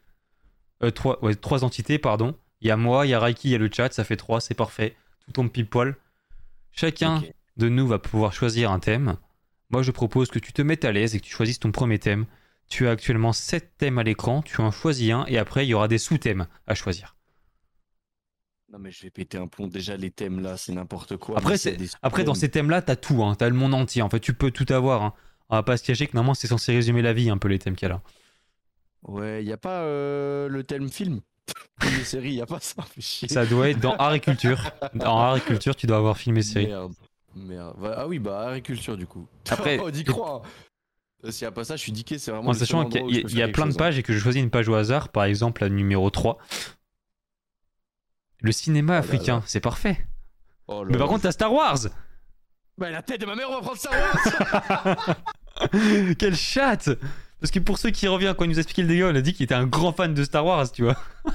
Euh, 0.82 0.90
trois, 0.90 1.24
ouais, 1.24 1.36
trois 1.36 1.62
entités, 1.62 2.00
pardon. 2.00 2.34
Il 2.60 2.66
y 2.66 2.72
a 2.72 2.76
moi, 2.76 3.06
il 3.06 3.10
y 3.10 3.14
a 3.14 3.20
Raiki, 3.20 3.50
il 3.50 3.52
y 3.52 3.54
a 3.54 3.58
le 3.58 3.70
chat, 3.72 3.92
ça 3.92 4.02
fait 4.02 4.16
trois, 4.16 4.40
c'est 4.40 4.54
parfait. 4.54 4.96
Tout 5.26 5.30
tombe 5.30 5.52
pile 5.52 5.68
poil. 5.68 5.94
Chacun 6.76 7.22
de 7.56 7.68
nous 7.68 7.86
va 7.88 7.98
pouvoir 7.98 8.32
choisir 8.32 8.70
un 8.70 8.78
thème. 8.78 9.16
Moi, 9.70 9.82
je 9.82 9.90
propose 9.90 10.28
que 10.28 10.38
tu 10.38 10.52
te 10.52 10.62
mettes 10.62 10.84
à 10.84 10.92
l'aise 10.92 11.14
et 11.14 11.20
que 11.20 11.24
tu 11.24 11.32
choisisses 11.32 11.58
ton 11.58 11.72
premier 11.72 11.98
thème. 11.98 12.26
Tu 12.68 12.86
as 12.86 12.90
actuellement 12.90 13.32
sept 13.32 13.72
thèmes 13.78 13.98
à 13.98 14.02
l'écran, 14.02 14.42
tu 14.42 14.60
en 14.60 14.70
choisis 14.70 15.10
un 15.12 15.24
et 15.26 15.38
après, 15.38 15.64
il 15.66 15.70
y 15.70 15.74
aura 15.74 15.88
des 15.88 15.98
sous-thèmes 15.98 16.46
à 16.66 16.74
choisir. 16.74 17.16
Non, 18.72 18.78
mais 18.80 18.90
je 18.90 19.02
vais 19.02 19.10
péter 19.10 19.38
un 19.38 19.46
plomb. 19.46 19.68
Déjà, 19.68 19.96
les 19.96 20.10
thèmes 20.10 20.40
là, 20.40 20.56
c'est 20.56 20.72
n'importe 20.72 21.16
quoi. 21.16 21.38
Après, 21.38 21.56
c'est- 21.56 21.76
dans 22.02 22.10
thèmes- 22.10 22.34
ces 22.34 22.48
thèmes-là, 22.50 22.82
t'as 22.82 22.96
tout, 22.96 23.22
hein. 23.22 23.34
t'as 23.36 23.48
le 23.48 23.54
monde 23.54 23.74
entier. 23.74 24.02
En 24.02 24.10
fait, 24.10 24.20
tu 24.20 24.34
peux 24.34 24.50
tout 24.50 24.66
avoir. 24.72 25.02
hein. 25.02 25.14
On 25.48 25.54
va 25.54 25.62
pas 25.62 25.76
se 25.76 25.84
cacher 25.84 26.08
que 26.08 26.14
normalement, 26.16 26.34
c'est 26.34 26.48
censé 26.48 26.72
résumer 26.72 27.02
la 27.02 27.12
vie, 27.12 27.30
un 27.30 27.38
peu 27.38 27.46
les 27.48 27.60
thèmes 27.60 27.76
qu'il 27.76 27.86
y 27.88 27.90
a 27.90 27.94
là. 27.94 28.02
Ouais, 29.02 29.42
il 29.44 29.48
y 29.48 29.52
a 29.52 29.56
pas 29.56 29.82
euh, 29.82 30.48
le 30.48 30.64
thème 30.64 30.90
film? 30.90 31.20
Film 31.82 32.00
et 32.00 32.04
série, 32.04 32.32
il 32.34 32.40
a 32.42 32.46
pas 32.46 32.60
ça. 32.60 32.84
Ça 33.28 33.46
doit 33.46 33.68
être 33.70 33.80
dans 33.80 33.96
agriculture. 33.96 34.70
Dans 34.94 35.32
agriculture, 35.32 35.76
tu 35.76 35.86
dois 35.86 35.98
avoir 35.98 36.16
filmé 36.16 36.42
série. 36.42 36.66
Merde. 36.68 36.92
Merde. 37.34 37.74
Va- 37.78 37.94
Ah 37.98 38.06
oui, 38.08 38.18
bah, 38.18 38.48
agriculture 38.48 38.96
du 38.96 39.06
coup. 39.06 39.28
Après- 39.50 39.78
on 39.78 39.88
y 39.90 40.04
croit. 40.04 40.42
hein. 40.44 41.30
S'il 41.30 41.42
y 41.42 41.46
a 41.48 41.50
pas 41.52 41.64
ça, 41.64 41.76
je 41.76 41.82
suis 41.82 41.92
diqué, 41.92 42.18
c'est 42.18 42.30
vraiment. 42.30 42.50
En 42.50 42.52
sachant 42.54 42.88
qu'il 42.88 43.00
y, 43.34 43.42
a- 43.42 43.46
y 43.46 43.52
plein 43.52 43.66
de 43.66 43.72
hein. 43.72 43.76
pages 43.76 43.98
et 43.98 44.02
que 44.02 44.12
je 44.12 44.18
choisis 44.18 44.40
une 44.42 44.50
page 44.50 44.68
au 44.68 44.74
hasard, 44.74 45.08
par 45.08 45.24
exemple 45.24 45.62
la 45.62 45.68
numéro 45.68 46.08
3. 46.10 46.38
Le 48.40 48.52
cinéma 48.52 48.92
là 48.94 48.98
africain, 49.00 49.42
c'est 49.46 49.60
parfait. 49.60 50.06
Oh 50.68 50.84
là 50.84 50.90
Mais 50.92 50.98
par 50.98 51.08
contre, 51.08 51.22
t'as 51.22 51.32
Star 51.32 51.52
Wars 51.52 51.78
Bah, 52.78 52.90
la 52.90 53.02
tête 53.02 53.20
de 53.20 53.26
ma 53.26 53.34
mère, 53.34 53.48
on 53.50 53.54
va 53.54 53.60
prendre 53.60 53.78
Star 53.78 53.92
Wars 53.94 55.16
Quel 56.18 56.36
chat 56.36 56.90
Parce 57.40 57.50
que 57.50 57.58
pour 57.58 57.78
ceux 57.78 57.90
qui 57.90 58.08
reviennent, 58.08 58.34
quand 58.34 58.44
il 58.44 58.50
nous 58.50 58.56
a 58.58 58.60
expliqué 58.60 58.82
le 58.82 58.88
dégât, 58.88 59.08
on 59.10 59.14
a 59.14 59.20
dit 59.20 59.34
qu'il 59.34 59.44
était 59.44 59.54
un 59.54 59.66
grand 59.66 59.92
fan 59.92 60.14
de 60.14 60.24
Star 60.24 60.44
Wars, 60.44 60.70
tu 60.72 60.82
vois. 60.84 60.96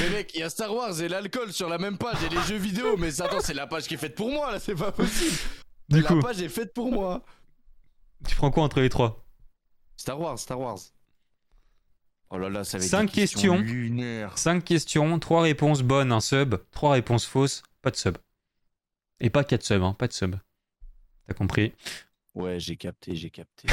Mais 0.00 0.10
mec, 0.10 0.30
il 0.34 0.40
y 0.40 0.42
a 0.42 0.50
Star 0.50 0.72
Wars 0.74 1.00
et 1.00 1.08
l'alcool 1.08 1.52
sur 1.52 1.68
la 1.68 1.78
même 1.78 1.98
page 1.98 2.22
et 2.24 2.28
les 2.28 2.40
jeux 2.42 2.56
vidéo, 2.58 2.96
mais 2.96 3.20
attends, 3.20 3.40
c'est 3.40 3.54
la 3.54 3.66
page 3.66 3.84
qui 3.88 3.94
est 3.94 3.98
faite 3.98 4.14
pour 4.14 4.30
moi 4.30 4.52
là, 4.52 4.60
c'est 4.60 4.74
pas 4.74 4.92
possible. 4.92 5.36
Du 5.88 6.00
la 6.02 6.08
coup, 6.08 6.20
page 6.20 6.40
est 6.42 6.48
faite 6.50 6.72
pour 6.74 6.92
moi. 6.92 7.22
tu 8.28 8.36
prends 8.36 8.50
quoi 8.50 8.62
entre 8.62 8.80
les 8.80 8.90
trois? 8.90 9.24
Star 9.96 10.20
Wars, 10.20 10.38
Star 10.38 10.60
Wars. 10.60 10.78
Oh 12.30 12.38
là 12.38 12.50
là, 12.50 12.62
ça 12.62 12.78
va 12.78 12.84
être 12.84 12.90
Cinq 12.90 13.06
des 13.06 13.12
questions, 13.22 13.56
questions. 13.58 13.74
lunaires. 13.74 14.38
5 14.38 14.64
questions, 14.64 15.18
3 15.18 15.42
réponses 15.42 15.82
bonnes, 15.82 16.12
un 16.12 16.20
sub, 16.20 16.56
3 16.72 16.92
réponses 16.92 17.26
fausses, 17.26 17.62
pas 17.80 17.90
de 17.90 17.96
sub. 17.96 18.18
Et 19.20 19.30
pas 19.30 19.44
4 19.44 19.62
subs, 19.62 19.82
hein, 19.82 19.94
pas 19.98 20.08
de 20.08 20.12
sub. 20.12 20.36
T'as 21.26 21.34
compris? 21.34 21.72
Ouais, 22.34 22.58
j'ai 22.58 22.76
capté, 22.76 23.14
j'ai 23.14 23.30
capté. 23.30 23.68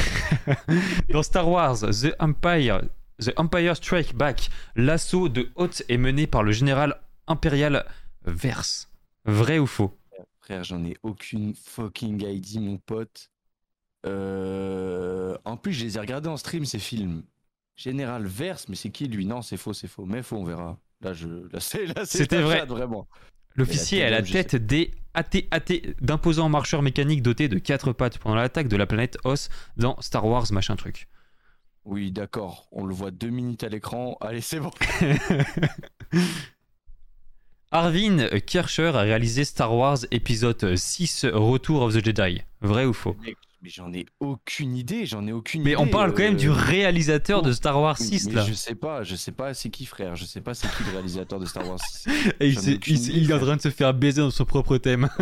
Dans 1.10 1.22
Star 1.22 1.48
Wars, 1.48 1.80
The 1.80 2.14
Empire, 2.20 2.82
The 3.18 3.32
Empire 3.36 3.76
Strike 3.76 4.14
Back, 4.14 4.50
l'assaut 4.76 5.28
de 5.28 5.50
Hoth 5.56 5.82
est 5.88 5.96
mené 5.96 6.26
par 6.26 6.42
le 6.42 6.52
général 6.52 7.00
impérial 7.26 7.84
Verse. 8.24 8.88
Vrai 9.24 9.58
ou 9.58 9.66
faux? 9.66 9.96
Frère, 10.40 10.62
j'en 10.64 10.84
ai 10.84 10.96
aucune 11.02 11.54
fucking 11.54 12.24
idea, 12.24 12.60
mon 12.60 12.78
pote. 12.78 13.30
Euh... 14.06 15.36
En 15.44 15.56
plus, 15.56 15.72
je 15.72 15.84
les 15.84 15.96
ai 15.96 16.00
regardés 16.00 16.28
en 16.28 16.36
stream, 16.36 16.64
ces 16.64 16.78
films. 16.78 17.22
Général 17.74 18.26
Verse, 18.26 18.68
mais 18.68 18.76
c'est 18.76 18.90
qui 18.90 19.06
lui? 19.08 19.26
Non, 19.26 19.42
c'est 19.42 19.56
faux, 19.56 19.72
c'est 19.72 19.88
faux. 19.88 20.04
Mais 20.04 20.22
faux, 20.22 20.36
on 20.36 20.44
verra. 20.44 20.78
Là, 21.00 21.12
je... 21.12 21.26
là, 21.28 21.58
c'est, 21.58 21.86
là, 21.86 22.04
c'est 22.04 22.18
C'était 22.18 22.40
vrai. 22.42 22.64
vraiment. 22.66 23.08
L'officier 23.56 24.00
la 24.00 24.06
a 24.06 24.10
la 24.10 24.22
tête 24.22 24.56
des 24.56 24.90
AT-AT 25.14 25.72
d'imposants 26.00 26.48
marcheurs 26.48 26.82
mécaniques 26.82 27.22
dotés 27.22 27.48
de 27.48 27.58
4 27.58 27.92
pattes 27.92 28.18
pendant 28.18 28.36
l'attaque 28.36 28.68
de 28.68 28.76
la 28.76 28.86
planète 28.86 29.18
Os 29.24 29.48
dans 29.76 30.00
Star 30.00 30.26
Wars 30.26 30.46
machin 30.52 30.76
truc. 30.76 31.08
Oui, 31.84 32.12
d'accord. 32.12 32.68
On 32.70 32.84
le 32.84 32.94
voit 32.94 33.10
deux 33.10 33.30
minutes 33.30 33.64
à 33.64 33.68
l'écran. 33.68 34.16
Allez, 34.20 34.40
c'est 34.40 34.60
bon. 34.60 34.70
Arvin 37.72 38.28
Kircher 38.46 38.92
a 38.94 39.00
réalisé 39.00 39.44
Star 39.44 39.74
Wars 39.74 39.98
épisode 40.10 40.76
6 40.76 41.26
Retour 41.32 41.82
of 41.82 41.94
the 41.94 42.04
Jedi. 42.04 42.42
Vrai 42.60 42.84
ou 42.84 42.92
faux? 42.92 43.16
Mais 43.62 43.68
j'en 43.70 43.92
ai 43.92 44.06
aucune 44.18 44.76
idée. 44.76 45.06
J'en 45.06 45.24
ai 45.26 45.32
aucune 45.32 45.62
Mais 45.62 45.72
idée. 45.72 45.80
on 45.80 45.86
parle 45.86 46.12
quand 46.12 46.22
même 46.22 46.34
euh, 46.34 46.38
du 46.38 46.50
réalisateur 46.50 47.42
de 47.42 47.52
Star 47.52 47.80
Wars 47.80 47.96
oui, 48.00 48.06
6 48.06 48.28
mais 48.28 48.34
là. 48.34 48.44
Je 48.44 48.54
sais 48.54 48.74
pas, 48.74 49.04
je 49.04 49.14
sais 49.14 49.30
pas 49.30 49.54
c'est 49.54 49.70
qui 49.70 49.86
frère, 49.86 50.16
je 50.16 50.24
sais 50.24 50.40
pas 50.40 50.52
c'est 50.52 50.68
qui 50.68 50.82
le 50.84 50.90
réalisateur 50.90 51.38
de 51.38 51.46
Star 51.46 51.68
Wars 51.68 51.78
6. 51.78 52.08
Et 52.40 52.48
il, 52.48 52.68
idée, 52.90 53.30
est 53.30 53.32
en 53.32 53.38
train 53.38 53.56
de 53.56 53.60
se 53.60 53.70
faire 53.70 53.94
baiser 53.94 54.20
dans 54.20 54.30
son 54.30 54.44
propre 54.44 54.78
thème. 54.78 55.08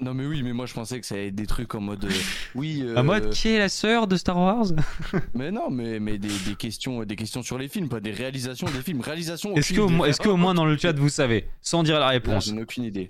Non 0.00 0.14
mais 0.14 0.26
oui, 0.26 0.42
mais 0.42 0.52
moi 0.52 0.66
je 0.66 0.74
pensais 0.74 0.98
que 0.98 1.06
ça 1.06 1.14
allait 1.14 1.28
être 1.28 1.36
des 1.36 1.46
trucs 1.46 1.76
en 1.76 1.80
mode 1.80 2.04
euh, 2.04 2.10
oui 2.56 2.82
euh, 2.82 2.96
En 2.96 3.04
mode 3.04 3.30
qui 3.30 3.50
est 3.50 3.58
la 3.60 3.68
sœur 3.68 4.08
de 4.08 4.16
Star 4.16 4.36
Wars? 4.36 4.66
Mais 5.34 5.52
non, 5.52 5.70
mais 5.70 6.00
mais 6.00 6.18
des, 6.18 6.28
des 6.44 6.56
questions 6.56 7.04
des 7.04 7.14
questions 7.14 7.42
sur 7.42 7.56
les 7.56 7.68
films, 7.68 7.88
pas 7.88 8.00
des 8.00 8.10
réalisations 8.10 8.66
des 8.66 8.82
films, 8.82 9.00
réalisation 9.00 9.54
Est-ce 9.54 9.78
moins, 9.80 10.08
est-ce 10.08 10.20
qu'au 10.20 10.36
moins 10.36 10.54
dans 10.54 10.64
le 10.64 10.76
chat 10.76 10.92
vous 10.92 11.08
savez? 11.08 11.46
Sans 11.60 11.84
dire 11.84 12.00
la 12.00 12.08
réponse. 12.08 12.48
j'en 12.48 12.56
ai 12.58 12.62
aucune 12.62 12.82
idée. 12.82 13.06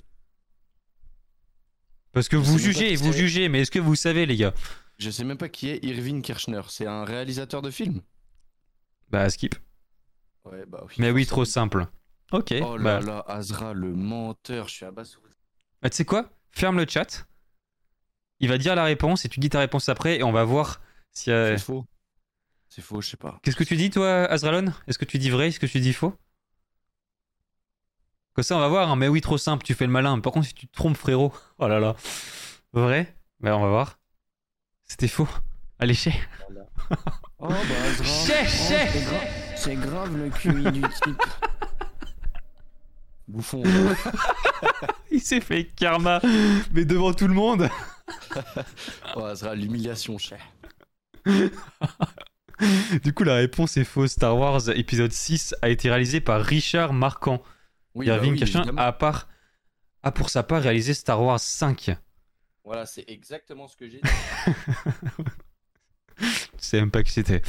Parce 2.12 2.28
que 2.28 2.36
je 2.36 2.42
vous 2.42 2.58
jugez, 2.58 2.94
vous 2.96 3.12
jugez, 3.12 3.48
mais 3.48 3.60
est-ce 3.62 3.70
que 3.70 3.78
vous 3.78 3.94
savez 3.94 4.26
les 4.26 4.36
gars? 4.36 4.54
Je 4.98 5.10
sais 5.10 5.24
même 5.24 5.38
pas 5.38 5.48
qui 5.48 5.68
est 5.70 5.82
Irving 5.84 6.22
Kirchner, 6.22 6.60
c'est 6.68 6.86
un 6.86 7.04
réalisateur 7.04 7.62
de 7.62 7.70
films? 7.70 8.02
Bah 9.10 9.28
skip. 9.30 9.54
Ouais, 10.44 10.64
bah 10.66 10.84
oui. 10.86 10.94
Mais 10.98 11.10
oui, 11.10 11.26
trop 11.26 11.44
simple. 11.44 11.86
Ok. 12.32 12.54
Oh 12.62 12.76
bah, 12.78 13.00
là 13.00 13.00
là, 13.00 13.24
Azra 13.26 13.72
le 13.74 13.92
menteur, 13.94 14.68
je 14.68 14.74
suis 14.74 14.84
abasourdi. 14.86 15.34
bah, 15.82 15.90
tu 15.90 15.96
sais 15.96 16.04
quoi? 16.04 16.30
Ferme 16.50 16.78
le 16.78 16.86
chat. 16.88 17.26
Il 18.40 18.48
va 18.48 18.58
dire 18.58 18.74
la 18.74 18.84
réponse 18.84 19.24
et 19.24 19.28
tu 19.28 19.40
dis 19.40 19.50
ta 19.50 19.60
réponse 19.60 19.88
après 19.88 20.18
et 20.18 20.22
on 20.22 20.32
va 20.32 20.44
voir 20.44 20.80
si. 21.12 21.30
euh, 21.30 21.56
C'est 21.56 21.62
faux. 21.64 21.84
C'est 22.68 22.82
faux, 22.82 23.00
je 23.00 23.10
sais 23.10 23.16
pas. 23.16 23.38
Qu'est-ce 23.42 23.56
que 23.56 23.64
tu 23.64 23.76
dis 23.76 23.90
toi, 23.90 24.24
Azralon 24.24 24.72
Est-ce 24.88 24.98
que 24.98 25.04
tu 25.04 25.18
dis 25.18 25.30
vrai? 25.30 25.48
Est-ce 25.48 25.60
que 25.60 25.66
tu 25.66 25.78
dis 25.80 25.92
faux? 25.92 26.14
Comme 28.34 28.44
ça, 28.44 28.56
on 28.56 28.60
va 28.60 28.68
voir. 28.68 28.90
hein. 28.90 28.96
Mais 28.96 29.08
oui, 29.08 29.20
trop 29.20 29.38
simple, 29.38 29.64
tu 29.64 29.74
fais 29.74 29.86
le 29.86 29.92
malin. 29.92 30.18
Par 30.20 30.32
contre, 30.32 30.46
si 30.46 30.54
tu 30.54 30.66
te 30.66 30.74
trompes, 30.74 30.96
frérot. 30.96 31.32
Oh 31.58 31.68
là 31.68 31.80
là. 31.80 31.94
Vrai? 32.72 33.14
Ben, 33.40 33.54
on 33.54 33.60
va 33.62 33.68
voir. 33.68 33.98
C'était 34.86 35.08
faux. 35.08 35.28
Allez, 35.78 35.94
chez. 35.94 36.14
Oh 37.38 37.48
bah 37.48 37.54
Azra. 37.90 38.04
Chais, 38.04 38.46
chais. 38.46 38.88
c'est 38.92 39.00
gra- 39.00 39.56
C'est 39.56 39.74
grave 39.74 40.16
le 40.16 40.30
QI 40.30 40.70
du 40.70 40.80
type. 40.80 41.22
Bouffon. 43.28 43.62
Il 45.10 45.20
s'est 45.20 45.40
fait 45.40 45.64
karma, 45.64 46.20
mais 46.72 46.84
devant 46.84 47.12
tout 47.12 47.28
le 47.28 47.34
monde. 47.34 47.68
Oh 49.16 49.24
Azra, 49.24 49.54
l'humiliation, 49.54 50.18
cher. 50.18 50.40
Du 53.02 53.12
coup, 53.14 53.24
la 53.24 53.34
réponse 53.36 53.76
est 53.76 53.84
fausse. 53.84 54.12
Star 54.12 54.36
Wars 54.36 54.68
épisode 54.70 55.12
6 55.12 55.54
a 55.62 55.68
été 55.68 55.88
réalisé 55.90 56.20
par 56.20 56.40
Richard 56.42 56.92
Marquand. 56.92 57.42
Oui, 57.94 58.06
bah 58.06 58.14
Irving 58.16 58.32
oui, 58.34 58.42
évidemment. 58.42 58.80
a, 58.80 58.92
part, 58.92 59.28
a 60.02 60.10
pour 60.12 60.30
sa 60.30 60.42
part 60.42 60.62
réalisé 60.62 60.94
Star 60.94 61.22
Wars 61.22 61.40
5. 61.40 61.96
Voilà, 62.64 62.86
c'est 62.86 63.04
exactement 63.08 63.68
ce 63.68 63.76
que 63.76 63.88
j'ai 63.88 64.00
dit. 64.00 64.10
Je 66.20 66.26
sais 66.58 66.78
même 66.78 66.90
pas 66.90 67.02
qui 67.02 67.12
c'était. 67.12 67.42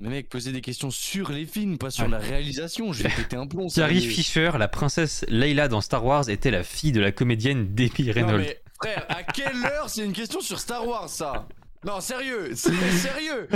Mais 0.00 0.08
mec, 0.08 0.28
poser 0.28 0.52
des 0.52 0.60
questions 0.60 0.90
sur 0.90 1.30
les 1.32 1.44
films, 1.44 1.76
pas 1.76 1.90
sur 1.90 2.06
la 2.08 2.18
réalisation. 2.18 2.92
Je 2.92 3.02
vais 3.02 3.08
péter 3.08 3.36
un 3.36 3.46
plomb. 3.46 3.66
Carrie. 3.68 4.00
Fisher, 4.00 4.52
la 4.56 4.68
princesse 4.68 5.24
Leila 5.28 5.66
dans 5.68 5.80
Star 5.80 6.04
Wars, 6.04 6.28
était 6.30 6.52
la 6.52 6.62
fille 6.62 6.92
de 6.92 7.00
la 7.00 7.10
comédienne 7.10 7.74
Debbie 7.74 8.06
Non 8.06 8.12
Reynolds. 8.12 8.38
mais 8.38 8.62
frère, 8.80 9.04
à 9.08 9.24
quelle 9.24 9.56
heure 9.66 9.90
c'est 9.90 10.04
une 10.04 10.12
question 10.12 10.40
sur 10.40 10.60
Star 10.60 10.86
Wars 10.86 11.08
ça? 11.08 11.48
Non 11.84 12.00
sérieux, 12.00 12.50
c'est 12.54 12.72
sérieux. 12.92 13.48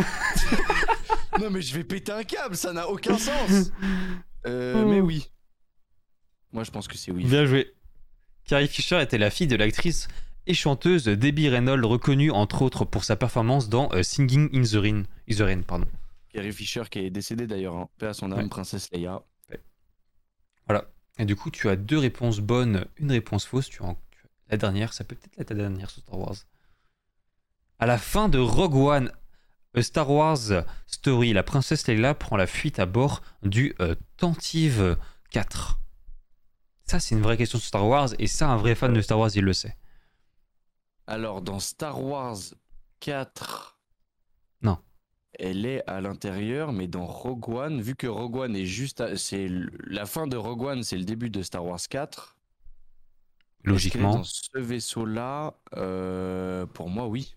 non 1.41 1.51
mais 1.51 1.63
je 1.63 1.75
vais 1.75 1.85
péter 1.85 2.13
un 2.13 2.25
câble, 2.25 2.57
ça 2.57 2.73
n'a 2.73 2.89
aucun 2.89 3.19
sens. 3.19 3.71
Euh, 4.47 4.85
mais 4.85 5.01
oui. 5.01 5.31
Moi 6.53 6.65
je 6.65 6.71
pense 6.71 6.89
que 6.89 6.97
c'est 6.97 7.11
oui. 7.13 7.25
Bien 7.25 7.47
joué. 7.47 7.73
Carrie 8.45 8.69
Fisher 8.69 9.01
était 9.01 9.19
la 9.19 9.31
fille 9.31 9.47
de 9.47 9.57
l'actrice 9.57 10.09
et 10.47 10.55
chanteuse 10.55 11.05
Debbie 11.05 11.49
Reynolds, 11.49 11.85
reconnue 11.85 12.31
entre 12.33 12.63
autres 12.63 12.85
pour 12.85 13.05
sa 13.05 13.15
performance 13.17 13.69
dans 13.69 13.91
euh, 13.93 14.03
Singing 14.03 14.49
in 14.53 14.63
the 14.63 14.81
Rain. 14.83 15.03
in 15.31 15.35
the 15.35 15.41
Rain, 15.41 15.63
pardon. 15.63 15.87
Carrie 16.33 16.53
Fisher 16.53 16.83
qui 16.91 16.99
est 17.01 17.11
décédée 17.11 17.47
d'ailleurs, 17.47 17.77
hein. 17.77 17.89
paix 17.99 18.07
à 18.07 18.15
son 18.15 18.33
âme, 18.33 18.41
Ouais. 18.41 18.49
princesse 18.49 18.89
Leia. 18.93 19.23
Voilà. 20.67 20.85
Et 21.19 21.25
du 21.25 21.37
coup, 21.37 21.51
tu 21.51 21.69
as 21.69 21.77
deux 21.77 21.99
réponses 21.99 22.41
bonnes, 22.41 22.87
une 22.97 23.11
réponse 23.13 23.45
fausse. 23.45 23.69
Tu 23.69 23.83
as, 23.83 23.95
la 24.51 24.57
dernière, 24.57 24.93
ça 24.93 25.05
peut 25.05 25.15
peut-être 25.15 25.39
être 25.41 25.49
ta 25.49 25.55
dernière 25.55 25.91
sur 25.91 26.03
Star 26.03 26.19
Wars. 26.19 26.35
À 27.79 27.87
la 27.87 27.99
fin 27.99 28.29
de 28.29 28.39
Rogue 28.39 28.75
One, 28.77 29.13
A 29.75 29.83
Star 29.83 30.11
Wars 30.11 30.39
Story, 30.87 31.33
la 31.33 31.43
princesse 31.43 31.87
Leila 31.87 32.15
prend 32.15 32.37
la 32.37 32.47
fuite 32.47 32.79
à 32.79 32.87
bord 32.87 33.23
du 33.43 33.75
euh, 33.81 33.95
Tantive 34.17 34.97
4. 35.31 35.79
Ça, 36.85 37.01
c'est 37.01 37.15
une 37.15 37.23
vraie 37.23 37.37
question 37.37 37.59
sur 37.59 37.67
Star 37.69 37.87
Wars, 37.87 38.11
et 38.19 38.27
ça, 38.27 38.49
un 38.51 38.57
vrai 38.57 38.75
fan 38.75 38.93
de 38.93 39.01
Star 39.01 39.19
Wars, 39.19 39.31
il 39.35 39.45
le 39.45 39.53
sait. 39.53 39.77
Alors 41.07 41.43
dans 41.43 41.59
Star 41.59 42.03
Wars 42.03 42.37
4. 43.01 43.79
Non. 44.63 44.79
Elle 45.39 45.67
est 45.67 45.83
à 45.89 46.01
l'intérieur, 46.01 46.73
mais 46.73 46.87
dans 46.87 47.07
Rogue 47.07 47.49
One, 47.49 47.81
vu 47.81 47.95
que 47.97 48.07
Rogue 48.07 48.37
One 48.37 48.55
est 48.57 48.67
juste. 48.67 49.01
à- 49.01 49.17
C'est 49.17 49.49
la 49.87 50.07
fin 50.07 50.27
de 50.27 50.37
Rogue 50.37 50.63
One, 50.63 50.83
c'est 50.85 50.97
le 50.99 51.05
début 51.05 51.31
de 51.31 51.43
Star 51.43 51.65
Wars 51.65 51.81
4. 51.89 52.37
Est-ce 53.65 53.65
qu'elle 53.65 53.71
est 53.71 53.73
Logiquement. 53.73 54.15
Dans 54.17 54.25
ce 54.25 54.59
vaisseau-là, 54.59 55.55
euh, 55.77 56.67
pour 56.67 56.89
moi, 56.89 57.07
oui. 57.09 57.35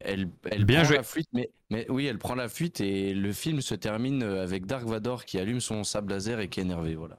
Elle, 0.00 0.28
elle 0.50 0.64
Bien 0.66 0.80
prend 0.80 0.88
joué. 0.88 0.96
la 0.98 1.02
fuite, 1.02 1.28
mais, 1.32 1.50
mais 1.70 1.86
oui, 1.88 2.04
elle 2.06 2.18
prend 2.18 2.34
la 2.34 2.48
fuite 2.48 2.80
et 2.82 3.14
le 3.14 3.32
film 3.32 3.62
se 3.62 3.74
termine 3.74 4.22
avec 4.22 4.66
Dark 4.66 4.84
Vador 4.84 5.24
qui 5.24 5.38
allume 5.38 5.60
son 5.60 5.82
sable 5.84 6.12
laser 6.12 6.40
et 6.40 6.48
qui 6.48 6.60
est 6.60 6.64
énervé. 6.64 6.94
Voilà. 6.94 7.18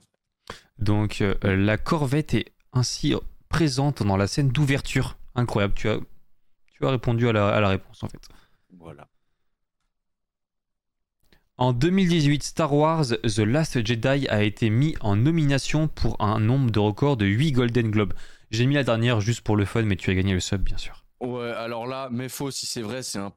Donc, 0.77 1.22
euh, 1.22 1.35
la 1.43 1.77
corvette 1.77 2.34
est 2.34 2.52
ainsi 2.73 3.15
présente 3.49 4.03
dans 4.03 4.18
la 4.18 4.27
scène 4.27 4.49
d'ouverture. 4.49 5.18
Incroyable, 5.35 5.73
tu 5.76 5.89
as, 5.89 5.99
tu 6.68 6.85
as 6.85 6.89
répondu 6.89 7.27
à 7.27 7.34
la, 7.34 7.49
à 7.49 7.60
la 7.61 7.69
réponse 7.69 8.03
en 8.03 8.10
fait. 8.10 8.22
voilà. 8.77 9.07
En 11.57 11.72
2018, 11.72 12.43
Star 12.43 12.73
Wars 12.73 13.06
The 13.06 13.39
Last 13.39 13.85
Jedi 13.85 14.27
a 14.27 14.43
été 14.43 14.69
mis 14.69 14.95
en 14.99 15.15
nomination 15.15 15.88
pour 15.88 16.22
un 16.22 16.41
nombre 16.41 16.69
de 16.69 16.80
record 16.80 17.15
de 17.15 17.26
8 17.26 17.53
Golden 17.53 17.91
Globes. 17.91 18.14
J'ai 18.52 18.65
mis 18.65 18.76
la 18.76 18.84
dernière 18.84 19.22
juste 19.22 19.41
pour 19.41 19.56
le 19.56 19.64
fun, 19.64 19.84
mais 19.84 19.95
tu 19.95 20.10
as 20.11 20.15
gagné 20.15 20.34
le 20.34 20.41
sub, 20.41 20.61
bien 20.61 20.77
sûr. 20.77 21.06
Ouais, 21.22 21.52
alors 21.52 21.88
là, 21.88 22.10
mais 22.11 22.27
faux 22.27 22.52
si 22.52 22.65
c'est 22.65 22.81
vrai, 22.81 23.03
c'est 23.03 23.19
un 23.19 23.31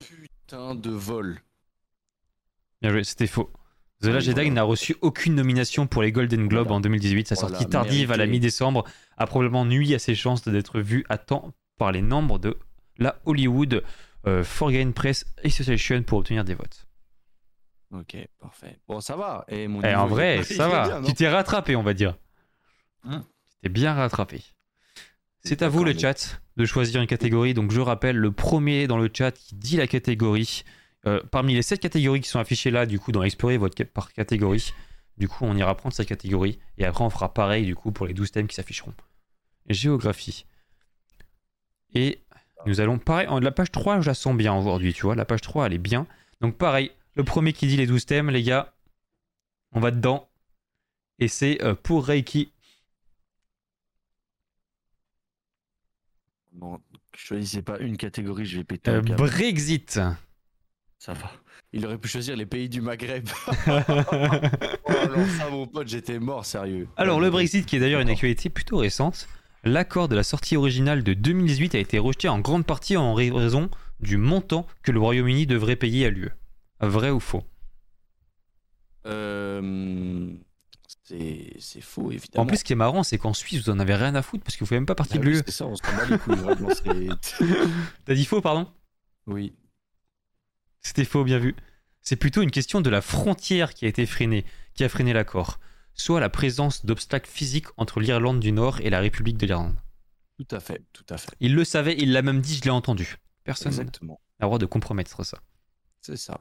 putain 0.00 0.74
de 0.74 0.90
vol. 0.90 1.40
Bien 2.82 2.90
joué, 2.90 3.04
c'était 3.04 3.28
faux. 3.28 3.50
The 4.02 4.06
Last 4.06 4.26
Jedi 4.26 4.50
n'a 4.50 4.62
reçu 4.62 4.96
aucune 5.02 5.34
nomination 5.34 5.86
pour 5.86 6.02
les 6.02 6.10
Golden 6.12 6.48
Globes 6.48 6.68
Voilà. 6.68 6.76
en 6.78 6.80
2018. 6.80 7.28
Sa 7.28 7.34
Voilà, 7.34 7.50
sortie 7.50 7.68
tardive 7.70 8.10
à 8.12 8.16
la 8.16 8.26
mi-décembre 8.26 8.84
a 9.18 9.26
probablement 9.26 9.64
nui 9.66 9.94
à 9.94 9.98
ses 9.98 10.14
chances 10.14 10.42
d'être 10.48 10.80
vue 10.80 11.04
à 11.10 11.18
temps 11.18 11.52
par 11.76 11.92
les 11.92 12.00
membres 12.02 12.38
de 12.38 12.56
la 12.98 13.20
Hollywood 13.26 13.82
euh, 14.26 14.42
Foreign 14.44 14.92
Press 14.94 15.26
Association 15.44 16.02
pour 16.02 16.18
obtenir 16.18 16.44
des 16.44 16.54
votes. 16.54 16.86
Ok, 17.92 18.16
parfait. 18.40 18.78
Bon, 18.88 19.00
ça 19.00 19.16
va. 19.16 19.44
Et 19.48 19.66
mon 19.68 19.82
Et 19.82 19.88
niveau, 19.88 20.00
en 20.00 20.06
vrai, 20.06 20.44
ça 20.44 20.68
va. 20.68 20.86
bien, 21.00 21.02
tu 21.02 21.12
t'es 21.14 21.28
rattrapé, 21.28 21.76
on 21.76 21.82
va 21.82 21.92
dire. 21.92 22.16
Hein 23.04 23.24
tu 23.50 23.56
t'es 23.62 23.68
bien 23.68 23.92
rattrapé. 23.94 24.42
C'est 25.42 25.62
à 25.62 25.68
vous 25.68 25.84
le 25.84 25.98
chat 25.98 26.40
de 26.56 26.64
choisir 26.66 27.00
une 27.00 27.06
catégorie. 27.06 27.52
Donc 27.54 27.70
je 27.72 27.80
rappelle, 27.80 28.16
le 28.16 28.30
premier 28.32 28.86
dans 28.86 28.98
le 28.98 29.10
chat 29.12 29.32
qui 29.32 29.54
dit 29.56 29.76
la 29.76 29.86
catégorie. 29.86 30.62
Euh, 31.06 31.20
parmi 31.30 31.54
les 31.54 31.62
7 31.62 31.80
catégories 31.80 32.20
qui 32.20 32.28
sont 32.28 32.38
affichées 32.38 32.70
là, 32.70 32.86
du 32.86 32.98
coup, 32.98 33.12
dans 33.12 33.22
Explorer 33.22 33.56
votre 33.56 33.82
par 33.84 34.12
catégorie, 34.12 34.72
du 35.16 35.28
coup, 35.28 35.44
on 35.44 35.56
ira 35.56 35.74
prendre 35.76 35.94
cette 35.94 36.08
catégorie. 36.08 36.58
Et 36.78 36.84
après, 36.84 37.04
on 37.04 37.10
fera 37.10 37.32
pareil, 37.32 37.64
du 37.64 37.74
coup, 37.74 37.92
pour 37.92 38.06
les 38.06 38.14
12 38.14 38.30
thèmes 38.32 38.46
qui 38.46 38.54
s'afficheront. 38.54 38.94
Géographie. 39.68 40.46
Et 41.94 42.20
nous 42.66 42.80
allons, 42.80 42.98
pareil, 42.98 43.28
la 43.40 43.50
page 43.50 43.70
3, 43.70 44.00
je 44.00 44.06
la 44.06 44.14
sens 44.14 44.36
bien 44.36 44.54
aujourd'hui, 44.54 44.92
tu 44.92 45.02
vois. 45.02 45.14
La 45.14 45.24
page 45.24 45.40
3, 45.40 45.66
elle 45.66 45.72
est 45.74 45.78
bien. 45.78 46.06
Donc 46.40 46.56
pareil, 46.56 46.90
le 47.14 47.24
premier 47.24 47.52
qui 47.52 47.66
dit 47.66 47.76
les 47.76 47.86
12 47.86 48.06
thèmes, 48.06 48.30
les 48.30 48.42
gars, 48.42 48.72
on 49.72 49.80
va 49.80 49.90
dedans. 49.90 50.28
Et 51.18 51.28
c'est 51.28 51.62
euh, 51.62 51.74
pour 51.74 52.06
Reiki. 52.06 52.52
Bon, 56.52 56.80
choisissez 57.14 57.62
pas 57.62 57.78
une 57.78 57.96
catégorie, 57.96 58.46
je 58.46 58.58
vais 58.58 58.64
péter 58.64 58.90
Euh. 58.90 59.00
Brexit. 59.02 60.00
Ça 61.00 61.14
va. 61.14 61.30
Il 61.72 61.86
aurait 61.86 61.96
pu 61.96 62.08
choisir 62.08 62.36
les 62.36 62.44
pays 62.44 62.68
du 62.68 62.82
Maghreb. 62.82 63.26
oh, 63.66 63.70
alors 63.70 65.26
ça, 65.38 65.48
mon 65.50 65.66
pote, 65.66 65.88
j'étais 65.88 66.18
mort, 66.18 66.44
sérieux. 66.44 66.88
Alors, 66.98 67.20
le 67.20 67.30
Brexit, 67.30 67.64
qui 67.64 67.76
est 67.76 67.80
d'ailleurs 67.80 68.02
une 68.02 68.10
actualité 68.10 68.50
plutôt 68.50 68.76
récente, 68.76 69.26
l'accord 69.64 70.08
de 70.08 70.14
la 70.14 70.22
sortie 70.22 70.58
originale 70.58 71.02
de 71.02 71.14
2018 71.14 71.74
a 71.74 71.78
été 71.78 71.98
rejeté 71.98 72.28
en 72.28 72.38
grande 72.38 72.66
partie 72.66 72.98
en 72.98 73.14
raison 73.14 73.70
du 74.00 74.18
montant 74.18 74.66
que 74.82 74.92
le 74.92 75.00
Royaume-Uni 75.00 75.46
devrait 75.46 75.76
payer 75.76 76.04
à 76.04 76.10
l'UE. 76.10 76.32
Vrai 76.80 77.08
ou 77.08 77.18
faux? 77.20 77.44
Euh, 79.06 80.28
c'est 81.08 81.80
faux, 81.80 82.10
évidemment. 82.10 82.42
En 82.44 82.46
plus, 82.46 82.58
ce 82.58 82.64
qui 82.64 82.74
est 82.74 82.76
marrant, 82.76 83.04
c'est 83.04 83.16
qu'en 83.16 83.32
Suisse, 83.32 83.62
vous 83.64 83.70
en 83.70 83.78
avez 83.78 83.94
rien 83.94 84.14
à 84.14 84.20
foutre 84.20 84.44
parce 84.44 84.54
que 84.56 84.60
vous 84.60 84.66
faites 84.68 84.76
même 84.76 84.84
pas 84.84 84.94
partie 84.94 85.14
Ah 85.16 85.20
de 85.20 85.26
oui, 85.26 85.32
l'UE. 85.32 85.42
c'est 85.46 85.50
ça, 85.50 85.64
on 85.66 85.76
se 85.76 85.82
bat 85.82 86.04
les 86.10 86.18
couilles, 86.18 87.08
T'as 88.04 88.14
dit 88.14 88.26
faux, 88.26 88.42
pardon? 88.42 88.66
Oui. 89.26 89.54
C'était 90.82 91.04
faux, 91.04 91.24
bien 91.24 91.38
vu. 91.38 91.54
C'est 92.02 92.16
plutôt 92.16 92.42
une 92.42 92.50
question 92.50 92.80
de 92.80 92.90
la 92.90 93.02
frontière 93.02 93.74
qui 93.74 93.84
a 93.84 93.88
été 93.88 94.06
freinée, 94.06 94.44
qui 94.74 94.84
a 94.84 94.88
freiné 94.88 95.12
l'accord, 95.12 95.60
soit 95.94 96.20
la 96.20 96.28
présence 96.30 96.86
d'obstacles 96.86 97.28
physiques 97.30 97.66
entre 97.76 98.00
l'Irlande 98.00 98.40
du 98.40 98.52
Nord 98.52 98.80
et 98.80 98.90
la 98.90 99.00
République 99.00 99.36
de 99.36 99.46
l'Irlande. 99.46 99.76
Tout 100.38 100.56
à 100.56 100.60
fait, 100.60 100.82
tout 100.94 101.04
à 101.10 101.18
fait. 101.18 101.30
Il 101.40 101.54
le 101.54 101.64
savait, 101.64 101.94
il 101.98 102.12
l'a 102.12 102.22
même 102.22 102.40
dit, 102.40 102.56
je 102.56 102.62
l'ai 102.62 102.70
entendu. 102.70 103.16
Personne 103.44 103.74
n'a 103.76 103.82
le 103.84 104.46
droit 104.46 104.58
de 104.58 104.66
compromettre 104.66 105.22
ça. 105.24 105.38
C'est 106.00 106.16
ça. 106.16 106.40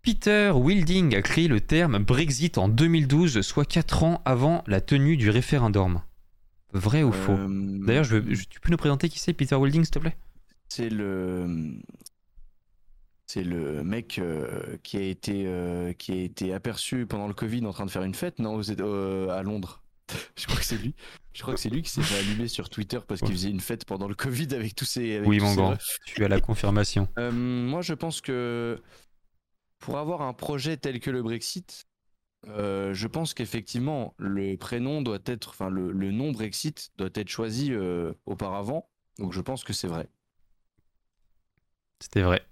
Peter 0.00 0.50
Wilding 0.54 1.14
a 1.16 1.22
créé 1.22 1.48
le 1.48 1.60
terme 1.60 1.98
Brexit 1.98 2.56
en 2.56 2.68
2012, 2.68 3.42
soit 3.42 3.66
4 3.66 4.04
ans 4.04 4.22
avant 4.24 4.64
la 4.66 4.80
tenue 4.80 5.18
du 5.18 5.28
référendum. 5.28 6.00
Vrai 6.72 7.02
ou 7.02 7.12
faux? 7.12 7.32
Euh, 7.32 7.78
D'ailleurs, 7.84 8.04
je 8.04 8.16
veux- 8.16 8.34
je- 8.34 8.44
tu 8.48 8.60
peux 8.60 8.70
nous 8.70 8.76
présenter 8.78 9.08
qui 9.10 9.18
c'est 9.18 9.32
Peter 9.34 9.54
Wilding, 9.56 9.84
s'il 9.84 9.90
te 9.90 9.98
plaît? 9.98 10.16
C'est 10.68 10.88
le. 10.88 11.78
C'est 13.30 13.44
le 13.44 13.84
mec 13.84 14.18
euh, 14.18 14.78
qui 14.82 14.96
a 14.96 15.02
été 15.02 15.44
euh, 15.46 15.92
qui 15.92 16.12
a 16.12 16.16
été 16.16 16.54
aperçu 16.54 17.04
pendant 17.04 17.28
le 17.28 17.34
Covid 17.34 17.64
en 17.66 17.72
train 17.74 17.84
de 17.84 17.90
faire 17.90 18.02
une 18.02 18.14
fête, 18.14 18.38
non, 18.38 18.54
aux 18.54 18.70
euh, 18.70 19.28
à 19.28 19.42
Londres. 19.42 19.82
Je 20.38 20.46
crois 20.46 20.56
que 20.56 20.64
c'est 20.64 20.78
lui. 20.78 20.94
Je 21.34 21.42
crois 21.42 21.52
que 21.52 21.60
c'est 21.60 21.68
lui 21.68 21.82
qui 21.82 21.90
s'est 21.90 22.00
fait 22.00 22.18
allumer 22.18 22.48
sur 22.48 22.70
Twitter 22.70 22.98
parce 23.06 23.20
qu'il 23.20 23.32
faisait 23.32 23.50
une 23.50 23.60
fête 23.60 23.84
pendant 23.84 24.08
le 24.08 24.14
Covid 24.14 24.48
avec 24.54 24.74
tous 24.74 24.86
ses. 24.86 25.16
avec 25.16 25.28
Oui, 25.28 25.36
tous 25.36 25.44
mon 25.44 25.50
ses 25.50 25.56
grand. 25.56 25.70
refs. 25.72 25.98
Tu 26.06 26.24
as 26.24 26.28
la 26.28 26.40
confirmation. 26.40 27.06
Euh, 27.18 27.30
moi, 27.30 27.82
je 27.82 27.92
pense 27.92 28.22
que 28.22 28.80
pour 29.78 29.98
avoir 29.98 30.22
un 30.22 30.32
projet 30.32 30.78
tel 30.78 30.98
que 30.98 31.10
le 31.10 31.22
Brexit, 31.22 31.86
je 32.46 33.06
pense 33.06 33.34
qu'effectivement, 33.34 34.14
le 34.16 34.56
prénom 34.56 35.02
doit 35.02 35.18
être, 35.26 35.50
enfin, 35.50 35.68
le, 35.68 35.92
le 35.92 36.12
nom 36.12 36.32
Brexit 36.32 36.92
doit 36.96 37.10
être 37.14 37.28
choisi 37.28 37.74
auparavant. 38.24 38.88
Donc, 39.18 39.34
je 39.34 39.40
pense 39.42 39.64
que 39.64 39.74
c'est 39.74 39.86
vrai. 39.88 40.08
C'était 42.00 42.22
vrai. 42.22 42.42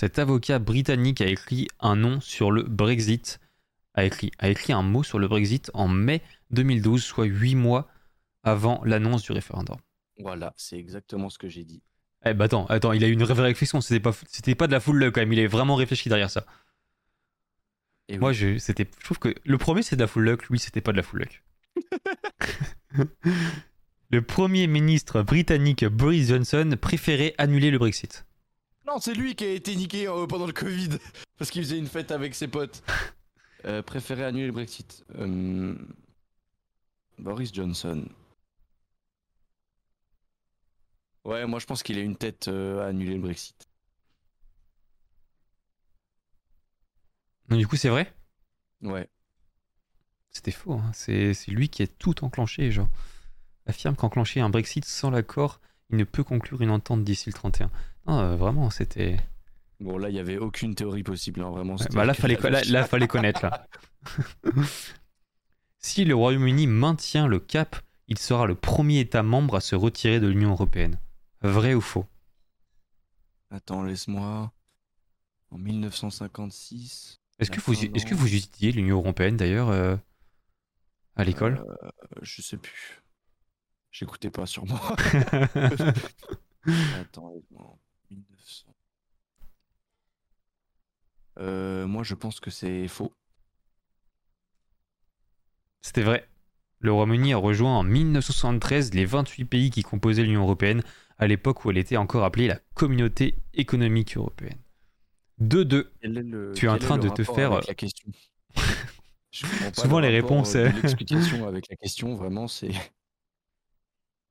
Cet 0.00 0.18
avocat 0.18 0.58
britannique 0.58 1.20
a 1.20 1.26
écrit 1.26 1.68
un 1.78 1.94
nom 1.94 2.22
sur 2.22 2.50
le 2.52 2.62
Brexit, 2.62 3.38
a 3.92 4.06
écrit, 4.06 4.30
a 4.38 4.48
écrit 4.48 4.72
un 4.72 4.80
mot 4.80 5.02
sur 5.02 5.18
le 5.18 5.28
Brexit 5.28 5.70
en 5.74 5.88
mai 5.88 6.22
2012, 6.52 7.04
soit 7.04 7.26
huit 7.26 7.54
mois 7.54 7.86
avant 8.42 8.80
l'annonce 8.86 9.22
du 9.24 9.32
référendum. 9.32 9.76
Voilà, 10.18 10.54
c'est 10.56 10.78
exactement 10.78 11.28
ce 11.28 11.36
que 11.36 11.50
j'ai 11.50 11.64
dit. 11.64 11.82
Eh 12.24 12.32
bah 12.32 12.46
attends, 12.46 12.64
attends, 12.68 12.94
il 12.94 13.04
a 13.04 13.08
eu 13.08 13.12
une 13.12 13.22
vraie 13.24 13.34
réflexion, 13.42 13.82
c'était 13.82 14.00
pas, 14.00 14.12
c'était 14.26 14.54
pas 14.54 14.68
de 14.68 14.72
la 14.72 14.80
full 14.80 14.96
luck 14.96 15.16
quand 15.16 15.20
même, 15.20 15.34
il 15.34 15.38
est 15.38 15.46
vraiment 15.46 15.74
réfléchi 15.74 16.08
derrière 16.08 16.30
ça. 16.30 16.46
Et 18.08 18.16
Moi, 18.16 18.30
oui. 18.30 18.34
je, 18.34 18.56
c'était, 18.56 18.88
je 19.00 19.04
trouve 19.04 19.18
que 19.18 19.34
le 19.44 19.58
premier 19.58 19.82
c'est 19.82 19.96
de 19.96 20.00
la 20.00 20.06
full 20.06 20.24
luck, 20.24 20.48
lui 20.48 20.58
c'était 20.58 20.80
pas 20.80 20.92
de 20.92 20.96
la 20.96 21.02
full 21.02 21.18
luck. 21.18 21.44
le 24.10 24.22
premier 24.22 24.66
ministre 24.66 25.20
britannique 25.20 25.84
Boris 25.84 26.28
Johnson 26.28 26.74
préférait 26.80 27.34
annuler 27.36 27.70
le 27.70 27.76
Brexit. 27.76 28.24
Non, 28.90 28.98
c'est 28.98 29.14
lui 29.14 29.36
qui 29.36 29.44
a 29.44 29.52
été 29.52 29.76
niqué 29.76 30.08
euh, 30.08 30.26
pendant 30.26 30.46
le 30.46 30.52
Covid 30.52 30.88
parce 31.38 31.52
qu'il 31.52 31.62
faisait 31.62 31.78
une 31.78 31.86
fête 31.86 32.10
avec 32.10 32.34
ses 32.34 32.48
potes. 32.48 32.82
Euh, 33.66 33.82
préféré 33.82 34.24
annuler 34.24 34.46
le 34.46 34.52
Brexit. 34.52 35.04
Euh, 35.16 35.76
Boris 37.18 37.52
Johnson. 37.52 38.08
Ouais, 41.26 41.46
moi 41.46 41.58
je 41.58 41.66
pense 41.66 41.82
qu'il 41.82 41.98
a 41.98 42.00
une 42.00 42.16
tête 42.16 42.48
euh, 42.48 42.80
à 42.80 42.86
annuler 42.86 43.16
le 43.16 43.20
Brexit. 43.20 43.68
Donc 47.50 47.58
du 47.58 47.66
coup 47.66 47.76
c'est 47.76 47.90
vrai? 47.90 48.10
Ouais. 48.80 49.10
C'était 50.30 50.52
faux, 50.52 50.72
hein. 50.72 50.90
c'est, 50.94 51.34
c'est 51.34 51.50
lui 51.50 51.68
qui 51.68 51.82
a 51.82 51.86
tout 51.86 52.24
enclenché, 52.24 52.70
genre. 52.70 52.88
Affirme 53.66 53.94
qu'enclencher 53.94 54.40
un 54.40 54.48
Brexit 54.48 54.86
sans 54.86 55.10
l'accord, 55.10 55.60
il 55.90 55.98
ne 55.98 56.04
peut 56.04 56.24
conclure 56.24 56.62
une 56.62 56.70
entente 56.70 57.04
d'ici 57.04 57.28
le 57.28 57.34
31. 57.34 57.70
Non, 58.10 58.18
euh, 58.18 58.36
vraiment, 58.36 58.70
c'était... 58.70 59.20
Bon, 59.78 59.96
là, 59.96 60.10
il 60.10 60.16
y 60.16 60.18
avait 60.18 60.36
aucune 60.36 60.74
théorie 60.74 61.04
possible, 61.04 61.42
hein, 61.42 61.50
vraiment. 61.50 61.76
Bah 61.92 62.04
là, 62.04 62.12
fallait, 62.12 62.36
là, 62.36 62.60
là, 62.68 62.84
fallait 62.84 63.06
connaître, 63.06 63.44
là. 63.44 63.68
si 65.78 66.04
le 66.04 66.16
Royaume-Uni 66.16 66.66
maintient 66.66 67.28
le 67.28 67.38
cap, 67.38 67.76
il 68.08 68.18
sera 68.18 68.46
le 68.46 68.56
premier 68.56 68.98
État 68.98 69.22
membre 69.22 69.54
à 69.54 69.60
se 69.60 69.76
retirer 69.76 70.18
de 70.18 70.26
l'Union 70.26 70.50
Européenne. 70.50 70.98
Vrai 71.40 71.74
ou 71.74 71.80
faux? 71.80 72.04
Attends, 73.52 73.84
laisse-moi. 73.84 74.52
En 75.52 75.58
1956. 75.58 77.20
Est-ce 77.38 77.50
que, 77.52 77.60
vous, 77.60 77.74
est-ce 77.74 78.06
que 78.06 78.14
vous 78.16 78.34
étudiez 78.34 78.72
l'Union 78.72 78.96
Européenne, 78.96 79.36
d'ailleurs, 79.36 79.68
euh, 79.68 79.96
à 81.14 81.22
l'école? 81.22 81.64
Euh, 81.82 81.88
je 82.22 82.42
sais 82.42 82.56
plus. 82.56 83.02
J'écoutais 83.92 84.30
pas 84.30 84.46
sur 84.46 84.66
moi. 84.66 84.80
Attends, 87.00 87.32
laisse-moi. 87.32 87.78
En 88.10 88.14
1900. 88.14 88.66
Euh, 91.38 91.86
moi, 91.86 92.02
je 92.02 92.14
pense 92.14 92.40
que 92.40 92.50
c'est 92.50 92.88
faux. 92.88 93.12
C'était 95.80 96.02
vrai. 96.02 96.28
Le 96.80 96.92
Royaume-Uni 96.92 97.32
a 97.32 97.36
rejoint 97.36 97.76
en 97.78 97.82
1973 97.82 98.94
les 98.94 99.04
28 99.04 99.44
pays 99.44 99.70
qui 99.70 99.82
composaient 99.82 100.22
l'Union 100.22 100.42
Européenne, 100.42 100.82
à 101.18 101.26
l'époque 101.26 101.64
où 101.64 101.70
elle 101.70 101.78
était 101.78 101.96
encore 101.96 102.24
appelée 102.24 102.48
la 102.48 102.58
Communauté 102.74 103.36
économique 103.54 104.16
européenne. 104.16 104.58
2-2. 105.38 105.92
Quel 106.00 106.18
est 106.18 106.22
le- 106.22 106.52
Tu 106.54 106.66
es 106.66 106.68
en 106.68 106.78
train 106.78 106.98
de 106.98 107.08
te 107.08 107.22
faire, 107.24 107.52
avec 107.52 107.64
euh, 107.64 107.68
la 107.68 107.74
question? 107.74 108.10
Je 109.30 109.46
comprends 109.46 109.70
pas 109.70 109.82
Souvent, 109.82 110.00
le 110.00 110.08
les 110.08 110.20
réponses, 110.20 110.56
euh, 110.56 110.70
de 110.70 110.80
L'explication 110.80 111.46
avec 111.48 111.68
la 111.68 111.76
question, 111.76 112.14
vraiment, 112.14 112.48
c'est. 112.48 112.70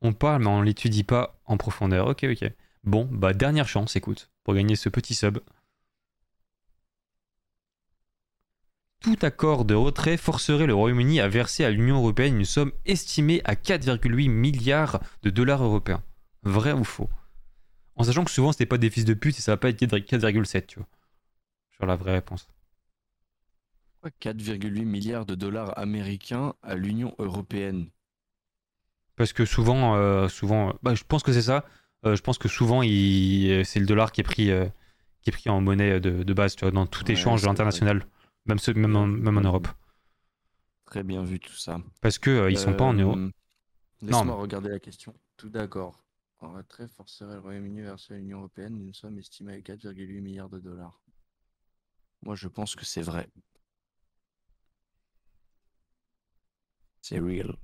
On 0.01 0.13
parle, 0.13 0.43
mais 0.43 0.49
on 0.49 0.61
l'étudie 0.61 1.03
pas 1.03 1.39
en 1.45 1.57
profondeur. 1.57 2.07
Ok, 2.07 2.25
ok. 2.29 2.51
Bon, 2.83 3.07
bah 3.11 3.33
dernière 3.33 3.67
chance, 3.67 3.95
écoute, 3.95 4.29
pour 4.43 4.53
gagner 4.53 4.75
ce 4.75 4.89
petit 4.89 5.13
sub. 5.13 5.39
Tout 9.01 9.17
accord 9.21 9.63
de 9.63 9.75
retrait 9.75 10.17
forcerait 10.17 10.67
le 10.67 10.73
Royaume-Uni 10.73 11.19
à 11.21 11.29
verser 11.29 11.63
à 11.63 11.71
l'Union 11.71 11.97
européenne 11.97 12.37
une 12.37 12.45
somme 12.45 12.73
estimée 12.85 13.41
à 13.45 13.55
4,8 13.55 14.29
milliards 14.29 15.01
de 15.23 15.29
dollars 15.29 15.63
européens. 15.63 16.03
Vrai 16.43 16.73
ou 16.73 16.83
faux? 16.83 17.09
En 17.95 18.03
sachant 18.03 18.23
que 18.23 18.31
souvent 18.31 18.51
c'était 18.51 18.65
pas 18.65 18.77
des 18.77 18.89
fils 18.89 19.05
de 19.05 19.13
pute 19.13 19.37
et 19.37 19.41
ça 19.41 19.53
va 19.53 19.57
pas 19.57 19.69
être 19.69 19.81
4,7, 19.81 20.65
tu 20.65 20.79
vois. 20.79 20.87
Sur 21.71 21.85
la 21.85 21.95
vraie 21.95 22.13
réponse. 22.13 22.49
Quoi, 24.01 24.11
4,8 24.21 24.85
milliards 24.85 25.25
de 25.25 25.35
dollars 25.35 25.77
américains 25.77 26.53
à 26.61 26.75
l'Union 26.75 27.13
européenne? 27.19 27.89
Parce 29.15 29.33
que 29.33 29.45
souvent, 29.45 29.95
euh, 29.95 30.29
souvent, 30.29 30.73
bah, 30.81 30.95
je 30.95 31.03
pense 31.03 31.23
que 31.23 31.33
c'est 31.33 31.41
ça. 31.41 31.65
Euh, 32.05 32.15
je 32.15 32.21
pense 32.21 32.37
que 32.37 32.47
souvent, 32.47 32.81
il- 32.81 33.65
c'est 33.65 33.79
le 33.79 33.85
dollar 33.85 34.11
qui 34.11 34.21
est 34.21 34.23
pris, 34.23 34.51
euh, 34.51 34.65
qui 35.21 35.29
est 35.29 35.33
pris 35.33 35.49
en 35.49 35.59
monnaie 35.61 35.99
de, 35.99 36.23
de 36.23 36.33
base, 36.33 36.55
tu 36.55 36.63
vois, 36.65 36.71
dans 36.71 36.85
tout 36.87 37.05
Ouais, 37.05 37.13
échange 37.13 37.45
international, 37.45 38.07
même, 38.45 38.57
même, 38.75 38.95
en, 38.95 39.07
même 39.07 39.37
en 39.37 39.41
Europe. 39.41 39.67
Très 40.85 41.03
bien 41.03 41.23
vu 41.23 41.39
tout 41.39 41.53
ça. 41.53 41.79
Parce 42.01 42.17
que 42.17 42.29
euh, 42.29 42.51
ils 42.51 42.57
sont 42.57 42.73
pas 42.73 42.85
en 42.85 42.93
euros. 42.93 43.17
Euh, 43.17 43.31
Laisse-moi 44.01 44.35
regarder 44.35 44.69
la 44.69 44.79
question. 44.79 45.13
Tout 45.37 45.49
d'accord. 45.49 46.03
En 46.39 46.53
retrait 46.53 46.87
forcerait 46.87 47.33
le 47.35 47.41
Royaume-Uni 47.41 47.81
verser 47.81 48.13
à 48.13 48.17
l'Union 48.17 48.37
européenne 48.39 48.79
une 48.81 48.93
somme 48.93 49.19
estimée 49.19 49.55
à 49.55 49.59
4,8 49.59 50.21
milliards 50.21 50.49
de 50.49 50.59
dollars. 50.59 51.01
Moi, 52.23 52.35
je 52.35 52.47
pense 52.47 52.75
que 52.75 52.85
c'est 52.85 53.01
vrai. 53.01 53.27
C'est 57.01 57.19
real. 57.19 57.57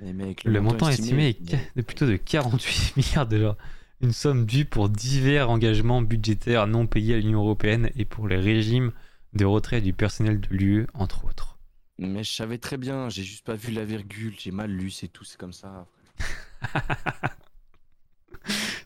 Mais 0.00 0.12
mec, 0.12 0.44
Le 0.44 0.60
montant 0.60 0.88
estimé 0.88 1.36
est 1.76 1.82
plutôt 1.82 2.06
de 2.06 2.16
48 2.16 2.96
milliards 2.96 3.26
de 3.26 3.38
dollars. 3.38 3.56
Une 4.00 4.12
somme 4.12 4.46
due 4.46 4.64
pour 4.64 4.88
divers 4.88 5.50
engagements 5.50 6.00
budgétaires 6.00 6.66
non 6.66 6.86
payés 6.86 7.14
à 7.14 7.18
l'Union 7.18 7.40
européenne 7.40 7.90
et 7.96 8.06
pour 8.06 8.28
les 8.28 8.38
régimes 8.38 8.92
de 9.34 9.44
retrait 9.44 9.82
du 9.82 9.92
personnel 9.92 10.40
de 10.40 10.48
l'UE, 10.48 10.86
entre 10.94 11.26
autres. 11.26 11.58
Mais 11.98 12.24
je 12.24 12.32
savais 12.32 12.56
très 12.56 12.78
bien, 12.78 13.10
j'ai 13.10 13.22
juste 13.22 13.44
pas 13.44 13.56
vu 13.56 13.72
la 13.72 13.84
virgule, 13.84 14.34
j'ai 14.38 14.52
mal 14.52 14.70
lu, 14.70 14.90
c'est 14.90 15.08
tout, 15.08 15.24
c'est 15.24 15.38
comme 15.38 15.52
ça. 15.52 15.86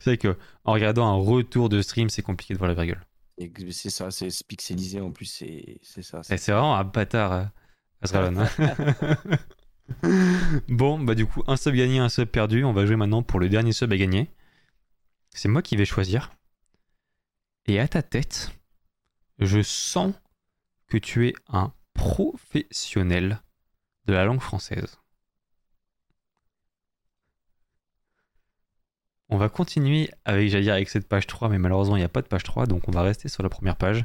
C'est 0.01 0.11
vrai 0.11 0.19
que 0.19 0.36
en 0.65 0.73
regardant 0.73 1.07
un 1.07 1.16
retour 1.16 1.70
de 1.70 1.81
stream, 1.81 2.11
c'est 2.11 2.20
compliqué 2.20 2.53
de 2.53 2.59
voir 2.59 2.69
la 2.69 2.74
virgule. 2.74 3.01
C'est 3.70 3.89
ça, 3.89 4.11
c'est 4.11 4.28
pixelisé 4.47 5.01
en 5.01 5.11
plus, 5.12 5.24
c'est 5.24 6.03
ça. 6.03 6.20
Eh, 6.28 6.36
C'est 6.36 6.53
vraiment 6.53 6.77
un 6.77 6.85
bâtard, 6.85 7.32
euh, 7.32 7.45
Azralan. 8.03 8.45
Bon, 10.69 10.98
bah 10.98 11.15
du 11.15 11.27
coup, 11.27 11.43
un 11.47 11.56
sub 11.56 11.74
gagné, 11.74 11.98
un 11.98 12.09
sub 12.09 12.28
perdu. 12.28 12.65
On 12.65 12.73
va 12.73 12.86
jouer 12.86 12.97
maintenant 12.97 13.23
pour 13.23 13.40
le 13.40 13.48
dernier 13.48 13.73
sub 13.73 13.93
à 13.93 13.97
gagner. 13.97 14.31
C'est 15.31 15.48
moi 15.48 15.62
qui 15.62 15.77
vais 15.77 15.85
choisir. 15.85 16.32
Et 17.66 17.81
à 17.81 17.89
ta 17.89 18.02
tête, 18.02 18.51
je 19.39 19.62
sens 19.62 20.15
que 20.86 20.98
tu 20.98 21.28
es 21.28 21.35
un 21.48 21.73
professionnel 21.94 23.40
de 24.06 24.12
la 24.12 24.24
langue 24.24 24.40
française. 24.40 24.98
On 29.28 29.39
va 29.39 29.48
continuer 29.48 30.11
avec, 30.24 30.48
j'allais 30.51 30.65
dire, 30.65 30.74
avec 30.74 30.89
cette 30.89 31.09
page 31.09 31.27
3, 31.27 31.48
mais 31.48 31.59
malheureusement, 31.59 31.97
il 31.97 32.01
n'y 32.01 32.05
a 32.05 32.11
pas 32.11 32.23
de 32.23 32.28
page 32.28 32.44
3, 32.44 32.66
donc 32.66 32.89
on 32.89 32.93
va 32.93 33.02
rester 33.02 33.28
sur 33.28 33.43
la 33.43 33.48
première 33.48 33.77
page. 33.77 34.05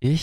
Et 0.00 0.16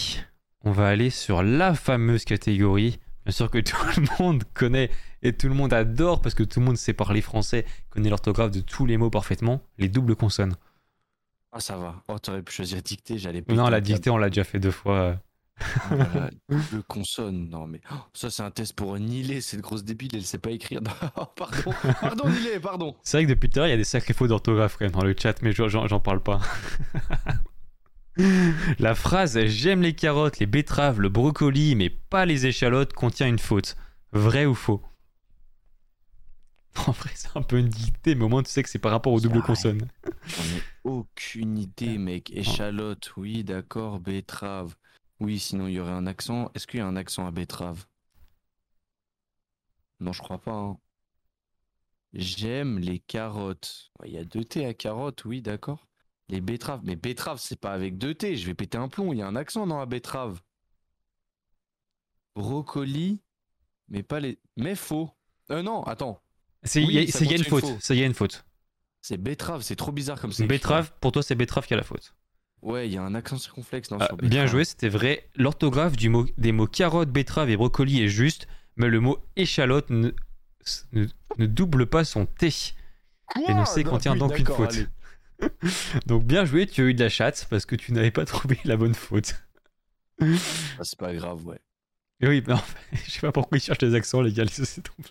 on 0.63 0.71
va 0.71 0.87
aller 0.87 1.09
sur 1.09 1.43
la 1.43 1.73
fameuse 1.73 2.25
catégorie, 2.25 2.99
bien 3.25 3.31
sûr 3.31 3.49
que 3.49 3.57
tout 3.59 3.77
le 3.97 4.23
monde 4.23 4.43
connaît 4.53 4.89
et 5.21 5.33
tout 5.33 5.47
le 5.47 5.53
monde 5.53 5.73
adore 5.73 6.21
parce 6.21 6.35
que 6.35 6.43
tout 6.43 6.59
le 6.59 6.65
monde 6.65 6.77
sait 6.77 6.93
parler 6.93 7.21
français, 7.21 7.65
connaît 7.89 8.09
l'orthographe 8.09 8.51
de 8.51 8.61
tous 8.61 8.85
les 8.85 8.97
mots 8.97 9.09
parfaitement, 9.09 9.61
les 9.77 9.89
doubles 9.89 10.15
consonnes. 10.15 10.55
Ah, 11.51 11.59
ça 11.59 11.77
va. 11.77 12.03
Oh, 12.07 12.19
t'aurais 12.19 12.43
pu 12.43 12.53
choisir 12.53 12.81
dictée, 12.81 13.17
j'allais 13.17 13.39
Non, 13.47 13.63
péter 13.65 13.71
la 13.71 13.81
dictée, 13.81 14.09
on 14.11 14.17
l'a 14.17 14.29
déjà 14.29 14.43
fait 14.43 14.59
deux 14.59 14.71
fois. 14.71 15.19
Oh 15.91 15.95
là 15.95 16.07
là, 16.13 16.29
double 16.49 16.83
consonne. 16.83 17.49
Non, 17.49 17.65
mais 17.65 17.81
oh, 17.91 17.95
ça, 18.13 18.29
c'est 18.29 18.43
un 18.43 18.51
test 18.51 18.73
pour 18.73 18.97
Nilé, 18.99 19.41
cette 19.41 19.61
grosse 19.61 19.83
débile, 19.83 20.11
elle 20.13 20.23
sait 20.23 20.37
pas 20.37 20.51
écrire. 20.51 20.81
Oh, 21.17 21.25
pardon, 21.35 21.73
pardon, 21.99 22.29
Nilé, 22.29 22.59
pardon. 22.59 22.95
C'est 23.01 23.17
vrai 23.17 23.25
que 23.25 23.29
depuis 23.29 23.49
tout 23.49 23.59
à 23.59 23.61
l'heure, 23.61 23.67
il 23.67 23.71
y 23.71 23.73
a 23.73 23.77
des 23.77 23.83
sacrés 23.83 24.13
fautes 24.13 24.29
d'orthographe 24.29 24.77
quand 24.77 24.85
même 24.85 24.93
dans 24.93 25.03
le 25.03 25.15
chat, 25.19 25.41
mais 25.41 25.51
j'en 25.51 25.99
parle 25.99 26.21
pas. 26.21 26.39
La 28.79 28.95
phrase 28.95 29.45
J'aime 29.45 29.81
les 29.81 29.95
carottes, 29.95 30.39
les 30.39 30.45
betteraves, 30.45 30.99
le 31.01 31.09
brocoli, 31.09 31.75
mais 31.75 31.89
pas 31.89 32.25
les 32.25 32.45
échalotes 32.45 32.93
contient 32.93 33.27
une 33.27 33.39
faute. 33.39 33.75
Vrai 34.11 34.45
ou 34.45 34.53
faux? 34.55 34.83
En 36.87 36.91
vrai, 36.91 37.11
c'est 37.15 37.35
un 37.35 37.41
peu 37.41 37.57
une 37.59 37.69
dictée, 37.69 38.15
mais 38.15 38.23
au 38.23 38.29
moins 38.29 38.43
tu 38.43 38.51
sais 38.51 38.63
que 38.63 38.69
c'est 38.69 38.79
par 38.79 38.91
rapport 38.91 39.13
aux 39.13 39.19
doubles 39.19 39.41
consonnes. 39.41 39.87
J'en 40.25 40.43
ai 40.55 40.63
aucune 40.83 41.57
idée, 41.57 41.97
mec. 41.97 42.31
Échalote, 42.31 43.15
oui, 43.17 43.43
d'accord. 43.43 43.99
Betterave. 43.99 44.75
Oui, 45.19 45.39
sinon 45.39 45.67
il 45.67 45.73
y 45.73 45.79
aurait 45.79 45.91
un 45.91 46.07
accent. 46.07 46.51
Est-ce 46.55 46.67
qu'il 46.67 46.79
y 46.79 46.83
a 46.83 46.87
un 46.87 46.95
accent 46.95 47.27
à 47.27 47.31
betterave? 47.31 47.85
Non, 49.99 50.13
je 50.13 50.21
crois 50.21 50.39
pas. 50.39 50.53
hein. 50.53 50.79
J'aime 52.13 52.77
les 52.77 52.99
carottes. 52.99 53.91
Il 54.05 54.11
y 54.13 54.17
a 54.19 54.23
deux 54.23 54.45
T 54.45 54.63
à 54.65 54.75
carottes, 54.75 55.25
oui, 55.25 55.41
d'accord. 55.41 55.88
Les 56.29 56.41
betteraves. 56.41 56.81
Mais 56.83 56.95
betterave, 56.95 57.39
c'est 57.39 57.59
pas 57.59 57.71
avec 57.73 57.97
deux 57.97 58.13
T. 58.13 58.35
Je 58.37 58.45
vais 58.45 58.53
péter 58.53 58.77
un 58.77 58.87
plomb. 58.87 59.11
Il 59.13 59.19
y 59.19 59.21
a 59.21 59.27
un 59.27 59.35
accent 59.35 59.65
dans 59.67 59.79
la 59.79 59.85
betterave. 59.85 60.39
Brocoli. 62.35 63.21
Mais 63.89 64.03
pas 64.03 64.19
les. 64.19 64.39
Mais 64.57 64.75
faux. 64.75 65.09
Euh, 65.51 65.61
non, 65.63 65.81
attends. 65.83 66.21
C'est 66.63 66.83
Oui, 66.85 66.93
y 66.93 66.99
a- 66.99 67.07
ça 67.11 67.19
c'est- 67.19 67.25
y 67.25 67.33
a 67.33 67.37
une 67.37 67.43
faute. 67.43 67.65
Ça 67.81 67.95
y 67.95 68.03
a 68.03 68.05
une 68.05 68.13
faute. 68.13 68.45
C'est 69.01 69.17
betterave. 69.17 69.61
C'est 69.61 69.75
trop 69.75 69.91
bizarre 69.91 70.19
comme 70.21 70.31
c'est. 70.31 70.43
écrit. 70.43 70.57
Betterave, 70.57 70.91
pour 71.01 71.11
toi, 71.11 71.23
c'est 71.23 71.35
betterave 71.35 71.65
qui 71.65 71.73
a 71.73 71.77
la 71.77 71.83
faute. 71.83 72.13
Ouais, 72.61 72.87
il 72.87 72.93
y 72.93 72.97
a 72.97 73.01
un 73.01 73.15
accent 73.15 73.37
circonflexe. 73.37 73.89
Non, 73.89 73.97
Ah, 74.01 74.07
sur 74.07 74.17
bien 74.17 74.45
joué, 74.45 74.65
c'était 74.65 74.89
vrai. 74.89 75.29
L'orthographe 75.35 75.95
du 75.95 76.09
mot, 76.09 76.25
des 76.37 76.51
mots 76.51 76.67
carotte, 76.67 77.09
betterave 77.09 77.49
et 77.49 77.55
brocoli 77.55 78.03
est 78.03 78.09
juste, 78.09 78.47
mais 78.75 78.87
le 78.89 78.99
mot 78.99 79.17
échalote 79.37 79.89
ne, 79.89 80.11
ne, 80.91 81.05
ne 81.37 81.45
double 81.45 81.87
pas 81.87 82.03
son 82.03 82.25
T. 82.25 82.47
Et 83.47 83.53
Non, 83.53 83.63
contient 83.85 84.15
donc 84.15 84.37
une 84.37 84.45
faute. 84.45 84.73
allez. 84.73 84.87
Donc 86.05 86.25
bien 86.25 86.45
joué, 86.45 86.67
tu 86.67 86.81
as 86.81 86.85
eu 86.85 86.93
de 86.93 87.03
la 87.03 87.09
chatte 87.09 87.47
parce 87.49 87.65
que 87.65 87.75
tu 87.75 87.93
n'avais 87.93 88.11
pas 88.11 88.25
trouvé 88.25 88.57
la 88.65 88.77
bonne 88.77 88.93
faute. 88.93 89.35
Ah, 90.21 90.83
c'est 90.83 90.97
pas 90.99 91.13
grave, 91.13 91.45
ouais. 91.45 91.59
Et 92.21 92.27
oui, 92.27 92.43
mais 92.45 92.53
en 92.53 92.57
fait, 92.57 92.97
je 93.05 93.11
sais 93.11 93.19
pas 93.21 93.31
pourquoi 93.31 93.57
ils 93.57 93.61
cherchent 93.61 93.77
des 93.79 93.95
accents, 93.95 94.21
les 94.21 94.33
gars, 94.33 94.43
laissez 94.43 94.81
tomber. 94.81 95.09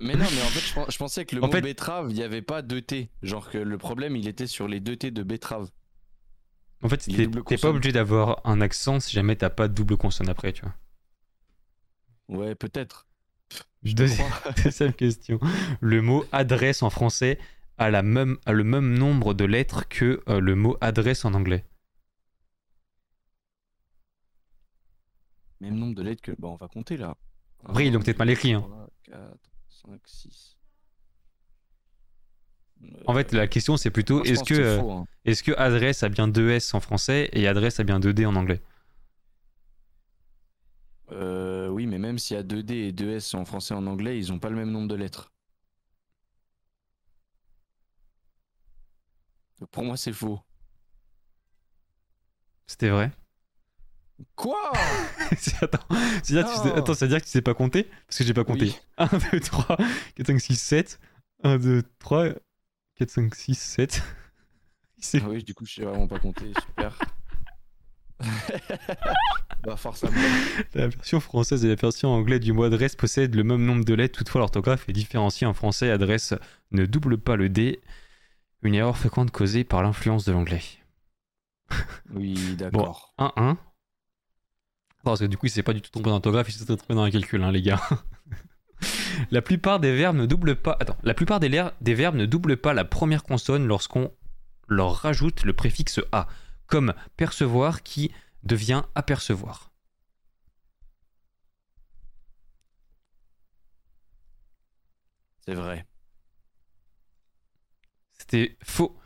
Mais 0.00 0.14
non, 0.14 0.24
mais 0.34 0.40
en 0.42 0.46
fait, 0.48 0.60
je, 0.60 0.72
pen- 0.74 0.86
je 0.88 0.96
pensais 0.96 1.26
que 1.26 1.36
le 1.36 1.42
En 1.44 1.46
mot 1.46 1.52
fait- 1.52 1.60
betterave, 1.60 2.06
il 2.10 2.14
n'y 2.14 2.22
avait 2.22 2.40
pas 2.40 2.62
deux 2.62 2.80
T. 2.80 3.10
Genre 3.22 3.50
que 3.50 3.58
le 3.58 3.76
problème, 3.76 4.16
il 4.16 4.26
était 4.26 4.46
sur 4.46 4.66
les 4.66 4.80
deux 4.80 4.96
T 4.96 5.10
de 5.10 5.22
betterave. 5.22 5.68
En 6.82 6.88
fait, 6.88 7.06
Les 7.08 7.30
t'es 7.30 7.58
pas 7.58 7.68
obligé 7.68 7.92
d'avoir 7.92 8.40
un 8.46 8.62
accent 8.62 9.00
si 9.00 9.12
jamais 9.12 9.36
t'as 9.36 9.50
pas 9.50 9.68
de 9.68 9.74
double 9.74 9.98
consonne 9.98 10.30
après, 10.30 10.54
tu 10.54 10.62
vois. 10.62 10.74
Ouais, 12.28 12.54
peut-être. 12.54 13.06
Deuxième, 13.82 14.30
deuxième 14.64 14.94
question. 14.94 15.38
Le 15.82 16.00
mot 16.00 16.24
adresse 16.32 16.82
en 16.82 16.88
français 16.88 17.38
a, 17.80 17.90
la 17.90 18.02
même, 18.02 18.36
a 18.44 18.52
le 18.52 18.62
même 18.62 18.96
nombre 18.96 19.34
de 19.34 19.44
lettres 19.44 19.88
que 19.88 20.22
euh, 20.28 20.38
le 20.38 20.54
mot 20.54 20.76
adresse 20.80 21.24
en 21.24 21.32
anglais. 21.34 21.64
Même 25.60 25.76
nombre 25.76 25.94
de 25.94 26.02
lettres 26.02 26.22
que. 26.22 26.32
Bon, 26.38 26.52
on 26.52 26.56
va 26.56 26.68
compter 26.68 26.96
là. 26.96 27.16
Après, 27.64 27.86
ils 27.86 27.92
l'ont 27.92 28.00
peut-être 28.00 28.18
mal 28.18 28.30
écrit, 28.30 28.52
hein. 28.52 28.66
4, 29.04 29.18
5, 29.68 30.00
6. 30.04 30.56
En 33.06 33.14
fait, 33.14 33.32
la 33.32 33.46
question 33.46 33.76
c'est 33.76 33.90
plutôt 33.90 34.24
est-ce 34.24 34.42
que, 34.42 34.54
euh, 34.54 34.80
hein. 34.80 35.04
est-ce 35.26 35.42
que 35.42 35.52
adresse 35.52 36.02
a 36.02 36.08
bien 36.08 36.28
deux 36.28 36.50
S 36.50 36.72
en 36.72 36.80
français 36.80 37.28
et 37.32 37.46
adresse 37.46 37.78
a 37.78 37.84
bien 37.84 38.00
deux 38.00 38.14
D 38.14 38.24
en 38.24 38.36
anglais? 38.36 38.62
Euh, 41.12 41.68
oui, 41.68 41.86
mais 41.86 41.98
même 41.98 42.18
s'il 42.18 42.36
y 42.36 42.40
a 42.40 42.42
2D 42.42 42.72
et 42.72 42.92
2S 42.92 43.34
en 43.36 43.44
français 43.44 43.74
et 43.74 43.76
en 43.76 43.86
anglais, 43.86 44.16
ils 44.16 44.32
ont 44.32 44.38
pas 44.38 44.48
le 44.48 44.56
même 44.56 44.70
nombre 44.70 44.88
de 44.88 44.94
lettres. 44.94 45.29
Pour 49.70 49.84
moi, 49.84 49.96
c'est 49.96 50.12
faux. 50.12 50.40
C'était 52.66 52.88
vrai? 52.90 53.10
Quoi? 54.36 54.72
Attends, 55.62 55.78
c'est-à-dire 56.22 56.44
que 56.44 56.54
tu 56.54 56.62
sais- 56.96 57.20
que 57.20 57.24
tu 57.24 57.30
sais 57.30 57.42
pas 57.42 57.54
compter? 57.54 57.84
Parce 58.06 58.18
que 58.18 58.24
j'ai 58.24 58.34
pas 58.34 58.44
compté. 58.44 58.66
Oui. 58.66 58.76
1, 58.98 59.06
2, 59.32 59.40
3, 59.40 59.76
4, 60.16 60.26
5, 60.26 60.40
6, 60.40 60.56
7. 60.56 61.00
1, 61.42 61.58
2, 61.58 61.82
3, 61.98 62.28
4, 62.96 63.10
5, 63.10 63.34
6, 63.34 63.54
7. 63.58 64.02
C'est 64.98 65.22
Ah 65.22 65.28
oui, 65.28 65.42
du 65.42 65.54
coup, 65.54 65.64
je 65.64 65.74
sais 65.74 65.82
vraiment 65.82 66.06
pas 66.06 66.18
compter. 66.18 66.52
Super. 66.66 66.98
bah, 69.64 69.76
moi. 69.76 70.10
La 70.74 70.88
version 70.88 71.20
française 71.20 71.64
et 71.64 71.68
la 71.68 71.74
version 71.74 72.10
anglaise 72.10 72.40
du 72.40 72.52
mot 72.52 72.64
adresse 72.64 72.94
possèdent 72.94 73.34
le 73.34 73.44
même 73.44 73.64
nombre 73.64 73.84
de 73.84 73.94
lettres, 73.94 74.18
toutefois 74.18 74.40
l'orthographe 74.40 74.86
est 74.88 74.92
différenciée. 74.92 75.46
En 75.46 75.54
français, 75.54 75.90
adresse 75.90 76.34
ne 76.72 76.84
double 76.84 77.16
pas 77.16 77.36
le 77.36 77.48
D, 77.48 77.80
une 78.62 78.74
erreur 78.74 78.96
fréquente 78.96 79.30
causée 79.30 79.64
par 79.64 79.82
l'influence 79.82 80.24
de 80.24 80.32
l'anglais. 80.32 80.62
Oui, 82.12 82.54
d'accord. 82.58 83.14
1-1. 83.18 83.56
Parce 85.02 85.20
que 85.20 85.24
du 85.24 85.36
coup, 85.36 85.46
il 85.46 85.50
s'est 85.50 85.62
pas 85.62 85.72
du 85.72 85.80
tout 85.80 85.90
trompé 85.90 86.06
dans 86.06 86.16
l'orthographe, 86.16 86.48
il 86.48 86.52
s'est 86.52 86.64
trompé 86.64 86.94
dans 86.94 87.04
le 87.04 87.10
calcul, 87.10 87.42
hein, 87.42 87.52
les 87.52 87.62
gars. 87.62 87.80
la 89.30 89.40
plupart 89.40 89.80
des 89.80 89.94
verbes 89.96 90.16
ne 90.16 90.26
doublent 90.26 90.56
pas. 90.56 90.76
Attends, 90.78 90.96
la 91.02 91.14
plupart 91.14 91.40
des, 91.40 91.48
des 91.80 91.94
verbes 91.94 92.16
ne 92.16 92.26
doublent 92.26 92.58
pas 92.58 92.74
la 92.74 92.84
première 92.84 93.22
consonne 93.22 93.66
lorsqu'on 93.66 94.12
leur 94.68 94.94
rajoute 94.94 95.44
le 95.44 95.52
préfixe 95.52 96.00
a, 96.12 96.28
comme 96.66 96.94
percevoir 97.16 97.82
qui 97.82 98.12
devient 98.42 98.82
apercevoir. 98.94 99.70
C'est 105.44 105.54
vrai. 105.54 105.86
C'était 108.30 108.56
faux. 108.62 108.96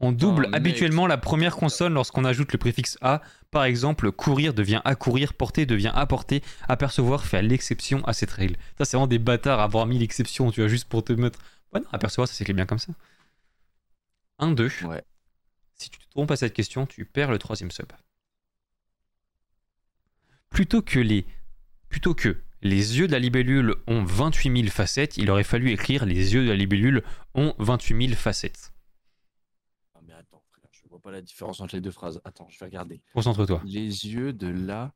On 0.00 0.10
double 0.10 0.48
habituellement 0.52 1.06
la 1.06 1.16
première 1.16 1.54
consonne 1.54 1.94
lorsqu'on 1.94 2.24
ajoute 2.24 2.52
le 2.52 2.58
préfixe 2.58 2.98
a. 3.00 3.22
Par 3.52 3.62
exemple, 3.64 4.10
courir 4.10 4.52
devient 4.52 4.80
accourir, 4.84 5.34
porter 5.34 5.64
devient 5.64 5.92
apporter, 5.94 6.42
apercevoir 6.68 7.24
fait 7.24 7.40
l'exception 7.40 8.04
à 8.04 8.12
cette 8.12 8.32
règle. 8.32 8.56
Ça, 8.76 8.84
c'est 8.84 8.96
vraiment 8.96 9.06
des 9.06 9.20
bâtards 9.20 9.60
à 9.60 9.64
avoir 9.64 9.86
mis 9.86 9.98
l'exception, 9.98 10.50
tu 10.50 10.60
vois, 10.60 10.68
juste 10.68 10.88
pour 10.88 11.04
te 11.04 11.12
mettre. 11.12 11.38
Ouais, 11.72 11.80
non, 11.80 11.86
apercevoir, 11.92 12.26
ça 12.26 12.34
s'écrit 12.34 12.52
bien 12.52 12.66
comme 12.66 12.80
ça. 12.80 12.92
1-2. 14.40 14.86
Ouais. 14.86 15.04
Si 15.76 15.88
tu 15.88 16.00
te 16.00 16.10
trompes 16.10 16.32
à 16.32 16.36
cette 16.36 16.52
question, 16.52 16.86
tu 16.86 17.04
perds 17.04 17.30
le 17.30 17.38
troisième 17.38 17.70
sub. 17.70 17.86
Plutôt 20.50 20.82
que 20.82 20.98
les. 20.98 21.24
Plutôt 21.88 22.14
que 22.14 22.42
les 22.64 22.98
yeux 22.98 23.06
de 23.06 23.12
la 23.12 23.18
libellule 23.18 23.76
ont 23.86 24.02
28 24.02 24.62
000 24.62 24.68
facettes, 24.72 25.18
il 25.18 25.30
aurait 25.30 25.44
fallu 25.44 25.70
écrire 25.70 26.06
les 26.06 26.34
yeux 26.34 26.44
de 26.44 26.48
la 26.48 26.56
libellule 26.56 27.04
ont 27.34 27.54
28 27.58 28.06
000 28.08 28.18
facettes. 28.18 28.72
Ah, 29.94 30.00
mais 30.02 30.14
attends, 30.14 30.42
frère, 30.50 30.64
je 30.72 30.88
vois 30.88 30.98
pas 30.98 31.12
la 31.12 31.20
différence 31.20 31.60
entre 31.60 31.76
les 31.76 31.82
deux 31.82 31.90
phrases. 31.90 32.22
Attends, 32.24 32.48
je 32.48 32.58
vais 32.58 32.64
regarder. 32.64 33.02
Concentre-toi. 33.12 33.60
Les 33.66 34.06
yeux 34.06 34.32
de 34.32 34.48
la 34.48 34.94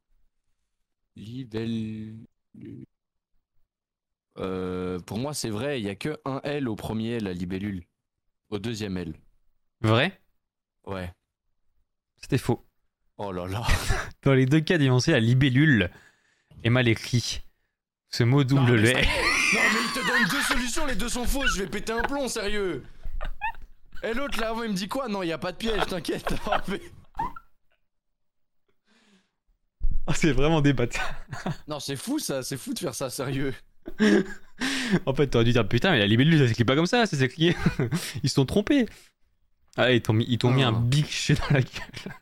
libellule. 1.15 2.27
Euh, 4.39 4.99
pour 5.01 5.19
moi, 5.19 5.35
c'est 5.35 5.51
vrai, 5.51 5.79
il 5.79 5.85
y 5.85 5.91
a 5.91 5.95
que 5.95 6.19
un 6.25 6.41
L 6.45 6.69
au 6.69 6.77
premier 6.77 7.17
L, 7.17 7.25
la 7.25 7.35
libellule. 7.35 7.85
Au 8.49 8.59
deuxième 8.59 8.97
L. 8.97 9.15
Vrai? 9.83 10.19
Ouais. 10.87 11.13
C'était 12.17 12.39
faux. 12.39 12.67
Oh 13.19 13.31
là 13.31 13.47
là. 13.47 13.67
Dans 14.23 14.33
les 14.33 14.47
deux 14.47 14.61
cas 14.61 14.79
d'énoncer, 14.79 15.13
la 15.13 15.21
libellule 15.21 15.91
est 16.65 16.71
mal 16.71 16.89
écrit. 16.89 17.43
Ce 18.11 18.23
mot 18.25 18.45
double 18.45 18.63
Non, 18.63 18.73
le. 18.77 18.93
Non, 19.55 19.61
mais 19.73 19.81
il 19.83 19.93
te 19.93 20.07
donne 20.07 20.29
deux 20.31 20.43
solutions, 20.43 20.87
les 20.87 20.95
deux 20.95 21.09
sont 21.09 21.25
fausses. 21.25 21.55
Je 21.57 21.63
vais 21.63 21.69
péter 21.69 21.93
un 21.93 22.03
plomb, 22.03 22.29
sérieux. 22.29 22.83
Et 24.03 24.13
l'autre 24.13 24.39
là, 24.41 24.51
avant, 24.51 24.63
il 24.63 24.71
me 24.71 24.75
dit 24.75 24.89
quoi? 24.89 25.09
Non, 25.09 25.23
il 25.23 25.29
y 25.29 25.33
a 25.33 25.39
pas 25.39 25.53
de 25.53 25.57
piège, 25.57 25.87
t'inquiète. 25.87 26.35
Oh, 26.47 26.51
mais- 26.69 26.81
Oh, 30.07 30.13
c'est 30.15 30.33
vraiment 30.33 30.61
des 30.61 30.73
bâtards. 30.73 31.15
Non, 31.69 31.81
c'est 31.81 31.97
fou 31.97 32.19
ça, 32.19 32.43
c'est 32.43 32.57
fou 32.57 32.73
de 32.73 32.79
faire 32.79 32.95
ça, 32.95 33.11
sérieux. 33.11 33.55
En 35.07 35.15
fait, 35.15 35.27
t'aurais 35.29 35.45
dû 35.45 35.53
dire 35.53 35.67
putain, 35.69 35.91
mais 35.93 35.99
la 35.99 36.07
libellule, 36.07 36.39
ça 36.39 36.49
s'écrit 36.49 36.65
pas 36.65 36.75
comme 36.77 36.87
ça, 36.87 37.05
ça 37.07 37.17
s'écrit. 37.17 37.55
ils 38.23 38.29
se 38.29 38.35
sont 38.35 38.47
trompés. 38.47 38.87
Ah, 39.77 39.93
ils 39.93 40.01
t'ont 40.03 40.13
mis, 40.15 40.25
ils 40.29 40.39
t'ont 40.39 40.51
mis 40.51 40.63
un 40.63 40.73
Oh. 40.75 40.79
biche 40.81 41.31
dans 41.33 41.55
la 41.55 41.61
gueule. 41.61 42.15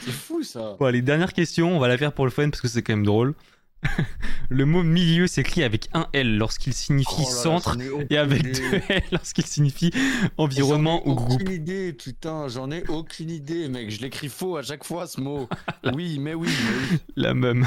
C'est 0.00 0.10
fou 0.12 0.42
ça. 0.42 0.76
Bon, 0.78 0.88
les 0.92 1.00
dernières 1.02 1.32
questions, 1.32 1.76
on 1.76 1.78
va 1.80 1.88
la 1.88 1.96
faire 1.96 2.12
pour 2.12 2.24
le 2.24 2.30
fun 2.30 2.50
parce 2.50 2.60
que 2.60 2.68
c'est 2.68 2.82
quand 2.82 2.92
même 2.92 3.06
drôle. 3.06 3.34
le 4.50 4.64
mot 4.64 4.82
milieu 4.82 5.26
s'écrit 5.26 5.62
avec 5.62 5.88
un 5.94 6.08
L 6.12 6.36
lorsqu'il 6.36 6.74
signifie 6.74 7.10
Oh 7.18 7.22
là 7.22 7.42
centre 7.42 7.74
j'en 7.78 8.00
ai 8.00 8.06
et 8.10 8.18
avec 8.18 8.40
idée. 8.40 8.52
deux 8.52 8.80
L 8.88 9.02
lorsqu'il 9.12 9.46
signifie 9.46 9.92
environnement 10.36 11.00
J'en 11.04 11.10
ai 11.10 11.12
ou 11.12 11.14
groupe. 11.14 11.40
Aucune 11.42 11.52
idée, 11.52 11.92
putain, 11.92 12.48
j'en 12.48 12.70
ai 12.70 12.82
aucune 12.88 13.30
idée, 13.30 13.68
mec. 13.68 13.90
Je 13.90 14.00
l'écris 14.00 14.28
faux 14.28 14.56
à 14.56 14.62
chaque 14.62 14.84
fois 14.84 15.06
ce 15.06 15.20
mot. 15.20 15.48
oui, 15.94 16.18
mais 16.18 16.34
oui, 16.34 16.48
mais 16.48 16.76
oui. 16.92 16.98
La 17.16 17.34
même. 17.34 17.66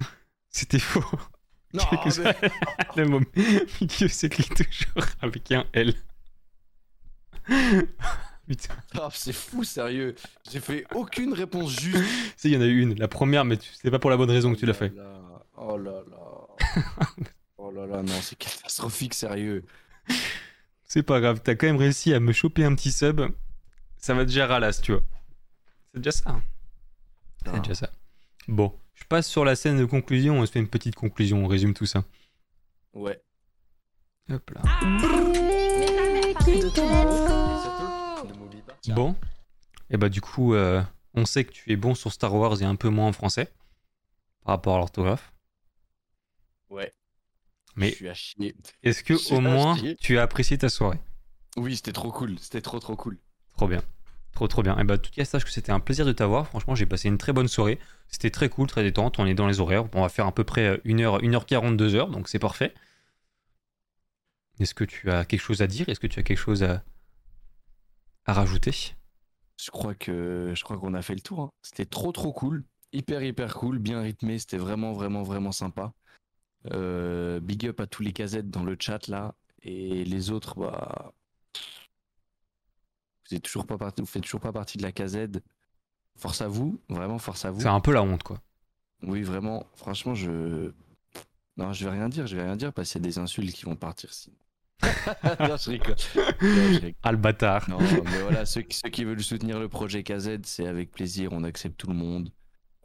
C'était 0.50 0.78
faux. 0.78 1.04
Non, 1.72 1.82
Quelques- 1.90 2.18
mais- 2.18 2.50
Le 2.96 3.08
mot 3.08 3.20
milieu 3.34 4.08
s'écrit 4.08 4.48
toujours 4.48 5.06
avec 5.22 5.52
un 5.52 5.64
L. 5.72 5.94
Putain. 8.48 8.74
Ah, 8.94 9.08
c'est 9.12 9.32
fou, 9.32 9.64
sérieux. 9.64 10.14
J'ai 10.50 10.60
fait 10.60 10.84
aucune 10.94 11.32
réponse 11.32 11.78
juste. 11.80 11.96
Tu 11.98 12.04
sais, 12.36 12.48
il 12.48 12.54
y 12.54 12.56
en 12.56 12.60
a 12.60 12.66
eu 12.66 12.80
une, 12.80 12.94
la 12.94 13.08
première, 13.08 13.44
mais 13.44 13.58
c'est 13.82 13.90
pas 13.90 13.98
pour 13.98 14.10
la 14.10 14.16
bonne 14.16 14.30
raison 14.30 14.52
que 14.54 14.58
tu 14.58 14.66
l'as 14.66 14.74
fait. 14.74 14.92
Oh 15.56 15.76
là 15.78 16.02
là. 16.10 16.46
Oh 17.58 17.70
là 17.70 17.86
là, 17.86 18.02
non, 18.02 18.20
c'est 18.20 18.36
catastrophique, 18.36 19.14
sérieux. 19.14 19.64
C'est 20.84 21.02
pas 21.02 21.20
grave, 21.20 21.40
t'as 21.42 21.54
quand 21.54 21.66
même 21.66 21.78
réussi 21.78 22.12
à 22.12 22.20
me 22.20 22.32
choper 22.32 22.64
un 22.64 22.74
petit 22.74 22.92
sub. 22.92 23.22
Ça 23.96 24.12
va 24.12 24.26
déjà 24.26 24.46
ralasse, 24.46 24.82
tu 24.82 24.92
vois. 24.92 25.00
C'est 25.94 26.00
déjà 26.00 26.10
ça. 26.12 26.30
hein. 26.30 26.42
C'est 27.44 27.52
Ah. 27.54 27.58
déjà 27.60 27.74
ça. 27.74 27.90
Bon, 28.46 28.78
je 28.94 29.04
passe 29.04 29.26
sur 29.26 29.44
la 29.46 29.56
scène 29.56 29.78
de 29.78 29.86
conclusion, 29.86 30.38
on 30.38 30.44
se 30.46 30.52
fait 30.52 30.58
une 30.60 30.68
petite 30.68 30.94
conclusion, 30.96 31.44
on 31.44 31.48
résume 31.48 31.72
tout 31.72 31.86
ça. 31.86 32.04
Ouais. 32.92 33.20
Hop 34.30 34.50
là. 34.50 34.60
Bon, 38.94 39.16
et 39.90 39.96
bah 39.96 40.08
du 40.08 40.20
coup, 40.20 40.54
euh, 40.54 40.82
on 41.14 41.24
sait 41.26 41.44
que 41.44 41.50
tu 41.52 41.72
es 41.72 41.76
bon 41.76 41.94
sur 41.94 42.12
Star 42.12 42.34
Wars 42.34 42.60
et 42.62 42.64
un 42.64 42.76
peu 42.76 42.88
moins 42.88 43.08
en 43.08 43.12
français, 43.12 43.52
par 44.44 44.54
rapport 44.54 44.74
à 44.76 44.78
l'orthographe. 44.78 45.32
Ouais. 46.70 46.92
Mais- 47.76 47.90
Je 47.90 47.94
suis 47.94 48.08
à 48.08 48.14
chier. 48.14 48.54
Est-ce 48.82 49.02
que 49.02 49.14
au 49.34 49.40
moins 49.40 49.76
tu 50.00 50.18
as 50.18 50.22
apprécié 50.22 50.58
ta 50.58 50.68
soirée? 50.68 50.98
Oui, 51.56 51.76
c'était 51.76 51.92
trop 51.92 52.10
cool. 52.12 52.38
C'était 52.38 52.60
trop 52.62 52.78
trop 52.80 52.96
cool. 52.96 53.18
Trop 53.56 53.68
bien. 53.68 53.82
Trop 54.32 54.48
trop 54.48 54.62
bien. 54.62 54.76
Et 54.78 54.84
bah, 54.84 54.94
en 54.94 54.98
tout 54.98 55.10
cas, 55.10 55.24
sache 55.24 55.44
que 55.44 55.50
c'était 55.50 55.72
un 55.72 55.80
plaisir 55.80 56.04
de 56.04 56.12
t'avoir. 56.12 56.46
Franchement, 56.48 56.74
j'ai 56.74 56.84
passé 56.84 57.08
une 57.08 57.16
très 57.16 57.32
bonne 57.32 57.48
soirée. 57.48 57.78
C'était 58.08 58.30
très 58.30 58.50
cool, 58.50 58.66
très 58.66 58.82
détente. 58.82 59.18
On 59.18 59.26
est 59.26 59.34
dans 59.34 59.46
les 59.46 59.60
horaires. 59.60 59.86
On 59.94 60.02
va 60.02 60.08
faire 60.10 60.26
à 60.26 60.32
peu 60.32 60.44
près 60.44 60.76
1h, 60.84 61.22
1h40, 61.22 61.76
2h, 61.76 62.10
donc 62.10 62.28
c'est 62.28 62.38
parfait. 62.38 62.74
Est-ce 64.58 64.74
que 64.74 64.84
tu 64.84 65.10
as 65.10 65.24
quelque 65.24 65.40
chose 65.40 65.62
à 65.62 65.66
dire? 65.66 65.88
Est-ce 65.88 66.00
que 66.00 66.06
tu 66.06 66.18
as 66.20 66.22
quelque 66.22 66.38
chose 66.38 66.62
à, 66.62 66.82
à 68.26 68.32
rajouter? 68.34 68.94
Je 69.58 69.70
crois 69.70 69.94
que 69.94 70.52
je 70.54 70.62
crois 70.64 70.78
qu'on 70.78 70.94
a 70.94 71.02
fait 71.02 71.14
le 71.14 71.20
tour. 71.20 71.40
hein. 71.40 71.50
C'était 71.62 71.86
trop 71.86 72.12
trop 72.12 72.32
cool, 72.32 72.64
hyper 72.92 73.22
hyper 73.22 73.54
cool, 73.54 73.78
bien 73.78 74.00
rythmé. 74.02 74.38
C'était 74.38 74.58
vraiment 74.58 74.92
vraiment 74.92 75.22
vraiment 75.22 75.52
sympa. 75.52 75.92
Euh, 76.72 77.40
big 77.40 77.66
up 77.66 77.80
à 77.80 77.86
tous 77.86 78.02
les 78.02 78.12
casettes 78.12 78.50
dans 78.50 78.64
le 78.64 78.76
chat 78.78 79.06
là 79.08 79.34
et 79.62 80.04
les 80.04 80.30
autres 80.30 80.58
bah 80.58 81.12
vous 83.28 83.36
êtes 83.36 83.42
toujours 83.42 83.66
pas 83.66 83.76
parti, 83.78 84.00
vous 84.02 84.06
faites 84.06 84.22
toujours 84.22 84.40
pas 84.40 84.52
partie 84.52 84.78
de 84.78 84.82
la 84.82 84.92
casette. 84.92 85.42
Force 86.16 86.40
à 86.40 86.48
vous, 86.48 86.80
vraiment 86.88 87.18
force 87.18 87.44
à 87.44 87.50
vous. 87.50 87.60
C'est 87.60 87.66
un 87.66 87.80
peu 87.80 87.92
la 87.92 88.02
honte, 88.02 88.22
quoi. 88.22 88.40
Oui 89.02 89.22
vraiment, 89.22 89.66
franchement 89.74 90.14
je 90.14 90.72
non 91.58 91.72
je 91.72 91.84
vais 91.84 91.90
rien 91.90 92.08
dire, 92.08 92.26
je 92.26 92.36
vais 92.36 92.42
rien 92.44 92.56
dire 92.56 92.72
parce 92.72 92.90
qu'il 92.92 93.00
y 93.00 93.04
a 93.04 93.08
des 93.08 93.18
insultes 93.18 93.52
qui 93.54 93.64
vont 93.64 93.76
partir 93.76 94.12
sinon. 94.12 94.36
non, 95.40 95.56
je 95.56 95.70
rigole. 95.70 95.96
Non, 96.16 96.24
je 96.42 96.74
rigole. 96.74 96.94
Ah, 97.02 97.12
le 97.12 97.18
bâtard. 97.18 97.68
Non, 97.70 97.78
mais 97.80 98.20
voilà, 98.22 98.44
ceux, 98.44 98.60
qui- 98.62 98.76
ceux 98.76 98.90
qui 98.90 99.04
veulent 99.04 99.22
soutenir 99.22 99.58
le 99.58 99.68
projet 99.68 100.02
KZ, 100.02 100.40
c'est 100.44 100.66
avec 100.66 100.90
plaisir, 100.92 101.32
on 101.32 101.44
accepte 101.44 101.78
tout 101.78 101.88
le 101.88 101.94
monde. 101.94 102.30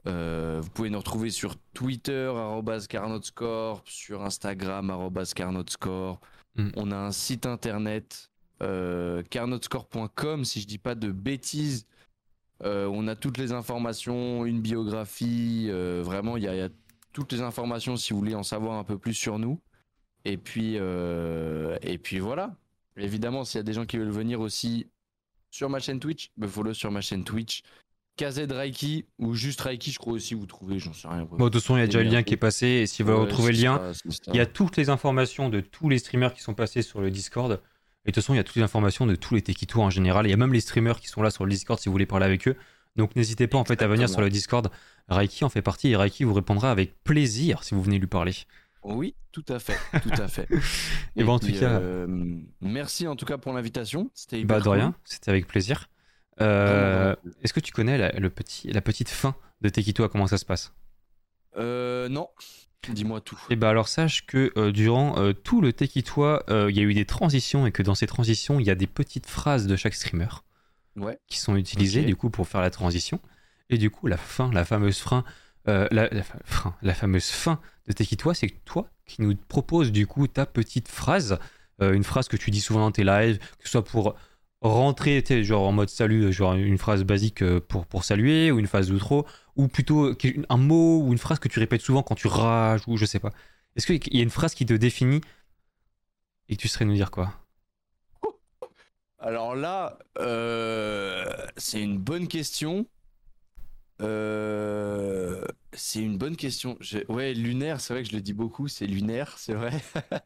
Euh, 0.07 0.59
vous 0.61 0.69
pouvez 0.69 0.89
nous 0.89 0.97
retrouver 0.97 1.29
sur 1.29 1.55
Twitter, 1.73 2.31
carnotscorp, 2.89 3.83
sur 3.85 4.23
Instagram, 4.23 4.91
carnotscorp. 5.35 6.19
Mm. 6.55 6.69
On 6.75 6.91
a 6.91 6.97
un 6.97 7.11
site 7.11 7.45
internet, 7.45 8.31
euh, 8.61 9.23
carnotscorp.com, 9.29 10.45
si 10.45 10.61
je 10.61 10.67
dis 10.67 10.77
pas 10.77 10.95
de 10.95 11.11
bêtises. 11.11 11.87
Euh, 12.63 12.87
on 12.91 13.07
a 13.07 13.15
toutes 13.15 13.37
les 13.37 13.53
informations, 13.53 14.45
une 14.45 14.61
biographie, 14.61 15.67
euh, 15.69 16.01
vraiment, 16.03 16.37
il 16.37 16.43
y, 16.43 16.45
y 16.45 16.61
a 16.61 16.69
toutes 17.13 17.31
les 17.31 17.41
informations 17.41 17.97
si 17.97 18.13
vous 18.13 18.19
voulez 18.19 18.35
en 18.35 18.43
savoir 18.43 18.77
un 18.77 18.83
peu 18.83 18.97
plus 18.97 19.13
sur 19.13 19.39
nous. 19.39 19.59
Et 20.25 20.37
puis, 20.37 20.75
et 20.75 21.97
puis 21.97 22.19
voilà. 22.19 22.55
Évidemment, 22.95 23.43
s'il 23.43 23.57
y 23.57 23.61
a 23.61 23.63
des 23.63 23.73
gens 23.73 23.87
qui 23.87 23.97
veulent 23.97 24.09
venir 24.11 24.39
aussi 24.39 24.87
sur 25.49 25.69
ma 25.69 25.79
chaîne 25.79 25.99
Twitch, 25.99 26.31
me 26.37 26.47
follow 26.47 26.73
sur 26.73 26.91
ma 26.91 27.01
chaîne 27.01 27.23
Twitch. 27.23 27.63
KZ 28.21 28.51
Reiki 28.51 29.05
ou 29.19 29.33
juste 29.33 29.61
Reiki, 29.61 29.91
je 29.91 29.97
crois 29.99 30.13
aussi 30.13 30.33
vous 30.35 30.45
trouvez, 30.45 30.77
j'en 30.79 30.93
sais 30.93 31.07
rien. 31.07 31.25
Bon, 31.25 31.45
de 31.45 31.49
toute 31.49 31.61
façon, 31.61 31.75
il 31.77 31.79
y 31.79 31.83
a 31.83 31.85
déjà 31.87 32.03
le 32.03 32.09
lien 32.09 32.23
qui 32.23 32.33
est 32.33 32.37
passé. 32.37 32.67
Et 32.67 32.87
si 32.87 33.01
vous 33.01 33.11
voulez 33.11 33.21
retrouver 33.21 33.51
le 33.51 33.57
lien, 33.61 33.81
il 34.27 34.35
y 34.35 34.39
a 34.39 34.45
toutes 34.45 34.77
les 34.77 34.89
informations 34.89 35.49
de 35.49 35.59
tous 35.59 35.89
les 35.89 35.97
streamers 35.99 36.33
qui 36.33 36.41
sont 36.41 36.53
passés 36.53 36.81
sur 36.81 37.01
le 37.01 37.09
Discord. 37.09 37.53
Et 38.05 38.09
de 38.09 38.15
toute 38.15 38.15
façon, 38.23 38.33
il 38.33 38.37
y 38.37 38.39
a 38.39 38.43
toutes 38.43 38.55
les 38.55 38.63
informations 38.63 39.05
de 39.05 39.15
tous 39.15 39.35
les 39.35 39.41
Tekito 39.41 39.81
en 39.81 39.89
général. 39.89 40.25
Il 40.27 40.29
y 40.29 40.33
a 40.33 40.37
même 40.37 40.53
les 40.53 40.59
streamers 40.61 40.99
qui 40.99 41.07
sont 41.07 41.21
là 41.21 41.31
sur 41.31 41.45
le 41.45 41.51
Discord 41.51 41.79
si 41.79 41.89
vous 41.89 41.93
voulez 41.93 42.05
parler 42.05 42.25
avec 42.25 42.47
eux. 42.47 42.55
Donc 42.95 43.15
n'hésitez 43.15 43.47
pas 43.47 43.57
en 43.57 43.65
fait 43.65 43.81
à 43.81 43.87
venir 43.87 44.09
sur 44.09 44.21
le 44.21 44.29
Discord. 44.29 44.69
Raiki 45.07 45.43
en 45.43 45.49
fait 45.49 45.61
partie 45.61 45.89
et 45.89 45.95
Raiki 45.95 46.23
vous 46.23 46.33
répondra 46.33 46.71
avec 46.71 47.03
plaisir 47.03 47.63
si 47.63 47.73
vous 47.73 47.81
venez 47.81 47.99
lui 47.99 48.07
parler. 48.07 48.33
Oui, 48.83 49.13
tout 49.31 49.45
à 49.47 49.59
fait, 49.59 49.77
tout 50.01 50.09
à 50.21 50.27
fait. 50.27 50.47
Et 51.15 51.23
bon, 51.23 51.33
en 51.33 51.39
tout 51.39 51.51
cas- 51.53 51.79
euh, 51.79 52.07
merci 52.61 53.07
en 53.07 53.15
tout 53.15 53.25
cas 53.25 53.37
pour 53.37 53.53
l'invitation. 53.53 54.09
C'était 54.15 54.43
Bah 54.43 54.57
de 54.57 54.63
cool. 54.63 54.73
rien, 54.73 54.95
c'était 55.05 55.29
avec 55.29 55.47
plaisir. 55.47 55.87
Euh. 56.39 57.15
Est-ce 57.43 57.53
que 57.53 57.59
tu 57.59 57.71
connais 57.71 57.97
la, 57.97 58.11
le 58.13 58.29
petit, 58.29 58.71
la 58.71 58.81
petite 58.81 59.09
fin 59.09 59.35
de 59.61 59.69
Tekito, 59.69 60.07
comment 60.09 60.27
ça 60.27 60.37
se 60.37 60.45
passe? 60.45 60.73
Euh, 61.57 62.07
non, 62.09 62.29
dis-moi 62.89 63.21
tout. 63.21 63.39
Et 63.49 63.55
bah 63.55 63.69
alors 63.69 63.87
sache 63.89 64.25
que 64.25 64.51
euh, 64.57 64.71
durant 64.71 65.19
euh, 65.19 65.33
tout 65.33 65.61
le 65.61 65.73
Tekitois, 65.73 66.43
euh, 66.49 66.71
il 66.71 66.77
y 66.77 66.79
a 66.79 66.83
eu 66.83 66.93
des 66.93 67.05
transitions 67.05 67.67
et 67.67 67.71
que 67.71 67.83
dans 67.83 67.95
ces 67.95 68.07
transitions, 68.07 68.59
il 68.59 68.65
y 68.65 68.69
a 68.71 68.75
des 68.75 68.87
petites 68.87 69.27
phrases 69.27 69.67
de 69.67 69.75
chaque 69.75 69.93
streamer 69.93 70.29
Ouais. 70.97 71.19
qui 71.27 71.39
sont 71.39 71.55
utilisées 71.55 72.03
du 72.03 72.15
coup 72.15 72.29
pour 72.29 72.47
faire 72.47 72.61
la 72.61 72.69
transition. 72.69 73.19
Et 73.69 73.77
du 73.77 73.89
coup, 73.89 74.07
la 74.07 74.17
fin, 74.17 74.51
la 74.51 74.65
fameuse 74.65 74.97
fin, 74.99 75.23
la, 75.65 75.87
la 75.89 76.23
fa- 76.23 76.39
fin, 76.43 76.75
la 76.81 76.93
fameuse 76.93 77.27
fin 77.29 77.61
de 77.87 77.93
Tekitois, 77.93 78.33
c'est 78.33 78.49
toi 78.65 78.89
qui 79.05 79.21
nous 79.21 79.35
propose 79.35 79.91
du 79.91 80.05
coup 80.07 80.27
ta 80.27 80.45
petite 80.45 80.89
phrase, 80.89 81.37
une 81.79 82.03
phrase 82.03 82.27
que 82.27 82.35
tu 82.37 82.51
dis 82.51 82.59
souvent 82.61 82.81
dans 82.81 82.91
tes 82.91 83.03
lives, 83.05 83.37
que 83.37 83.63
ce 83.65 83.69
soit 83.71 83.83
pour 83.85 84.15
rentrer, 84.61 85.21
tu 85.23 85.29
sais, 85.33 85.43
genre 85.43 85.67
en 85.67 85.71
mode 85.71 85.89
salut, 85.89 86.31
genre 86.33 86.53
une 86.53 86.77
phrase 86.77 87.03
basique 87.03 87.41
euh, 87.43 87.59
pour, 87.59 87.85
pour 87.87 88.03
saluer, 88.03 88.51
ou 88.51 88.59
une 88.59 88.67
phrase 88.67 88.87
d'outro, 88.89 89.25
ou 89.55 89.67
plutôt 89.67 90.13
que- 90.15 90.27
un 90.49 90.57
mot 90.57 91.01
ou 91.03 91.11
une 91.11 91.17
phrase 91.17 91.39
que 91.39 91.47
tu 91.47 91.59
répètes 91.59 91.81
souvent 91.81 92.03
quand 92.03 92.15
tu 92.15 92.27
rages, 92.27 92.81
ou 92.87 92.97
je 92.97 93.05
sais 93.05 93.19
pas. 93.19 93.31
Est-ce 93.75 93.87
qu'il 93.91 94.15
y 94.15 94.19
a 94.19 94.23
une 94.23 94.29
phrase 94.29 94.53
qui 94.55 94.65
te 94.65 94.73
définit 94.73 95.21
et 96.49 96.55
que 96.55 96.61
tu 96.61 96.67
serais 96.67 96.85
nous 96.85 96.93
dire 96.93 97.09
quoi? 97.09 97.33
Alors 99.19 99.55
là, 99.55 99.97
euh, 100.19 101.23
c'est 101.57 101.81
une 101.81 101.97
bonne 101.97 102.27
question. 102.27 102.85
Euh, 104.01 105.45
c'est 105.73 106.01
une 106.01 106.17
bonne 106.17 106.35
question. 106.35 106.77
Ouais, 107.09 107.33
lunaire, 107.33 107.79
c'est 107.81 107.93
vrai 107.93 108.03
que 108.03 108.09
je 108.09 108.15
le 108.15 108.21
dis 108.21 108.33
beaucoup, 108.33 108.67
c'est 108.67 108.87
lunaire, 108.87 109.37
c'est 109.37 109.53
vrai. 109.53 109.71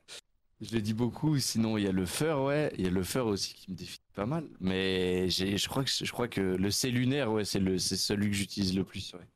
je 0.62 0.74
le 0.74 0.82
dis 0.82 0.94
beaucoup. 0.94 1.38
Sinon, 1.40 1.78
il 1.78 1.84
y 1.84 1.88
a 1.88 1.92
le 1.92 2.06
feur, 2.06 2.44
ouais, 2.44 2.72
il 2.78 2.84
y 2.86 2.88
a 2.88 2.92
le 2.92 3.04
feur 3.04 3.28
aussi 3.28 3.54
qui 3.54 3.72
me 3.72 3.76
définit 3.76 4.00
pas 4.14 4.26
mal. 4.26 4.48
Mais 4.60 5.30
j'ai, 5.30 5.58
je 5.58 5.68
crois 5.70 5.84
que 5.84 5.90
je 5.92 6.12
crois 6.12 6.28
que 6.28 6.42
le 6.42 6.72
c'est 6.72 6.92
lunaire, 6.92 7.32
ouais, 7.32 7.46
c'est 7.46 7.60
le, 7.60 7.78
c'est 7.78 7.98
celui 7.98 8.28
que 8.30 8.36
j'utilise 8.36 8.76
le 8.76 8.84
plus, 8.84 9.14
ouais. 9.14 9.28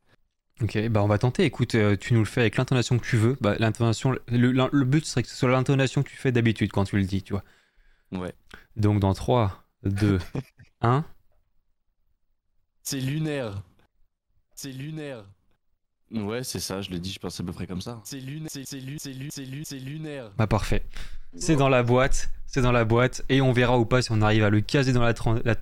Ok, 0.61 0.77
bah 0.89 1.01
on 1.03 1.07
va 1.07 1.17
tenter. 1.17 1.45
Écoute, 1.45 1.75
euh, 1.75 1.95
tu 1.95 2.13
nous 2.13 2.19
le 2.19 2.25
fais 2.25 2.41
avec 2.41 2.57
l'intonation 2.57 2.99
que 2.99 3.05
tu 3.05 3.15
veux. 3.15 3.37
Bah, 3.39 3.55
l'intonation, 3.59 4.11
le, 4.11 4.21
le- 4.27 4.69
le 4.71 4.85
but 4.85 5.05
serait 5.05 5.23
que 5.23 5.29
ce 5.29 5.35
soit 5.35 5.49
l'intonation 5.49 6.03
que 6.03 6.09
tu 6.09 6.17
fais 6.17 6.33
d'habitude 6.33 6.71
quand 6.71 6.83
tu 6.83 6.97
le 6.97 7.05
dis, 7.05 7.23
tu 7.23 7.31
vois. 7.33 7.43
Ouais. 8.11 8.33
Donc 8.75 8.99
dans 8.99 9.13
3, 9.13 9.63
2, 9.83 10.19
1. 10.81 11.05
C'est 12.83 12.99
lunaire. 12.99 13.63
C'est 14.55 14.71
lunaire. 14.71 15.25
Ouais, 16.11 16.44
c'est 16.44 16.60
ça, 16.60 16.81
je 16.81 16.90
le 16.90 16.99
dis, 16.99 17.11
je 17.14 17.19
pense 17.19 17.40
à 17.40 17.44
peu 17.44 17.52
près 17.52 17.68
comme 17.68 17.81
ça. 17.81 18.02
C'est 18.03 18.19
lunaire, 18.19 18.49
c'est 18.52 18.65
c'est 18.65 18.80
lu- 18.80 18.98
c'est 18.99 19.14
lu- 19.14 19.30
c'est 19.31 19.45
lu- 19.45 19.64
c'est 19.65 19.80
lunaire. 19.80 20.31
Bah 20.38 20.48
parfait. 20.48 20.84
C'est 21.38 21.56
dans 21.56 21.69
la 21.69 21.84
boîte, 21.84 22.30
c'est 22.48 22.61
dans 22.61 22.72
la 22.72 22.86
boîte, 22.86 23.23
et 23.30 23.41
on 23.41 23.52
verra 23.52 23.77
ou 23.77 23.86
pas 23.86 24.02
si 24.02 24.11
on 24.11 24.22
arrive 24.22 24.44
à 24.44 24.49
le 24.49 24.61
caser 24.61 24.94
dans 24.94 25.03
la, 25.03 25.14
tran- 25.14 25.40
la, 25.45 25.56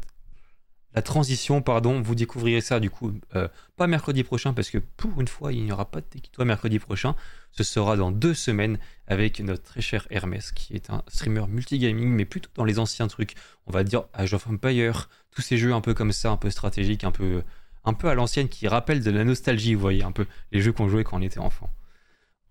la 0.95 1.01
transition, 1.01 1.61
pardon. 1.61 2.01
Vous 2.01 2.15
découvrirez 2.15 2.61
ça 2.61 2.79
du 2.79 2.89
coup, 2.89 3.11
euh, 3.35 3.49
pas 3.75 3.87
mercredi 3.87 4.23
prochain, 4.23 4.53
parce 4.53 4.69
que 4.69 4.77
pour 4.77 5.19
une 5.19 5.27
fois, 5.27 5.51
il 5.51 5.63
n'y 5.65 5.71
aura 5.73 5.91
pas 5.91 5.99
de 5.99 6.05
Tekito 6.05 6.45
mercredi 6.45 6.79
prochain. 6.79 7.15
Ce 7.51 7.63
sera 7.65 7.97
dans 7.97 8.11
deux 8.11 8.33
semaines 8.33 8.79
avec 9.07 9.41
notre 9.41 9.63
très 9.63 9.81
cher 9.81 10.07
Hermès, 10.09 10.53
qui 10.53 10.73
est 10.75 10.89
un 10.89 11.03
streamer 11.09 11.47
multigaming, 11.49 12.07
mais 12.09 12.23
plutôt 12.25 12.49
dans 12.55 12.63
les 12.63 12.79
anciens 12.79 13.07
trucs. 13.09 13.35
On 13.65 13.71
va 13.73 13.83
dire 13.83 14.03
Age 14.13 14.33
of 14.33 14.47
Empire, 14.47 15.09
tous 15.31 15.41
ces 15.41 15.57
jeux 15.57 15.73
un 15.73 15.81
peu 15.81 15.93
comme 15.93 16.13
ça, 16.13 16.31
un 16.31 16.37
peu 16.37 16.49
stratégiques, 16.49 17.03
un 17.03 17.11
peu, 17.11 17.43
un 17.87 17.93
peu 17.93 18.09
à 18.09 18.15
l'ancienne, 18.15 18.49
qui 18.49 18.67
rappellent 18.67 19.03
de 19.03 19.11
la 19.11 19.23
nostalgie, 19.23 19.73
vous 19.73 19.81
voyez, 19.81 20.03
un 20.03 20.11
peu 20.11 20.27
les 20.51 20.61
jeux 20.61 20.73
qu'on 20.73 20.89
jouait 20.89 21.03
quand 21.03 21.17
on 21.17 21.21
était 21.21 21.39
enfant. 21.39 21.69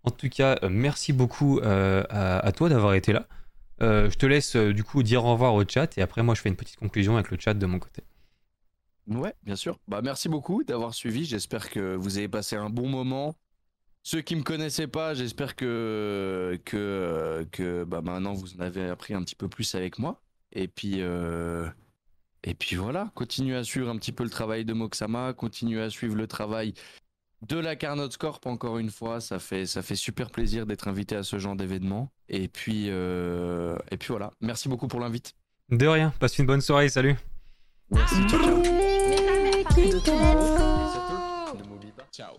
En 0.03 0.11
tout 0.11 0.29
cas, 0.29 0.57
euh, 0.63 0.69
merci 0.71 1.13
beaucoup 1.13 1.59
euh, 1.59 2.05
à, 2.09 2.53
toi 2.53 2.69
d'avoir 2.69 2.95
été 2.95 3.13
là. 3.13 3.27
Euh, 3.83 4.09
je 4.09 4.17
te 4.17 4.25
laisse 4.25 4.57
du 4.57 4.83
coup 4.83 5.03
dire 5.03 5.25
au 5.25 5.33
revoir 5.33 5.53
au 5.55 5.63
chat 5.69 5.99
et 5.99 6.01
après 6.01 6.23
moi 6.23 6.35
je 6.35 6.41
fais 6.41 6.49
une 6.49 6.57
petite 6.57 6.79
conclusion 6.79 7.17
avec 7.17 7.31
le 7.31 7.37
chat 7.39 7.53
de 7.53 7.67
mon 7.67 7.79
côté. 7.79 8.03
Ouais, 9.07 9.35
bien 9.43 9.57
sûr. 9.57 9.79
Bah, 9.87 10.01
merci 10.03 10.31
beaucoup 10.31 10.65
d'avoir 10.65 10.95
suivi. 10.95 11.27
J'espère 11.27 11.69
que 11.69 11.95
vous 11.95 12.17
avez 12.17 12.29
passé 12.29 12.57
un 12.57 12.71
bon 12.71 12.89
moment. 12.89 13.35
Ceux 14.03 14.23
qui 14.23 14.37
me 14.37 14.43
connaissaient 14.43 14.87
pas, 14.87 15.13
j'espère 15.13 15.57
que 15.57 16.59
que 16.65 17.47
que 17.53 17.85
bah 17.85 18.01
maintenant 18.01 18.33
vous 18.33 18.55
en 18.57 18.61
avez 18.61 18.89
appris 18.89 19.13
un 19.13 19.23
petit 19.23 19.35
peu 19.35 19.49
plus 19.49 19.75
avec 19.75 19.99
moi. 19.99 20.23
Et 20.53 20.69
puis 20.69 21.03
et 22.47 22.55
puis 22.55 22.77
voilà, 22.77 23.11
continuez 23.15 23.57
à 23.57 23.65
suivre 23.65 23.91
un 23.91 23.97
petit 23.97 24.13
peu 24.13 24.23
le 24.23 24.31
travail 24.31 24.65
de 24.65 24.73
Moxama, 24.73 25.33
continuez 25.33 25.83
à 25.83 25.91
suivre 25.91 26.15
le 26.15 26.29
travail 26.29 26.75
de 27.43 27.59
la 27.59 27.75
Carnot 27.75 28.09
Corp 28.19 28.47
encore 28.47 28.79
une 28.79 28.91
fois. 28.91 29.21
Ça 29.21 29.41
fait 29.41 29.67
ça 29.67 29.83
fait 29.83 29.97
super 29.97 30.31
plaisir 30.31 30.65
d'être 30.65 30.87
invité 30.87 31.17
à 31.17 31.25
ce 31.25 31.41
genre 31.41 31.57
d'événement. 31.57 32.13
Et 32.29 32.47
puis 32.47 32.87
euh, 32.89 33.77
et 33.91 33.97
puis 33.97 34.09
voilà. 34.11 34.31
Merci 34.41 34.69
beaucoup 34.69 34.87
pour 34.87 35.01
l'invite. 35.01 35.35
De 35.71 35.89
rien, 35.89 36.13
passe 36.21 36.39
une 36.39 36.47
bonne 36.47 36.61
soirée, 36.61 36.89
salut 36.89 37.17
Merci. 37.91 38.15
Ciao, 38.29 38.41
ciao. 38.41 38.63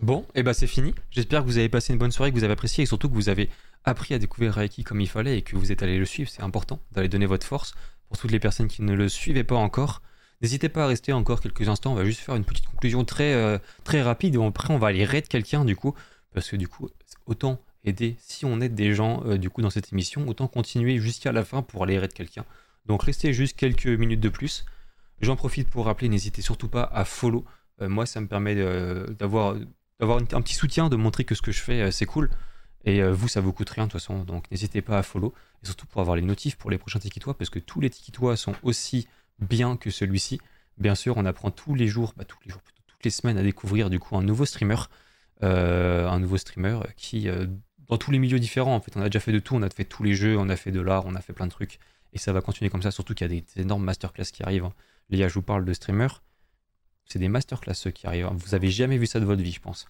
Bon, 0.00 0.24
et 0.34 0.42
bah 0.42 0.54
c'est 0.54 0.66
fini. 0.66 0.94
J'espère 1.10 1.42
que 1.42 1.46
vous 1.46 1.58
avez 1.58 1.68
passé 1.68 1.92
une 1.92 1.98
bonne 1.98 2.12
soirée, 2.12 2.30
que 2.32 2.36
vous 2.36 2.44
avez 2.44 2.54
apprécié 2.54 2.84
et 2.84 2.86
surtout 2.86 3.10
que 3.10 3.14
vous 3.14 3.28
avez 3.28 3.50
appris 3.84 4.14
à 4.14 4.18
découvrir 4.18 4.54
Reiki 4.54 4.84
comme 4.84 5.00
il 5.00 5.08
fallait 5.08 5.38
et 5.38 5.42
que 5.42 5.56
vous 5.56 5.70
êtes 5.70 5.82
allé 5.82 5.98
le 5.98 6.06
suivre. 6.06 6.30
C'est 6.30 6.42
important 6.42 6.80
d'aller 6.92 7.08
donner 7.08 7.26
votre 7.26 7.46
force 7.46 7.74
pour 8.08 8.18
toutes 8.18 8.30
les 8.30 8.40
personnes 8.40 8.68
qui 8.68 8.82
ne 8.82 8.94
le 8.94 9.08
suivaient 9.08 9.44
pas 9.44 9.56
encore. 9.56 10.02
N'hésitez 10.40 10.68
pas 10.68 10.84
à 10.84 10.86
rester 10.86 11.12
encore 11.12 11.40
quelques 11.40 11.68
instants. 11.68 11.92
On 11.92 11.96
va 11.96 12.04
juste 12.04 12.20
faire 12.20 12.36
une 12.36 12.44
petite 12.44 12.66
conclusion 12.66 13.04
très, 13.04 13.34
euh, 13.34 13.58
très 13.84 14.02
rapide 14.02 14.36
et 14.36 14.44
après 14.44 14.72
on 14.72 14.78
va 14.78 14.88
aller 14.88 15.04
raid 15.04 15.26
quelqu'un 15.28 15.64
du 15.64 15.76
coup. 15.76 15.94
Parce 16.32 16.48
que 16.48 16.56
du 16.56 16.68
coup, 16.68 16.88
autant 17.26 17.60
aider, 17.84 18.16
si 18.20 18.44
on 18.44 18.60
aide 18.60 18.74
des 18.74 18.94
gens 18.94 19.22
euh, 19.26 19.36
du 19.36 19.50
coup 19.50 19.62
dans 19.62 19.70
cette 19.70 19.92
émission, 19.92 20.28
autant 20.28 20.46
continuer 20.46 20.98
jusqu'à 20.98 21.32
la 21.32 21.44
fin 21.44 21.62
pour 21.62 21.82
aller 21.82 21.98
raid 21.98 22.12
quelqu'un. 22.12 22.44
Donc 22.86 23.02
restez 23.02 23.32
juste 23.32 23.56
quelques 23.56 23.86
minutes 23.86 24.20
de 24.20 24.28
plus. 24.28 24.64
J'en 25.20 25.34
profite 25.34 25.68
pour 25.68 25.86
rappeler, 25.86 26.08
n'hésitez 26.08 26.42
surtout 26.42 26.68
pas 26.68 26.84
à 26.84 27.04
follow. 27.04 27.44
Euh, 27.82 27.88
moi, 27.88 28.06
ça 28.06 28.20
me 28.20 28.28
permet 28.28 28.54
d'avoir 28.54 29.56
un 30.00 30.42
petit 30.42 30.54
soutien, 30.54 30.88
de 30.88 30.96
montrer 30.96 31.24
que 31.24 31.34
ce 31.34 31.42
que 31.42 31.50
je 31.50 31.60
fais, 31.60 31.90
c'est 31.90 32.06
cool. 32.06 32.30
Et 32.84 33.02
euh, 33.02 33.12
vous, 33.12 33.28
ça 33.28 33.40
vous 33.40 33.52
coûte 33.52 33.70
rien 33.70 33.86
de 33.86 33.90
toute 33.90 34.00
façon, 34.00 34.24
donc 34.24 34.50
n'hésitez 34.50 34.82
pas 34.82 34.98
à 34.98 35.02
follow. 35.02 35.34
Et 35.62 35.66
surtout 35.66 35.86
pour 35.86 36.00
avoir 36.00 36.16
les 36.16 36.22
notifs 36.22 36.56
pour 36.56 36.70
les 36.70 36.78
prochains 36.78 36.98
Tikitois, 37.00 37.36
parce 37.36 37.50
que 37.50 37.58
tous 37.58 37.80
les 37.80 37.90
Tikitois 37.90 38.36
sont 38.36 38.54
aussi 38.62 39.08
bien 39.40 39.76
que 39.76 39.90
celui-ci. 39.90 40.40
Bien 40.78 40.94
sûr, 40.94 41.16
on 41.16 41.24
apprend 41.24 41.50
tous 41.50 41.74
les 41.74 41.88
jours, 41.88 42.14
bah, 42.16 42.24
tous 42.24 42.38
les 42.44 42.50
jours, 42.52 42.62
plutôt 42.62 42.82
toutes 42.86 43.04
les 43.04 43.10
semaines 43.10 43.36
à 43.38 43.42
découvrir 43.42 43.90
du 43.90 43.98
coup 43.98 44.16
un 44.16 44.22
nouveau 44.22 44.44
streamer. 44.44 44.76
euh, 45.42 46.08
un 46.08 46.18
nouveau 46.20 46.36
streamer 46.36 46.80
qui, 46.96 47.28
euh, 47.28 47.46
dans 47.88 47.96
tous 47.98 48.10
les 48.10 48.18
milieux 48.18 48.40
différents, 48.40 48.74
en 48.74 48.80
fait, 48.80 48.96
on 48.96 49.00
a 49.00 49.06
déjà 49.06 49.20
fait 49.20 49.32
de 49.32 49.38
tout, 49.38 49.54
on 49.54 49.62
a 49.62 49.70
fait 49.70 49.84
tous 49.84 50.02
les 50.02 50.14
jeux, 50.14 50.36
on 50.38 50.48
a 50.48 50.56
fait 50.56 50.72
de 50.72 50.80
l'art, 50.80 51.06
on 51.06 51.14
a 51.14 51.20
fait 51.20 51.32
plein 51.32 51.46
de 51.46 51.50
trucs. 51.52 51.78
Et 52.12 52.18
ça 52.18 52.32
va 52.32 52.40
continuer 52.40 52.70
comme 52.70 52.82
ça, 52.82 52.90
surtout 52.90 53.14
qu'il 53.14 53.30
y 53.32 53.38
a 53.38 53.40
des 53.40 53.44
énormes 53.60 53.84
masterclass 53.84 54.24
qui 54.32 54.42
arrivent. 54.42 54.64
hein. 54.64 54.72
Gars, 55.10 55.28
je 55.28 55.34
vous 55.34 55.42
parle 55.42 55.64
de 55.64 55.72
streamers. 55.72 56.22
C'est 57.06 57.18
des 57.18 57.28
masterclass 57.28 57.74
ceux 57.74 57.90
qui 57.90 58.06
arrivent. 58.06 58.26
hein. 58.26 58.36
Vous 58.36 58.54
avez 58.54 58.70
jamais 58.70 58.98
vu 58.98 59.06
ça 59.06 59.20
de 59.20 59.24
votre 59.24 59.42
vie, 59.42 59.52
je 59.52 59.60
pense. 59.60 59.86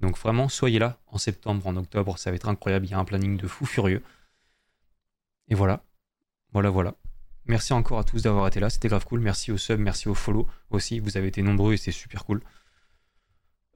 Donc 0.00 0.18
vraiment, 0.18 0.48
soyez 0.48 0.78
là 0.78 0.98
en 1.06 1.18
septembre, 1.18 1.66
en 1.66 1.76
octobre, 1.76 2.18
ça 2.18 2.30
va 2.30 2.36
être 2.36 2.48
incroyable. 2.48 2.86
Il 2.86 2.90
y 2.90 2.94
a 2.94 2.98
un 2.98 3.04
planning 3.04 3.36
de 3.36 3.46
fou 3.46 3.66
furieux. 3.66 4.02
Et 5.48 5.54
voilà. 5.54 5.84
Voilà, 6.52 6.70
voilà. 6.70 6.94
Merci 7.46 7.72
encore 7.72 7.98
à 7.98 8.04
tous 8.04 8.22
d'avoir 8.22 8.46
été 8.46 8.60
là, 8.60 8.70
c'était 8.70 8.88
grave 8.88 9.04
cool. 9.04 9.20
Merci 9.20 9.50
aux 9.50 9.58
subs, 9.58 9.80
merci 9.80 10.08
aux 10.08 10.14
follow 10.14 10.46
aussi. 10.70 11.00
Vous 11.00 11.16
avez 11.16 11.28
été 11.28 11.42
nombreux 11.42 11.74
et 11.74 11.76
c'est 11.76 11.92
super 11.92 12.24
cool. 12.24 12.42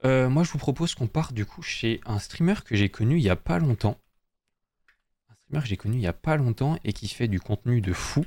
Euh, 0.03 0.29
moi, 0.29 0.43
je 0.43 0.51
vous 0.51 0.57
propose 0.57 0.95
qu'on 0.95 1.07
parte 1.07 1.33
du 1.33 1.45
coup 1.45 1.61
chez 1.61 1.99
un 2.05 2.19
streamer 2.19 2.55
que 2.63 2.75
j'ai 2.75 2.89
connu 2.89 3.17
il 3.17 3.23
y 3.23 3.29
a 3.29 3.35
pas 3.35 3.59
longtemps. 3.59 3.99
Un 5.29 5.33
streamer 5.33 5.61
que 5.63 5.67
j'ai 5.67 5.77
connu 5.77 5.97
il 5.97 6.01
y 6.01 6.07
a 6.07 6.13
pas 6.13 6.37
longtemps 6.37 6.77
et 6.83 6.93
qui 6.93 7.07
fait 7.07 7.27
du 7.27 7.39
contenu 7.39 7.81
de 7.81 7.93
fou 7.93 8.25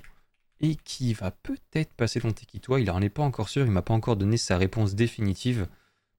et 0.61 0.77
qui 0.77 1.15
va 1.15 1.31
peut-être 1.31 1.95
passer 1.95 2.21
ton 2.21 2.33
Tekitois. 2.33 2.81
Il 2.81 2.91
en 2.91 3.01
est 3.01 3.09
pas 3.09 3.23
encore 3.23 3.49
sûr, 3.49 3.65
il 3.65 3.71
m'a 3.71 3.83
pas 3.83 3.95
encore 3.95 4.17
donné 4.17 4.37
sa 4.37 4.59
réponse 4.59 4.95
définitive. 4.95 5.69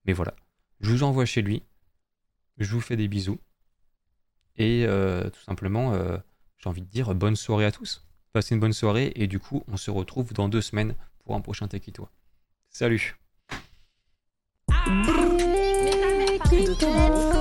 Mais 0.05 0.13
voilà. 0.13 0.33
Je 0.79 0.91
vous 0.91 1.03
envoie 1.03 1.25
chez 1.25 1.41
lui. 1.41 1.63
Je 2.59 2.71
vous 2.71 2.81
fais 2.81 2.95
des 2.97 3.07
bisous. 3.07 3.39
Et 4.57 4.85
euh, 4.85 5.29
tout 5.29 5.41
simplement, 5.41 5.93
euh, 5.93 6.17
j'ai 6.57 6.69
envie 6.69 6.81
de 6.81 6.87
dire 6.87 7.15
bonne 7.15 7.37
soirée 7.37 7.65
à 7.65 7.71
tous. 7.71 8.05
Passez 8.33 8.53
une 8.53 8.59
bonne 8.59 8.73
soirée 8.73 9.13
et 9.15 9.27
du 9.27 9.39
coup, 9.39 9.63
on 9.67 9.77
se 9.77 9.89
retrouve 9.89 10.33
dans 10.33 10.49
deux 10.49 10.61
semaines 10.61 10.95
pour 11.23 11.35
un 11.35 11.41
prochain 11.41 11.67
Tekitois. 11.67 12.11
Salut 12.69 13.17
Tekito. 16.49 17.38